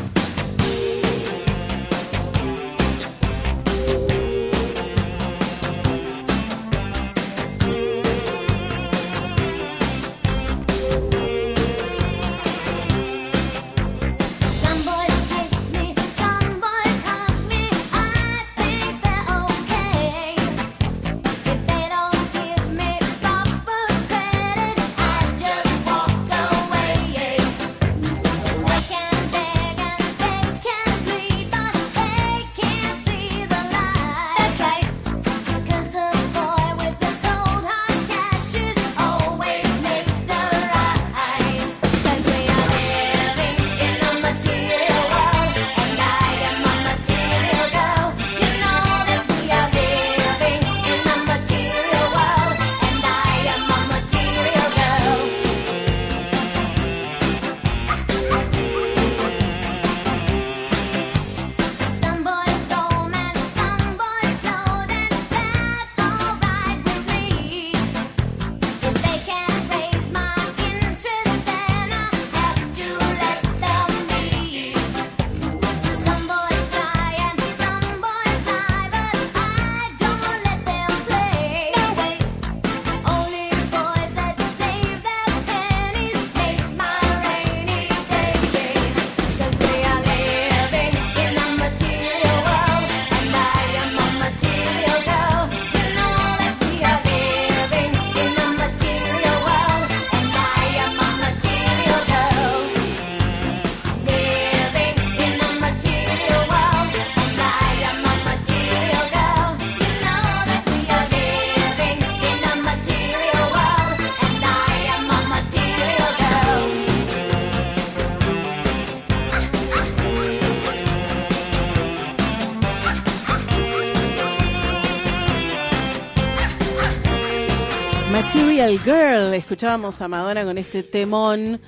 Girl. 128.83 129.33
Escuchábamos 129.33 130.01
a 130.01 130.07
Madonna 130.07 130.43
con 130.43 130.57
este 130.57 130.83
temón 130.83 131.59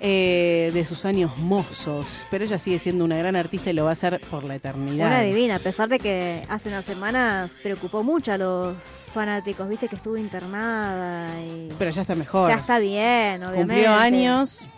eh, 0.00 0.70
de 0.72 0.84
sus 0.84 1.04
años 1.04 1.36
mozos. 1.36 2.26
Pero 2.30 2.44
ella 2.44 2.58
sigue 2.58 2.78
siendo 2.78 3.04
una 3.04 3.16
gran 3.16 3.36
artista 3.36 3.70
y 3.70 3.72
lo 3.72 3.84
va 3.84 3.90
a 3.90 3.92
hacer 3.94 4.20
por 4.30 4.44
la 4.44 4.54
eternidad. 4.56 5.08
Una 5.08 5.20
divina, 5.22 5.56
a 5.56 5.58
pesar 5.60 5.88
de 5.88 5.98
que 5.98 6.42
hace 6.48 6.68
unas 6.68 6.84
semanas 6.84 7.52
preocupó 7.62 8.02
mucho 8.02 8.32
a 8.32 8.38
los 8.38 8.76
fanáticos, 9.12 9.68
viste 9.68 9.88
que 9.88 9.96
estuvo 9.96 10.16
internada 10.16 11.28
y 11.40 11.68
Pero 11.78 11.90
ya 11.90 12.02
está 12.02 12.14
mejor. 12.14 12.50
ya 12.50 12.56
está 12.56 12.78
bien, 12.78 13.42
obviamente. 13.42 13.56
Cumplió 13.56 13.92
años. 13.92 14.68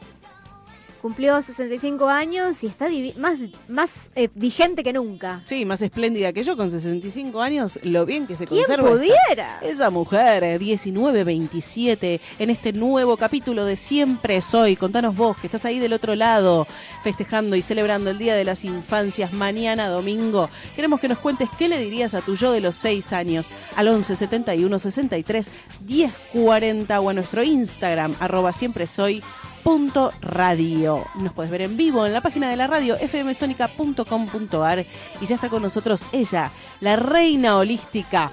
Cumplió 1.01 1.41
65 1.41 2.09
años 2.09 2.63
y 2.63 2.67
está 2.67 2.89
más, 3.17 3.39
más 3.69 4.11
eh, 4.15 4.29
vigente 4.35 4.83
que 4.83 4.93
nunca. 4.93 5.41
Sí, 5.47 5.65
más 5.65 5.81
espléndida 5.81 6.33
que 6.35 6.43
yo 6.43 6.59
con 6.59 6.71
65 6.71 7.41
años. 7.41 7.79
Lo 7.85 8.05
bien 8.05 8.27
que 8.27 8.37
se 8.37 8.47
¿Quién 8.47 8.61
conserva. 8.65 8.89
esta- 8.91 8.99
pudiera? 8.99 9.59
Esa 9.63 9.89
mujer, 9.91 10.45
eh, 10.45 10.59
1927, 10.59 12.21
en 12.39 12.51
este 12.51 12.73
nuevo 12.75 13.17
capítulo 13.17 13.65
de 13.65 13.77
Siempre 13.77 14.41
Soy. 14.43 14.77
Contanos 14.77 15.17
vos, 15.17 15.39
que 15.39 15.47
estás 15.47 15.65
ahí 15.65 15.79
del 15.79 15.95
otro 15.95 16.15
lado, 16.15 16.67
festejando 17.03 17.57
y 17.57 17.63
celebrando 17.63 18.11
el 18.11 18.19
Día 18.19 18.35
de 18.35 18.45
las 18.45 18.65
Infancias, 18.65 19.33
mañana 19.33 19.89
domingo. 19.89 20.51
Queremos 20.77 21.01
que 21.01 21.09
nos 21.09 21.19
cuentes 21.19 21.49
qué 21.59 21.69
le 21.69 21.79
dirías 21.79 22.13
a 22.15 22.21
tu 22.21 22.35
yo 22.37 22.53
de 22.53 22.61
los 22.61 22.77
6 22.77 23.13
años, 23.15 23.51
al 23.77 23.89
11 23.89 24.17
71 24.17 24.79
63 24.79 25.51
10 25.87 26.13
40 26.35 27.01
o 27.01 27.09
a 27.09 27.13
nuestro 27.15 27.43
Instagram, 27.43 28.15
arroba 28.21 28.53
siempre 28.53 28.87
soy. 28.87 29.23
Punto 29.63 30.13
radio. 30.23 31.05
Nos 31.17 31.33
puedes 31.33 31.51
ver 31.51 31.63
en 31.63 31.77
vivo 31.77 32.07
en 32.07 32.13
la 32.13 32.21
página 32.21 32.49
de 32.49 32.57
la 32.57 32.67
radio 32.67 32.97
fmsonica.com.ar 32.97 34.87
y 35.21 35.27
ya 35.27 35.35
está 35.35 35.49
con 35.49 35.63
nosotros 35.63 36.07
ella, 36.13 36.51
la 36.81 36.97
reina 36.97 37.57
holística, 37.57 38.31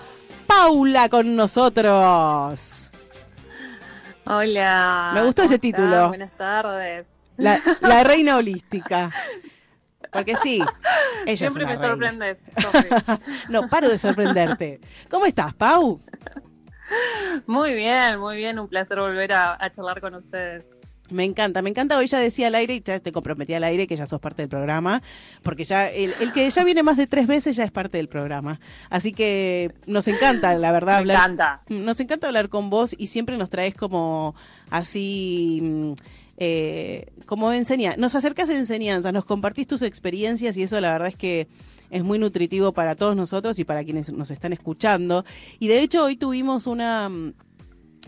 Paula 0.47 1.09
con 1.09 1.35
nosotros. 1.35 2.91
Hola. 4.25 5.11
Me 5.13 5.21
gustó 5.23 5.41
¿cómo 5.41 5.45
ese 5.45 5.59
título. 5.59 6.07
Buenas 6.09 6.31
tardes. 6.37 7.05
La, 7.35 7.59
la 7.81 8.03
reina 8.05 8.37
holística. 8.37 9.11
Porque 10.11 10.35
sí, 10.37 10.63
ella 11.25 11.37
Siempre 11.37 11.63
es 11.63 11.69
me 11.69 11.77
una 11.77 11.87
sorprendes. 11.87 12.37
No, 13.49 13.67
paro 13.67 13.89
de 13.89 13.97
sorprenderte. 13.97 14.79
¿Cómo 15.09 15.25
estás, 15.25 15.53
Pau? 15.53 16.01
muy 17.45 17.73
bien, 17.73 18.17
muy 18.19 18.37
bien. 18.37 18.57
Un 18.59 18.69
placer 18.69 18.99
volver 18.99 19.33
a, 19.33 19.57
a 19.63 19.69
charlar 19.69 19.99
con 19.99 20.15
ustedes. 20.15 20.63
Me 21.09 21.23
encanta, 21.23 21.61
me 21.61 21.69
encanta. 21.69 21.97
Hoy 21.97 22.07
ya 22.07 22.19
decía 22.19 22.47
al 22.47 22.55
aire 22.55 22.75
y 22.75 22.81
ya 22.81 22.99
te 22.99 23.11
comprometí 23.11 23.53
al 23.53 23.63
aire 23.63 23.87
que 23.87 23.95
ya 23.95 24.05
sos 24.05 24.19
parte 24.19 24.41
del 24.41 24.49
programa, 24.49 25.01
porque 25.43 25.63
ya 25.63 25.87
el, 25.89 26.13
el 26.19 26.33
que 26.33 26.49
ya 26.49 26.63
viene 26.63 26.83
más 26.83 26.97
de 26.97 27.07
tres 27.07 27.27
veces 27.27 27.55
ya 27.55 27.63
es 27.63 27.71
parte 27.71 27.97
del 27.97 28.09
programa. 28.09 28.59
Así 28.89 29.13
que 29.13 29.71
nos 29.85 30.07
encanta, 30.07 30.53
la 30.55 30.71
verdad, 30.71 30.93
Me 30.95 30.99
hablar. 30.99 31.15
encanta. 31.17 31.61
Nos 31.69 31.99
encanta 31.99 32.27
hablar 32.27 32.49
con 32.49 32.69
vos 32.69 32.93
y 32.97 33.07
siempre 33.07 33.37
nos 33.37 33.49
traes 33.49 33.73
como 33.75 34.35
así. 34.69 35.59
mm, 35.63 35.91
eh, 36.39 37.07
como 37.25 37.51
enseña, 37.51 37.95
nos 37.97 38.13
acercas 38.13 38.49
a 38.51 38.55
enseñanzas, 38.55 39.11
nos 39.11 39.25
compartís 39.25 39.65
tus 39.65 39.81
experiencias 39.81 40.55
y 40.57 40.61
eso 40.63 40.79
la 40.79 40.91
verdad 40.91 41.07
es 41.07 41.15
que 41.15 41.47
es 41.89 42.03
muy 42.03 42.19
nutritivo 42.19 42.73
para 42.73 42.95
todos 42.95 43.15
nosotros 43.15 43.57
y 43.57 43.63
para 43.63 43.83
quienes 43.83 44.11
nos 44.13 44.29
están 44.29 44.53
escuchando. 44.53 45.25
Y 45.57 45.67
de 45.67 45.79
hecho 45.81 46.03
hoy 46.03 46.15
tuvimos 46.15 46.67
una 46.67 47.09
mm, 47.09 47.33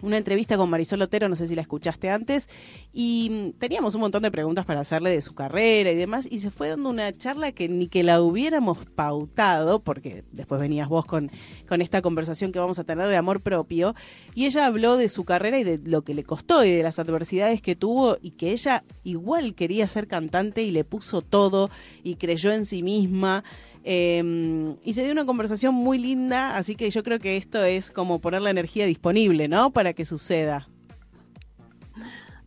una 0.02 0.18
entrevista 0.18 0.58
con 0.58 0.70
Marisol 0.70 1.02
Otero, 1.02 1.30
no 1.30 1.36
sé 1.36 1.48
si 1.48 1.56
la 1.56 1.62
escuchaste 1.62 2.10
antes, 2.10 2.50
y 2.94 3.54
teníamos 3.58 3.96
un 3.96 4.02
montón 4.02 4.24
de 4.24 4.32
preguntas 4.32 4.66
para 4.66 4.80
hacerle 4.82 5.10
de 5.10 5.22
su 5.22 5.34
carrera 5.36 5.92
y 5.92 5.96
demás, 5.96 6.28
y 6.30 6.40
se 6.40 6.52
fue 6.52 6.70
dando 6.70 6.90
una 6.90 7.16
charla 7.16 7.52
que 7.52 7.70
ni 7.70 7.88
que 7.88 8.04
la 8.04 8.22
hubiéramos 8.22 8.86
pautado, 8.86 9.82
porque 9.82 10.24
después 10.32 10.62
venías 10.62 10.88
vos 10.88 11.06
con, 11.06 11.32
con 11.68 11.82
esta 11.82 12.02
conversación 12.02 12.52
que 12.52 12.60
vamos 12.60 12.80
a 12.80 12.84
tener 12.84 13.08
de 13.08 13.18
amor 13.18 13.42
propio, 13.42 13.96
y 14.36 14.46
ella 14.46 14.66
habló 14.66 14.98
de 14.98 15.10
su 15.10 15.26
carrera 15.26 15.60
y 15.60 15.64
de 15.64 15.80
lo 15.84 16.04
que 16.04 16.14
le 16.14 16.24
costó 16.24 16.64
y 16.64 16.72
de 16.72 16.84
las 16.84 17.00
adversidades 17.00 17.62
que 17.62 17.76
tuvo, 17.76 18.18
y 18.22 18.32
que 18.32 18.52
ella 18.52 18.84
igual 19.04 19.56
quería 19.56 19.88
ser 19.88 20.08
cantante 20.08 20.64
y 20.64 20.72
le 20.72 20.84
puso 20.84 21.22
todo 21.22 21.70
y 22.04 22.16
creyó 22.16 22.52
en 22.52 22.66
sí 22.66 22.84
misma. 22.84 23.44
Eh, 23.92 24.76
y 24.84 24.94
se 24.94 25.02
dio 25.02 25.12
una 25.12 25.26
conversación 25.26 25.74
muy 25.74 25.98
linda, 25.98 26.56
así 26.56 26.76
que 26.76 26.92
yo 26.92 27.02
creo 27.04 27.18
que 27.18 27.38
esto 27.38 27.64
es 27.64 27.90
como 27.90 28.20
poner 28.20 28.42
la 28.42 28.52
energía 28.52 28.86
disponible, 28.86 29.48
¿no? 29.48 29.72
Para 29.72 29.94
que 29.94 30.06
suceda. 30.06 30.68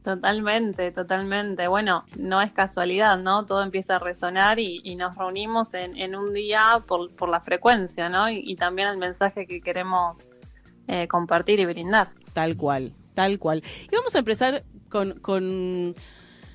Totalmente, 0.04 0.92
totalmente. 0.92 1.66
Bueno, 1.66 2.04
no 2.16 2.40
es 2.40 2.52
casualidad, 2.52 3.18
¿no? 3.18 3.44
Todo 3.44 3.64
empieza 3.64 3.96
a 3.96 3.98
resonar 3.98 4.60
y, 4.60 4.82
y 4.84 4.94
nos 4.94 5.16
reunimos 5.16 5.74
en, 5.74 5.96
en 5.96 6.14
un 6.14 6.32
día 6.32 6.84
por, 6.86 7.10
por 7.16 7.28
la 7.28 7.40
frecuencia, 7.40 8.08
¿no? 8.08 8.30
Y, 8.30 8.40
y 8.44 8.54
también 8.54 8.86
el 8.86 8.98
mensaje 8.98 9.44
que 9.48 9.60
queremos 9.60 10.28
eh, 10.86 11.08
compartir 11.08 11.58
y 11.58 11.66
brindar. 11.66 12.10
Tal 12.32 12.56
cual, 12.56 12.94
tal 13.14 13.40
cual. 13.40 13.64
Y 13.90 13.96
vamos 13.96 14.14
a 14.14 14.20
empezar 14.20 14.62
con, 14.88 15.18
con, 15.18 15.96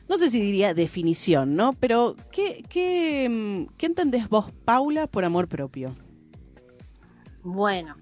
no 0.10 0.18
sé 0.18 0.30
si 0.30 0.40
diría 0.40 0.74
definición, 0.74 1.56
¿no? 1.56 1.74
Pero, 1.74 2.16
¿qué, 2.32 2.64
qué, 2.70 3.28
mm, 3.30 3.76
qué 3.78 3.86
entendés 3.86 4.30
vos, 4.30 4.52
Paula, 4.66 5.08
por 5.08 5.26
amor 5.26 5.48
propio? 5.48 5.96
Bueno, 7.44 7.96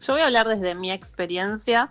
yo 0.00 0.14
voy 0.14 0.22
a 0.22 0.26
hablar 0.26 0.48
desde 0.48 0.74
mi 0.74 0.90
experiencia 0.90 1.90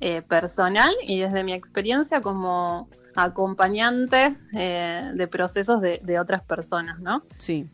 eh, 0.00 0.22
personal 0.22 0.92
y 1.06 1.20
desde 1.20 1.44
mi 1.44 1.52
experiencia 1.52 2.20
como 2.20 2.88
acompañante 3.14 4.36
eh, 4.52 5.12
de 5.14 5.28
procesos 5.28 5.80
de, 5.80 6.00
de 6.02 6.18
otras 6.18 6.42
personas, 6.42 6.98
¿no? 7.00 7.22
Sí. 7.38 7.68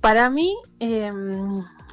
Para 0.00 0.30
mí, 0.30 0.56
eh, 0.78 1.12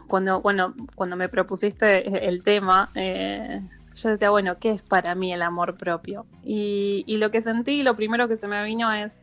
cuando, 0.08 0.42
bueno, 0.42 0.76
cuando 0.96 1.16
me 1.16 1.28
propusiste 1.28 2.28
el 2.28 2.44
tema, 2.44 2.90
eh, 2.94 3.62
yo 3.96 4.10
decía, 4.10 4.30
bueno, 4.30 4.58
¿qué 4.60 4.72
es 4.72 4.84
para 4.84 5.16
mí 5.16 5.32
el 5.34 5.42
amor 5.42 5.78
propio? 5.78 6.26
Y, 6.44 7.06
lo 7.18 7.32
que 7.32 7.42
sentí, 7.42 7.84
lo 7.84 7.96
primero 7.96 8.28
que 8.28 8.38
se 8.38 8.48
me 8.48 8.64
vino 8.64 8.92
es, 8.92 9.20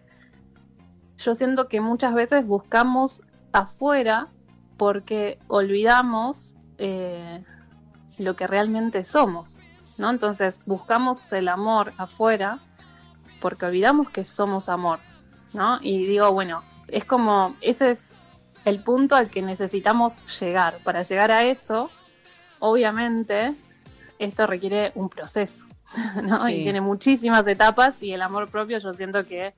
yo 1.19 1.35
siento 1.35 1.69
que 1.69 1.81
muchas 1.81 2.15
veces 2.15 2.47
buscamos 2.47 3.23
afuera 3.53 4.29
porque 4.77 5.39
olvidamos 5.49 6.55
eh, 6.79 7.45
lo 8.19 8.37
que 8.37 8.47
realmente 8.47 9.05
somos, 9.05 9.57
¿no? 9.99 10.11
Entonces 10.11 10.61
buscamos 10.67 11.31
el 11.33 11.49
amor 11.49 11.93
afuera 11.99 12.61
porque 13.41 13.67
olvidamos 13.67 14.09
que 14.11 14.25
somos 14.25 14.69
amor, 14.69 15.01
¿no? 15.53 15.79
Y 15.83 16.07
digo, 16.07 16.33
bueno, 16.33 16.63
es 16.89 17.05
como, 17.05 17.57
ese 17.61 17.93
es 17.93 18.13
el 18.65 18.83
punto 18.83 19.17
al 19.17 19.31
que 19.31 19.43
necesitamos 19.43 20.19
llegar. 20.41 20.79
Para 20.85 21.03
llegar 21.03 21.31
a 21.31 21.45
eso, 21.45 21.91
obviamente, 22.61 23.57
esto 24.21 24.47
requiere 24.47 24.93
un 24.95 25.09
proceso, 25.09 25.65
¿no? 26.23 26.39
Sí. 26.39 26.53
Y 26.53 26.63
tiene 26.63 26.81
muchísimas 26.81 27.47
etapas 27.47 27.95
y 28.01 28.13
el 28.13 28.23
amor 28.23 28.49
propio 28.49 28.79
yo 28.79 28.95
siento 28.95 29.27
que, 29.27 29.55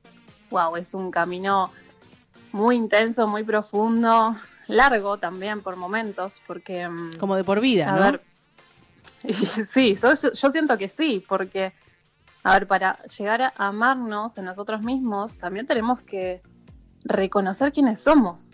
wow, 0.51 0.77
es 0.77 0.95
un 0.95 1.11
camino 1.11 1.71
muy 2.53 2.77
intenso, 2.77 3.27
muy 3.27 3.45
profundo, 3.45 4.37
largo 4.69 5.19
también 5.19 5.61
por 5.63 5.77
momentos, 5.77 6.41
porque... 6.47 6.89
mm, 6.89 7.15
Como 7.19 7.37
de 7.37 7.45
por 7.45 7.61
vida, 7.61 7.93
a 7.93 7.97
¿no? 7.97 8.03
ver, 8.03 8.23
sí, 9.73 9.95
yo, 9.95 10.15
yo 10.15 10.53
siento 10.53 10.79
que 10.79 10.89
sí, 10.89 11.25
porque, 11.29 11.73
a 12.45 12.53
ver, 12.53 12.67
para 12.67 12.99
llegar 13.05 13.43
a 13.43 13.53
amarnos 13.57 14.37
en 14.39 14.45
nosotros 14.45 14.83
mismos, 14.83 15.37
también 15.37 15.67
tenemos 15.67 16.01
que 16.03 16.43
reconocer 17.05 17.73
quiénes 17.73 18.01
somos, 18.01 18.53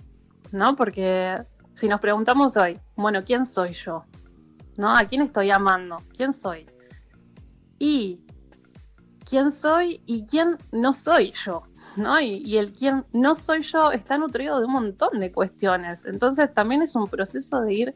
¿no? 0.52 0.74
Porque 0.76 1.42
si 1.74 1.88
nos 1.88 2.00
preguntamos 2.00 2.56
hoy, 2.56 2.78
bueno, 2.96 3.24
¿quién 3.24 3.44
soy 3.44 3.74
yo? 3.74 4.04
¿No? 4.78 4.96
¿A 4.96 5.04
quién 5.04 5.22
estoy 5.22 5.50
amando? 5.50 6.02
¿Quién 6.16 6.32
soy? 6.32 6.64
Y 7.80 8.20
quién 9.28 9.50
soy 9.50 10.00
y 10.06 10.24
quién 10.24 10.56
no 10.70 10.94
soy 10.94 11.32
yo, 11.44 11.64
¿no? 11.96 12.20
Y, 12.20 12.56
el 12.56 12.72
quién 12.72 13.04
no 13.12 13.34
soy 13.34 13.62
yo 13.62 13.90
está 13.90 14.16
nutrido 14.16 14.60
de 14.60 14.66
un 14.66 14.72
montón 14.72 15.18
de 15.18 15.32
cuestiones. 15.32 16.06
Entonces 16.06 16.54
también 16.54 16.82
es 16.82 16.94
un 16.94 17.08
proceso 17.08 17.60
de 17.60 17.74
ir 17.74 17.94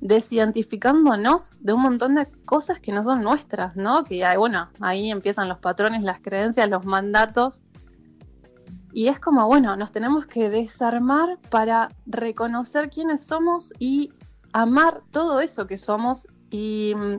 desidentificándonos 0.00 1.62
de 1.62 1.74
un 1.74 1.82
montón 1.82 2.14
de 2.14 2.26
cosas 2.46 2.80
que 2.80 2.90
no 2.90 3.04
son 3.04 3.22
nuestras, 3.22 3.76
¿no? 3.76 4.04
Que 4.04 4.24
bueno, 4.38 4.70
ahí 4.80 5.10
empiezan 5.10 5.48
los 5.48 5.58
patrones, 5.58 6.02
las 6.02 6.20
creencias, 6.20 6.70
los 6.70 6.86
mandatos. 6.86 7.64
Y 8.94 9.08
es 9.08 9.20
como, 9.20 9.46
bueno, 9.46 9.76
nos 9.76 9.92
tenemos 9.92 10.24
que 10.24 10.48
desarmar 10.48 11.38
para 11.50 11.90
reconocer 12.06 12.88
quiénes 12.88 13.26
somos 13.26 13.74
y 13.78 14.10
amar 14.54 15.02
todo 15.10 15.40
eso 15.40 15.66
que 15.66 15.76
somos. 15.76 16.26
Y 16.50 16.94
mm, 16.96 17.16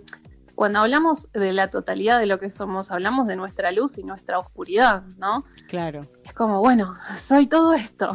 cuando 0.55 0.79
hablamos 0.79 1.27
de 1.33 1.51
la 1.53 1.69
totalidad 1.69 2.17
de 2.19 2.25
lo 2.25 2.39
que 2.39 2.49
somos, 2.49 2.89
hablamos 2.89 3.27
de 3.27 3.35
nuestra 3.35 3.71
luz 3.71 3.97
y 3.97 4.03
nuestra 4.03 4.39
oscuridad, 4.39 5.03
¿no? 5.17 5.43
Claro. 5.67 6.07
es 6.23 6.33
como, 6.33 6.59
bueno, 6.61 6.95
soy 7.17 7.45
todo 7.47 7.73
esto, 7.73 8.11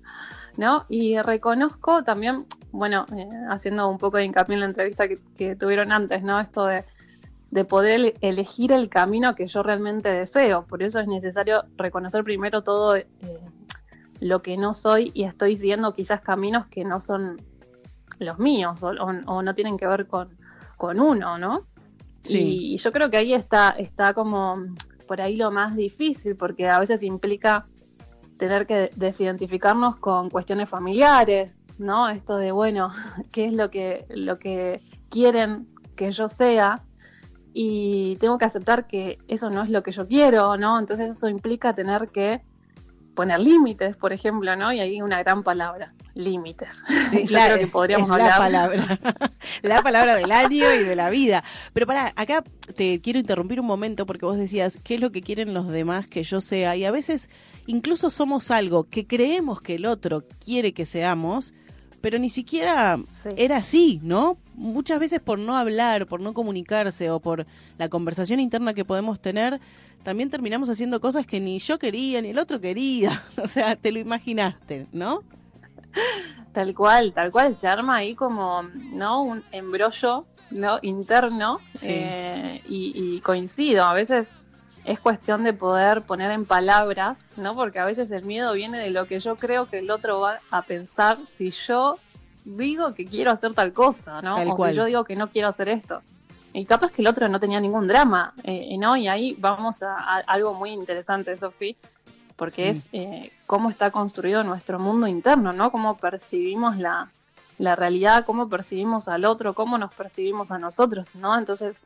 ¿no? 0.56 0.86
Y 0.88 1.18
reconozco 1.20 2.02
también, 2.04 2.46
bueno, 2.72 3.06
eh, 3.14 3.28
haciendo 3.50 3.88
un 3.88 3.98
poco 3.98 4.16
de 4.16 4.24
hincapié 4.24 4.54
en 4.54 4.60
la 4.60 4.66
entrevista 4.66 5.08
que, 5.08 5.18
que 5.36 5.56
tuvieron 5.56 5.92
antes, 5.92 6.22
¿no? 6.22 6.40
Esto 6.40 6.64
de, 6.66 6.84
de 7.50 7.64
poder 7.66 8.00
ele- 8.00 8.14
elegir 8.22 8.72
el 8.72 8.88
camino 8.88 9.34
que 9.34 9.46
yo 9.46 9.62
realmente 9.62 10.08
deseo. 10.08 10.64
Por 10.66 10.82
eso 10.82 11.00
es 11.00 11.06
necesario 11.06 11.64
reconocer 11.76 12.24
primero 12.24 12.62
todo 12.62 12.96
eh, 12.96 13.06
lo 14.20 14.40
que 14.40 14.56
no 14.56 14.72
soy 14.72 15.10
y 15.12 15.24
estoy 15.24 15.56
siguiendo 15.56 15.92
quizás 15.92 16.22
caminos 16.22 16.66
que 16.68 16.84
no 16.84 16.98
son 17.00 17.42
los 18.18 18.38
míos 18.38 18.82
o, 18.82 18.88
o- 18.88 19.24
o 19.36 19.42
no 19.42 19.54
tienen 19.54 19.76
que 19.76 19.86
ver 19.86 20.06
con, 20.06 20.28
con 20.76 21.00
uno, 21.00 21.38
¿no? 21.38 21.66
Sí. 22.22 22.38
Y, 22.38 22.74
y 22.74 22.76
yo 22.78 22.92
creo 22.92 23.10
que 23.10 23.18
ahí 23.18 23.34
está, 23.34 23.70
está 23.70 24.14
como 24.14 24.56
por 25.06 25.20
ahí 25.20 25.36
lo 25.36 25.50
más 25.50 25.76
difícil, 25.76 26.36
porque 26.36 26.68
a 26.68 26.78
veces 26.80 27.02
implica 27.02 27.66
tener 28.38 28.66
que 28.66 28.90
desidentificarnos 28.96 29.96
con 29.96 30.30
cuestiones 30.30 30.68
familiares, 30.68 31.62
¿no? 31.78 32.08
Esto 32.08 32.36
de, 32.36 32.52
bueno, 32.52 32.90
¿qué 33.32 33.44
es 33.46 33.52
lo 33.52 33.70
que, 33.70 34.06
lo 34.08 34.38
que 34.38 34.80
quieren 35.10 35.66
que 35.96 36.10
yo 36.12 36.28
sea? 36.28 36.82
Y 37.52 38.16
tengo 38.16 38.36
que 38.38 38.46
aceptar 38.46 38.86
que 38.88 39.18
eso 39.28 39.48
no 39.50 39.62
es 39.62 39.70
lo 39.70 39.82
que 39.82 39.92
yo 39.92 40.08
quiero, 40.08 40.56
¿no? 40.56 40.78
Entonces 40.78 41.10
eso 41.10 41.28
implica 41.28 41.74
tener 41.74 42.08
que 42.08 42.42
poner 43.14 43.38
límites, 43.38 43.96
por 43.96 44.12
ejemplo, 44.12 44.56
¿no? 44.56 44.72
Y 44.72 44.80
ahí 44.80 45.00
una 45.00 45.22
gran 45.22 45.44
palabra, 45.44 45.94
límites. 46.14 46.68
Sí, 47.10 47.24
yo 47.26 47.36
la- 47.36 47.46
creo 47.46 47.58
que 47.58 47.66
podríamos 47.66 48.10
hablar. 48.10 48.28
La 48.30 48.36
palabra. 48.38 49.00
la 49.62 49.82
palabra 49.82 50.14
del 50.16 50.30
año 50.32 50.72
y 50.74 50.84
de 50.84 50.96
la 50.96 51.10
vida. 51.10 51.42
Pero 51.72 51.86
para, 51.86 52.12
acá 52.16 52.44
te 52.76 53.00
quiero 53.00 53.18
interrumpir 53.18 53.60
un 53.60 53.66
momento 53.66 54.06
porque 54.06 54.26
vos 54.26 54.36
decías, 54.36 54.78
¿qué 54.82 54.94
es 54.96 55.00
lo 55.00 55.10
que 55.12 55.22
quieren 55.22 55.54
los 55.54 55.68
demás 55.68 56.06
que 56.06 56.22
yo 56.22 56.40
sea? 56.40 56.76
Y 56.76 56.84
a 56.84 56.90
veces 56.90 57.28
incluso 57.66 58.10
somos 58.10 58.50
algo 58.50 58.84
que 58.84 59.06
creemos 59.06 59.60
que 59.60 59.74
el 59.76 59.86
otro 59.86 60.24
quiere 60.44 60.72
que 60.72 60.86
seamos, 60.86 61.54
pero 62.00 62.18
ni 62.18 62.28
siquiera 62.28 62.98
Sí. 63.12 63.30
era 63.36 63.56
así, 63.58 64.00
¿no? 64.02 64.36
Muchas 64.54 65.00
veces 65.00 65.20
por 65.20 65.38
no 65.38 65.56
hablar, 65.56 66.06
por 66.06 66.20
no 66.20 66.34
comunicarse 66.34 67.10
o 67.10 67.18
por 67.20 67.46
la 67.78 67.88
conversación 67.88 68.40
interna 68.40 68.74
que 68.74 68.84
podemos 68.84 69.20
tener, 69.20 69.58
también 70.02 70.28
terminamos 70.28 70.68
haciendo 70.68 71.00
cosas 71.00 71.26
que 71.26 71.40
ni 71.40 71.58
yo 71.58 71.78
quería 71.78 72.20
ni 72.20 72.28
el 72.28 72.38
otro 72.38 72.60
quería. 72.60 73.22
O 73.42 73.48
sea, 73.48 73.74
te 73.76 73.90
lo 73.90 73.98
imaginaste, 73.98 74.86
¿no? 74.92 75.22
Tal 76.52 76.74
cual, 76.74 77.12
tal 77.12 77.32
cual, 77.32 77.54
se 77.56 77.66
arma 77.66 77.96
ahí 77.96 78.14
como, 78.14 78.62
¿no? 78.92 79.22
Un 79.22 79.42
embrollo, 79.50 80.24
¿no? 80.50 80.78
Interno 80.82 81.58
Sí. 81.74 81.86
eh, 81.90 82.62
y, 82.68 82.92
y 82.94 83.20
coincido, 83.20 83.84
a 83.84 83.92
veces 83.92 84.32
es 84.84 85.00
cuestión 85.00 85.42
de 85.44 85.52
poder 85.52 86.02
poner 86.02 86.30
en 86.30 86.44
palabras, 86.44 87.32
¿no? 87.36 87.54
Porque 87.56 87.78
a 87.80 87.84
veces 87.84 88.10
el 88.12 88.24
miedo 88.24 88.52
viene 88.52 88.78
de 88.78 88.90
lo 88.90 89.06
que 89.06 89.18
yo 89.18 89.36
creo 89.36 89.66
que 89.66 89.78
el 89.78 89.90
otro 89.90 90.20
va 90.20 90.40
a 90.50 90.62
pensar 90.62 91.18
si 91.26 91.50
yo 91.50 91.98
digo 92.44 92.94
que 92.94 93.06
quiero 93.06 93.30
hacer 93.32 93.54
tal 93.54 93.72
cosa, 93.72 94.20
¿no? 94.22 94.36
Tal 94.36 94.50
o 94.50 94.54
cual. 94.56 94.70
si 94.72 94.76
yo 94.76 94.84
digo 94.84 95.04
que 95.04 95.16
no 95.16 95.30
quiero 95.30 95.48
hacer 95.48 95.68
esto. 95.68 96.02
Y 96.52 96.66
capaz 96.66 96.92
que 96.92 97.02
el 97.02 97.08
otro 97.08 97.28
no 97.28 97.40
tenía 97.40 97.58
ningún 97.58 97.88
drama, 97.88 98.32
eh, 98.44 98.76
¿no? 98.78 98.96
Y 98.96 99.08
ahí 99.08 99.34
vamos 99.40 99.82
a, 99.82 99.96
a 99.96 100.18
algo 100.26 100.54
muy 100.54 100.70
interesante, 100.70 101.36
Sofi, 101.36 101.76
porque 102.36 102.74
Sí. 102.74 102.80
es 102.80 102.86
eh, 102.92 103.32
cómo 103.46 103.70
está 103.70 103.90
construido 103.90 104.42
nuestro 104.44 104.78
mundo 104.78 105.06
interno, 105.06 105.52
¿no? 105.52 105.70
Cómo 105.70 105.96
percibimos 105.96 106.76
la, 106.78 107.10
la 107.58 107.76
realidad, 107.76 108.24
cómo 108.24 108.48
percibimos 108.48 109.08
al 109.08 109.24
otro, 109.24 109.54
cómo 109.54 109.78
nos 109.78 109.94
percibimos 109.94 110.50
a 110.50 110.58
nosotros, 110.58 111.14
¿no? 111.16 111.38
Entonces 111.38 111.76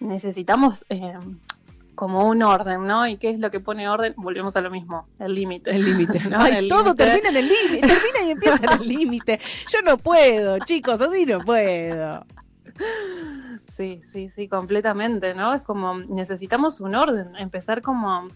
necesitamos 0.00 0.84
eh, 0.88 1.14
como 1.94 2.28
un 2.28 2.42
orden, 2.42 2.86
¿no? 2.86 3.06
¿Y 3.06 3.16
qué 3.18 3.30
es 3.30 3.38
lo 3.38 3.52
que 3.52 3.60
pone 3.60 3.88
orden? 3.88 4.14
Volvemos 4.16 4.56
a 4.56 4.60
lo 4.60 4.70
mismo, 4.70 5.06
el 5.20 5.34
límite. 5.34 5.70
El 5.70 5.84
límite. 5.84 6.18
¿no? 6.28 6.44
El 6.46 6.68
todo 6.68 6.94
termina 6.96 7.28
en 7.28 7.36
el 7.36 7.48
límite. 7.48 7.86
Termina 7.86 8.26
y 8.26 8.30
empieza 8.32 8.64
en 8.64 8.82
el 8.82 8.88
límite. 8.88 9.40
Yo 9.72 9.80
no 9.82 9.96
puedo, 9.98 10.58
chicos, 10.58 11.00
así 11.00 11.24
no 11.24 11.38
puedo. 11.40 12.26
Sí, 13.68 14.00
sí, 14.04 14.28
sí, 14.28 14.48
completamente, 14.48 15.34
¿no? 15.34 15.54
Es 15.54 15.62
como 15.62 15.98
necesitamos 15.98 16.80
un 16.80 16.94
orden, 16.96 17.36
empezar 17.36 17.82
como 17.82 18.28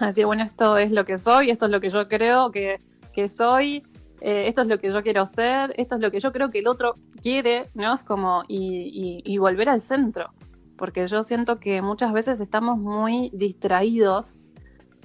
a 0.00 0.06
decir, 0.06 0.26
bueno, 0.26 0.42
esto 0.44 0.76
es 0.76 0.90
lo 0.92 1.04
que 1.04 1.18
soy, 1.18 1.50
esto 1.50 1.66
es 1.66 1.72
lo 1.72 1.80
que 1.80 1.88
yo 1.90 2.08
creo 2.08 2.50
que, 2.50 2.78
que 3.12 3.28
soy, 3.28 3.82
eh, 4.20 4.44
esto 4.48 4.62
es 4.62 4.68
lo 4.68 4.78
que 4.78 4.88
yo 4.92 5.02
quiero 5.02 5.26
ser, 5.26 5.72
esto 5.76 5.94
es 5.96 6.00
lo 6.00 6.10
que 6.10 6.20
yo 6.20 6.32
creo 6.32 6.50
que 6.50 6.58
el 6.60 6.66
otro 6.68 6.94
quiere, 7.22 7.68
¿no? 7.74 7.94
Es 7.94 8.02
como, 8.02 8.42
y, 8.48 9.22
y- 9.24 9.32
y 9.34 9.38
volver 9.38 9.68
al 9.68 9.80
centro, 9.80 10.30
porque 10.76 11.06
yo 11.06 11.22
siento 11.22 11.58
que 11.58 11.82
muchas 11.82 12.12
veces 12.12 12.40
estamos 12.40 12.78
muy 12.78 13.30
distraídos 13.32 14.38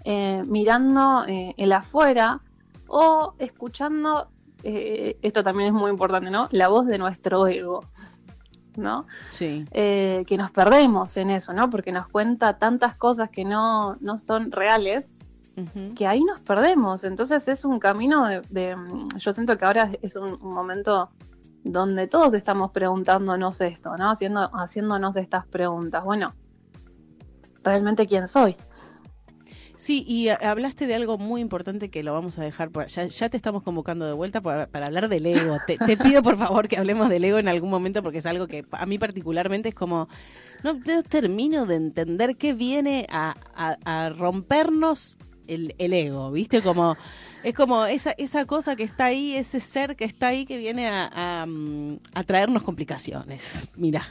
eh, 0.06 0.44
mirando 0.46 1.26
eh, 1.28 1.54
el 1.58 1.72
afuera 1.72 2.42
o 2.88 3.34
escuchando, 3.40 4.28
esto 4.66 5.44
también 5.44 5.68
es 5.70 5.74
muy 5.74 5.92
importante, 5.92 6.30
¿no? 6.32 6.48
La 6.52 6.70
voz 6.70 6.86
de 6.88 6.98
nuestro 6.98 7.48
ego, 7.48 7.84
¿no? 8.76 9.06
Sí. 9.30 9.66
eh, 9.72 10.24
que 10.28 10.38
nos 10.38 10.52
perdemos 10.52 11.16
en 11.18 11.30
eso, 11.30 11.54
¿no? 11.54 11.70
Porque 11.70 11.92
nos 11.92 12.08
cuenta 12.08 12.58
tantas 12.58 12.96
cosas 12.96 13.30
que 13.30 13.46
no, 13.46 13.96
no 14.02 14.18
son 14.18 14.52
reales, 14.52 15.16
que 15.96 16.08
ahí 16.08 16.24
nos 16.24 16.40
perdemos. 16.42 17.04
Entonces 17.04 17.48
es 17.48 17.64
un 17.64 17.80
camino 17.80 18.28
de, 18.28 18.42
de, 18.50 18.76
yo 19.18 19.34
siento 19.34 19.58
que 19.58 19.66
ahora 19.66 19.92
es 20.02 20.16
un, 20.16 20.40
un 20.42 20.54
momento 20.54 21.12
donde 21.64 22.08
todos 22.08 22.34
estamos 22.34 22.72
preguntándonos 22.72 23.62
esto, 23.62 23.96
¿no? 23.98 24.10
Haciendo, 24.10 24.50
haciéndonos 24.54 25.16
estas 25.16 25.46
preguntas. 25.46 26.04
Bueno, 26.04 26.34
¿realmente 27.64 28.08
quién 28.08 28.28
soy? 28.28 28.58
Sí, 29.84 30.06
y 30.08 30.30
a- 30.30 30.36
hablaste 30.36 30.88
de 30.88 30.96
algo 30.96 31.18
muy 31.18 31.42
importante 31.42 31.90
que 31.90 32.04
lo 32.04 32.14
vamos 32.14 32.40
a 32.40 32.44
dejar, 32.44 32.70
por, 32.72 32.88
ya, 32.88 33.06
ya 33.06 33.28
te 33.28 33.36
estamos 33.36 33.64
convocando 33.64 34.06
de 34.06 34.14
vuelta 34.14 34.40
para, 34.40 34.66
para 34.68 34.86
hablar 34.86 35.10
del 35.10 35.26
ego. 35.26 35.60
Te, 35.60 35.78
te 35.78 35.98
pido 35.98 36.24
por 36.24 36.38
favor 36.38 36.70
que 36.70 36.78
hablemos 36.78 37.10
del 37.10 37.26
ego 37.26 37.38
en 37.38 37.50
algún 37.50 37.70
momento 37.70 38.02
porque 38.02 38.20
es 38.20 38.26
algo 38.26 38.48
que 38.48 38.64
a 38.72 38.86
mí 38.86 38.98
particularmente 38.98 39.68
es 39.68 39.76
como, 39.76 40.08
no, 40.64 40.76
no 40.86 41.04
termino 41.04 41.66
de 41.66 41.76
entender 41.76 42.38
qué 42.38 42.54
viene 42.54 43.08
a, 43.12 43.36
a- 43.58 43.78
a 44.06 44.10
rompernos 44.10 45.18
el, 45.48 45.76
el 45.78 45.92
ego, 45.92 46.32
¿viste? 46.32 46.62
Como, 46.62 46.96
es 47.44 47.54
como 47.54 47.86
esa, 47.86 48.12
esa 48.12 48.46
cosa 48.46 48.78
que 48.78 48.84
está 48.84 49.08
ahí, 49.08 49.34
ese 49.36 49.60
ser 49.60 49.98
que 49.98 50.06
está 50.06 50.28
ahí 50.28 50.46
que 50.46 50.58
viene 50.60 50.88
a, 50.88 51.42
a, 51.42 51.46
mm, 51.46 52.00
a 52.14 52.24
traernos 52.24 52.64
complicaciones. 52.64 53.68
Mira. 53.76 54.02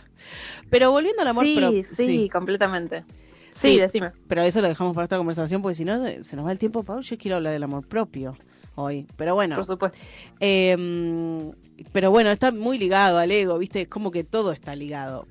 Pero 0.68 0.90
volviendo 0.90 1.22
al 1.22 1.28
amor 1.28 1.46
sí, 1.46 1.56
propio. 1.56 1.82
sí, 1.84 2.28
completamente. 2.30 3.04
Sí, 3.52 3.78
decime. 3.78 4.10
Pero 4.26 4.42
eso 4.42 4.60
lo 4.60 4.68
dejamos 4.68 4.94
para 4.94 5.04
esta 5.04 5.18
conversación 5.18 5.62
porque 5.62 5.74
si 5.74 5.84
no 5.84 6.04
eh, 6.06 6.24
se 6.24 6.36
nos 6.36 6.46
va 6.46 6.52
el 6.52 6.58
tiempo, 6.58 6.82
Pau. 6.82 7.00
Yo 7.00 7.18
quiero 7.18 7.36
hablar 7.36 7.52
del 7.52 7.62
amor 7.62 7.86
propio 7.86 8.36
hoy. 8.74 9.06
Pero 9.16 9.34
bueno. 9.34 9.56
Por 9.56 9.66
supuesto. 9.66 9.98
Eh, 10.40 11.52
pero 11.92 12.10
bueno, 12.10 12.30
está 12.30 12.50
muy 12.52 12.78
ligado 12.78 13.18
al 13.18 13.30
ego, 13.30 13.58
¿viste? 13.58 13.82
Es 13.82 13.88
como 13.88 14.10
que 14.10 14.24
todo 14.24 14.52
está 14.52 14.74
ligado. 14.74 15.26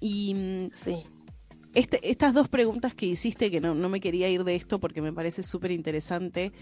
Y 0.00 0.34
mm, 0.34 0.70
Sí. 0.72 0.96
este, 1.74 2.10
estas 2.10 2.34
dos 2.34 2.48
preguntas 2.48 2.94
que 2.94 3.06
hiciste, 3.06 3.50
que 3.50 3.60
no, 3.60 3.74
no 3.74 3.88
me 3.88 4.00
quería 4.00 4.28
ir 4.28 4.44
de 4.44 4.54
esto 4.56 4.78
porque 4.80 5.00
me 5.02 5.12
parece 5.12 5.42
súper 5.42 5.70
interesante, 5.70 6.52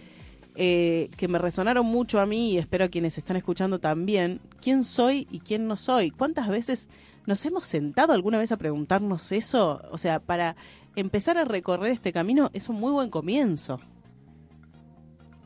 eh, 0.57 1.09
que 1.17 1.29
me 1.29 1.39
resonaron 1.39 1.87
mucho 1.87 2.21
a 2.21 2.27
mí 2.27 2.53
y 2.53 2.59
espero 2.59 2.85
a 2.85 2.89
quienes 2.89 3.17
están 3.19 3.37
escuchando 3.37 3.79
también. 3.79 4.41
¿Quién 4.61 4.85
soy 4.85 5.27
y 5.31 5.41
quién 5.41 5.67
no 5.67 5.77
soy? 5.77 6.11
¿Cuántas 6.11 6.49
veces 6.49 6.91
nos 7.29 7.45
hemos 7.45 7.67
sentado 7.67 8.15
alguna 8.15 8.39
vez 8.39 8.53
a 8.53 8.57
preguntarnos 8.57 9.33
eso? 9.33 9.83
O 9.91 9.99
sea, 9.99 10.19
para 10.19 10.57
empezar 10.97 11.37
a 11.37 11.45
recorrer 11.45 11.93
este 11.93 12.11
camino 12.11 12.49
es 12.55 12.71
un 12.71 12.81
muy 12.81 12.91
buen 12.91 13.11
comienzo. 13.11 13.81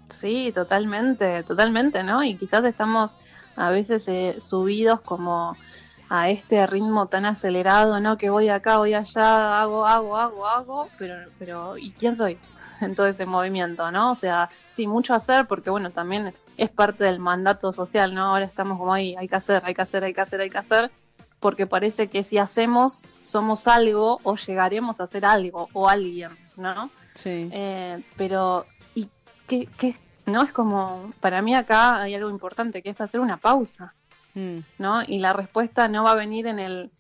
Sí, 0.09 0.53
totalmente, 0.55 1.43
totalmente, 1.43 2.05
¿no? 2.05 2.23
Y 2.23 2.37
quizás 2.37 2.65
estamos 2.65 3.17
a 3.57 3.71
veces 3.71 4.07
eh, 4.07 4.37
subidos 4.39 5.01
como 5.01 5.57
a 6.09 6.31
este 6.31 6.65
ritmo 6.69 7.07
tan 7.07 7.25
acelerado, 7.25 7.99
¿no? 7.99 8.17
Que 8.17 8.31
voy 8.31 8.49
acá, 8.49 8.79
voy 8.79 8.95
allá, 8.95 9.61
hago, 9.61 9.85
hago, 9.85 10.17
hago, 10.17 10.47
hago, 10.47 10.89
pero, 10.99 11.17
pero 11.37 11.77
¿y 11.79 11.91
quién 11.91 12.15
soy 12.15 12.39
en 12.81 12.95
todo 12.95 13.09
ese 13.09 13.27
movimiento, 13.27 13.91
¿no? 13.91 14.13
O 14.13 14.15
sea, 14.15 14.51
sí, 14.69 14.87
mucho 14.87 15.15
hacer 15.15 15.49
porque, 15.49 15.71
bueno, 15.71 15.91
también 15.91 16.33
es 16.57 16.71
parte 16.71 17.03
del 17.03 17.19
mandato 17.19 17.73
social, 17.73 18.15
¿no? 18.15 18.27
Ahora 18.27 18.45
estamos 18.45 18.79
como 18.79 18.95
ahí, 18.95 19.17
hay 19.19 19.27
que 19.27 19.35
hacer, 19.35 19.63
hay 19.65 19.75
que 19.75 19.83
hacer, 19.83 20.05
hay 20.05 20.15
que 20.15 20.21
hacer, 20.21 20.41
hay 20.43 20.51
que 20.51 20.59
hacer, 20.59 20.93
porque 21.43 21.67
parece 21.67 22.09
que 22.09 22.23
si 22.23 22.39
hacemos, 22.39 23.05
somos 23.21 23.67
algo 23.67 24.19
o 24.23 24.37
llegaremos 24.37 25.03
a 25.03 25.07
ser 25.07 25.27
algo 25.27 25.69
o 25.75 25.91
alguien, 25.91 26.31
¿no? 26.57 26.91
Sí. 27.13 27.51
Eh, 27.53 28.03
pero, 28.17 28.65
¿y 28.95 29.09
qué, 29.47 29.69
qué? 29.77 29.95
No, 30.25 30.43
es 30.43 30.53
como, 30.53 31.13
para 31.21 31.43
mí 31.43 31.55
acá 31.55 32.01
hay 32.01 32.15
algo 32.15 32.31
importante, 32.31 32.81
que 32.81 32.89
es 32.89 33.01
hacer 33.03 33.21
una 33.21 33.37
pausa, 33.37 33.95
Mm, 34.35 34.61
¿no? 34.79 35.03
Y 35.03 35.19
la 35.19 35.33
respuesta 35.33 35.89
no 35.89 36.05
va 36.05 36.13
a 36.13 36.17
venir 36.17 36.47
en 36.47 36.59
el 36.59 36.91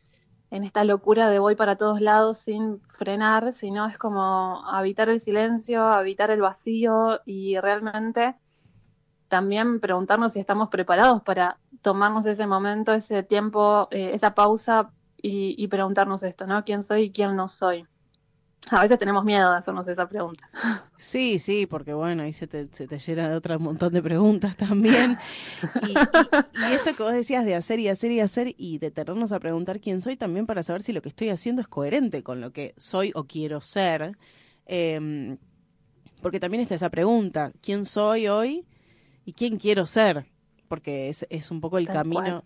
en 0.50 0.64
esta 0.64 0.84
locura 0.84 1.30
de 1.30 1.38
voy 1.38 1.54
para 1.54 1.76
todos 1.76 2.02
lados 2.02 2.36
sin 2.36 2.82
frenar, 2.82 3.54
sino 3.54 3.86
es 3.88 3.96
como 3.96 4.62
habitar 4.68 5.08
el 5.08 5.18
silencio, 5.18 5.82
habitar 5.82 6.30
el 6.30 6.42
vacío 6.42 7.20
y 7.24 7.58
realmente 7.58 8.34
también 9.32 9.80
preguntarnos 9.80 10.34
si 10.34 10.40
estamos 10.40 10.68
preparados 10.68 11.22
para 11.22 11.56
tomarnos 11.80 12.26
ese 12.26 12.46
momento, 12.46 12.92
ese 12.92 13.22
tiempo, 13.22 13.88
eh, 13.90 14.10
esa 14.12 14.34
pausa 14.34 14.90
y, 15.22 15.66
preguntarnos 15.68 16.22
esto, 16.22 16.46
¿no? 16.46 16.62
¿Quién 16.66 16.82
soy 16.82 17.04
y 17.04 17.12
quién 17.12 17.34
no 17.34 17.48
soy? 17.48 17.86
A 18.68 18.82
veces 18.82 18.98
tenemos 18.98 19.24
miedo 19.24 19.50
de 19.50 19.56
hacernos 19.56 19.88
esa 19.88 20.06
pregunta. 20.06 20.50
Sí, 20.98 21.38
sí, 21.38 21.64
porque 21.66 21.94
bueno, 21.94 22.24
ahí 22.24 22.34
se 22.34 22.46
te, 22.46 22.68
se 22.72 22.86
te 22.86 22.98
llena 22.98 23.30
de 23.30 23.36
otro 23.36 23.58
montón 23.58 23.90
de 23.94 24.02
preguntas 24.02 24.54
también. 24.54 25.16
Y, 25.88 25.94
esto 26.74 26.94
que 26.94 27.02
vos 27.02 27.12
decías 27.14 27.46
de 27.46 27.54
hacer 27.54 27.80
y 27.80 27.88
hacer 27.88 28.10
y 28.10 28.20
hacer 28.20 28.54
y 28.58 28.76
detenernos 28.76 29.32
a 29.32 29.40
preguntar 29.40 29.80
quién 29.80 30.02
soy 30.02 30.16
también 30.16 30.44
para 30.44 30.62
saber 30.62 30.82
si 30.82 30.92
lo 30.92 31.00
que 31.00 31.08
estoy 31.08 31.30
haciendo 31.30 31.62
es 31.62 31.68
coherente 31.68 32.22
con 32.22 32.42
lo 32.42 32.52
que 32.52 32.74
soy 32.76 33.12
o 33.14 33.24
quiero 33.24 33.62
ser. 33.62 34.18
Eh, 34.66 35.38
porque 36.20 36.38
también 36.38 36.60
está 36.60 36.74
esa 36.74 36.90
pregunta, 36.90 37.50
¿quién 37.62 37.86
soy 37.86 38.28
hoy 38.28 38.66
y 39.24 39.32
quién 39.32 39.58
quiero 39.58 39.86
ser? 39.86 40.26
Porque 40.68 41.08
es, 41.08 41.26
es 41.30 41.50
un 41.50 41.60
poco 41.60 41.78
el 41.78 41.86
Tal 41.86 41.96
camino. 41.96 42.20
cual. 42.20 42.44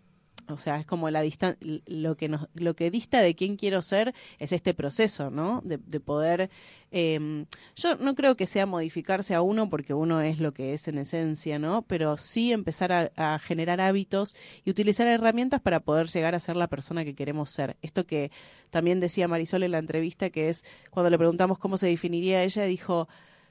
O 0.49 0.59
sea, 0.59 0.79
es 0.79 0.87
como 0.87 1.11
la 1.11 1.23
distan 1.23 1.57
lo 1.61 2.17
que 2.17 2.29
nos, 2.29 2.49
lo 2.55 2.77
que 2.77 2.89
dista 2.91 3.21
de 3.21 3.35
quién 3.35 3.57
quiero 3.57 3.83
ser 3.83 4.15
es 4.39 4.53
este 4.53 4.75
proceso, 4.75 5.29
¿no? 5.29 5.61
De, 5.65 5.77
de 5.79 5.99
poder 5.99 6.51
eh, 6.93 7.45
yo 7.75 7.97
no 7.97 8.15
creo 8.15 8.37
que 8.37 8.47
sea 8.47 8.65
modificarse 8.65 9.35
a 9.35 9.43
uno 9.43 9.69
porque 9.69 9.93
uno 9.93 10.21
es 10.21 10.39
lo 10.39 10.55
que 10.55 10.73
es 10.73 10.87
en 10.87 10.99
esencia, 10.99 11.59
¿no? 11.59 11.83
Pero 11.83 12.17
sí 12.17 12.53
empezar 12.53 12.93
a, 12.93 13.11
a 13.17 13.41
generar 13.41 13.81
hábitos 13.81 14.37
y 14.65 14.71
utilizar 14.71 15.09
herramientas 15.09 15.61
para 15.61 15.81
poder 15.81 16.07
llegar 16.07 16.37
a 16.37 16.41
ser 16.41 16.55
la 16.55 16.69
persona 16.69 17.05
que 17.05 17.17
queremos 17.17 17.51
ser. 17.51 17.77
Esto 17.83 18.07
que 18.07 18.31
también 18.71 19.01
decía 19.01 19.27
Marisol 19.27 19.65
en 19.65 19.73
la 19.73 19.79
entrevista, 19.79 20.31
que 20.31 20.49
es 20.49 20.65
cuando 20.91 21.11
le 21.11 21.19
preguntamos 21.19 21.59
cómo 21.59 21.77
se 21.77 21.89
definiría 21.89 22.45
ella, 22.45 22.63
dijo, 22.65 23.09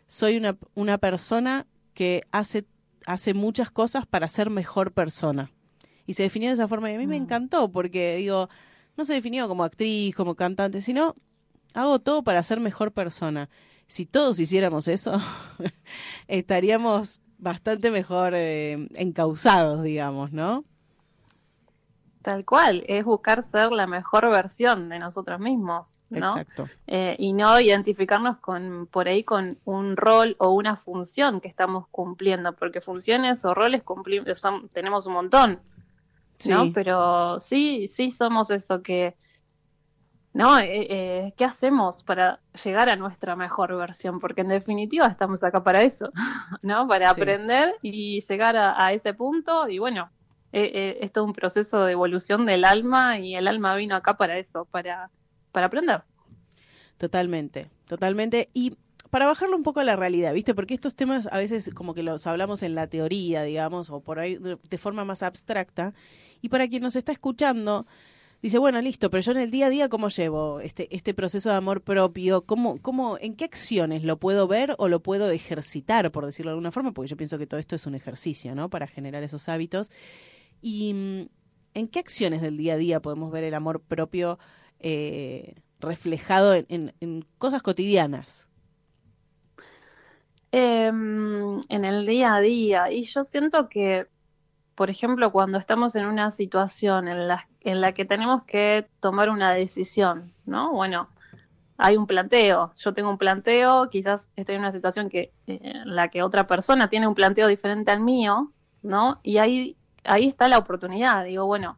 soy 0.07 0.38
una, 0.38 0.57
una 0.76 0.97
persona 0.97 1.68
que 1.93 2.23
hace, 2.31 2.65
hace 3.06 3.34
muchas 3.34 3.72
cosas 3.72 4.06
para 4.06 4.27
ser 4.27 4.49
mejor 4.49 4.91
persona. 4.91 5.52
Y 6.07 6.14
se 6.14 6.23
definió 6.23 6.49
de 6.49 6.53
esa 6.53 6.68
forma 6.68 6.91
y 6.91 6.95
a 6.95 6.98
mí 6.98 7.07
me 7.07 7.18
encantó 7.18 7.72
porque, 7.72 8.18
digo, 8.18 8.49
no 8.98 9.06
se 9.06 9.14
definió 9.14 9.48
como 9.48 9.64
actriz, 9.64 10.15
como 10.15 10.36
cantante, 10.36 10.82
sino 10.82 11.15
hago 11.73 11.99
todo 11.99 12.23
para 12.23 12.44
ser 12.44 12.60
mejor 12.60 12.91
persona. 12.91 13.49
Si 13.88 14.06
todos 14.06 14.40
hiciéramos 14.40 14.88
eso, 14.88 15.19
estaríamos 16.27 17.22
bastante 17.38 17.91
mejor 17.91 18.34
eh, 18.36 18.88
encausados, 18.95 19.84
digamos, 19.84 20.32
¿no? 20.32 20.65
Tal 22.26 22.43
cual, 22.43 22.84
es 22.88 23.06
buscar 23.06 23.43
ser 23.43 23.72
la 23.72 23.85
mejor 23.85 24.27
versión 24.31 24.89
de 24.89 24.97
nosotros 24.97 25.39
mismos, 25.39 25.95
¿no? 26.10 26.39
Exacto. 26.39 26.68
Eh, 26.88 27.15
y 27.19 27.34
no 27.34 27.60
identificarnos 27.60 28.38
con 28.39 28.88
por 28.91 29.07
ahí 29.07 29.23
con 29.23 29.60
un 29.64 29.95
rol 29.95 30.35
o 30.39 30.49
una 30.49 30.76
función 30.76 31.39
que 31.39 31.47
estamos 31.47 31.88
cumpliendo, 31.91 32.53
porque 32.56 32.81
funciones 32.81 33.45
o 33.45 33.53
roles 33.53 33.84
cumplimos, 33.84 34.39
son- 34.39 34.68
tenemos 34.69 35.06
un 35.06 35.14
montón, 35.14 35.60
¿no? 36.49 36.64
Sí. 36.65 36.72
Pero 36.73 37.39
sí, 37.39 37.88
sí 37.88 38.10
somos 38.10 38.49
eso 38.49 38.81
que, 38.81 39.15
¿no? 40.34 40.57
Eh, 40.57 40.88
eh, 40.89 41.34
¿Qué 41.38 41.45
hacemos 41.45 42.02
para 42.03 42.41
llegar 42.64 42.89
a 42.89 42.95
nuestra 42.95 43.35
mejor 43.35 43.76
versión? 43.77 44.19
Porque 44.19 44.41
en 44.41 44.47
definitiva 44.47 45.06
estamos 45.06 45.43
acá 45.43 45.64
para 45.64 45.84
eso, 45.84 46.10
¿no? 46.64 46.88
Para 46.88 47.14
Sí. 47.14 47.22
aprender 47.22 47.76
y 47.84 48.19
llegar 48.22 48.57
a, 48.57 48.84
a 48.84 48.93
ese 48.93 49.14
punto 49.14 49.69
y 49.69 49.77
bueno. 49.77 50.10
Eh, 50.57 50.72
eh, 50.73 50.98
es 51.02 51.11
todo 51.11 51.26
un 51.26 51.34
proceso 51.34 51.84
de 51.84 51.91
evolución 51.91 52.45
del 52.45 52.64
alma 52.64 53.19
y 53.19 53.36
el 53.36 53.45
alma 53.49 53.76
vino 53.76 53.94
acá 53.94 54.15
para 54.15 54.38
eso, 54.38 54.64
para, 54.64 55.11
para 55.52 55.65
aprender. 55.65 56.02
Totalmente, 56.98 57.65
totalmente. 57.86 58.48
Y 58.53 58.77
para 59.10 59.26
bajarlo 59.26 59.57
un 59.57 59.64
poco 59.64 59.82
a 59.82 59.84
la 59.84 59.98
realidad, 59.98 60.34
¿viste? 60.34 60.56
Porque 60.56 60.73
estos 60.73 60.95
temas 60.95 61.27
a 61.30 61.40
veces 61.40 61.72
como 61.73 61.94
que 61.94 62.03
los 62.03 62.26
hablamos 62.26 62.64
en 62.64 62.73
la 62.73 62.88
teoría, 62.88 63.44
digamos, 63.44 63.90
o 63.90 63.99
por 63.99 64.18
ahí 64.18 64.38
de 64.38 64.77
forma 64.77 65.03
más 65.03 65.23
abstracta. 65.23 65.94
Y 66.41 66.48
para 66.48 66.69
quien 66.69 66.84
nos 66.84 66.95
está 66.95 67.11
escuchando, 67.11 67.86
dice, 68.41 68.57
bueno, 68.57 68.80
listo, 68.80 69.10
pero 69.10 69.22
yo 69.22 69.34
en 69.34 69.40
el 69.40 69.52
día 69.52 69.65
a 69.65 69.69
día, 69.69 69.90
¿cómo 69.90 70.07
llevo 70.07 70.61
este, 70.61 70.88
este 70.95 71.14
proceso 71.14 71.49
de 71.49 71.56
amor 71.56 71.82
propio? 71.82 72.45
¿Cómo, 72.45 72.77
cómo, 72.82 73.18
¿En 73.19 73.36
qué 73.36 73.44
acciones 73.44 74.03
lo 74.03 74.19
puedo 74.19 74.48
ver 74.48 74.76
o 74.77 74.88
lo 74.88 75.02
puedo 75.02 75.30
ejercitar, 75.32 76.11
por 76.11 76.26
decirlo 76.26 76.52
de 76.52 76.53
alguna 76.53 76.72
forma? 76.72 76.94
Porque 76.94 77.10
yo 77.10 77.18
pienso 77.18 77.38
que 77.38 77.45
todo 77.45 77.60
esto 77.60 77.76
es 77.76 77.86
un 77.86 77.95
ejercicio, 77.95 78.56
¿no? 78.56 78.69
Para 78.69 78.88
generar 78.88 79.22
esos 79.23 79.49
hábitos. 79.49 79.91
Y 80.68 80.96
mm, 80.96 81.30
¿en 81.76 81.88
qué 81.90 82.00
acciones 82.00 82.42
del 82.42 82.58
día 82.58 82.74
a 82.74 82.78
día 82.78 83.00
podemos 83.00 83.32
ver 83.32 83.44
el 83.44 83.54
amor 83.54 83.82
propio 83.82 84.40
eh, 84.80 85.54
reflejado 85.80 86.56
en, 86.56 87.26
cosas 87.38 87.62
cotidianas? 87.62 88.48
Em, 90.52 91.62
en 91.70 91.86
el 91.86 92.08
día 92.08 92.34
a 92.34 92.42
día. 92.42 92.92
Y 92.92 93.04
yo 93.04 93.24
siento 93.24 93.70
que, 93.70 94.08
por 94.74 94.90
ejemplo, 94.90 95.32
cuando 95.32 95.60
estamos 95.60 95.96
en 95.96 96.08
una 96.08 96.32
situación 96.32 97.10
en 97.10 97.28
la, 97.28 97.48
en 97.62 97.80
la 97.80 97.94
que 97.94 98.04
tenemos 98.04 98.44
que 98.46 98.88
tomar 99.02 99.30
una 99.30 99.52
decisión, 99.52 100.34
¿no? 100.48 100.74
Bueno, 100.74 101.10
hay 101.78 101.96
un 101.96 102.08
planteo. 102.08 102.74
Yo 102.76 102.92
tengo 102.92 103.12
un 103.12 103.20
planteo, 103.20 103.92
quizás 103.92 104.32
estoy 104.36 104.56
en 104.56 104.62
una 104.62 104.72
situación 104.72 105.10
que, 105.10 105.32
eh, 105.46 105.60
en 105.62 105.96
la 105.96 106.08
que 106.08 106.24
otra 106.24 106.48
persona 106.48 106.90
tiene 106.90 107.08
un 107.08 107.14
planteo 107.14 107.48
diferente 107.48 107.92
al 107.92 108.00
mío, 108.00 108.52
¿no? 108.82 109.20
Y 109.22 109.38
ahí, 109.38 109.78
ahí 110.06 110.27
está 110.27 110.48
la 110.48 110.57
oportunidad. 110.57 111.26
Digo, 111.26 111.45
bueno, 111.45 111.77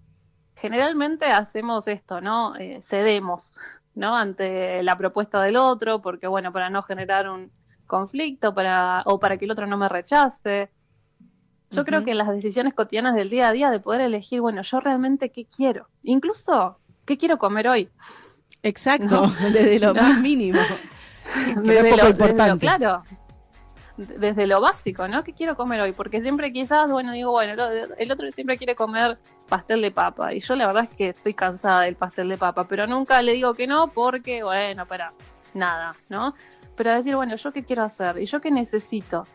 generalmente 0.56 1.26
hacemos 1.26 1.88
esto, 1.88 2.22
¿no? 2.22 2.56
Eh, 2.56 2.80
cedemos, 2.82 3.60
¿no? 3.96 4.16
Ante 4.16 4.82
la 4.84 4.98
propuesta 4.98 5.42
del 5.42 5.58
otro, 5.58 6.02
porque, 6.02 6.28
bueno, 6.28 6.52
para 6.52 6.70
no 6.70 6.82
generar 6.84 7.30
un 7.30 7.52
conflicto 7.86 8.54
para, 8.54 9.02
o 9.06 9.20
para 9.20 9.38
que 9.38 9.46
el 9.46 9.52
otro 9.52 9.66
no 9.68 9.78
me 9.78 9.90
rechace. 9.90 10.70
Yo 11.70 11.84
creo 11.84 12.06
que 12.06 12.14
las 12.16 12.30
decisiones 12.30 12.74
cotidianas 12.74 13.14
del 13.16 13.30
día 13.30 13.50
a 13.50 13.52
día 13.52 13.70
de 13.72 13.80
poder 13.82 14.02
elegir, 14.02 14.40
bueno, 14.40 14.62
yo 14.62 14.80
realmente 14.80 15.32
qué 15.32 15.46
quiero, 15.46 15.90
incluso 16.04 16.80
qué 17.06 17.18
quiero 17.18 17.38
comer 17.38 17.68
hoy. 17.68 17.90
Exacto, 18.64 19.32
desde 19.54 19.80
lo 19.80 19.94
No. 19.94 20.02
más 20.02 20.20
mínimo. 20.20 20.60
poco 20.64 22.08
importante. 22.10 22.14
Desde 22.32 22.48
lo, 22.48 22.58
claro, 22.58 23.04
desde 23.98 24.46
lo 24.46 24.62
básico, 24.62 25.08
¿no? 25.08 25.24
¿Qué 25.24 25.34
quiero 25.34 25.56
comer 25.56 25.82
hoy? 25.82 25.92
Porque 25.92 26.22
siempre 26.22 26.52
quizás, 26.52 26.90
bueno, 26.90 27.12
digo, 27.12 27.32
bueno, 27.32 27.54
el, 27.98 28.12
otro 28.12 28.32
siempre 28.32 28.58
quiere 28.58 28.76
comer 28.76 29.18
pastel 29.50 29.82
de 29.82 29.92
papa. 29.92 30.34
Y 30.34 30.40
yo 30.40 30.56
la 30.56 30.68
verdad 30.68 30.84
es 30.84 30.90
que 30.96 31.10
estoy 31.10 31.34
cansada 31.34 31.82
del 31.82 31.96
pastel 31.96 32.30
de 32.30 32.38
papa, 32.38 32.68
pero 32.68 32.86
nunca 32.86 33.22
le 33.22 33.34
digo 33.34 33.54
que 33.54 33.66
no 33.66 33.88
porque, 33.88 34.44
bueno, 34.44 34.86
para 34.86 35.14
nada, 35.54 35.96
¿no? 36.10 36.34
Pero 36.76 36.94
decir, 36.94 37.16
bueno, 37.16 37.36
¿yo 37.36 37.52
qué 37.52 37.64
quiero 37.64 37.84
hacer? 37.84 38.20
¿Y 38.20 38.28
yo 38.28 38.40
qué 38.40 38.52
necesito? 38.52 39.26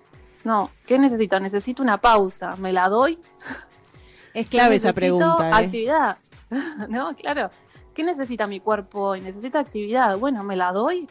No, 0.44 0.70
¿qué 0.86 0.98
necesito? 0.98 1.40
Necesito 1.40 1.82
una 1.82 1.98
pausa. 1.98 2.56
¿Me 2.56 2.72
la 2.72 2.88
doy? 2.88 3.18
Es 4.32 4.48
clave 4.48 4.76
esa 4.76 4.92
pregunta. 4.92 5.48
¿eh? 5.48 5.64
Actividad. 5.64 6.18
no, 6.88 7.14
claro. 7.16 7.50
¿Qué 7.94 8.04
necesita 8.04 8.46
mi 8.46 8.60
cuerpo 8.60 9.00
hoy? 9.00 9.20
Necesita 9.20 9.58
actividad. 9.58 10.16
Bueno, 10.18 10.44
¿me 10.44 10.56
la 10.56 10.72
doy? 10.72 11.08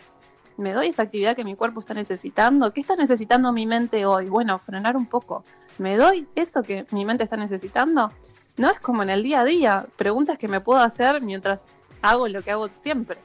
¿Me 0.62 0.74
doy 0.74 0.88
esa 0.88 1.04
actividad 1.04 1.36
que 1.36 1.44
mi 1.44 1.56
cuerpo 1.56 1.80
está 1.80 1.94
necesitando? 1.94 2.72
¿Qué 2.72 2.82
está 2.82 2.96
necesitando 2.96 3.52
mi 3.52 3.66
mente 3.66 4.06
hoy? 4.06 4.30
Bueno, 4.30 4.60
frenar 4.60 4.96
un 4.96 5.08
poco. 5.08 5.44
¿Me 5.80 5.98
doy 5.98 6.28
eso 6.36 6.62
que 6.62 6.86
mi 6.92 7.04
mente 7.04 7.24
está 7.24 7.36
necesitando? 7.36 8.12
No 8.58 8.70
es 8.70 8.80
como 8.80 9.02
en 9.02 9.10
el 9.10 9.24
día 9.24 9.42
a 9.42 9.44
día. 9.44 9.86
Preguntas 9.96 10.38
que 10.38 10.48
me 10.48 10.62
puedo 10.62 10.80
hacer 10.80 11.22
mientras 11.22 11.66
hago 12.02 12.28
lo 12.28 12.44
que 12.44 12.52
hago 12.52 12.68
siempre. 12.70 13.18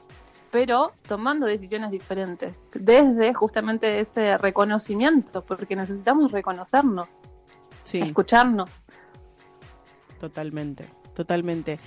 Pero 0.51 0.93
tomando 1.07 1.45
decisiones 1.45 1.91
diferentes. 1.91 2.63
Desde 2.73 3.33
justamente 3.33 3.99
ese 3.99 4.37
reconocimiento. 4.37 5.45
Porque 5.45 5.75
necesitamos 5.75 6.31
reconocernos. 6.31 7.19
Sí. 7.83 7.99
Escucharnos. 7.99 8.85
Totalmente, 10.19 10.89
totalmente. 11.17 11.79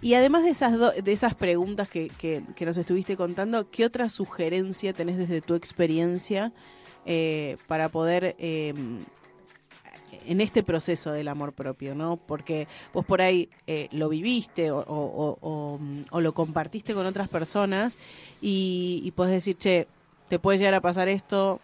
Y 0.00 0.14
además 0.14 0.44
de 0.44 0.50
esas, 0.50 0.72
do- 0.78 0.92
de 0.92 1.12
esas 1.12 1.34
preguntas 1.34 1.88
que, 1.90 2.08
que- 2.08 2.42
que 2.56 2.64
nos 2.64 2.78
estuviste 2.78 3.16
contando, 3.16 3.68
¿qué 3.70 3.84
otra 3.84 4.08
sugerencia 4.08 4.94
tenés 4.94 5.18
desde 5.18 5.42
tu 5.42 5.54
experiencia 5.54 6.52
eh, 7.04 7.56
para 7.66 7.88
poder, 7.90 8.34
eh, 8.38 8.72
en 10.26 10.40
este 10.40 10.62
proceso 10.62 11.12
del 11.12 11.28
amor 11.28 11.52
propio, 11.52 11.94
¿no? 11.94 12.16
Porque 12.16 12.66
vos 12.94 13.04
por 13.04 13.20
ahí 13.20 13.48
eh, 13.66 13.88
lo 13.92 14.08
viviste 14.08 14.70
o, 14.72 15.78
mm, 15.80 16.00
o 16.10 16.20
lo 16.20 16.32
compartiste 16.32 16.94
con 16.94 17.04
otras 17.06 17.28
personas 17.28 17.98
y, 18.40 19.02
y 19.04 19.10
podés 19.12 19.32
decir, 19.34 19.56
che, 19.58 19.86
te 20.28 20.38
puede 20.38 20.58
llegar 20.58 20.74
a 20.74 20.80
pasar 20.80 21.08
esto, 21.08 21.60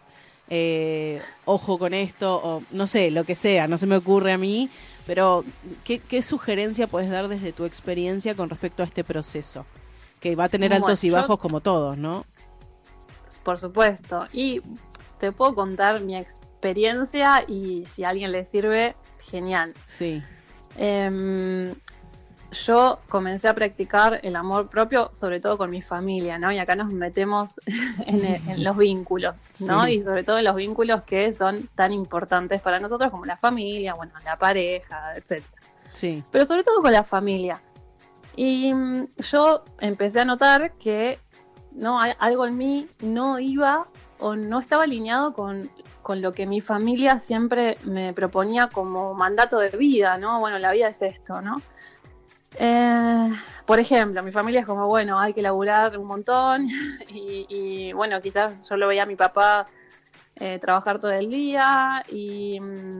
eh, 0.49 1.21
ojo 1.45 1.77
con 1.79 1.93
esto, 1.93 2.35
o 2.43 2.63
no 2.71 2.85
sé, 2.87 3.09
lo 3.11 3.23
que 3.23 3.35
sea, 3.35 3.67
no 3.67 3.77
se 3.77 3.87
me 3.87 3.95
ocurre 3.97 4.31
a 4.31 4.37
mí, 4.37 4.69
pero 5.05 5.43
¿qué, 5.83 5.99
qué 5.99 6.21
sugerencia 6.21 6.87
puedes 6.87 7.09
dar 7.09 7.27
desde 7.27 7.51
tu 7.53 7.65
experiencia 7.65 8.35
con 8.35 8.49
respecto 8.49 8.83
a 8.83 8.85
este 8.85 9.03
proceso? 9.03 9.65
Que 10.19 10.35
va 10.35 10.45
a 10.45 10.49
tener 10.49 10.69
Bueno, 10.71 10.85
altos 10.85 11.03
y 11.03 11.09
yo- 11.09 11.13
bajos 11.13 11.37
como 11.39 11.61
todos, 11.61 11.97
¿no? 11.97 12.25
Por 13.43 13.59
supuesto. 13.59 14.25
Y 14.33 14.61
te 15.19 15.31
puedo 15.31 15.53
contar 15.53 16.01
mi 16.01 16.17
experiencia 16.17 17.43
y 17.47 17.85
si 17.85 18.03
a 18.03 18.09
alguien 18.09 18.31
le 18.31 18.43
sirve, 18.43 18.95
genial. 19.29 19.73
Sí. 19.85 20.21
Em, 20.77 21.73
yo 22.51 22.99
comencé 23.09 23.47
a 23.47 23.53
practicar 23.53 24.19
el 24.23 24.35
amor 24.35 24.69
propio, 24.69 25.09
sobre 25.13 25.39
todo 25.39 25.57
con 25.57 25.69
mi 25.69 25.81
familia, 25.81 26.37
¿no? 26.39 26.51
Y 26.51 26.59
acá 26.59 26.75
nos 26.75 26.91
metemos 26.91 27.59
en, 28.05 28.23
en 28.25 28.63
los 28.63 28.77
vínculos, 28.77 29.61
¿no? 29.61 29.85
Sí. 29.85 29.91
Y 29.91 30.03
sobre 30.03 30.23
todo 30.23 30.37
en 30.37 30.45
los 30.45 30.55
vínculos 30.55 31.03
que 31.03 31.31
son 31.33 31.67
tan 31.75 31.91
importantes 31.91 32.61
para 32.61 32.79
nosotros 32.79 33.11
como 33.11 33.25
la 33.25 33.37
familia, 33.37 33.93
bueno, 33.93 34.13
la 34.23 34.37
pareja, 34.37 35.15
etcétera 35.15 35.61
Sí. 35.91 36.23
pero 36.29 36.45
sobre 36.45 36.63
todo 36.63 36.81
con 36.81 36.91
la 36.91 37.03
familia. 37.03 37.61
Y 38.35 38.73
mm, 38.73 39.07
yo 39.19 39.63
empecé 39.79 40.19
a 40.19 40.25
notar 40.25 40.73
que 40.73 41.19
no 41.71 41.99
algo 42.01 42.45
en 42.45 42.57
mí 42.57 42.89
no 43.01 43.39
iba 43.39 43.87
o 44.19 44.35
no 44.35 44.59
estaba 44.59 44.83
alineado 44.83 45.33
con, 45.33 45.69
con 46.01 46.21
lo 46.21 46.33
que 46.33 46.45
mi 46.45 46.61
familia 46.61 47.17
siempre 47.17 47.77
me 47.83 48.13
proponía 48.13 48.67
como 48.67 49.13
mandato 49.13 49.57
de 49.59 49.69
vida, 49.69 50.17
¿no? 50.17 50.39
Bueno, 50.39 50.59
la 50.59 50.71
vida 50.71 50.89
es 50.89 51.01
esto, 51.01 51.41
¿no? 51.41 51.55
Eh, 52.57 53.33
por 53.65 53.79
ejemplo, 53.79 54.21
mi 54.23 54.31
familia 54.31 54.61
es 54.61 54.65
como, 54.65 54.87
bueno, 54.87 55.19
hay 55.19 55.33
que 55.33 55.41
laburar 55.41 55.97
un 55.97 56.07
montón 56.07 56.67
y, 57.09 57.45
y, 57.49 57.93
bueno, 57.93 58.21
quizás 58.21 58.67
yo 58.69 58.77
lo 58.77 58.87
veía 58.87 59.03
a 59.03 59.07
mi 59.07 59.15
papá 59.15 59.67
eh, 60.37 60.59
trabajar 60.59 60.99
todo 60.99 61.11
el 61.11 61.29
día 61.29 62.03
y 62.09 62.59
mm, 62.59 62.97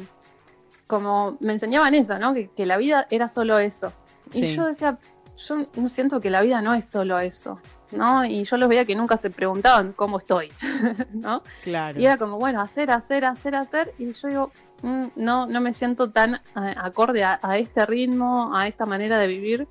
como 0.87 1.37
me 1.41 1.53
enseñaban 1.53 1.93
eso, 1.93 2.17
¿no? 2.17 2.33
Que, 2.33 2.49
que 2.49 2.65
la 2.65 2.77
vida 2.77 3.07
era 3.09 3.27
solo 3.27 3.59
eso. 3.59 3.91
Sí. 4.29 4.45
Y 4.45 4.55
yo 4.55 4.65
decía, 4.65 4.97
yo 5.37 5.67
no 5.75 5.89
siento 5.89 6.21
que 6.21 6.29
la 6.29 6.41
vida 6.41 6.61
no 6.61 6.73
es 6.73 6.85
solo 6.85 7.19
eso, 7.19 7.59
¿no? 7.91 8.25
Y 8.25 8.43
yo 8.45 8.57
los 8.57 8.69
veía 8.69 8.85
que 8.85 8.95
nunca 8.95 9.17
se 9.17 9.29
preguntaban 9.29 9.93
cómo 9.93 10.17
estoy, 10.17 10.51
¿no? 11.13 11.43
Claro. 11.63 11.99
Y 11.99 12.05
era 12.05 12.17
como, 12.17 12.37
bueno, 12.37 12.61
hacer, 12.61 12.89
hacer, 12.89 13.25
hacer, 13.25 13.55
hacer. 13.55 13.93
Y 13.97 14.11
yo 14.13 14.27
digo, 14.27 14.51
mm, 14.81 15.07
no, 15.15 15.47
no 15.47 15.61
me 15.61 15.73
siento 15.73 16.09
tan 16.09 16.35
eh, 16.35 16.39
acorde 16.77 17.23
a, 17.23 17.39
este 17.57 17.85
ritmo, 17.85 18.55
a 18.55 18.67
esta 18.67 18.85
manera 18.85 19.17
de 19.17 19.27
vivir. 19.27 19.67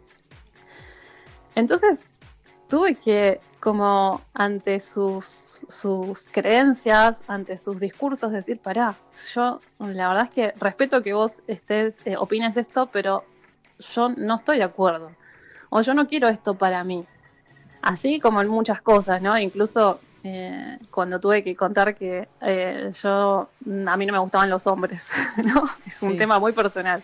Entonces 1.55 2.05
tuve 2.69 2.95
que, 2.97 3.41
como 3.61 4.21
ante 4.35 4.81
sus, 4.81 5.61
sus 5.69 6.29
creencias, 6.31 7.23
ante 7.29 7.59
sus 7.59 7.79
discursos, 7.79 8.33
decir, 8.33 8.59
pará, 8.59 8.95
yo 9.35 9.61
la 9.79 10.09
verdad 10.09 10.25
es 10.25 10.31
que 10.31 10.53
respeto 10.59 11.03
que 11.03 11.13
vos 11.13 11.43
estés, 11.47 12.05
eh, 12.07 12.17
opines 12.17 12.57
esto, 12.57 12.87
pero 12.87 13.25
yo 13.95 14.09
no 14.09 14.37
estoy 14.37 14.59
de 14.59 14.65
acuerdo. 14.65 15.11
O 15.71 15.81
yo 15.83 15.95
no 15.95 16.07
quiero 16.09 16.29
esto 16.29 16.55
para 16.55 16.85
mí. 16.85 17.05
Así 17.83 18.21
como 18.21 18.41
en 18.41 18.49
muchas 18.49 18.81
cosas, 18.81 19.21
¿no? 19.21 19.39
Incluso 19.39 20.01
eh, 20.27 20.79
cuando 20.91 21.21
tuve 21.21 21.45
que 21.45 21.55
contar 21.55 21.95
que 21.95 22.27
eh, 22.41 22.91
yo, 23.03 23.47
mm, 23.67 23.87
a 23.89 23.97
mí 23.99 24.07
no 24.07 24.13
me 24.15 24.19
gustaban 24.19 24.49
los 24.49 24.67
hombres, 24.67 25.05
¿no? 25.45 25.65
Es 25.87 26.03
un 26.03 26.13
Sí. 26.13 26.17
tema 26.17 26.39
muy 26.39 26.53
personal. 26.53 27.03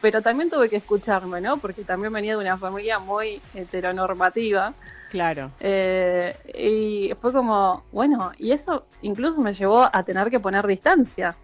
Pero 0.00 0.22
también 0.22 0.48
tuve 0.48 0.70
que 0.70 0.76
escucharme, 0.76 1.40
¿no? 1.42 1.58
Porque 1.58 1.84
también 1.84 2.12
venía 2.12 2.32
de 2.36 2.42
una 2.42 2.56
familia 2.56 2.98
muy 2.98 3.40
heteronormativa. 3.52 4.72
Claro. 5.10 5.50
Eh, 5.60 6.34
y 6.58 7.14
fue 7.20 7.32
como, 7.32 7.84
bueno, 7.92 8.32
y 8.38 8.52
eso 8.52 8.86
incluso 9.02 9.40
me 9.42 9.52
llevó 9.52 9.88
a 9.92 10.02
tener 10.02 10.30
que 10.30 10.40
poner 10.40 10.66
distancia, 10.66 11.36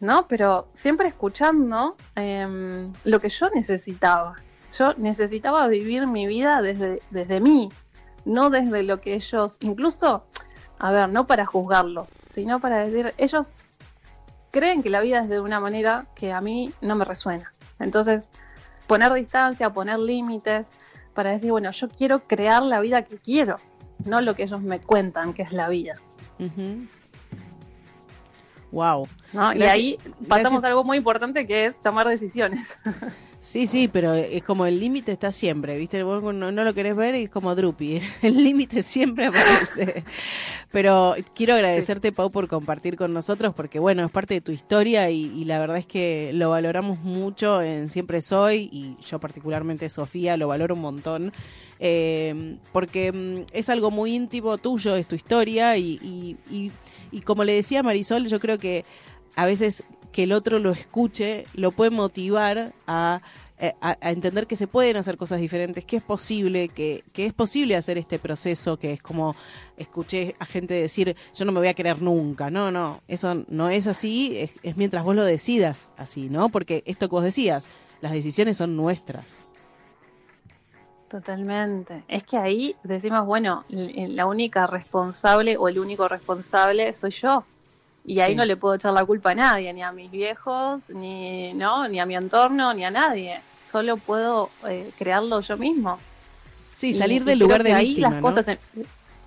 ¿no? 0.00 0.26
Pero 0.26 0.68
siempre 0.72 1.06
escuchando 1.08 1.96
em, 2.16 2.92
lo 3.04 3.20
que 3.20 3.28
yo 3.28 3.48
necesitaba. 3.50 4.36
Yo 4.78 4.94
necesitaba 4.96 5.68
vivir 5.68 6.06
mi 6.06 6.26
vida 6.26 6.62
desde, 6.62 7.00
desde 7.10 7.40
mí, 7.40 7.68
no 8.24 8.48
desde 8.48 8.82
lo 8.82 9.00
que 9.02 9.14
ellos, 9.14 9.58
incluso, 9.60 10.24
a 10.82 10.90
ver, 10.90 11.08
no 11.08 11.28
para 11.28 11.46
juzgarlos, 11.46 12.16
sino 12.26 12.58
para 12.58 12.84
decir, 12.84 13.14
ellos 13.16 13.52
creen 14.50 14.82
que 14.82 14.90
la 14.90 15.00
vida 15.00 15.22
es 15.22 15.28
de 15.28 15.40
una 15.40 15.60
manera 15.60 16.06
que 16.16 16.32
a 16.32 16.40
mí 16.40 16.72
no 16.80 16.96
me 16.96 17.04
resuena. 17.04 17.54
Entonces, 17.78 18.30
poner 18.88 19.12
distancia, 19.12 19.70
poner 19.70 20.00
límites, 20.00 20.72
para 21.14 21.30
decir, 21.30 21.52
bueno, 21.52 21.70
yo 21.70 21.88
quiero 21.88 22.26
crear 22.26 22.64
la 22.64 22.80
vida 22.80 23.02
que 23.02 23.16
quiero, 23.16 23.56
no 24.04 24.20
lo 24.20 24.34
que 24.34 24.42
ellos 24.42 24.60
me 24.60 24.80
cuentan 24.80 25.34
que 25.34 25.42
es 25.42 25.52
la 25.52 25.68
vida. 25.68 25.94
Wow. 28.72 29.06
¿no? 29.32 29.54
y 29.54 29.62
ahí 29.62 29.98
pasamos 30.26 30.64
a 30.64 30.66
algo 30.66 30.82
muy 30.82 30.96
importante 30.96 31.46
que 31.46 31.66
es 31.66 31.80
tomar 31.80 32.08
decisiones. 32.08 32.76
Sí, 33.44 33.66
sí, 33.66 33.88
pero 33.88 34.14
es 34.14 34.44
como 34.44 34.66
el 34.66 34.78
límite 34.78 35.10
está 35.10 35.32
siempre, 35.32 35.76
¿viste? 35.76 36.04
Vos 36.04 36.22
no, 36.32 36.52
lo 36.52 36.74
querés 36.74 36.94
ver 36.94 37.16
y 37.16 37.24
es 37.24 37.28
como 37.30 37.56
Drupi. 37.56 38.00
El 38.22 38.44
límite 38.44 38.82
siempre 38.82 39.26
aparece. 39.26 40.04
Pero 40.70 41.16
quiero 41.34 41.54
agradecerte, 41.54 42.12
Pau, 42.12 42.30
por 42.30 42.46
compartir 42.46 42.94
con 42.94 43.12
nosotros, 43.12 43.52
porque 43.52 43.80
bueno, 43.80 44.04
es 44.04 44.12
parte 44.12 44.34
de 44.34 44.40
tu 44.42 44.52
historia 44.52 45.10
y, 45.10 45.24
y 45.36 45.44
la 45.44 45.58
verdad 45.58 45.78
es 45.78 45.86
que 45.86 46.30
lo 46.34 46.50
valoramos 46.50 47.00
mucho 47.00 47.60
en 47.60 47.88
Siempre 47.88 48.20
Soy 48.20 48.68
y 48.72 48.96
yo 49.04 49.18
particularmente, 49.18 49.88
Sofía, 49.88 50.36
lo 50.36 50.46
valoro 50.46 50.76
un 50.76 50.80
montón. 50.80 51.32
eh, 51.80 52.58
porque 52.72 53.10
mm, 53.10 53.52
es 53.52 53.68
algo 53.68 53.90
muy 53.90 54.14
íntimo 54.14 54.56
tuyo, 54.58 54.94
es 54.94 55.08
tu 55.08 55.16
historia 55.16 55.76
y, 55.78 55.98
y, 56.00 56.36
y- 56.48 56.70
y 57.10 57.20
como 57.22 57.42
le 57.42 57.54
decía 57.54 57.82
Marisol, 57.82 58.28
yo 58.28 58.38
creo 58.38 58.56
que 58.58 58.84
a 59.34 59.46
veces 59.46 59.82
que 60.12 60.24
el 60.24 60.32
otro 60.32 60.58
lo 60.58 60.70
escuche 60.70 61.44
lo 61.54 61.72
puede 61.72 61.90
motivar 61.90 62.72
a, 62.86 63.20
eh, 63.58 63.74
a- 63.80 63.96
entender 64.10 64.46
que 64.46 64.56
se 64.56 64.66
pueden 64.66 64.96
hacer 64.96 65.16
cosas 65.16 65.40
diferentes, 65.40 65.84
que 65.84 65.96
es 65.96 66.02
posible, 66.02 66.68
que, 66.68 67.02
que 67.12 67.26
es 67.26 67.32
posible 67.32 67.76
hacer 67.76 67.96
este 67.98 68.18
proceso, 68.18 68.78
que 68.78 68.92
es 68.92 69.02
como 69.02 69.34
escuché 69.76 70.34
a 70.38 70.46
gente 70.46 70.74
decir, 70.74 71.16
yo 71.34 71.44
no 71.44 71.52
me 71.52 71.60
voy 71.60 71.68
a 71.68 71.74
querer 71.74 72.02
nunca, 72.02 72.50
no, 72.50 72.70
no, 72.70 73.00
eso 73.08 73.44
no 73.48 73.68
es 73.70 73.86
así, 73.86 74.36
es, 74.38 74.50
es 74.62 74.76
mientras 74.76 75.02
vos 75.04 75.16
lo 75.16 75.24
decidas 75.24 75.92
así, 75.96 76.28
¿no? 76.28 76.48
Porque 76.50 76.82
esto 76.86 77.08
que 77.08 77.14
vos 77.14 77.24
decías, 77.24 77.68
las 78.00 78.12
decisiones 78.12 78.56
son 78.56 78.76
nuestras. 78.76 79.44
Totalmente. 81.08 82.04
Es 82.08 82.24
que 82.24 82.38
ahí 82.38 82.74
decimos, 82.84 83.26
bueno, 83.26 83.64
la 83.68 84.24
única 84.26 84.66
responsable 84.66 85.58
o 85.58 85.68
el 85.68 85.78
único 85.78 86.08
responsable 86.08 86.90
soy 86.94 87.10
yo. 87.10 87.44
Y 88.04 88.18
ahí 88.20 88.32
Sí. 88.32 88.36
no 88.36 88.44
le 88.44 88.56
puedo 88.56 88.74
echar 88.74 88.92
la 88.92 89.04
culpa 89.04 89.30
a 89.30 89.34
nadie, 89.34 89.72
ni 89.72 89.82
a 89.82 89.92
mis 89.92 90.10
viejos, 90.10 90.90
ni, 90.90 91.52
¿no? 91.54 91.86
ni 91.88 92.00
a 92.00 92.06
mi 92.06 92.16
entorno, 92.16 92.74
ni 92.74 92.84
a 92.84 92.90
nadie. 92.90 93.40
Solo 93.60 93.96
puedo 93.96 94.50
eh, 94.68 94.90
crearlo 94.98 95.40
yo 95.40 95.56
mismo. 95.56 95.98
Sí, 96.74 96.92
salir 96.94 97.22
y 97.22 97.24
del 97.26 97.38
lugar 97.38 97.62
de 97.62 97.74
ahí 97.74 97.88
víctima, 97.90 98.10
las 98.10 98.20
¿no? 98.20 98.28
cosas 98.28 98.58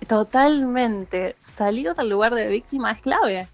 totalmente 0.06 1.36
salir 1.40 1.94
del 1.94 2.08
lugar 2.08 2.34
de 2.34 2.48
víctima 2.48 2.90
es 2.92 3.00
clave. 3.00 3.48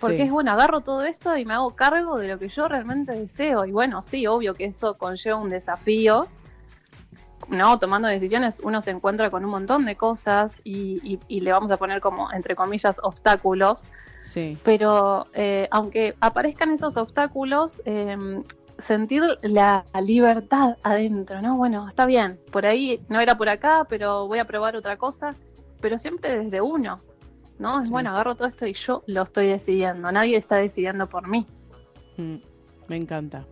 Porque 0.00 0.16
Sí. 0.18 0.22
es 0.22 0.30
bueno, 0.30 0.52
agarro 0.52 0.80
todo 0.80 1.02
esto 1.02 1.36
y 1.36 1.44
me 1.44 1.54
hago 1.54 1.74
cargo 1.74 2.18
de 2.18 2.28
lo 2.28 2.38
que 2.38 2.48
yo 2.48 2.68
realmente 2.68 3.12
deseo. 3.12 3.64
Y 3.64 3.72
bueno, 3.72 4.00
sí, 4.02 4.26
obvio 4.28 4.54
que 4.54 4.66
eso 4.66 4.94
conlleva 4.96 5.38
un 5.38 5.50
desafío. 5.50 6.28
No, 7.48 7.78
tomando 7.78 8.06
decisiones 8.06 8.60
uno 8.62 8.80
se 8.80 8.90
encuentra 8.90 9.30
con 9.30 9.44
un 9.44 9.50
montón 9.50 9.86
de 9.86 9.96
cosas 9.96 10.60
y, 10.62 11.00
y- 11.02 11.18
y 11.26 11.40
le 11.40 11.50
vamos 11.50 11.70
a 11.72 11.78
poner 11.78 12.00
como, 12.00 12.30
entre 12.32 12.54
comillas, 12.54 13.00
obstáculos. 13.02 13.86
Sí. 14.20 14.58
Pero 14.64 15.26
eh, 15.32 15.68
aunque 15.70 16.14
aparezcan 16.20 16.70
esos 16.70 16.96
obstáculos, 16.96 17.80
eh, 17.84 18.16
sentir 18.78 19.22
la 19.42 19.84
libertad 20.04 20.76
adentro, 20.82 21.40
¿no? 21.42 21.56
Bueno, 21.56 21.88
está 21.88 22.06
bien, 22.06 22.38
por 22.52 22.66
ahí 22.66 23.00
no 23.08 23.20
era 23.20 23.36
por 23.36 23.48
acá, 23.48 23.86
pero 23.88 24.26
voy 24.28 24.38
a 24.38 24.44
probar 24.44 24.76
otra 24.76 24.96
cosa, 24.96 25.34
pero 25.80 25.98
siempre 25.98 26.38
desde 26.44 26.60
uno, 26.60 26.98
¿no? 27.58 27.80
Es 27.82 27.88
Sí. 27.88 27.92
bueno, 27.92 28.10
agarro 28.10 28.34
todo 28.36 28.46
esto 28.48 28.66
y 28.66 28.74
yo 28.74 29.02
lo 29.06 29.22
estoy 29.22 29.46
decidiendo, 29.48 30.10
nadie 30.12 30.36
está 30.36 30.56
decidiendo 30.58 31.08
por 31.08 31.28
mí. 31.28 31.46
Mm, 32.16 32.36
Me 32.88 32.96
encanta. 32.96 33.44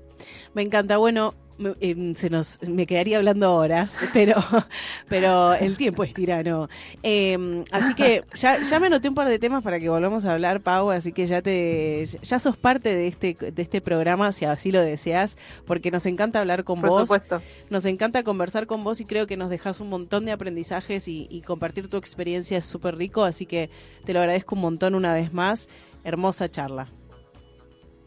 Me 0.55 0.63
encanta. 0.63 0.97
Bueno, 0.97 1.35
me, 1.59 1.74
em, 1.81 2.15
se 2.15 2.31
nos, 2.31 2.61
me 2.62 2.87
quedaría 2.87 3.19
hablando 3.19 3.55
horas, 3.55 4.05
pero, 4.12 4.35
pero 5.09 5.55
el 5.55 5.77
tiempo 5.77 6.05
es 6.05 6.15
tirano. 6.15 6.69
Em, 7.03 7.65
así 7.70 7.95
que 7.95 8.24
ya, 8.35 8.62
ya 8.62 8.81
me 8.81 8.87
anoté 8.87 9.09
un 9.09 9.15
par 9.15 9.28
de 9.28 9.39
temas 9.39 9.62
para 9.62 9.81
que 9.81 9.89
volvamos 9.89 10.24
a 10.24 10.33
hablar, 10.33 10.61
Pau, 10.61 10.91
así 10.91 11.12
que 11.12 11.27
ya 11.27 11.43
te 11.43 12.07
ya 12.23 12.39
sos 12.39 12.57
parte 12.57 12.95
de 12.95 13.07
este, 13.07 13.35
de 13.35 13.62
este 13.62 13.81
programa, 13.81 14.33
si 14.33 14.45
así 14.45 14.70
lo 14.70 14.83
deseas, 14.83 15.39
porque 15.65 15.91
nos 15.91 16.07
encanta 16.07 16.41
hablar 16.41 16.65
con 16.65 16.81
Por 16.81 16.91
vos. 16.91 17.01
supuesto. 17.03 17.43
Nos 17.70 17.87
encanta 17.87 18.23
conversar 18.23 18.66
con 18.66 18.85
vos 18.85 19.01
y 19.01 19.05
creo 19.05 19.27
que 19.27 19.37
nos 19.37 19.51
dejas 19.51 19.81
un 19.81 19.89
montón 19.89 20.24
de 20.24 20.33
aprendizajes 20.33 21.09
y, 21.09 21.27
y 21.31 21.43
compartir 21.43 21.89
tu 21.89 21.97
experiencia 21.97 22.59
es 22.59 22.66
súper 22.66 22.97
rico, 22.97 23.24
así 23.24 23.47
que 23.47 23.70
te 24.05 24.12
lo 24.12 24.20
agradezco 24.20 24.55
un 24.55 24.61
montón 24.61 24.95
una 24.95 25.15
vez 25.15 25.33
más. 25.33 25.69
Hermosa 26.05 26.49
charla. 26.49 26.89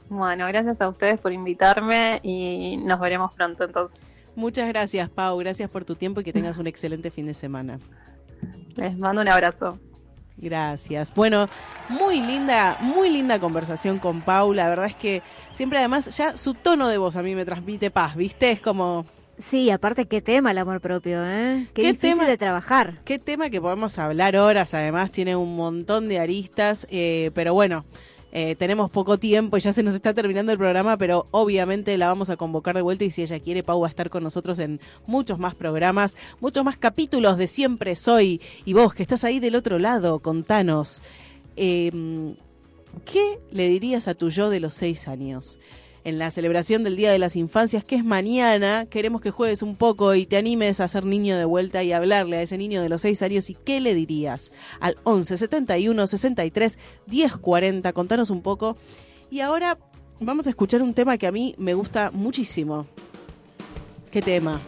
Bueno, 0.10 0.48
gracias 0.48 0.82
a 0.82 0.90
ustedes 0.90 1.20
por 1.20 1.32
invitarme 1.32 2.20
y 2.24 2.78
nos 2.78 3.00
veremos 3.00 3.34
pronto 3.34 3.64
entonces. 3.64 4.00
Muchas 4.36 4.68
gracias, 4.68 5.10
Pau. 5.10 5.38
Gracias 5.38 5.70
por 5.70 5.86
tu 5.86 5.96
tiempo 5.96 6.22
y 6.22 6.24
que 6.24 6.34
tengas 6.34 6.58
un 6.58 6.68
excelente 6.68 7.12
fin 7.12 7.26
de 7.26 7.34
semana. 7.34 7.80
Les 8.76 8.98
mando 8.98 9.22
un 9.22 9.28
abrazo. 9.28 9.78
Gracias. 10.38 11.14
Bueno, 11.14 11.50
muy 11.90 12.22
linda, 12.22 12.78
muy 12.80 13.10
linda 13.10 13.40
conversación 13.40 14.00
con 14.00 14.22
Pau. 14.22 14.54
La 14.54 14.70
verdad 14.70 14.86
es 14.86 14.96
que 14.96 15.22
siempre 15.52 15.80
además 15.80 16.16
ya 16.16 16.38
su 16.38 16.54
tono 16.54 16.88
de 16.88 16.98
voz 16.98 17.16
a 17.18 17.24
mí 17.24 17.36
me 17.36 17.44
transmite 17.46 17.92
paz, 17.92 18.16
¿viste? 18.16 18.52
Es 18.52 18.62
como 18.62 19.06
Sí, 19.38 19.70
aparte 19.70 20.06
qué 20.08 20.22
tema 20.22 20.52
el 20.52 20.58
amor 20.58 20.82
propio, 20.82 21.26
¿eh? 21.26 21.68
Qué, 21.74 21.82
¿Qué 21.82 21.94
difícil 21.94 22.20
tema? 22.20 22.28
de 22.28 22.38
trabajar. 22.38 23.00
qué 23.06 23.20
tema 23.20 23.50
que 23.50 23.62
podemos 23.62 23.98
hablar 23.98 24.36
horas, 24.36 24.74
además 24.74 25.12
tiene 25.12 25.36
un 25.36 25.56
montón 25.56 26.08
de 26.10 26.20
aristas, 26.20 26.88
eh, 26.90 27.32
pero 27.34 27.54
bueno. 27.54 27.86
Eh, 28.32 28.56
tenemos 28.56 28.92
poco 28.92 29.18
tiempo 29.18 29.58
y 29.58 29.62
ya 29.62 29.74
se 29.74 29.82
nos 29.82 29.96
está 29.96 30.14
terminando 30.14 30.52
el 30.52 30.58
programa, 30.58 30.98
pero 30.98 31.26
obviamente 31.32 31.98
la 31.98 32.08
vamos 32.08 32.30
a 32.30 32.38
convocar 32.38 32.76
de 32.76 32.82
vuelta 32.82 33.04
y 33.04 33.10
si 33.10 33.24
ella 33.24 33.40
quiere, 33.40 33.64
Pau 33.64 33.82
va 33.82 33.88
a 33.88 33.90
estar 33.90 34.10
con 34.10 34.24
nosotros 34.24 34.60
en 34.60 34.80
muchos 35.08 35.40
más 35.40 35.56
programas, 35.56 36.16
muchos 36.40 36.64
más 36.64 36.78
capítulos 36.78 37.38
de 37.38 37.48
Siempre 37.48 37.96
Soy. 37.96 38.40
Y 38.66 38.74
vos, 38.74 38.94
que 38.94 39.02
estás 39.04 39.24
ahí 39.24 39.40
del 39.40 39.56
otro 39.56 39.80
lado, 39.80 40.20
contanos, 40.20 41.02
eh, 41.56 41.92
¿qué 43.06 43.40
le 43.52 43.68
dirías 43.70 44.08
a 44.08 44.14
tu 44.14 44.30
yo 44.30 44.50
de 44.50 44.60
los 44.60 44.76
seis 44.76 45.08
años? 45.08 45.60
En 46.04 46.18
la 46.18 46.32
celebración 46.32 46.84
del 46.84 46.96
Día 46.96 47.12
de 47.12 47.20
las 47.20 47.36
Infancias, 47.36 47.84
que 47.84 47.96
es 47.96 48.06
mañana, 48.06 48.86
queremos 48.90 49.20
que 49.22 49.32
juegues 49.32 49.62
un 49.62 49.76
poco 49.76 50.16
y 50.16 50.26
te 50.26 50.38
animes 50.38 50.80
a 50.80 50.88
ser 50.88 51.06
niño 51.06 51.38
de 51.38 51.46
vuelta 51.46 51.84
y 51.84 51.92
hablarle 51.92 52.38
a 52.38 52.42
ese 52.42 52.58
niño 52.58 52.82
de 52.82 52.90
los 52.90 53.02
seis 53.02 53.22
años. 53.22 53.50
¿Y 53.50 53.56
qué 53.56 53.82
le 53.82 53.94
dirías? 53.94 54.52
Al 54.80 54.98
11 55.04 55.38
71 55.38 56.08
63 56.08 56.78
10 57.06 57.38
40. 57.38 57.94
Contanos 57.94 58.30
un 58.30 58.42
poco. 58.42 58.78
Y 59.30 59.42
ahora 59.42 59.78
vamos 60.20 60.48
a 60.48 60.52
escuchar 60.52 60.82
un 60.82 60.94
tema 60.94 61.18
que 61.18 61.28
a 61.28 61.32
mí 61.32 61.54
me 61.58 61.74
gusta 61.74 62.12
muchísimo. 62.12 62.88
¿Qué 64.10 64.22
tema? 64.22 64.62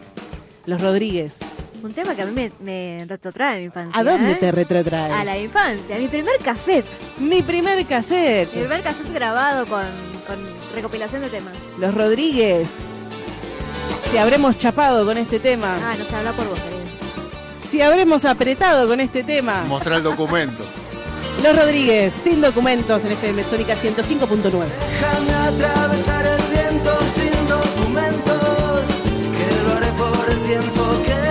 Los 0.66 0.80
Rodríguez. 0.80 1.40
Un 1.82 1.92
tema 1.92 2.14
que 2.14 2.22
a 2.22 2.26
mí 2.26 2.32
me, 2.32 2.52
me 2.60 3.04
retrotrae 3.06 3.56
a 3.56 3.58
mi 3.58 3.64
infancia. 3.64 4.00
¿A 4.00 4.04
dónde 4.04 4.32
¿eh? 4.32 4.36
te 4.36 4.52
retrotrae? 4.52 5.10
A 5.12 5.24
la 5.24 5.36
infancia, 5.38 5.96
a 5.96 5.98
mi 5.98 6.06
primer 6.08 6.38
cassette. 6.38 6.86
Mi 7.18 7.42
primer 7.42 7.76
Mi 7.76 7.84
cassette. 7.84 8.48
primer 8.50 8.82
cassette 8.82 9.12
grabado 9.12 9.66
con, 9.66 9.82
con 10.26 10.36
recopilación 10.76 11.22
de 11.22 11.28
temas. 11.28 11.54
Los 11.78 11.92
Rodríguez. 11.94 12.70
Si 14.10 14.18
habremos 14.18 14.58
chapado 14.58 15.04
con 15.04 15.18
este 15.18 15.40
tema. 15.40 15.76
Ah, 15.82 15.94
no 15.98 16.04
se 16.04 16.14
habla 16.14 16.32
por 16.32 16.46
vos, 16.48 16.60
querido. 16.60 16.82
Si 17.66 17.80
habremos 17.82 18.24
apretado 18.26 18.86
con 18.86 19.00
este 19.00 19.24
tema. 19.24 19.64
Mostrar 19.66 19.96
el 19.98 20.02
documento. 20.04 20.64
Los 21.42 21.56
Rodríguez, 21.56 22.12
sin 22.12 22.40
documentos 22.40 23.04
en 23.06 23.12
FM 23.12 23.42
Sónica 23.42 23.74
105.9. 23.74 24.52
Déjame 24.52 25.34
atravesar 25.48 26.24
el 26.26 26.42
viento 26.52 26.98
sin 27.14 27.48
documentos, 27.48 28.82
que 29.32 29.64
lo 29.66 29.74
haré 29.74 29.86
por 29.96 30.30
el 30.30 30.42
tiempo 30.42 31.02
que 31.04 31.21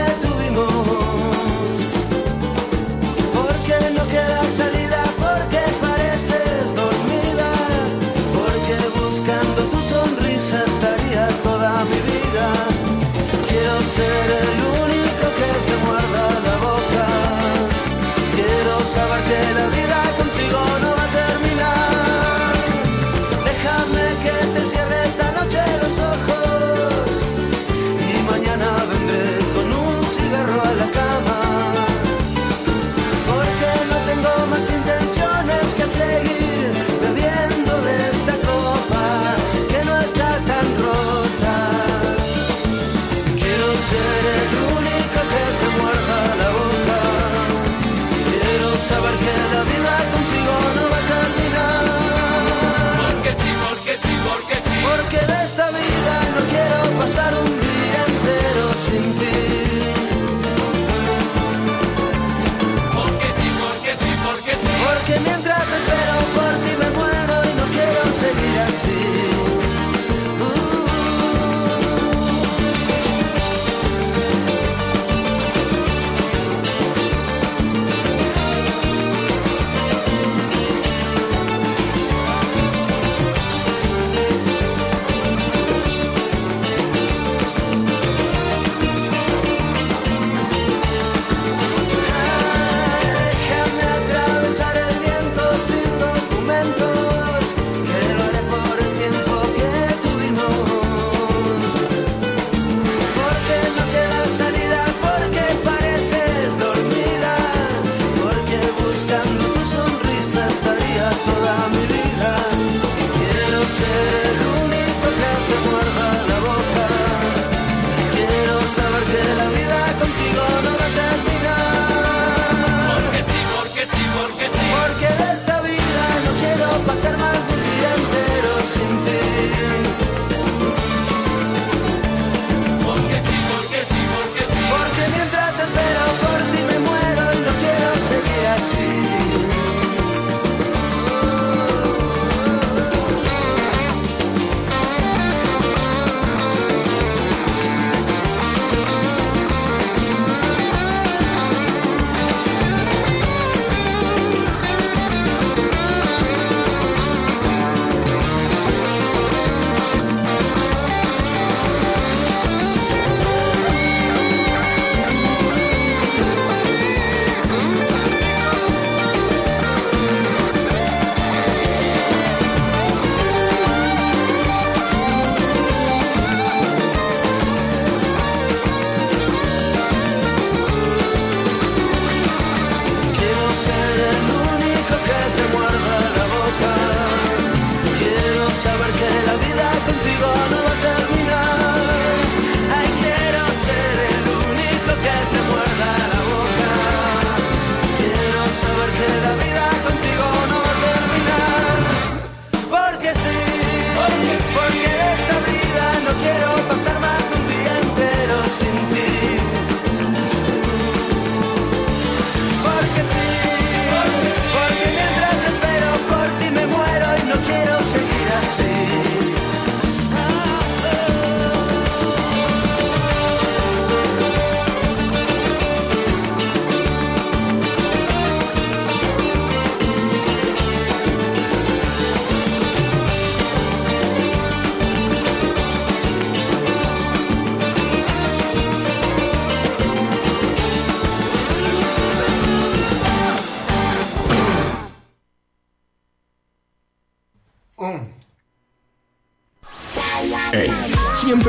saber 48.92 49.16
que 49.24 49.34
la 49.54 49.64
vida 49.72 49.94
contigo 50.14 50.54
no 50.78 50.84
va 50.92 51.00
a 51.04 51.06
terminar. 51.16 51.84
Porque 53.02 53.32
sí, 53.40 53.50
porque 53.66 53.94
sí, 54.04 54.14
porque 54.28 54.58
sí. 54.66 54.76
Porque 54.90 55.20
de 55.32 55.38
esta 55.50 55.66
vida 55.80 56.16
no 56.36 56.42
quiero 56.54 56.80
pasar 57.00 57.32
un 57.46 57.52
día 57.66 58.00
entero 58.12 58.66
sin 58.88 59.04
ti. 59.20 59.40
Porque 62.98 63.30
sí, 63.38 63.48
porque 63.64 63.92
sí, 64.02 64.12
porque 64.26 64.54
sí. 64.64 64.74
Porque 64.88 65.16
mientras 65.28 65.66
espero 65.80 66.16
por 66.38 66.54
ti 66.64 66.72
me 66.82 66.90
muero 67.00 67.36
y 67.50 67.52
no 67.60 67.66
quiero 67.76 68.02
seguir 68.24 68.56
así. 68.68 69.51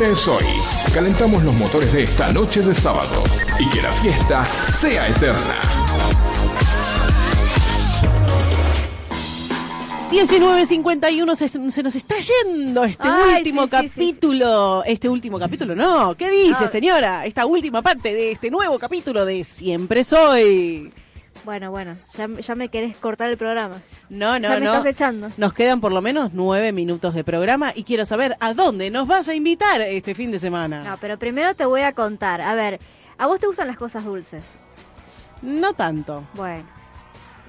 Siempre 0.03 0.13
es 0.13 0.29
hoy. 0.29 0.45
Calentamos 0.93 1.45
los 1.45 1.55
motores 1.55 1.93
de 1.93 2.03
esta 2.03 2.33
noche 2.33 2.61
de 2.63 2.75
sábado 2.75 3.23
y 3.59 3.69
que 3.71 3.83
la 3.83 3.93
fiesta 3.93 4.45
sea 4.45 5.07
eterna. 5.09 5.57
19.51 10.11 11.35
se, 11.37 11.71
se 11.71 11.83
nos 11.83 11.97
está 11.97 12.15
yendo 12.19 12.85
este 12.85 13.09
Ay, 13.09 13.37
último 13.39 13.63
sí, 13.63 13.69
sí, 13.71 13.77
sí, 13.77 13.89
sí. 13.89 13.95
capítulo. 14.13 14.85
Este 14.85 15.09
último 15.09 15.39
capítulo, 15.39 15.75
no. 15.75 16.15
¿Qué 16.17 16.29
dice, 16.31 16.65
Ah. 16.65 16.69
señora? 16.69 17.25
Esta 17.27 17.47
última 17.47 17.81
parte 17.81 18.13
de 18.13 18.33
este 18.33 18.51
nuevo 18.51 18.79
capítulo 18.79 19.25
de 19.25 19.43
Siempre 19.45 20.05
Soy. 20.05 20.93
Bueno, 21.45 21.71
bueno, 21.71 21.97
ya, 22.15 22.29
ya 22.29 22.55
me 22.55 22.69
querés 22.69 22.97
cortar 22.97 23.29
el 23.29 23.37
programa. 23.37 23.83
No, 24.09 24.39
no, 24.39 24.49
ya 24.49 24.55
me 24.55 24.61
no. 24.61 24.73
estás 24.73 24.87
echando. 24.87 25.29
Nos 25.37 25.53
quedan 25.55 25.81
por 25.81 25.91
lo 25.93 26.01
menos 26.01 26.31
nueve 26.33 26.73
minutos 26.73 27.15
de 27.15 27.25
programa 27.25 27.73
y 27.75 27.83
quiero 27.83 28.05
saber 28.05 28.37
a 28.41 28.55
dónde 28.55 28.91
nos 28.91 29.09
vas 29.09 29.29
a 29.29 29.35
invitar 29.35 29.81
este 29.81 30.15
fin 30.15 30.31
de 30.31 30.39
semana. 30.39 30.83
No, 30.85 30.97
pero 31.01 31.19
primero 31.19 31.55
te 31.55 31.65
voy 31.65 31.81
a 31.81 31.93
contar. 31.95 32.41
A 32.41 32.55
ver, 32.55 32.79
¿a 33.19 33.27
vos 33.27 33.41
te 33.41 33.47
gustan 33.47 33.67
las 33.67 33.77
cosas 33.77 34.05
dulces? 34.05 34.43
No 35.43 35.73
tanto. 35.73 36.25
Bueno. 36.35 36.65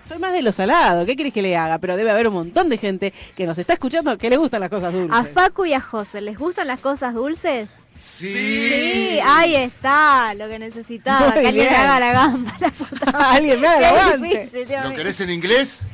Soy 0.08 0.18
más 0.20 0.34
de 0.34 0.42
lo 0.42 0.52
salado. 0.52 1.06
¿Qué 1.06 1.16
querés 1.16 1.32
que 1.32 1.42
le 1.42 1.56
haga? 1.56 1.78
Pero 1.78 1.96
debe 1.96 2.12
haber 2.12 2.28
un 2.28 2.34
montón 2.34 2.68
de 2.70 2.78
gente 2.78 3.14
que 3.36 3.46
nos 3.46 3.58
está 3.58 3.74
escuchando 3.74 4.18
que 4.18 4.30
le 4.30 4.38
gustan 4.38 4.60
las 4.62 4.70
cosas 4.70 4.92
dulces. 4.92 5.16
¿A 5.16 5.24
Facu 5.24 5.66
y 5.66 5.74
a 5.74 5.80
José 5.80 6.20
les 6.20 6.38
gustan 6.38 6.68
las 6.68 6.80
cosas 6.80 7.14
dulces? 7.14 7.70
Sí. 7.98 8.34
Sí, 8.34 9.20
ahí 9.26 9.56
está, 9.56 10.34
lo 10.34 10.48
que 10.48 10.60
necesitaba. 10.60 11.30
Muy 11.32 11.42
que 11.42 11.48
alguien 11.48 11.70
me 11.70 11.76
haga 11.76 12.00
la 12.00 12.12
gamba. 12.14 12.54
La 12.60 12.70
puta. 12.72 13.06
Alguien 13.32 13.62
me 13.62 13.68
haga 13.68 13.90
aguante. 13.90 14.40
difícil, 14.44 14.68
¿Lo 14.84 14.96
querés 14.96 15.20
en 15.22 15.30
inglés? 15.30 15.86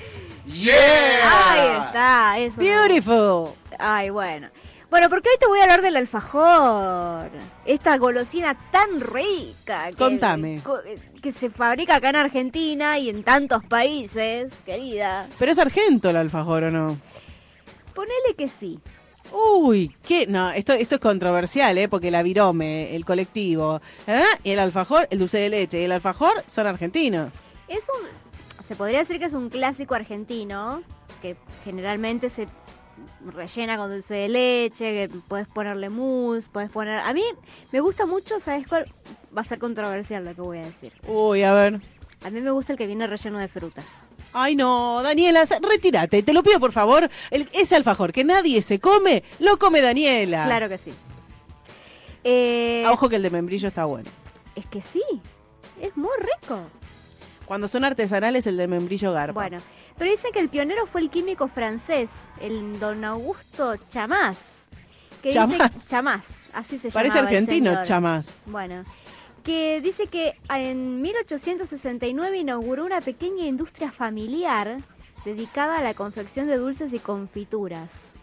Ahí 0.47 0.63
¡Yeah! 0.63 1.85
está, 1.85 2.39
eso. 2.39 2.59
me 2.61 2.65
gusta. 2.65 2.88
Beautiful. 2.88 3.53
Ay, 3.77 4.09
bueno. 4.09 4.49
Bueno, 4.89 5.07
porque 5.09 5.30
hoy 5.30 5.35
te 5.39 5.45
voy 5.47 5.59
a 5.59 5.63
hablar 5.63 5.84
del 5.84 5.95
alfajor. 5.97 7.30
Esta 7.65 7.95
golosina 7.97 8.57
tan 8.71 8.99
rica. 8.99 9.89
Que, 9.89 9.95
Contame. 9.95 10.61
co- 10.63 10.80
Que 11.21 11.31
se 11.31 11.51
fabrica 11.51 11.95
acá 11.97 12.09
en 12.09 12.15
Argentina 12.15 12.97
y 12.97 13.09
en 13.09 13.23
tantos 13.23 13.63
países, 13.65 14.51
querida. 14.65 15.27
Pero 15.38 15.51
es 15.51 15.59
argento 15.59 16.09
el 16.09 16.15
alfajor, 16.17 16.63
¿o 16.63 16.71
no? 16.71 16.97
Ponele 17.93 18.34
que 18.35 18.47
sí. 18.47 18.80
Uy, 19.31 19.95
qué 20.07 20.27
no, 20.27 20.49
esto 20.51 20.73
esto 20.73 20.95
es 20.95 21.01
controversial, 21.01 21.77
¿eh? 21.77 21.88
Porque 21.88 22.11
la 22.11 22.23
virome, 22.23 22.95
el 22.95 23.06
colectivo, 23.06 23.81
¿eh? 24.07 24.23
y 24.43 24.51
el 24.51 24.60
alfajor, 24.60 25.07
el 25.11 25.19
dulce 25.19 25.38
de 25.38 25.49
leche 25.49 25.81
y 25.81 25.84
el 25.84 25.91
alfajor 25.91 26.43
son 26.45 26.68
argentinos. 26.68 27.34
Es 27.69 27.84
un. 27.89 28.07
Se 28.65 28.76
podría 28.76 28.99
decir 28.99 29.19
que 29.19 29.26
es 29.26 29.34
un 29.34 29.49
clásico 29.49 29.95
argentino. 29.95 30.81
Que 31.22 31.35
generalmente 31.64 32.30
se 32.30 32.47
rellena 33.26 33.77
con 33.77 33.91
dulce 33.91 34.14
de 34.15 34.30
leche. 34.30 34.85
Que 34.85 35.10
puedes 35.27 35.47
ponerle 35.47 35.89
mousse. 35.89 36.49
Puedes 36.49 36.69
poner. 36.69 36.99
A 36.99 37.14
mí 37.14 37.23
me 37.72 37.80
gusta 37.80 38.06
mucho, 38.06 38.39
¿sabes 38.39 38.68
cuál? 38.68 38.85
Va 39.35 39.41
a 39.41 39.45
ser 39.45 39.60
controversial 39.60 40.26
lo 40.26 40.35
que 40.35 40.41
voy 40.41 40.57
a 40.57 40.65
decir. 40.65 40.93
Uy, 41.07 41.43
a 41.43 41.53
ver. 41.53 41.80
A 42.23 42.30
mí 42.30 42.41
me 42.41 42.51
gusta 42.51 42.73
el 42.73 42.77
que 42.77 42.88
viene 42.88 43.07
relleno 43.07 43.39
de 43.39 43.47
fruta. 43.47 43.84
Ay, 44.34 44.56
no, 44.56 45.01
Daniela, 45.01 45.45
retírate, 45.61 46.22
te 46.23 46.34
lo 46.34 46.43
pido 46.43 46.60
por 46.60 46.72
favor. 46.72 47.10
El- 47.31 47.49
ese 47.53 47.76
alfajor 47.76 48.11
que 48.14 48.23
nadie 48.23 48.61
se 48.61 48.80
come, 48.80 49.23
lo 49.39 49.57
come 49.57 49.81
Daniela. 49.81 50.45
Claro 50.45 50.69
que 50.69 50.77
sí. 50.77 50.93
Eh, 52.23 52.84
Ah, 52.85 52.91
Ojo 52.91 53.10
que 53.10 53.15
el 53.15 53.23
de 53.23 53.30
membrillo 53.30 53.68
está 53.68 53.85
bueno. 53.85 54.10
Es 54.56 54.65
que 54.68 54.81
sí. 54.81 55.01
Es 55.81 55.95
muy 55.95 56.11
rico. 56.19 56.60
Cuando 57.45 57.68
son 57.68 57.84
artesanales, 57.85 58.45
el 58.47 58.57
de 58.57 58.68
membrillo 58.68 59.11
garpa. 59.14 59.34
Bueno, 59.34 59.57
pero 59.97 60.11
dicen 60.11 60.31
que 60.31 60.39
el 60.39 60.49
pionero 60.49 60.85
fue 60.85 61.01
el 61.01 61.10
químico 61.10 61.47
francés, 61.47 62.11
el 62.41 62.80
don 62.80 63.03
Augusto 63.06 63.76
Chamás. 63.89 64.68
Que 65.23 65.30
dice- 65.30 65.39
Chamás. 65.39 65.88
Chamás, 65.89 66.27
así 66.53 66.77
se 66.77 66.91
Parece 66.91 67.15
llamaba 67.15 67.30
el 67.31 67.38
argentino, 67.38 67.84
chamás. 67.84 68.41
Bueno, 68.45 68.84
que 69.49 69.81
dice 69.81 70.05
que 70.05 70.35
en 70.49 71.01
1869 71.01 72.38
inauguró 72.38 72.85
una 72.85 73.01
pequeña 73.01 73.47
industria 73.47 73.91
familiar 73.91 74.77
dedicada 75.26 75.80
a 75.80 75.81
la 75.81 75.95
confección 75.95 76.45
de 76.45 76.57
dulces 76.57 76.93
y 76.93 76.99
confituras. 76.99 78.13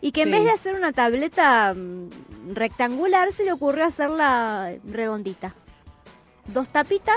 Y 0.00 0.12
que 0.12 0.22
en 0.22 0.28
Sí. 0.28 0.32
vez 0.34 0.44
de 0.44 0.50
hacer 0.52 0.76
una 0.76 0.92
tableta 0.92 1.74
mm, 1.74 2.52
rectangular, 2.54 3.32
se 3.32 3.42
le 3.44 3.50
ocurrió 3.52 3.84
hacerla 3.84 4.72
redondita. 4.84 5.56
Dos 6.46 6.68
tapitas 6.68 7.16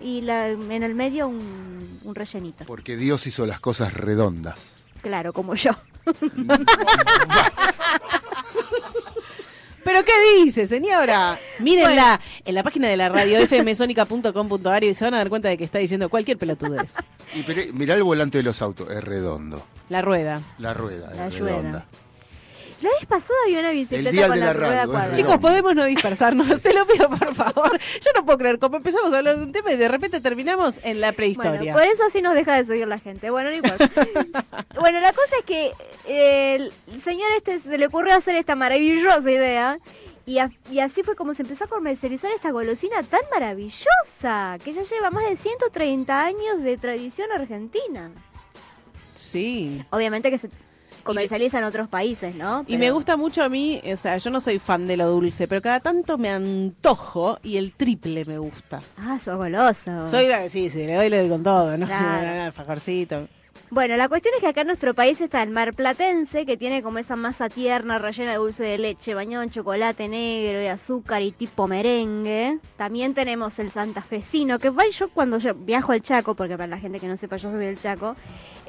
y 0.00 0.22
la- 0.22 0.48
en 0.48 0.82
el 0.82 0.94
medio 0.94 1.28
un, 1.28 2.00
un 2.04 2.14
rellenito. 2.14 2.64
Porque 2.64 2.96
Dios 2.96 3.26
hizo 3.26 3.44
las 3.44 3.60
cosas 3.60 3.92
redondas. 3.92 4.86
Claro, 5.02 5.34
como 5.34 5.54
yo. 5.56 5.72
¿Pero 9.88 10.04
qué 10.04 10.12
dice, 10.44 10.66
señora? 10.66 11.40
Mírenla 11.60 12.20
en 12.44 12.54
la 12.54 12.62
página 12.62 12.88
de 12.88 12.98
la 12.98 13.08
radio 13.08 13.38
fmsonica.com.ar 13.46 14.84
y 14.84 14.92
se 14.92 15.02
van 15.02 15.14
a 15.14 15.16
dar 15.16 15.30
cuenta 15.30 15.48
de 15.48 15.56
que 15.56 15.64
está 15.64 15.78
diciendo 15.78 16.10
cualquier 16.10 16.36
pelotudez. 16.36 16.96
Y 17.34 17.42
pero, 17.42 17.62
mirá 17.72 17.94
el 17.94 18.02
volante 18.02 18.36
de 18.36 18.44
los 18.44 18.60
autos, 18.60 18.90
es 18.90 19.02
redondo. 19.02 19.64
La 19.88 20.02
rueda. 20.02 20.42
La 20.58 20.74
rueda 20.74 21.10
La 21.14 21.28
es 21.28 21.38
rueda. 21.38 21.86
La 22.80 22.90
vez 22.90 23.06
pasada 23.08 23.36
había 23.44 23.58
una 23.58 23.70
bicicleta 23.72 24.10
El 24.10 24.26
con 24.28 24.34
de 24.34 24.40
la, 24.40 24.46
la 24.46 24.52
rueda 24.52 24.86
cuadrada. 24.86 25.12
Chicos, 25.12 25.38
podemos 25.38 25.74
no 25.74 25.84
dispersarnos, 25.84 26.60
te 26.62 26.72
lo 26.72 26.86
pido 26.86 27.08
por 27.10 27.34
favor. 27.34 27.76
Yo 27.78 28.10
no 28.14 28.24
puedo 28.24 28.38
creer, 28.38 28.58
como 28.60 28.76
empezamos 28.76 29.12
a 29.12 29.18
hablar 29.18 29.36
de 29.36 29.42
un 29.42 29.50
tema 29.52 29.72
y 29.72 29.76
de 29.76 29.88
repente 29.88 30.20
terminamos 30.20 30.78
en 30.84 31.00
la 31.00 31.10
prehistoria. 31.12 31.58
Bueno, 31.58 31.72
por 31.72 31.82
eso 31.86 32.04
así 32.04 32.22
nos 32.22 32.34
deja 32.34 32.54
de 32.56 32.64
seguir 32.64 32.86
la 32.86 33.00
gente. 33.00 33.30
Bueno, 33.30 33.50
no 33.50 33.56
importa. 33.56 33.90
bueno, 34.80 35.00
la 35.00 35.12
cosa 35.12 35.36
es 35.40 35.44
que 35.44 35.72
eh, 36.06 36.70
el 36.86 37.02
señor 37.02 37.30
este 37.36 37.58
se 37.58 37.76
le 37.78 37.86
ocurrió 37.86 38.14
hacer 38.14 38.36
esta 38.36 38.54
maravillosa 38.54 39.28
idea 39.28 39.78
Y, 40.24 40.38
a- 40.38 40.50
y 40.70 40.78
así 40.78 41.02
fue 41.02 41.16
como 41.16 41.34
se 41.34 41.42
empezó 41.42 41.64
a 41.64 41.66
comercializar 41.68 42.30
esta 42.32 42.50
golosina 42.52 43.02
tan 43.02 43.22
maravillosa, 43.32 44.56
que 44.62 44.72
ya 44.72 44.82
lleva 44.82 45.10
más 45.10 45.24
de 45.28 45.34
130 45.36 46.24
años 46.24 46.62
de 46.62 46.76
tradición 46.76 47.32
argentina. 47.32 48.10
Sí. 49.14 49.84
Obviamente 49.90 50.30
que 50.30 50.38
se 50.38 50.48
comercializa 51.02 51.58
en 51.58 51.64
otros 51.64 51.88
países, 51.88 52.34
¿no? 52.34 52.64
Y 52.66 52.78
me 52.78 52.90
gusta 52.90 53.16
mucho 53.16 53.42
a 53.42 53.48
mí, 53.48 53.80
o 53.92 53.96
sea, 53.96 54.16
yo 54.18 54.30
no 54.30 54.40
soy 54.40 54.58
fan 54.58 54.86
de 54.86 54.96
lo 54.96 55.06
dulce, 55.06 55.48
pero 55.48 55.62
cada 55.62 55.80
tanto 55.80 56.18
me 56.18 56.30
antojo 56.30 57.38
y 57.42 57.56
el 57.56 57.72
triple 57.72 58.24
me 58.24 58.38
gusta. 58.38 58.80
Ah, 58.96 59.18
sos 59.22 59.36
goloso. 59.36 60.08
Soy 60.08 60.28
la 60.28 60.48
sí, 60.48 60.70
sí, 60.70 60.86
le 60.86 60.94
doy, 60.94 61.08
le 61.10 61.18
doy 61.20 61.28
con 61.28 61.42
todo, 61.42 61.76
¿no? 61.76 61.86
Claro. 61.86 62.42
Alfajorcito. 62.46 63.28
Bueno, 63.70 63.96
la 63.96 64.08
cuestión 64.08 64.34
es 64.34 64.40
que 64.40 64.46
acá 64.46 64.62
en 64.62 64.68
nuestro 64.68 64.94
país 64.94 65.20
está 65.20 65.42
el 65.42 65.50
mar 65.50 65.74
platense, 65.74 66.46
que 66.46 66.56
tiene 66.56 66.82
como 66.82 66.98
esa 66.98 67.16
masa 67.16 67.50
tierna 67.50 67.98
rellena 67.98 68.32
de 68.32 68.38
dulce 68.38 68.64
de 68.64 68.78
leche, 68.78 69.14
bañado 69.14 69.42
en 69.42 69.50
chocolate 69.50 70.08
negro 70.08 70.62
y 70.62 70.66
azúcar 70.66 71.20
y 71.22 71.32
tipo 71.32 71.68
merengue. 71.68 72.58
También 72.76 73.12
tenemos 73.12 73.58
el 73.58 73.70
santafesino, 73.70 74.58
que 74.58 74.68
igual 74.68 74.90
yo 74.90 75.10
cuando 75.10 75.38
yo 75.38 75.54
viajo 75.54 75.92
al 75.92 76.00
Chaco, 76.00 76.34
porque 76.34 76.56
para 76.56 76.66
la 76.66 76.78
gente 76.78 76.98
que 76.98 77.08
no 77.08 77.16
sepa 77.16 77.36
yo 77.36 77.50
soy 77.50 77.60
del 77.60 77.78
Chaco, 77.78 78.16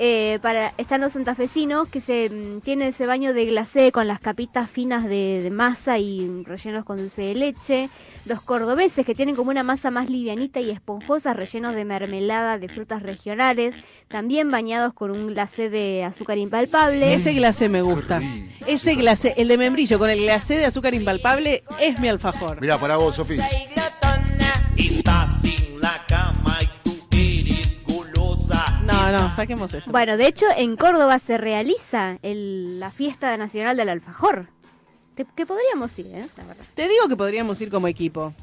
eh, 0.02 0.40
para, 0.41 0.74
están 0.78 1.02
los 1.02 1.11
santafesinos 1.14 1.90
que 1.90 1.99
se 1.99 2.30
mm, 2.30 2.61
tienen 2.61 2.90
ese 2.90 3.06
baño 3.06 3.34
de 3.34 3.45
glacé 3.45 3.91
con 3.91 4.07
las 4.07 4.20
capitas 4.20 4.70
finas 4.70 5.03
de, 5.03 5.41
de 5.44 5.52
masa 5.52 5.98
y 5.98 6.44
rellenos 6.45 6.86
con 6.86 6.98
dulce 6.98 7.22
de 7.22 7.36
leche. 7.36 7.90
Los 8.26 8.41
cordobeses 8.41 9.06
que 9.06 9.16
tienen 9.16 9.36
como 9.36 9.52
una 9.52 9.64
masa 9.64 9.91
más 9.91 10.10
livianita 10.10 10.60
y 10.61 10.70
esponjosa, 10.72 11.34
rellenos 11.34 11.76
de 11.76 11.84
mermelada 11.84 12.57
de 12.57 12.70
frutas 12.70 13.03
regionales, 13.03 13.76
también 14.07 14.52
bañados 14.52 14.78
con 14.93 15.11
un 15.11 15.27
glacé 15.27 15.69
de 15.69 16.03
azúcar 16.03 16.38
impalpable. 16.38 17.14
Ese 17.14 17.34
glacé 17.34 17.69
me 17.69 17.81
gusta. 17.81 18.22
Ese 18.68 18.95
glacé, 18.95 19.34
el 19.38 19.47
de 19.47 19.57
membrillo 19.57 19.97
con 19.99 20.10
el 20.10 20.19
glacé 20.22 20.56
de 20.57 20.65
azúcar 20.65 20.93
impalpable 20.93 21.64
es 21.80 21.99
mi 21.99 22.07
alfajor. 22.07 22.61
Mirá, 22.61 22.77
para 22.77 22.97
vos, 22.97 23.15
Sofía. 23.15 23.47
No, 28.85 29.11
no, 29.11 29.30
saquemos 29.31 29.73
esto. 29.73 29.91
Bueno, 29.91 30.18
de 30.18 30.27
hecho, 30.27 30.45
en 30.56 30.76
Córdoba 30.76 31.19
se 31.19 31.38
realiza 31.38 32.18
el- 32.23 32.80
la 32.80 32.89
fiesta 32.91 33.35
nacional 33.38 33.77
del 33.77 33.89
alfajor. 33.89 34.47
Que, 35.15 35.26
que 35.35 35.45
podríamos 35.45 35.97
ir, 35.99 36.07
¿eh? 36.07 36.26
La 36.38 36.45
verdad. 36.45 36.64
Te 36.76 36.88
digo 36.88 37.07
que 37.07 37.15
podríamos 37.15 37.61
ir 37.61 37.69
como 37.69 37.88
equipo. 37.88 38.34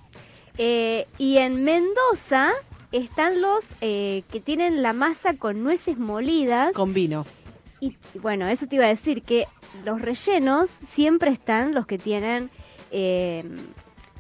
Eh, 0.59 1.07
y 1.19 1.39
en 1.39 1.65
Mendoza 1.65 2.53
están 2.93 3.41
los 3.41 3.65
eh, 3.81 4.23
que 4.31 4.41
tienen 4.41 4.83
la 4.83 4.93
masa 4.93 5.35
con 5.35 5.63
nueces 5.63 5.99
molidas. 5.99 6.73
Con 6.73 6.93
vino. 6.95 7.25
Y 7.81 7.97
bueno, 8.21 8.49
eso 8.49 8.67
te 8.67 8.77
iba 8.77 8.87
a 8.87 8.89
decir 8.89 9.23
que 9.23 9.47
los 9.85 10.01
rellenos 10.01 10.71
siempre 10.87 11.31
están 11.31 11.75
los 11.75 11.87
que 11.87 11.99
tienen 11.99 12.51
eh, 12.91 13.45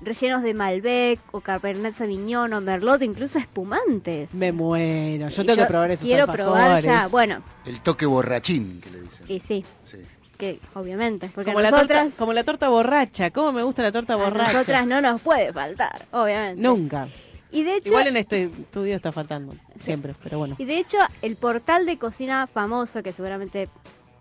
rellenos 0.02 0.42
de 0.42 0.52
Malbec 0.52 1.18
o 1.32 1.40
Cabernet 1.40 1.94
Sauvignon 1.94 2.52
o 2.52 2.60
Merlot, 2.60 3.00
incluso 3.02 3.38
espumantes. 3.38 4.34
Me 4.34 4.52
muero. 4.52 5.28
Yo 5.30 5.42
Y 5.42 5.46
tengo 5.46 5.62
que 5.62 5.66
probar 5.68 5.90
esos 5.90 6.06
Quiero 6.06 6.24
alfajores. 6.24 6.46
probar 6.46 6.82
ya. 6.82 7.08
Bueno, 7.08 7.42
El 7.64 7.80
toque 7.80 8.04
borrachín 8.04 8.80
que 8.82 8.90
le 8.90 9.00
dicen. 9.00 9.26
y 9.28 9.40
sí, 9.40 9.64
Sí. 9.82 9.98
que 10.36 10.60
obviamente, 10.74 11.30
porque 11.34 11.50
Como 11.52 11.62
la, 11.62 11.70
nosotras, 11.70 12.02
torta, 12.04 12.16
como 12.18 12.32
la 12.34 12.44
torta 12.44 12.68
borracha. 12.68 13.30
¿Cómo 13.30 13.52
me 13.52 13.62
gusta 13.62 13.82
la 13.82 13.90
torta 13.92 14.12
a 14.12 14.16
borracha? 14.16 14.52
nosotras 14.52 14.86
no 14.86 15.00
nos 15.00 15.22
puede 15.22 15.50
faltar, 15.54 16.04
obviamente. 16.10 16.60
Nunca. 16.60 17.08
Y 17.52 17.62
de 17.62 17.76
hecho, 17.76 17.88
Igual 17.90 18.08
en 18.08 18.16
este 18.16 18.44
estudio 18.44 18.96
está 18.96 19.12
faltando. 19.12 19.54
Siempre, 19.80 20.14
pero 20.22 20.38
bueno. 20.38 20.56
Y 20.58 20.64
de 20.64 20.78
hecho, 20.78 20.98
el 21.22 21.36
portal 21.36 21.86
de 21.86 21.98
cocina 21.98 22.46
famoso, 22.46 23.02
que 23.02 23.12
seguramente 23.12 23.68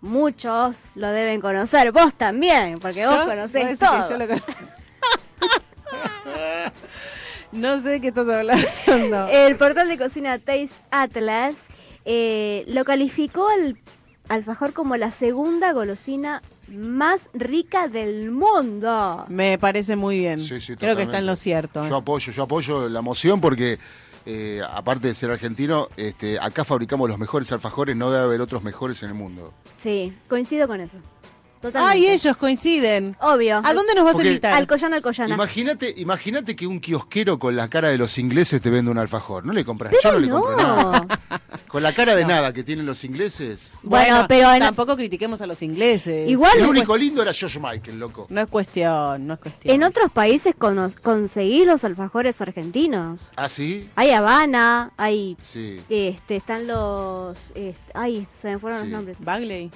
muchos 0.00 0.84
lo 0.94 1.08
deben 1.08 1.40
conocer, 1.40 1.90
vos 1.92 2.14
también, 2.14 2.74
porque 2.80 3.02
Yo- 3.02 3.10
vos 3.10 3.24
conocés 3.24 3.78
todo. 3.78 4.08
yo 4.08 4.16
lo 4.16 4.28
conozco. 4.28 4.52
no 7.52 7.80
sé 7.80 7.88
de 7.90 8.00
qué 8.00 8.08
estás 8.08 8.28
hablando. 8.28 8.66
El 9.30 9.56
portal 9.56 9.88
de 9.88 9.98
cocina 9.98 10.38
Taste 10.38 10.70
Atlas 10.90 11.54
eh, 12.04 12.64
lo 12.68 12.84
calificó 12.84 13.48
al 13.48 13.78
alfajor 14.28 14.72
como 14.72 14.96
la 14.96 15.10
segunda 15.10 15.72
golosina 15.72 16.42
más 16.68 17.28
rica 17.34 17.88
del 17.88 18.30
mundo. 18.30 19.24
Me 19.28 19.58
parece 19.58 19.96
muy 19.96 20.18
bien. 20.18 20.40
Sí, 20.40 20.60
sí, 20.60 20.76
Creo 20.76 20.96
que 20.96 21.02
está 21.02 21.18
en 21.18 21.26
lo 21.26 21.36
cierto. 21.36 21.84
¿eh? 21.84 21.88
Yo 21.88 21.96
apoyo, 21.96 22.32
yo 22.32 22.42
apoyo 22.42 22.88
la 22.88 23.02
moción 23.02 23.40
porque, 23.40 23.78
eh, 24.24 24.60
aparte 24.68 25.08
de 25.08 25.14
ser 25.14 25.30
argentino, 25.30 25.88
este, 25.96 26.38
acá 26.38 26.64
fabricamos 26.64 27.08
los 27.08 27.18
mejores 27.18 27.50
alfajores, 27.52 27.96
no 27.96 28.10
debe 28.10 28.24
haber 28.24 28.40
otros 28.40 28.62
mejores 28.62 29.02
en 29.02 29.10
el 29.10 29.14
mundo. 29.14 29.52
Sí, 29.78 30.12
coincido 30.28 30.66
con 30.66 30.80
eso. 30.80 30.98
Totalmente. 31.60 31.98
Ay, 31.98 32.06
ellos 32.14 32.36
coinciden. 32.36 33.16
Obvio. 33.20 33.60
¿A 33.64 33.74
dónde 33.74 33.94
nos 33.94 34.04
vas 34.04 34.12
Porque- 34.14 34.28
a 34.28 34.30
invitar? 34.32 34.54
Al 34.54 34.66
Collana, 34.66 34.96
al 34.96 35.02
Collana. 35.02 35.34
Imagínate, 35.34 35.94
imagínate 35.96 36.54
que 36.54 36.66
un 36.66 36.80
kiosquero 36.80 37.38
con 37.38 37.56
la 37.56 37.68
cara 37.68 37.88
de 37.88 37.98
los 37.98 38.18
ingleses 38.18 38.60
te 38.60 38.70
vende 38.70 38.90
un 38.90 38.98
alfajor. 38.98 39.44
No 39.44 39.52
le 39.52 39.64
compras, 39.64 39.94
yo 40.02 40.12
no 40.12 40.18
le 40.18 40.28
compro 40.28 40.56
nada. 40.56 41.00
no. 41.00 41.08
Con 41.66 41.82
la 41.82 41.92
cara 41.92 42.14
de 42.14 42.24
nada 42.24 42.52
que 42.52 42.62
tienen 42.62 42.86
los 42.86 43.02
ingleses. 43.04 43.72
Bueno, 43.82 44.24
pero 44.28 44.50
en- 44.52 44.60
tampoco 44.60 44.96
critiquemos 44.96 45.42
a 45.42 45.46
los 45.46 45.60
ingleses. 45.62 46.30
Igual- 46.30 46.56
El 46.58 46.62
no 46.64 46.70
único 46.70 46.96
lindo 46.96 47.20
era 47.22 47.32
George 47.32 47.58
Michael, 47.58 47.98
loco. 47.98 48.26
No 48.30 48.40
es 48.40 48.46
cuestión, 48.48 49.26
no 49.26 49.34
es 49.34 49.40
cuestión. 49.40 49.74
En 49.74 49.82
otros 49.82 50.10
países 50.12 50.54
cono- 50.56 50.90
conseguís 51.02 51.66
los 51.66 51.82
alfajores 51.84 52.40
argentinos. 52.40 53.30
¿Ah, 53.36 53.48
sí? 53.48 53.90
Hay 53.96 54.10
Habana, 54.12 54.92
hay 54.96 55.36
Sí. 55.42 55.80
este, 55.88 56.36
están 56.36 56.66
los 56.66 57.36
este, 57.54 57.92
ay, 57.94 58.26
se 58.40 58.48
me 58.52 58.58
fueron 58.58 58.80
Sí. 58.82 58.86
los 58.86 58.92
nombres. 58.96 59.16
Bagley. 59.20 59.70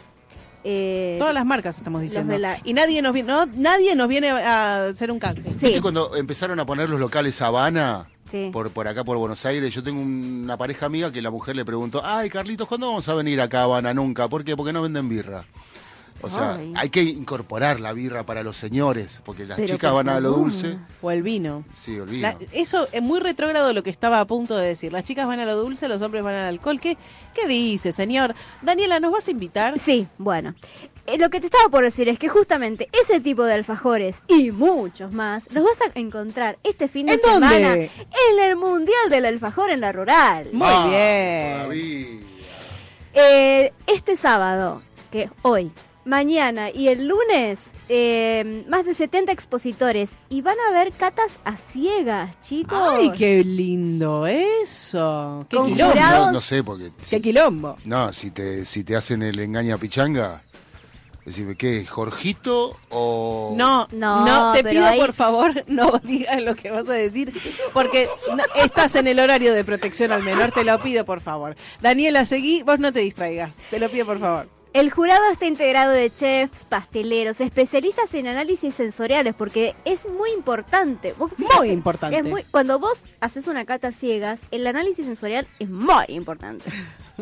Eh, 0.64 1.16
Todas 1.18 1.32
las 1.34 1.46
marcas 1.46 1.76
estamos 1.78 2.02
diciendo. 2.02 2.36
la- 2.38 2.58
Y 2.64 2.72
nadie 2.74 3.00
nos, 3.02 3.14
no, 3.24 3.46
nadie 3.46 3.94
nos 3.96 4.08
viene 4.08 4.30
a 4.30 4.86
hacer 4.88 5.10
un 5.10 5.18
canje. 5.18 5.48
Sí. 5.50 5.56
¿Viste 5.66 5.80
cuando 5.80 6.14
empezaron 6.16 6.60
a 6.60 6.66
poner 6.66 6.88
los 6.90 7.00
locales 7.00 7.40
Habana? 7.42 8.08
Sí. 8.30 8.50
Por, 8.52 8.70
por 8.70 8.86
acá, 8.86 9.02
por 9.02 9.16
Buenos 9.16 9.44
Aires. 9.46 9.72
Yo 9.74 9.82
tengo 9.82 10.00
una 10.00 10.56
pareja 10.56 10.86
amiga 10.86 11.10
que 11.10 11.20
la 11.22 11.30
mujer 11.30 11.56
le 11.56 11.64
preguntó, 11.64 12.00
ay, 12.04 12.28
Carlitos, 12.30 12.68
¿cuándo 12.68 12.86
vamos 12.88 13.08
a 13.08 13.14
venir 13.14 13.40
acá 13.40 13.60
a 13.60 13.64
Habana? 13.64 13.92
Nunca. 13.94 14.28
¿Por 14.28 14.44
qué? 14.44 14.56
Porque 14.56 14.72
no 14.72 14.82
venden 14.82 15.08
birra. 15.08 15.44
O 16.22 16.28
sea, 16.28 16.54
Ay. 16.56 16.72
hay 16.76 16.88
que 16.90 17.02
incorporar 17.02 17.80
la 17.80 17.92
birra 17.92 18.24
para 18.26 18.42
los 18.42 18.56
señores, 18.56 19.22
porque 19.24 19.46
las 19.46 19.56
Pero 19.56 19.74
chicas 19.74 19.92
van 19.92 20.08
a 20.08 20.20
lo 20.20 20.30
dulce. 20.32 20.76
O 21.00 21.10
el 21.10 21.22
vino. 21.22 21.64
Sí, 21.72 21.98
olvido. 21.98 22.22
La- 22.22 22.36
eso 22.52 22.88
es 22.92 23.00
muy 23.02 23.20
retrógrado 23.20 23.72
lo 23.72 23.82
que 23.82 23.90
estaba 23.90 24.20
a 24.20 24.26
punto 24.26 24.56
de 24.56 24.66
decir. 24.66 24.92
Las 24.92 25.04
chicas 25.04 25.26
van 25.26 25.40
a 25.40 25.44
lo 25.46 25.56
dulce, 25.56 25.88
los 25.88 26.02
hombres 26.02 26.22
van 26.22 26.34
al 26.34 26.48
alcohol. 26.48 26.78
¿Qué, 26.78 26.96
qué 27.34 27.46
dice, 27.46 27.92
señor? 27.92 28.34
Daniela, 28.62 29.00
¿nos 29.00 29.12
vas 29.12 29.28
a 29.28 29.30
invitar? 29.30 29.78
Sí, 29.78 30.06
bueno. 30.18 30.54
Eh, 31.06 31.16
lo 31.16 31.30
que 31.30 31.40
te 31.40 31.46
estaba 31.46 31.68
por 31.70 31.82
decir 31.82 32.08
es 32.10 32.18
que 32.18 32.28
justamente 32.28 32.88
ese 32.92 33.18
tipo 33.20 33.44
de 33.44 33.54
alfajores 33.54 34.18
y 34.28 34.50
muchos 34.50 35.12
más 35.12 35.50
los 35.52 35.64
vas 35.64 35.80
a 35.80 35.98
encontrar 35.98 36.58
este 36.62 36.86
fin 36.88 37.06
de 37.06 37.14
¿En 37.14 37.20
semana 37.20 37.68
dónde? 37.70 37.90
en 38.30 38.38
el 38.44 38.56
Mundial 38.56 39.08
del 39.08 39.24
Alfajor 39.24 39.70
en 39.70 39.80
la 39.80 39.90
Rural. 39.92 40.48
Muy 40.52 40.68
Ah, 40.70 41.66
bien. 41.70 42.20
Eh, 43.12 43.72
este 43.86 44.14
sábado, 44.14 44.82
que 45.10 45.22
es 45.24 45.30
hoy, 45.42 45.72
mañana 46.10 46.70
y 46.70 46.88
el 46.88 47.06
lunes, 47.08 47.60
eh, 47.88 48.64
más 48.68 48.84
de 48.84 48.92
70 48.92 49.32
expositores 49.32 50.18
y 50.28 50.42
van 50.42 50.56
a 50.60 50.70
haber 50.76 50.92
catas 50.92 51.38
a 51.44 51.56
ciegas, 51.56 52.38
chicos. 52.42 52.78
Ay, 52.78 53.12
qué 53.12 53.42
lindo 53.44 54.26
eso. 54.26 55.40
Qué 55.48 55.56
quilombo. 55.56 55.94
No, 55.94 56.32
no 56.32 56.40
sé, 56.40 56.62
porque... 56.62 56.90
Qué 57.08 57.22
quilombo. 57.22 57.76
No, 57.84 58.12
si 58.12 58.30
te, 58.30 58.64
si 58.66 58.84
te 58.84 58.96
hacen 58.96 59.22
el 59.22 59.38
engaña 59.38 59.78
pichanga, 59.78 60.42
decime, 61.24 61.54
¿qué? 61.56 61.86
¿Jorgito 61.86 62.76
o...? 62.90 63.54
No, 63.56 63.86
No, 63.92 64.24
no, 64.26 64.52
te 64.52 64.64
pido 64.64 64.84
ahí- 64.86 64.98
por 64.98 65.12
favor 65.12 65.64
no 65.68 65.92
digas 66.02 66.42
lo 66.42 66.54
que 66.56 66.70
vas 66.72 66.88
a 66.88 66.92
decir 66.94 67.32
porque 67.72 68.08
no- 68.36 68.42
estás 68.62 68.96
en 68.96 69.06
el 69.06 69.20
horario 69.20 69.54
de 69.54 69.64
protección 69.64 70.10
al 70.12 70.22
menor, 70.24 70.50
te 70.52 70.64
lo 70.64 70.78
pido 70.80 71.04
por 71.04 71.20
favor. 71.20 71.54
Daniela, 71.80 72.24
seguí, 72.24 72.62
vos 72.64 72.78
no 72.80 72.92
te 72.92 73.00
distraigas, 73.00 73.58
te 73.70 73.78
lo 73.78 73.88
pido 73.88 74.06
por 74.06 74.18
favor. 74.18 74.48
El 74.72 74.90
jurado 74.92 75.28
está 75.32 75.46
integrado 75.46 75.90
de 75.90 76.10
chefs, 76.14 76.64
pasteleros, 76.64 77.40
especialistas 77.40 78.14
en 78.14 78.28
análisis 78.28 78.72
sensoriales, 78.72 79.34
porque 79.34 79.74
es 79.84 80.08
muy 80.08 80.30
importante. 80.30 81.12
Vos 81.18 81.32
fíjate, 81.36 81.56
Muy 81.56 81.70
importante. 81.70 82.16
es 82.18 82.24
muy- 82.24 82.44
cuando 82.44 82.78
vos 82.78 83.02
haces 83.20 83.48
una 83.48 83.64
cata 83.64 83.90
ciegas, 83.90 84.40
el 84.52 84.64
análisis 84.68 85.06
sensorial 85.06 85.48
es 85.58 85.68
muy 85.68 86.04
importante. 86.08 86.70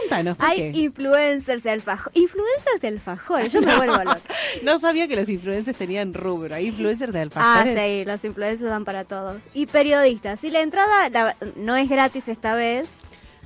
Contanos, 0.00 0.36
¿por 0.36 0.46
Hay 0.50 0.56
qué? 0.72 0.78
influencers 0.80 1.62
de 1.62 1.70
alfajor. 1.70 2.10
Influencers 2.14 2.80
de 2.80 2.88
alfajores, 2.88 3.52
yo 3.52 3.60
me 3.62 3.76
vuelvo 3.76 3.96
loca. 3.98 4.18
No 4.62 4.78
sabía 4.80 5.06
que 5.08 5.14
los 5.16 5.28
influencers 5.28 5.78
tenían 5.78 6.12
rubro, 6.12 6.54
hay 6.56 6.66
influencers 6.66 7.12
de 7.12 7.20
Ah, 7.20 7.22
alfajores. 7.22 7.78
sí, 7.80 8.04
los 8.04 8.24
influencers 8.24 8.68
dan 8.70 8.84
para 8.84 9.04
todos. 9.04 9.40
Y 9.54 9.66
periodistas. 9.66 10.42
Y 10.44 10.50
la 10.50 10.60
entrada 10.62 11.08
la- 11.08 11.36
no 11.56 11.76
es 11.76 11.88
gratis 11.88 12.26
esta 12.28 12.54
vez, 12.56 12.88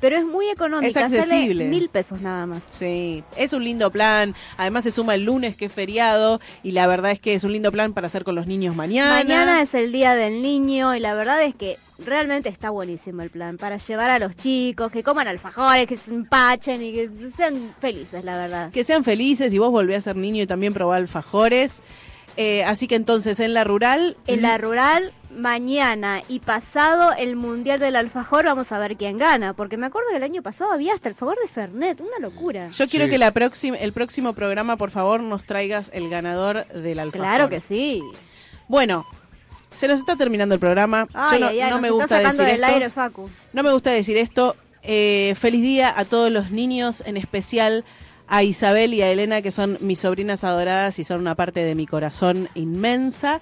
pero 0.00 0.16
es 0.16 0.24
muy 0.24 0.48
económica. 0.48 0.88
Es 0.88 0.96
accesible. 0.96 1.64
Sale 1.64 1.70
mil 1.70 1.88
pesos 1.88 2.20
nada 2.20 2.46
más. 2.46 2.62
Sí, 2.68 3.22
es 3.36 3.52
un 3.52 3.64
lindo 3.64 3.90
plan. 3.90 4.34
Además 4.56 4.84
se 4.84 4.90
suma 4.90 5.14
el 5.14 5.24
lunes 5.24 5.56
que 5.56 5.66
es 5.66 5.72
feriado 5.72 6.40
y 6.62 6.72
la 6.72 6.86
verdad 6.86 7.10
es 7.12 7.20
que 7.20 7.34
es 7.34 7.44
un 7.44 7.52
lindo 7.52 7.72
plan 7.72 7.92
para 7.92 8.06
hacer 8.06 8.24
con 8.24 8.34
los 8.34 8.46
niños 8.46 8.76
mañana. 8.76 9.14
Mañana 9.14 9.62
es 9.62 9.74
el 9.74 9.92
día 9.92 10.14
del 10.14 10.42
niño 10.42 10.94
y 10.94 11.00
la 11.00 11.14
verdad 11.14 11.42
es 11.42 11.54
que 11.54 11.78
realmente 11.98 12.48
está 12.48 12.70
buenísimo 12.70 13.22
el 13.22 13.30
plan 13.30 13.56
para 13.56 13.76
llevar 13.76 14.10
a 14.10 14.18
los 14.18 14.36
chicos, 14.36 14.92
que 14.92 15.02
coman 15.02 15.26
alfajores, 15.28 15.86
que 15.86 15.96
se 15.96 16.12
empachen 16.12 16.82
y 16.82 16.92
que 16.92 17.10
sean 17.36 17.74
felices, 17.80 18.24
la 18.24 18.36
verdad. 18.36 18.70
Que 18.70 18.84
sean 18.84 19.04
felices 19.04 19.52
y 19.52 19.58
vos 19.58 19.70
volvés 19.70 19.98
a 19.98 20.00
ser 20.02 20.16
niño 20.16 20.42
y 20.42 20.46
también 20.46 20.72
probá 20.72 20.96
alfajores. 20.96 21.82
Eh, 22.40 22.62
así 22.62 22.86
que 22.86 22.94
entonces 22.94 23.40
en 23.40 23.52
la 23.52 23.64
rural... 23.64 24.16
En 24.28 24.42
la 24.42 24.58
rural, 24.58 25.12
mañana 25.36 26.22
y 26.28 26.38
pasado 26.38 27.12
el 27.18 27.34
Mundial 27.34 27.80
del 27.80 27.96
Alfajor, 27.96 28.44
vamos 28.44 28.70
a 28.70 28.78
ver 28.78 28.96
quién 28.96 29.18
gana. 29.18 29.54
Porque 29.54 29.76
me 29.76 29.86
acuerdo 29.86 30.10
que 30.10 30.18
el 30.18 30.22
año 30.22 30.40
pasado 30.40 30.70
había 30.70 30.94
hasta 30.94 31.08
Alfajor 31.08 31.36
de 31.42 31.48
Fernet, 31.48 32.00
una 32.00 32.20
locura. 32.20 32.68
Yo 32.70 32.86
quiero 32.86 33.06
Sí. 33.06 33.10
que 33.10 33.18
la 33.18 33.32
próxima, 33.32 33.76
el 33.78 33.92
próximo 33.92 34.34
programa, 34.34 34.76
por 34.76 34.90
favor, 34.92 35.20
nos 35.20 35.42
traigas 35.44 35.90
el 35.92 36.08
ganador 36.10 36.64
del 36.68 37.00
alfajor. 37.00 37.26
Claro 37.26 37.48
que 37.48 37.58
sí. 37.60 38.02
Bueno, 38.68 39.04
se 39.74 39.88
nos 39.88 39.98
está 39.98 40.14
terminando 40.14 40.54
el 40.54 40.60
programa. 40.60 41.08
Ay, 41.14 41.28
Yo 41.32 41.38
no, 41.40 41.46
ay, 41.48 41.60
ay, 41.60 41.70
no 41.70 41.76
nos 41.76 41.80
me 41.82 41.88
está 41.88 41.94
gusta 41.94 42.16
sacando 42.18 42.42
decir 42.44 42.54
del 42.54 42.62
esto. 42.64 42.74
aire, 42.74 42.90
Facu. 42.90 43.30
No 43.52 43.62
me 43.64 43.72
gusta 43.72 43.90
decir 43.90 44.16
esto. 44.16 44.54
Eh, 44.84 45.34
feliz 45.36 45.60
día 45.62 45.92
a 45.96 46.04
todos 46.04 46.30
los 46.30 46.52
niños, 46.52 47.02
en 47.04 47.16
especial 47.16 47.84
a 48.28 48.42
Isabel 48.42 48.94
y 48.94 49.02
a 49.02 49.10
Elena, 49.10 49.42
que 49.42 49.50
son 49.50 49.78
mis 49.80 50.00
sobrinas 50.00 50.44
adoradas 50.44 50.98
y 50.98 51.04
son 51.04 51.20
una 51.20 51.34
parte 51.34 51.60
de 51.64 51.74
mi 51.74 51.86
corazón 51.86 52.48
inmensa. 52.54 53.40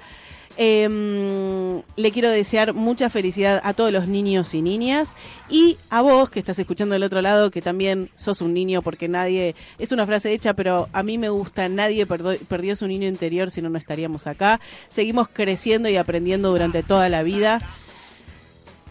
Eh, 0.58 1.82
le 1.96 2.12
quiero 2.12 2.30
desear 2.30 2.72
mucha 2.72 3.10
felicidad 3.10 3.60
a 3.62 3.74
todos 3.74 3.92
los 3.92 4.08
niños 4.08 4.54
y 4.54 4.62
niñas 4.62 5.14
y 5.50 5.76
a 5.90 6.00
vos 6.00 6.30
que 6.30 6.38
estás 6.38 6.58
escuchando 6.58 6.94
del 6.94 7.02
otro 7.02 7.20
lado 7.20 7.50
que 7.50 7.60
también 7.60 8.08
sos 8.14 8.40
un 8.40 8.54
niño 8.54 8.80
porque 8.80 9.06
nadie, 9.06 9.54
es 9.78 9.92
una 9.92 10.06
frase 10.06 10.32
hecha 10.32 10.54
pero 10.54 10.88
a 10.94 11.02
mí 11.02 11.18
me 11.18 11.28
gusta, 11.28 11.68
nadie 11.68 12.06
perdo- 12.06 12.38
perdió 12.48 12.74
su 12.74 12.86
niño 12.88 13.06
interior 13.06 13.50
si 13.50 13.60
no 13.60 13.68
no 13.68 13.76
estaríamos 13.76 14.26
acá, 14.26 14.58
seguimos 14.88 15.28
creciendo 15.28 15.90
y 15.90 15.98
aprendiendo 15.98 16.48
durante 16.50 16.82
toda 16.82 17.10
la 17.10 17.22
vida. 17.22 17.60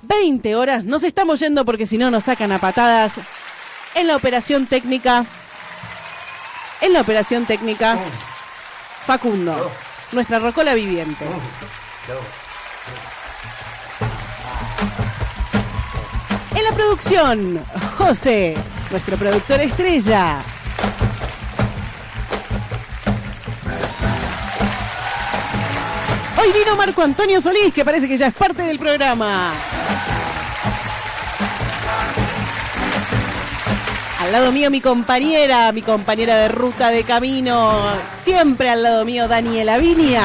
20 0.03 0.55
horas, 0.55 0.85
nos 0.85 1.03
estamos 1.03 1.39
yendo 1.39 1.65
porque 1.65 1.87
si 1.87 1.97
no 1.97 2.11
nos 2.11 2.25
sacan 2.25 2.51
a 2.51 2.59
patadas 2.59 3.15
en 3.95 4.05
la 4.05 4.15
operación 4.15 4.67
técnica. 4.67 5.25
En 6.81 6.93
la 6.93 7.01
operación 7.01 7.45
técnica, 7.45 7.97
Facundo, 9.05 9.71
nuestra 10.11 10.39
rocola 10.39 10.73
viviente. 10.73 11.25
En 16.55 16.63
la 16.63 16.71
producción, 16.71 17.65
José, 17.97 18.55
nuestro 18.91 19.17
productor 19.17 19.61
estrella. 19.61 20.41
Hoy 26.37 26.51
vino 26.51 26.75
Marco 26.75 27.01
Antonio 27.01 27.41
Solís, 27.41 27.73
que 27.73 27.85
parece 27.85 28.07
que 28.07 28.17
ya 28.17 28.27
es 28.27 28.33
parte 28.33 28.63
del 28.63 28.77
programa. 28.77 29.51
Al 34.25 34.31
lado 34.31 34.51
mío 34.51 34.71
mi 34.71 34.81
compañera, 34.81 35.71
mi 35.71 35.83
compañera 35.83 36.37
de 36.37 36.47
ruta 36.47 36.89
de 36.89 37.03
camino, 37.03 37.77
siempre 38.23 38.71
al 38.71 38.81
lado 38.81 39.05
mío 39.05 39.27
Daniela 39.27 39.77
Viña. 39.77 40.23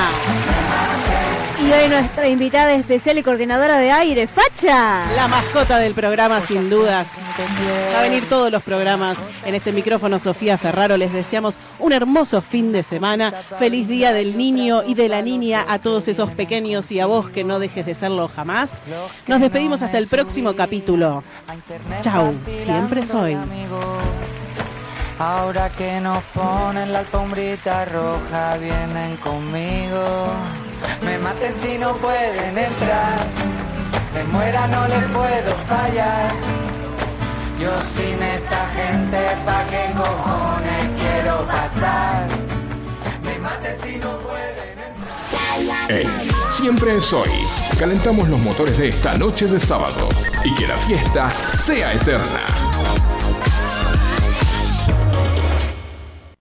Y 1.62 1.72
hoy 1.72 1.88
nuestra 1.90 2.26
invitada 2.26 2.72
especial 2.72 3.18
y 3.18 3.22
coordinadora 3.22 3.78
de 3.78 3.92
aire, 3.92 4.26
Facha. 4.26 5.04
La 5.14 5.28
mascota 5.28 5.78
del 5.78 5.92
programa, 5.92 6.40
sin 6.40 6.70
dudas. 6.70 7.08
Va 7.94 7.98
a 7.98 8.02
venir 8.02 8.26
todos 8.28 8.50
los 8.50 8.62
programas 8.62 9.18
en 9.44 9.54
este 9.54 9.70
micrófono 9.70 10.18
Sofía 10.18 10.56
Ferraro. 10.56 10.96
Les 10.96 11.12
deseamos 11.12 11.58
un 11.78 11.92
hermoso 11.92 12.40
fin 12.40 12.72
de 12.72 12.82
semana. 12.82 13.32
Feliz 13.58 13.86
día 13.88 14.14
del 14.14 14.38
niño 14.38 14.82
y 14.86 14.94
de 14.94 15.10
la 15.10 15.20
niña 15.20 15.64
a 15.68 15.78
todos 15.78 16.08
esos 16.08 16.30
pequeños 16.30 16.90
y 16.92 17.00
a 17.00 17.04
vos 17.06 17.28
que 17.28 17.44
no 17.44 17.58
dejes 17.58 17.84
de 17.84 17.94
serlo 17.94 18.30
jamás. 18.34 18.80
Nos 19.26 19.40
despedimos 19.40 19.82
hasta 19.82 19.98
el 19.98 20.06
próximo 20.06 20.54
capítulo. 20.54 21.22
Chau, 22.00 22.34
siempre 22.46 23.04
soy. 23.04 23.36
Ahora 25.18 25.68
que 25.68 26.00
nos 26.00 26.22
ponen 26.24 26.90
la 26.90 27.00
alfombrita 27.00 27.84
roja, 27.84 28.56
vienen 28.56 29.16
conmigo. 29.18 30.32
Me 31.04 31.18
maten 31.18 31.54
si 31.60 31.78
no 31.78 31.94
pueden 31.94 32.56
entrar. 32.56 33.26
Me 34.14 34.24
muera, 34.24 34.66
no 34.68 34.88
les 34.88 35.04
puedo 35.04 35.54
fallar. 35.68 36.30
Yo 37.60 37.70
sin 37.94 38.22
esta 38.22 38.68
gente, 38.68 39.18
¿pa' 39.44 39.64
qué 39.66 39.92
cojones 39.96 40.84
quiero 41.00 41.46
pasar? 41.46 42.26
Me 43.22 43.38
maten 43.38 43.76
si 43.82 43.96
no 43.98 44.18
pueden 44.18 44.78
entrar. 44.78 45.86
Hey, 45.88 46.30
siempre 46.50 46.96
es. 46.96 47.14
Calentamos 47.78 48.28
los 48.28 48.40
motores 48.40 48.78
de 48.78 48.88
esta 48.88 49.14
noche 49.14 49.46
de 49.46 49.60
sábado 49.60 50.08
y 50.44 50.54
que 50.54 50.66
la 50.66 50.76
fiesta 50.76 51.28
sea 51.62 51.92
eterna. 51.92 53.09